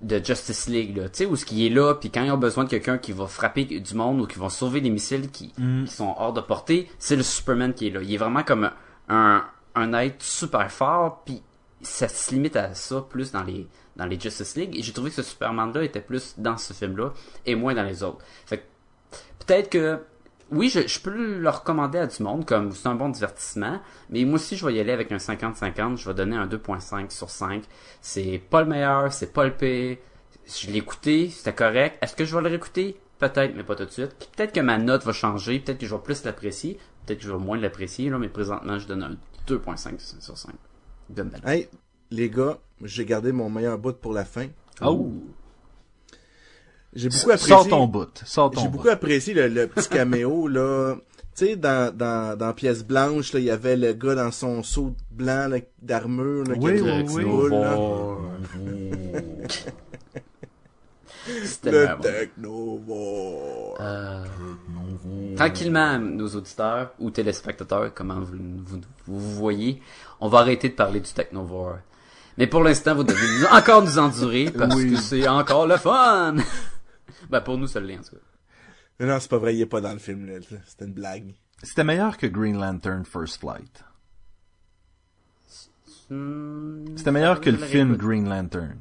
de 0.00 0.22
Justice 0.22 0.66
League, 0.68 0.96
là. 0.96 1.08
Tu 1.08 1.18
sais, 1.18 1.26
où 1.26 1.34
ce 1.36 1.44
qui 1.44 1.66
est 1.66 1.70
là, 1.70 1.94
puis 1.94 2.10
quand 2.10 2.22
ils 2.22 2.30
ont 2.30 2.36
besoin 2.36 2.64
de 2.64 2.68
quelqu'un 2.68 2.98
qui 2.98 3.12
va 3.12 3.26
frapper 3.26 3.64
du 3.64 3.94
monde 3.94 4.20
ou 4.20 4.26
qui 4.26 4.38
va 4.38 4.50
sauver 4.50 4.80
des 4.80 4.90
missiles 4.90 5.30
qui, 5.30 5.52
Mm. 5.56 5.84
qui 5.84 5.92
sont 5.94 6.14
hors 6.18 6.32
de 6.32 6.40
portée, 6.40 6.90
c'est 6.98 7.16
le 7.16 7.22
Superman 7.22 7.72
qui 7.72 7.86
est 7.88 7.90
là. 7.90 8.00
Il 8.02 8.12
est 8.12 8.18
vraiment 8.18 8.42
comme 8.42 8.70
un, 9.08 9.44
un 9.74 9.92
être 9.94 10.22
super 10.22 10.70
fort, 10.70 11.22
puis 11.24 11.42
ça 11.80 12.08
se 12.08 12.32
limite 12.34 12.56
à 12.56 12.74
ça 12.74 13.04
plus 13.08 13.32
dans 13.32 13.42
les 13.42 13.66
dans 13.96 14.06
les 14.06 14.18
Justice 14.18 14.56
League. 14.56 14.76
Et 14.76 14.82
j'ai 14.82 14.92
trouvé 14.92 15.10
que 15.10 15.16
ce 15.16 15.22
Superman-là 15.22 15.84
était 15.84 16.00
plus 16.00 16.34
dans 16.36 16.58
ce 16.58 16.72
film-là 16.72 17.12
et 17.46 17.54
moins 17.54 17.74
dans 17.74 17.84
les 17.84 18.02
autres. 18.02 18.18
Fait 18.44 18.58
que 18.58 18.62
peut-être 19.46 19.70
que 19.70 20.00
oui, 20.54 20.68
je, 20.68 20.86
je 20.86 21.00
peux 21.00 21.38
le 21.38 21.48
recommander 21.48 21.98
à 21.98 22.06
du 22.06 22.22
monde 22.22 22.44
comme 22.46 22.72
c'est 22.72 22.88
un 22.88 22.94
bon 22.94 23.08
divertissement, 23.08 23.80
mais 24.10 24.24
moi 24.24 24.36
aussi 24.36 24.56
je 24.56 24.66
vais 24.66 24.74
y 24.74 24.80
aller 24.80 24.92
avec 24.92 25.12
un 25.12 25.16
50-50, 25.16 25.96
je 25.96 26.08
vais 26.08 26.14
donner 26.14 26.36
un 26.36 26.46
2.5 26.46 27.10
sur 27.10 27.30
5. 27.30 27.64
C'est 28.00 28.42
pas 28.50 28.62
le 28.62 28.68
meilleur, 28.68 29.12
c'est 29.12 29.32
pas 29.32 29.44
le 29.44 29.52
pire. 29.52 29.98
Je 30.46 30.70
l'ai 30.70 30.78
écouté, 30.78 31.30
c'était 31.30 31.54
correct. 31.54 31.98
Est-ce 32.02 32.14
que 32.14 32.24
je 32.24 32.34
vais 32.34 32.42
le 32.42 32.48
réécouter? 32.48 33.00
Peut-être, 33.18 33.54
mais 33.54 33.64
pas 33.64 33.76
tout 33.76 33.84
de 33.84 33.90
suite. 33.90 34.14
Puis 34.18 34.28
peut-être 34.36 34.52
que 34.52 34.60
ma 34.60 34.78
note 34.78 35.04
va 35.04 35.12
changer, 35.12 35.58
peut-être 35.60 35.78
que 35.78 35.86
je 35.86 35.94
vais 35.94 36.02
plus 36.02 36.24
l'apprécier, 36.24 36.78
peut-être 37.06 37.20
que 37.20 37.24
je 37.24 37.32
vais 37.32 37.38
moins 37.38 37.56
l'apprécier, 37.56 38.10
là, 38.10 38.18
mais 38.18 38.28
présentement 38.28 38.78
je 38.78 38.86
donne 38.86 39.02
un 39.02 39.16
2.5 39.48 40.20
sur 40.20 40.36
5. 40.36 40.52
Gumball. 41.10 41.40
Hey, 41.46 41.68
les 42.10 42.30
gars, 42.30 42.58
j'ai 42.82 43.04
gardé 43.04 43.32
mon 43.32 43.50
meilleur 43.50 43.78
bout 43.78 43.96
pour 43.96 44.12
la 44.12 44.24
fin. 44.24 44.46
Oh! 44.82 45.12
J'ai 46.94 47.08
beaucoup 47.08 47.30
apprécié. 47.30 47.48
Sors 47.48 47.68
ton 47.68 47.86
bout. 47.86 48.22
Sors 48.24 48.50
ton 48.50 48.62
J'ai 48.62 48.68
beaucoup 48.68 48.88
apprécié 48.88 49.34
le, 49.34 49.48
le 49.48 49.66
petit 49.66 49.88
caméo 49.88 50.46
là. 50.48 50.94
Tu 51.36 51.46
sais, 51.46 51.56
dans, 51.56 51.92
dans, 51.92 52.38
dans 52.38 52.52
Pièce 52.52 52.84
Blanche, 52.84 53.32
là, 53.32 53.40
il 53.40 53.46
y 53.46 53.50
avait 53.50 53.76
le 53.76 53.92
gars 53.92 54.14
dans 54.14 54.30
son 54.30 54.62
saut 54.62 54.94
blanc 55.10 55.48
là, 55.48 55.56
d'armure 55.82 56.44
là, 56.44 56.54
qui 56.54 56.60
Oui, 56.60 56.70
avait 56.78 56.80
oui, 56.80 57.02
le 57.02 57.10
oui. 57.10 57.24
boule, 57.24 57.50
là. 57.50 57.76
C'était 61.44 61.70
Le. 61.72 62.00
Technovore. 62.02 63.78
Euh, 63.80 64.24
tranquillement, 65.36 65.98
nos 65.98 66.28
auditeurs 66.28 66.90
ou 67.00 67.10
téléspectateurs, 67.10 67.92
comment 67.94 68.20
vous, 68.20 68.36
vous, 68.64 68.80
vous 69.06 69.30
voyez, 69.30 69.80
on 70.20 70.28
va 70.28 70.40
arrêter 70.40 70.68
de 70.68 70.74
parler 70.74 71.00
du 71.00 71.10
Technovore. 71.12 71.78
Mais 72.36 72.46
pour 72.46 72.62
l'instant, 72.62 72.94
vous 72.94 73.04
devez 73.04 73.46
encore 73.52 73.82
nous 73.82 73.98
endurer 73.98 74.50
parce 74.56 74.74
Oui. 74.74 74.90
que 74.92 74.96
c'est 74.98 75.26
encore 75.26 75.66
le 75.66 75.76
fun. 75.78 76.36
ben 77.30 77.40
pour 77.40 77.58
nous, 77.58 77.66
ça 77.66 77.80
l'est 77.80 77.98
en 77.98 78.02
tout 78.02 78.16
cas. 78.16 78.22
Non, 79.00 79.06
non, 79.08 79.20
c'est 79.20 79.30
pas 79.30 79.38
vrai, 79.38 79.54
il 79.56 79.60
est 79.60 79.66
pas 79.66 79.80
dans 79.80 79.92
le 79.92 79.98
film, 79.98 80.26
là. 80.26 80.38
C'était 80.66 80.84
une 80.84 80.92
blague. 80.92 81.34
C'était 81.62 81.84
meilleur 81.84 82.16
que 82.16 82.26
Green 82.26 82.56
Lantern 82.58 83.04
First 83.04 83.40
Flight. 83.40 83.84
Hmm, 86.10 86.84
C'était 86.96 87.12
meilleur 87.12 87.40
que 87.40 87.50
le 87.50 87.56
film. 87.58 87.96
Green 87.96 88.28
Lantern. 88.28 88.78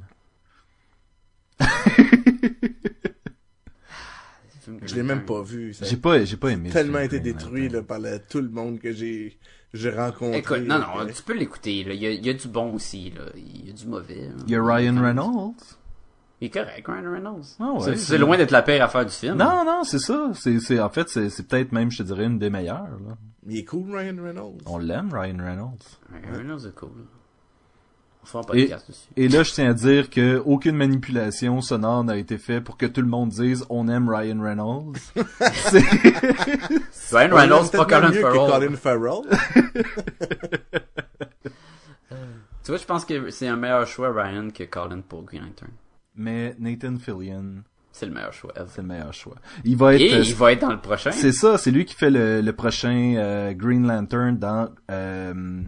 Je 4.85 4.95
l'ai 4.95 5.03
même 5.03 5.25
pas 5.25 5.41
vu. 5.41 5.73
Ça 5.73 5.85
J'ai 5.85 5.97
pas, 5.97 6.23
j'ai 6.23 6.37
pas 6.37 6.49
aimé. 6.51 6.69
tellement 6.69 6.99
film 6.99 7.05
été 7.05 7.19
détruit 7.19 7.67
là, 7.69 7.81
par 7.83 7.99
le- 7.99 8.19
tout 8.19 8.39
le 8.41 8.49
monde 8.49 8.79
que 8.79 8.93
j'ai 8.93 9.37
j'ai 9.73 9.89
rencontré. 9.89 10.37
Écoute, 10.37 10.59
non, 10.67 10.79
non, 10.79 11.05
tu 11.13 11.21
peux 11.23 11.33
l'écouter. 11.33 11.77
Il 11.79 11.93
y, 11.95 12.05
a, 12.05 12.11
il 12.11 12.25
y 12.25 12.29
a 12.29 12.33
du 12.33 12.47
bon 12.47 12.73
aussi. 12.73 13.09
Là. 13.11 13.23
Il 13.35 13.67
y 13.67 13.69
a 13.71 13.73
du 13.73 13.87
mauvais. 13.87 14.27
là. 14.29 14.43
Il 14.45 14.51
y 14.51 14.55
a 14.55 14.63
Ryan 14.63 15.01
Reynolds. 15.01 15.55
Il 16.43 16.47
est 16.47 16.49
correct, 16.49 16.85
Ryan 16.85 17.09
Reynolds. 17.09 17.45
Ah 17.57 17.71
ouais, 17.71 17.79
c'est, 17.79 17.91
c'est- 17.95 18.05
c'est 18.05 18.17
loin 18.17 18.35
d'être 18.35 18.51
la 18.51 18.63
pire 18.63 18.83
affaire 18.83 19.05
du 19.05 19.13
film. 19.13 19.37
Non, 19.37 19.63
non, 19.65 19.85
c'est 19.85 19.97
ça. 19.99 20.31
C'est, 20.33 20.59
c'est, 20.59 20.77
en 20.77 20.89
fait, 20.89 21.07
c'est, 21.07 21.29
c'est 21.29 21.47
peut-être 21.47 21.71
même, 21.71 21.89
je 21.89 21.99
te 21.99 22.03
dirais, 22.03 22.25
une 22.25 22.37
des 22.37 22.49
meilleures, 22.49 22.83
là. 23.07 23.15
Il 23.47 23.57
est 23.59 23.63
cool, 23.63 23.95
Ryan 23.95 24.21
Reynolds. 24.21 24.57
On 24.65 24.77
l'aime, 24.77 25.09
Ryan 25.13 25.37
Reynolds. 25.39 25.77
Ryan 26.11 26.37
Reynolds 26.37 26.67
est 26.67 26.75
cool. 26.75 26.89
On 28.23 28.25
fera 28.25 28.39
un 28.49 28.53
Et, 28.55 28.67
podcast 28.67 28.87
dessus. 28.89 29.07
et 29.15 29.27
là, 29.29 29.43
je 29.43 29.53
tiens 29.53 29.69
à 29.69 29.73
dire 29.73 30.09
que 30.09 30.41
aucune 30.45 30.75
manipulation 30.75 31.61
sonore 31.61 32.03
n'a 32.03 32.17
été 32.17 32.37
faite 32.37 32.65
pour 32.65 32.75
que 32.75 32.85
tout 32.87 33.01
le 33.01 33.07
monde 33.07 33.29
dise 33.29 33.65
on 33.69 33.87
aime 33.87 34.09
Ryan 34.09 34.41
Reynolds. 34.41 34.97
Ryan 37.11 37.35
Reynolds, 37.35 37.69
pas 37.71 37.85
Colin 37.85 38.11
Farrell. 38.11 38.49
Colin 38.51 38.75
Farrell. 38.75 39.21
Tu 42.63 42.71
vois, 42.71 42.77
je 42.77 42.85
pense 42.85 43.03
que 43.03 43.29
c'est 43.29 43.47
un 43.47 43.57
meilleur 43.57 43.85
choix, 43.85 44.13
Ryan, 44.13 44.49
que 44.49 44.63
Colin 44.63 45.01
pour 45.01 45.23
Green 45.23 45.41
Lantern. 45.43 45.71
Mais 46.15 46.55
Nathan 46.59 46.95
Fillion, 46.97 47.63
C'est 47.91 48.05
le 48.05 48.11
meilleur 48.13 48.33
choix. 48.33 48.53
c'est 48.67 48.81
le 48.81 48.87
meilleur 48.87 49.13
choix. 49.13 49.35
Il 49.63 49.75
va 49.77 49.95
être. 49.95 50.01
Et 50.01 50.13
euh, 50.13 50.19
il 50.23 50.35
va 50.35 50.51
être 50.51 50.61
dans 50.61 50.71
le 50.71 50.79
prochain. 50.81 51.11
C'est 51.11 51.31
ça, 51.31 51.57
c'est 51.57 51.71
lui 51.71 51.85
qui 51.85 51.95
fait 51.95 52.09
le, 52.11 52.41
le 52.41 52.53
prochain 52.53 53.15
euh, 53.17 53.53
Green 53.53 53.87
Lantern 53.87 54.37
dans 54.37 54.69
euh, 54.91 55.61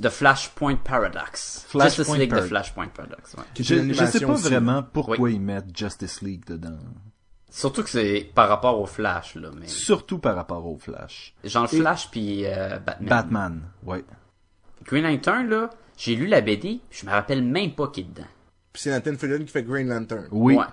The 0.00 0.08
Flashpoint 0.08 0.76
Paradox. 0.76 1.66
Flashpoint 1.68 1.88
Justice 2.04 2.18
League 2.18 2.34
de 2.34 2.40
Flashpoint 2.40 2.88
Paradox, 2.88 3.34
ouais. 3.34 3.42
Je, 3.58 3.92
je 3.92 4.04
sais 4.06 4.20
pas 4.20 4.32
aussi. 4.32 4.44
vraiment 4.48 4.82
pourquoi 4.82 5.18
Oui. 5.18 5.34
ils 5.34 5.40
mettent 5.40 5.76
Justice 5.76 6.22
League 6.22 6.44
dedans. 6.46 6.78
Surtout 7.50 7.84
que 7.84 7.90
c'est 7.90 8.28
par 8.34 8.48
rapport 8.48 8.80
au 8.80 8.86
Flash, 8.86 9.36
là. 9.36 9.50
Mais... 9.60 9.68
Surtout 9.68 10.18
par 10.18 10.34
rapport 10.34 10.66
au 10.66 10.76
Flash. 10.78 11.34
Genre 11.44 11.68
Flash 11.70 12.10
puis 12.10 12.44
euh, 12.46 12.78
Batman. 12.80 13.08
Batman, 13.08 13.62
ouais. 13.84 14.04
Green 14.84 15.04
Lantern, 15.04 15.48
là, 15.48 15.70
j'ai 15.96 16.16
lu 16.16 16.26
la 16.26 16.40
BD, 16.40 16.80
je 16.90 17.06
me 17.06 17.12
rappelle 17.12 17.42
même 17.44 17.72
pas 17.72 17.86
qui 17.88 18.00
est 18.00 18.04
dedans. 18.04 18.26
Puis 18.74 18.82
c'est 18.82 18.90
Nathan 18.90 19.14
Fillion 19.16 19.38
qui 19.38 19.46
fait 19.46 19.62
Green 19.62 19.88
Lantern. 19.88 20.26
Oui. 20.32 20.56
Ouais. 20.56 20.64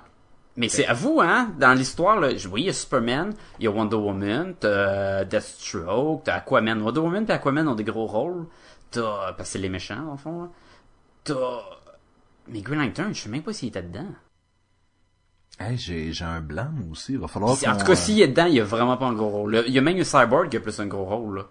Mais 0.58 0.68
c'est 0.68 0.86
à 0.88 0.93
vous, 0.93 1.22
hein, 1.22 1.54
dans 1.60 1.74
l'histoire, 1.74 2.20
là, 2.20 2.30
oui, 2.52 2.64
il 2.64 2.66
y 2.66 2.70
a 2.70 2.74
Superman, 2.74 3.32
il 3.60 3.66
y 3.66 3.68
a 3.68 3.72
Wonder 3.72 3.95
Woman, 3.95 4.54
t'as 4.60 5.24
Deathstroke, 5.24 6.24
t'as 6.26 6.36
Aquaman. 6.36 6.82
Wonder 6.82 6.99
Woman 6.99 7.26
et 7.30 7.32
Aquaman 7.32 7.68
ont 7.70 7.76
des 7.76 7.86
gros 7.86 8.06
rôles. 8.08 8.47
T'as, 8.89 9.32
parce 9.34 9.38
que 9.38 9.54
c'est 9.54 9.60
les 9.60 9.70
méchants, 9.70 10.10
en 10.12 10.18
fond, 10.18 10.41
là. 10.43 10.49
T'as, 11.24 11.36
mais 12.49 12.62
Green 12.62 12.80
Lantern, 12.82 13.14
je 13.14 13.22
sais 13.22 13.30
même 13.30 13.43
pas 13.43 13.54
s'il 13.54 13.70
était 13.70 13.84
dedans. 13.84 14.08
Hey, 15.60 15.78
j'ai, 15.78 16.12
j'ai 16.12 16.26
un 16.26 16.41
blanc 16.41 16.70
moi 16.74 16.88
aussi. 16.91 17.14
Il 17.14 17.20
va 17.20 17.28
falloir 17.28 17.56
Si- 17.56 17.70
en 17.70 17.78
tout 17.78 17.86
cas, 17.86 17.91
euh, 17.91 17.95
s'il 17.95 18.20
est 18.20 18.28
dedans, 18.28 18.45
il 18.47 18.56
y 18.56 18.60
a 18.60 18.64
vraiment 18.64 18.97
pas 18.97 19.06
un 19.06 19.14
gros 19.14 19.30
rôle. 19.30 19.64
Il 19.68 19.74
y 19.74 19.78
a 19.78 19.82
même 19.82 19.95
le 19.97 20.04
Cyborg 20.04 20.49
qui 20.49 20.58
a 20.58 20.60
plus 20.60 20.80
un 20.80 20.88
gros 20.88 21.06
rôle, 21.06 21.38
là. 21.38 21.45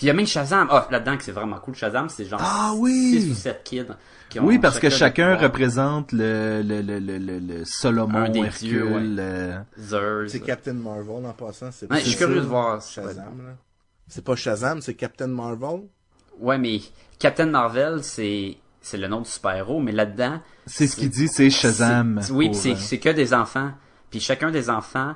Puis 0.00 0.06
il 0.06 0.08
y 0.08 0.10
a 0.10 0.14
même 0.14 0.26
Shazam. 0.26 0.66
Ah, 0.70 0.88
là-dedans, 0.90 1.18
que 1.18 1.22
c'est 1.24 1.30
vraiment 1.32 1.58
cool. 1.58 1.74
Shazam, 1.74 2.08
c'est 2.08 2.24
genre 2.24 2.40
Ah 2.42 2.72
oui! 2.74 3.20
6 3.20 3.30
ou 3.32 3.34
7 3.34 3.60
kids. 3.62 3.84
Qui 4.30 4.40
ont 4.40 4.46
Oui, 4.46 4.58
parce 4.58 4.78
que 4.78 4.88
chacun 4.88 5.36
représente 5.36 6.12
le, 6.12 6.62
le, 6.62 6.80
le, 6.80 6.98
le, 6.98 7.18
le, 7.18 7.38
le 7.38 7.64
Solomon, 7.66 8.20
Un 8.20 8.30
des 8.30 8.38
Hercule, 8.40 8.68
dieux, 8.70 8.84
ouais. 8.86 9.58
Zeus. 9.78 10.30
C'est 10.32 10.40
Captain 10.40 10.72
Marvel 10.72 11.26
en 11.26 11.32
passant. 11.34 11.68
C'est 11.70 11.90
Ouais, 11.92 12.00
je 12.00 12.08
suis 12.08 12.16
curieux 12.16 12.36
de 12.40 12.46
voir. 12.46 12.80
Shazam, 12.80 13.42
là. 13.44 13.52
C'est 14.08 14.24
pas 14.24 14.36
Shazam, 14.36 14.80
c'est 14.80 14.94
Captain 14.94 15.26
Marvel? 15.26 15.82
Ouais, 16.38 16.56
mais 16.56 16.80
Captain 17.18 17.44
Marvel, 17.46 18.02
c'est 18.02 18.56
c'est 18.80 18.96
le 18.96 19.06
nom 19.08 19.20
du 19.20 19.28
super-héros, 19.28 19.80
mais 19.80 19.92
là-dedans... 19.92 20.40
c'est 20.64 20.86
ce 20.86 20.96
qu'il 20.96 21.10
dit, 21.10 21.28
c'est 21.28 21.50
Shazam. 21.50 22.20
c'est- 22.22 22.32
Oui, 22.32 22.46
pour, 22.48 22.58
puis 22.58 22.72
c'est 22.74 22.76
c'est 22.76 22.98
que 22.98 23.10
des 23.10 23.34
enfants. 23.34 23.72
Puis 24.10 24.20
chacun 24.20 24.50
des 24.50 24.70
enfants 24.70 25.14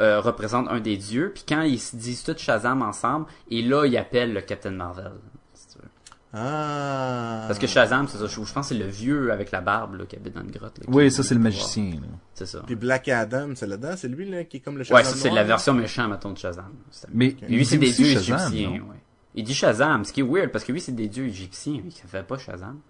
euh, 0.00 0.20
représente 0.20 0.68
un 0.68 0.80
des 0.80 0.96
dieux. 0.96 1.32
Puis 1.34 1.44
quand 1.48 1.62
ils 1.62 1.80
se 1.80 1.96
disent 1.96 2.22
tous 2.22 2.38
Shazam 2.38 2.82
ensemble, 2.82 3.26
et 3.50 3.62
là, 3.62 3.84
ils 3.86 3.96
appellent 3.96 4.32
le 4.32 4.40
Captain 4.40 4.70
Marvel. 4.70 5.12
si 5.54 5.66
tu 5.68 5.78
veux. 5.78 5.88
Ah. 6.34 7.44
Parce 7.46 7.58
que 7.58 7.66
Shazam, 7.66 8.06
c'est 8.08 8.18
ça. 8.18 8.26
Je, 8.26 8.34
je 8.34 8.52
pense 8.52 8.68
que 8.68 8.74
c'est 8.74 8.78
le 8.80 8.86
vieux 8.90 9.32
avec 9.32 9.50
la 9.52 9.60
barbe 9.60 9.94
là, 9.94 10.04
qui 10.06 10.16
habite 10.16 10.34
dans 10.34 10.42
une 10.42 10.50
grotte. 10.50 10.78
là, 10.78 10.84
Oui, 10.88 11.10
ça 11.10 11.22
c'est 11.22 11.34
le 11.34 11.40
magicien. 11.40 11.92
C'est 12.34 12.46
ça. 12.46 12.62
Puis 12.66 12.74
Black 12.74 13.08
Adam, 13.08 13.50
c'est 13.54 13.66
là-dedans, 13.66 13.94
c'est 13.96 14.08
lui 14.08 14.28
là 14.28 14.44
qui 14.44 14.58
est 14.58 14.60
comme 14.60 14.76
le 14.76 14.84
Shazam 14.84 14.96
Ouais, 14.98 15.04
ça 15.04 15.16
c'est 15.16 15.30
la 15.30 15.44
version 15.44 15.72
méchant, 15.72 16.08
mettons, 16.08 16.32
de 16.32 16.38
Shazam. 16.38 16.72
C'est- 16.90 17.08
Mais 17.12 17.34
Lui, 17.48 17.60
il 17.60 17.66
c'est 17.66 17.78
des 17.78 17.90
dieux 17.92 18.12
Shazam, 18.18 18.52
égyptiens. 18.52 18.70
Ouais. 18.82 18.96
Il 19.34 19.44
dit 19.44 19.54
Shazam, 19.54 20.04
ce 20.04 20.12
qui 20.12 20.20
est 20.20 20.24
weird, 20.24 20.50
parce 20.50 20.64
que 20.64 20.72
lui, 20.72 20.80
c'est 20.80 20.92
des 20.94 21.08
dieux 21.08 21.24
égyptiens. 21.26 21.80
Lui, 21.82 21.90
ça 21.90 22.06
fait 22.06 22.22
pas 22.22 22.36
Shazam. 22.38 22.80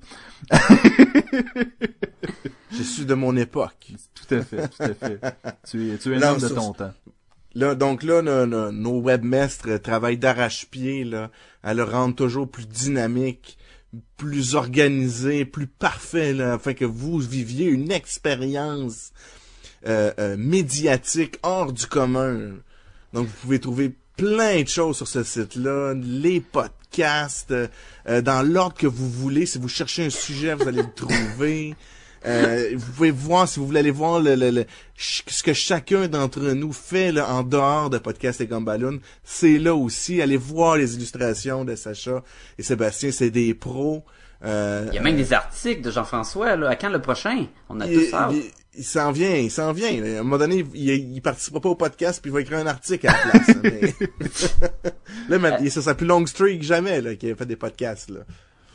Je 2.72 2.84
suis 2.84 3.06
de 3.06 3.14
mon 3.14 3.36
époque. 3.38 3.92
Tout 4.14 4.36
à 4.36 4.42
fait, 4.42 4.68
tout 4.68 4.84
à 4.84 4.94
fait. 4.94 5.20
Tu 5.70 5.92
es, 5.92 5.98
tu 5.98 6.14
es 6.14 6.18
un 6.18 6.22
homme 6.32 6.40
de 6.40 6.48
ton 6.50 6.74
temps. 6.74 6.94
Là, 7.56 7.74
donc 7.74 8.04
là, 8.04 8.22
nos, 8.22 9.00
webmestres 9.00 9.82
travaillent 9.82 10.18
d'arrache-pied 10.18 11.06
là, 11.06 11.32
à 11.64 11.74
le 11.74 11.84
rendre 11.84 12.14
toujours 12.14 12.50
plus 12.50 12.68
dynamique, 12.68 13.58
plus 14.18 14.56
organisé, 14.56 15.46
plus 15.46 15.68
parfait, 15.68 16.34
là, 16.34 16.54
afin 16.54 16.74
que 16.74 16.84
vous 16.84 17.18
viviez 17.18 17.68
une 17.68 17.92
expérience 17.92 19.14
euh, 19.88 20.12
euh, 20.20 20.36
médiatique 20.38 21.40
hors 21.44 21.72
du 21.72 21.86
commun. 21.86 22.56
Donc, 23.14 23.28
vous 23.28 23.36
pouvez 23.42 23.60
trouver 23.60 23.96
plein 24.18 24.62
de 24.62 24.68
choses 24.68 24.98
sur 24.98 25.08
ce 25.08 25.24
site-là, 25.24 25.94
les 25.94 26.42
podcasts, 26.42 27.54
euh, 27.54 28.22
dans 28.22 28.42
l'ordre 28.42 28.76
que 28.76 28.88
vous 28.88 29.10
voulez. 29.10 29.46
Si 29.46 29.60
vous 29.60 29.70
cherchez 29.70 30.06
un 30.06 30.10
sujet, 30.10 30.56
vous 30.56 30.68
allez 30.68 30.84
le 30.84 30.94
trouver. 30.94 31.76
Euh, 32.26 32.72
vous 32.76 32.92
pouvez 32.94 33.12
voir, 33.12 33.48
si 33.48 33.60
vous 33.60 33.66
voulez 33.68 33.80
aller 33.80 33.92
voir 33.92 34.20
le, 34.20 34.36
le- 34.36 34.50
le- 34.52 34.66
ce 34.98 35.44
que 35.44 35.54
chacun 35.54 36.08
d'entre 36.08 36.40
nous 36.42 36.74
fait 36.74 37.12
là, 37.12 37.30
en 37.32 37.44
dehors 37.44 37.90
de 37.90 37.98
Podcast 37.98 38.42
et 38.42 38.48
Gumballoon, 38.48 39.00
c'est 39.24 39.58
là 39.60 39.76
aussi. 39.76 40.22
Allez 40.22 40.38
voir 40.38 40.78
les 40.78 40.96
illustrations 40.96 41.66
de 41.66 41.76
Sacha 41.76 42.24
et 42.58 42.64
Sébastien, 42.64 43.12
c'est 43.12 43.30
des 43.32 43.54
pros. 43.54 44.04
Euh, 44.44 44.86
Il 44.90 44.96
y 44.96 44.98
a 44.98 45.02
même 45.02 45.16
des 45.16 45.34
articles 45.34 45.82
de 45.82 45.92
Jean-François, 45.92 46.56
là. 46.56 46.70
À 46.70 46.76
quand 46.76 46.90
le 46.90 47.02
prochain? 47.02 47.46
On 47.70 47.80
a 47.80 47.88
il, 47.88 48.08
tous 48.10 48.14
hâte. 48.16 48.32
il- 48.34 48.52
il 48.78 48.84
s'en 48.84 49.14
vient, 49.14 49.34
il 49.38 49.50
s'en 49.50 49.72
vient. 49.72 49.88
À 50.04 50.20
un 50.20 50.24
moment 50.24 50.38
donné, 50.38 50.66
il, 50.74 50.90
il 50.90 51.22
participera 51.22 51.62
pas 51.62 51.70
au 51.70 51.76
podcast, 51.76 52.20
puis 52.22 52.30
il 52.30 52.34
va 52.34 52.42
écrire 52.42 52.58
un 52.60 52.68
article 52.68 53.08
à 53.08 53.14
la 53.14 53.18
place. 53.32 53.58
mais- 53.64 53.94
là, 55.30 55.40
maintenant, 55.40 55.68
c'est 55.70 55.82
sa 55.82 55.96
plus 55.96 56.06
longue 56.06 56.28
streak 56.28 56.62
jamais 56.62 57.00
là, 57.02 57.16
qu'il 57.16 57.32
a 57.32 57.36
fait 57.36 57.46
des 57.46 57.56
podcasts. 57.56 58.10
Là. 58.10 58.20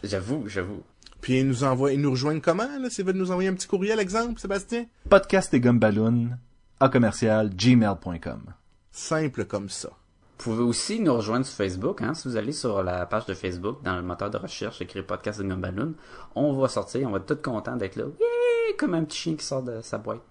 J'avoue, 0.03 0.45
j'avoue. 0.49 0.83
Puis 1.21 1.41
il 1.41 1.47
nous 1.49 1.65
envoie, 1.65 1.93
il 1.93 2.01
nous 2.01 2.11
rejoignent 2.11 2.41
comment 2.41 2.69
là? 2.81 2.89
S'ils 2.91 3.05
veulent 3.05 3.17
nous 3.17 3.31
envoyer 3.31 3.49
un 3.51 3.55
petit 3.55 3.67
courriel, 3.69 3.99
exemple, 4.01 4.41
Sébastien? 4.41 4.87
Podcast 5.09 5.53
et 5.55 5.61
Gumballoon 5.61 6.31
à 6.81 6.89
commercial 6.89 7.51
gmail.com. 7.55 8.43
Simple 8.91 9.45
comme 9.45 9.69
ça. 9.69 9.91
Vous 10.39 10.45
pouvez 10.53 10.63
aussi 10.63 11.01
nous 11.01 11.13
rejoindre 11.15 11.45
sur 11.45 11.55
Facebook, 11.57 12.01
hein? 12.01 12.15
Si 12.15 12.27
vous 12.27 12.37
allez 12.37 12.53
sur 12.53 12.83
la 12.83 13.05
page 13.05 13.27
de 13.27 13.35
Facebook, 13.35 13.83
dans 13.83 13.97
le 13.97 14.03
moteur 14.03 14.31
de 14.31 14.39
recherche, 14.39 14.81
écrire 14.81 15.05
podcast 15.05 15.39
de 15.41 15.45
Gumballoon, 15.47 15.93
on 16.35 16.55
va 16.55 16.69
sortir, 16.69 17.07
on 17.07 17.11
va 17.13 17.19
être 17.19 17.27
tout 17.27 17.43
content 17.43 17.77
d'être 17.77 17.97
là. 17.97 18.05
Yeah! 18.05 18.77
Comme 18.79 18.95
un 18.95 19.05
petit 19.05 19.19
chien 19.19 19.35
qui 19.37 19.45
sort 19.45 19.63
de 19.63 19.83
sa 19.83 19.99
boîte. 19.99 20.23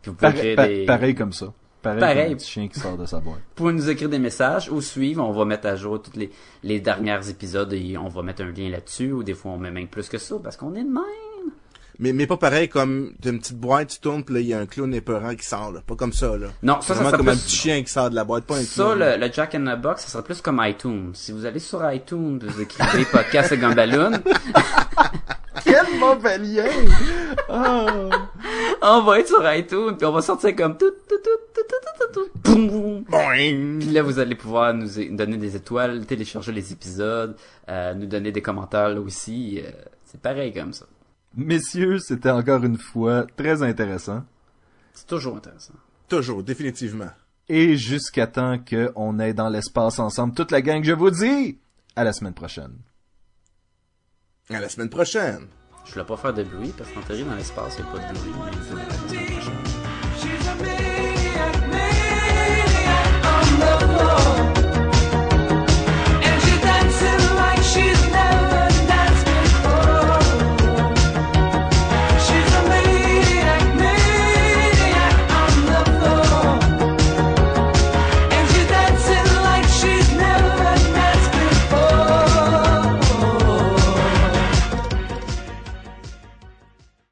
Puis 0.00 0.10
vous 0.10 0.16
pouvez, 0.16 0.30
Pareil, 0.32 0.40
écrire 0.52 0.56
pa- 0.56 0.68
des... 0.68 0.86
pareil 0.86 1.14
comme 1.14 1.34
ça. 1.34 1.52
Pareil, 1.82 2.00
Pareil. 2.00 2.24
comme 2.24 2.32
un 2.32 2.36
petit 2.36 2.50
chien 2.50 2.68
qui 2.68 2.78
sort 2.78 2.96
de 2.98 3.06
sa 3.06 3.20
boîte. 3.20 3.36
Vous 3.36 3.54
pouvez 3.54 3.72
nous 3.72 3.88
écrire 3.88 4.08
des 4.08 4.18
messages 4.18 4.70
ou 4.70 4.80
suivre. 4.80 5.24
On 5.24 5.32
va 5.32 5.44
mettre 5.44 5.66
à 5.66 5.76
jour 5.76 6.00
tous 6.02 6.18
les, 6.18 6.30
les 6.62 6.80
derniers 6.80 7.28
épisodes 7.28 7.72
et 7.72 7.96
on 7.96 8.08
va 8.08 8.22
mettre 8.22 8.42
un 8.42 8.50
lien 8.50 8.68
là-dessus. 8.68 9.12
Ou 9.12 9.22
des 9.22 9.34
fois, 9.34 9.52
on 9.52 9.58
met 9.58 9.70
même 9.70 9.88
plus 9.88 10.08
que 10.08 10.18
ça 10.18 10.36
parce 10.42 10.56
qu'on 10.56 10.74
est 10.74 10.82
de 10.84 10.88
même. 10.88 11.02
Mais, 12.02 12.14
mais 12.14 12.26
pas 12.26 12.38
pareil 12.38 12.68
comme 12.70 13.12
t'as 13.20 13.28
une 13.28 13.40
petite 13.40 13.58
boîte, 13.58 13.88
tu 13.88 13.98
tournes, 14.00 14.24
puis 14.24 14.34
là, 14.34 14.40
il 14.40 14.46
y 14.46 14.54
a 14.54 14.58
un 14.58 14.64
clown 14.64 14.94
épeurant 14.94 15.34
qui 15.34 15.44
sort, 15.44 15.70
là. 15.70 15.80
Pas 15.86 15.96
comme 15.96 16.14
ça, 16.14 16.34
là. 16.38 16.46
Non, 16.62 16.80
ça, 16.80 16.88
ça 16.88 16.94
Vraiment 16.94 17.08
serait 17.10 17.16
comme 17.18 17.26
plus... 17.26 17.32
un 17.34 17.36
petit 17.36 17.56
chien 17.56 17.82
qui 17.82 17.90
sort 17.92 18.08
de 18.08 18.14
la 18.14 18.24
boîte, 18.24 18.44
pas 18.44 18.56
un 18.56 18.62
Ça, 18.62 18.84
clown. 18.84 18.98
le, 18.98 19.16
le 19.18 19.30
Jack 19.32 19.54
in 19.54 19.64
the 19.76 19.78
Box, 19.78 20.02
ça 20.04 20.08
serait 20.08 20.22
plus 20.24 20.40
comme 20.40 20.62
iTunes. 20.64 21.10
Si 21.12 21.30
vous 21.32 21.44
allez 21.44 21.58
sur 21.58 21.92
iTunes, 21.92 22.38
vous 22.42 22.60
écrivez 22.62 23.04
podcast 23.12 23.52
et 23.52 23.58
Gumballoon, 23.58 24.12
Quel 25.64 25.98
mauvais 25.98 26.38
lien! 26.38 26.64
Ah. 27.50 27.86
On 28.82 29.02
va 29.02 29.20
être 29.20 29.28
sur 29.28 29.52
iTunes, 29.52 29.96
puis 29.96 30.06
on 30.06 30.12
va 30.12 30.22
sortir 30.22 30.54
comme 30.56 30.76
tout, 30.76 30.90
tout, 31.08 31.16
tout, 31.22 31.30
tout, 31.54 31.62
tout, 31.68 32.12
tout, 32.12 32.30
tout, 32.44 32.54
boum, 32.54 33.04
boum. 33.04 33.78
Puis 33.78 33.90
là, 33.90 34.02
vous 34.02 34.18
allez 34.18 34.34
pouvoir 34.34 34.74
nous 34.74 34.88
donner 35.10 35.36
des 35.36 35.56
étoiles, 35.56 36.06
télécharger 36.06 36.52
les 36.52 36.72
épisodes, 36.72 37.36
euh, 37.68 37.94
nous 37.94 38.06
donner 38.06 38.32
des 38.32 38.42
commentaires 38.42 38.88
là 38.88 39.00
aussi. 39.00 39.60
euh, 39.64 39.70
c'est 40.04 40.20
pareil 40.20 40.52
comme 40.52 40.72
ça. 40.72 40.86
Messieurs, 41.36 41.98
c'était 41.98 42.30
encore 42.30 42.64
une 42.64 42.78
fois 42.78 43.26
très 43.36 43.62
intéressant. 43.62 44.24
C'est 44.92 45.06
toujours 45.06 45.36
intéressant. 45.36 45.74
Toujours, 46.08 46.42
définitivement. 46.42 47.10
Et 47.48 47.76
jusqu'à 47.76 48.26
temps 48.26 48.58
qu'on 48.58 49.18
aille 49.20 49.34
dans 49.34 49.48
l'espace 49.48 49.98
ensemble 50.00 50.34
toute 50.34 50.50
la 50.50 50.62
gang, 50.62 50.82
je 50.82 50.92
vous 50.92 51.10
dis 51.10 51.58
à 51.94 52.02
la 52.04 52.12
semaine 52.12 52.34
prochaine. 52.34 52.72
À 54.50 54.60
la 54.60 54.68
semaine 54.68 54.88
prochaine. 54.88 55.46
Je 55.84 55.92
voulais 55.92 56.04
pas 56.04 56.16
faire 56.16 56.34
de 56.34 56.42
bruit 56.44 56.72
parce 56.76 56.90
qu'en 56.90 57.00
dans 57.24 57.34
l'espace, 57.34 57.78
il 57.78 57.84
n'y 57.84 57.90
a 57.90 57.92
pas 57.92 57.98
de 57.98 58.18
bruit. 58.18 58.34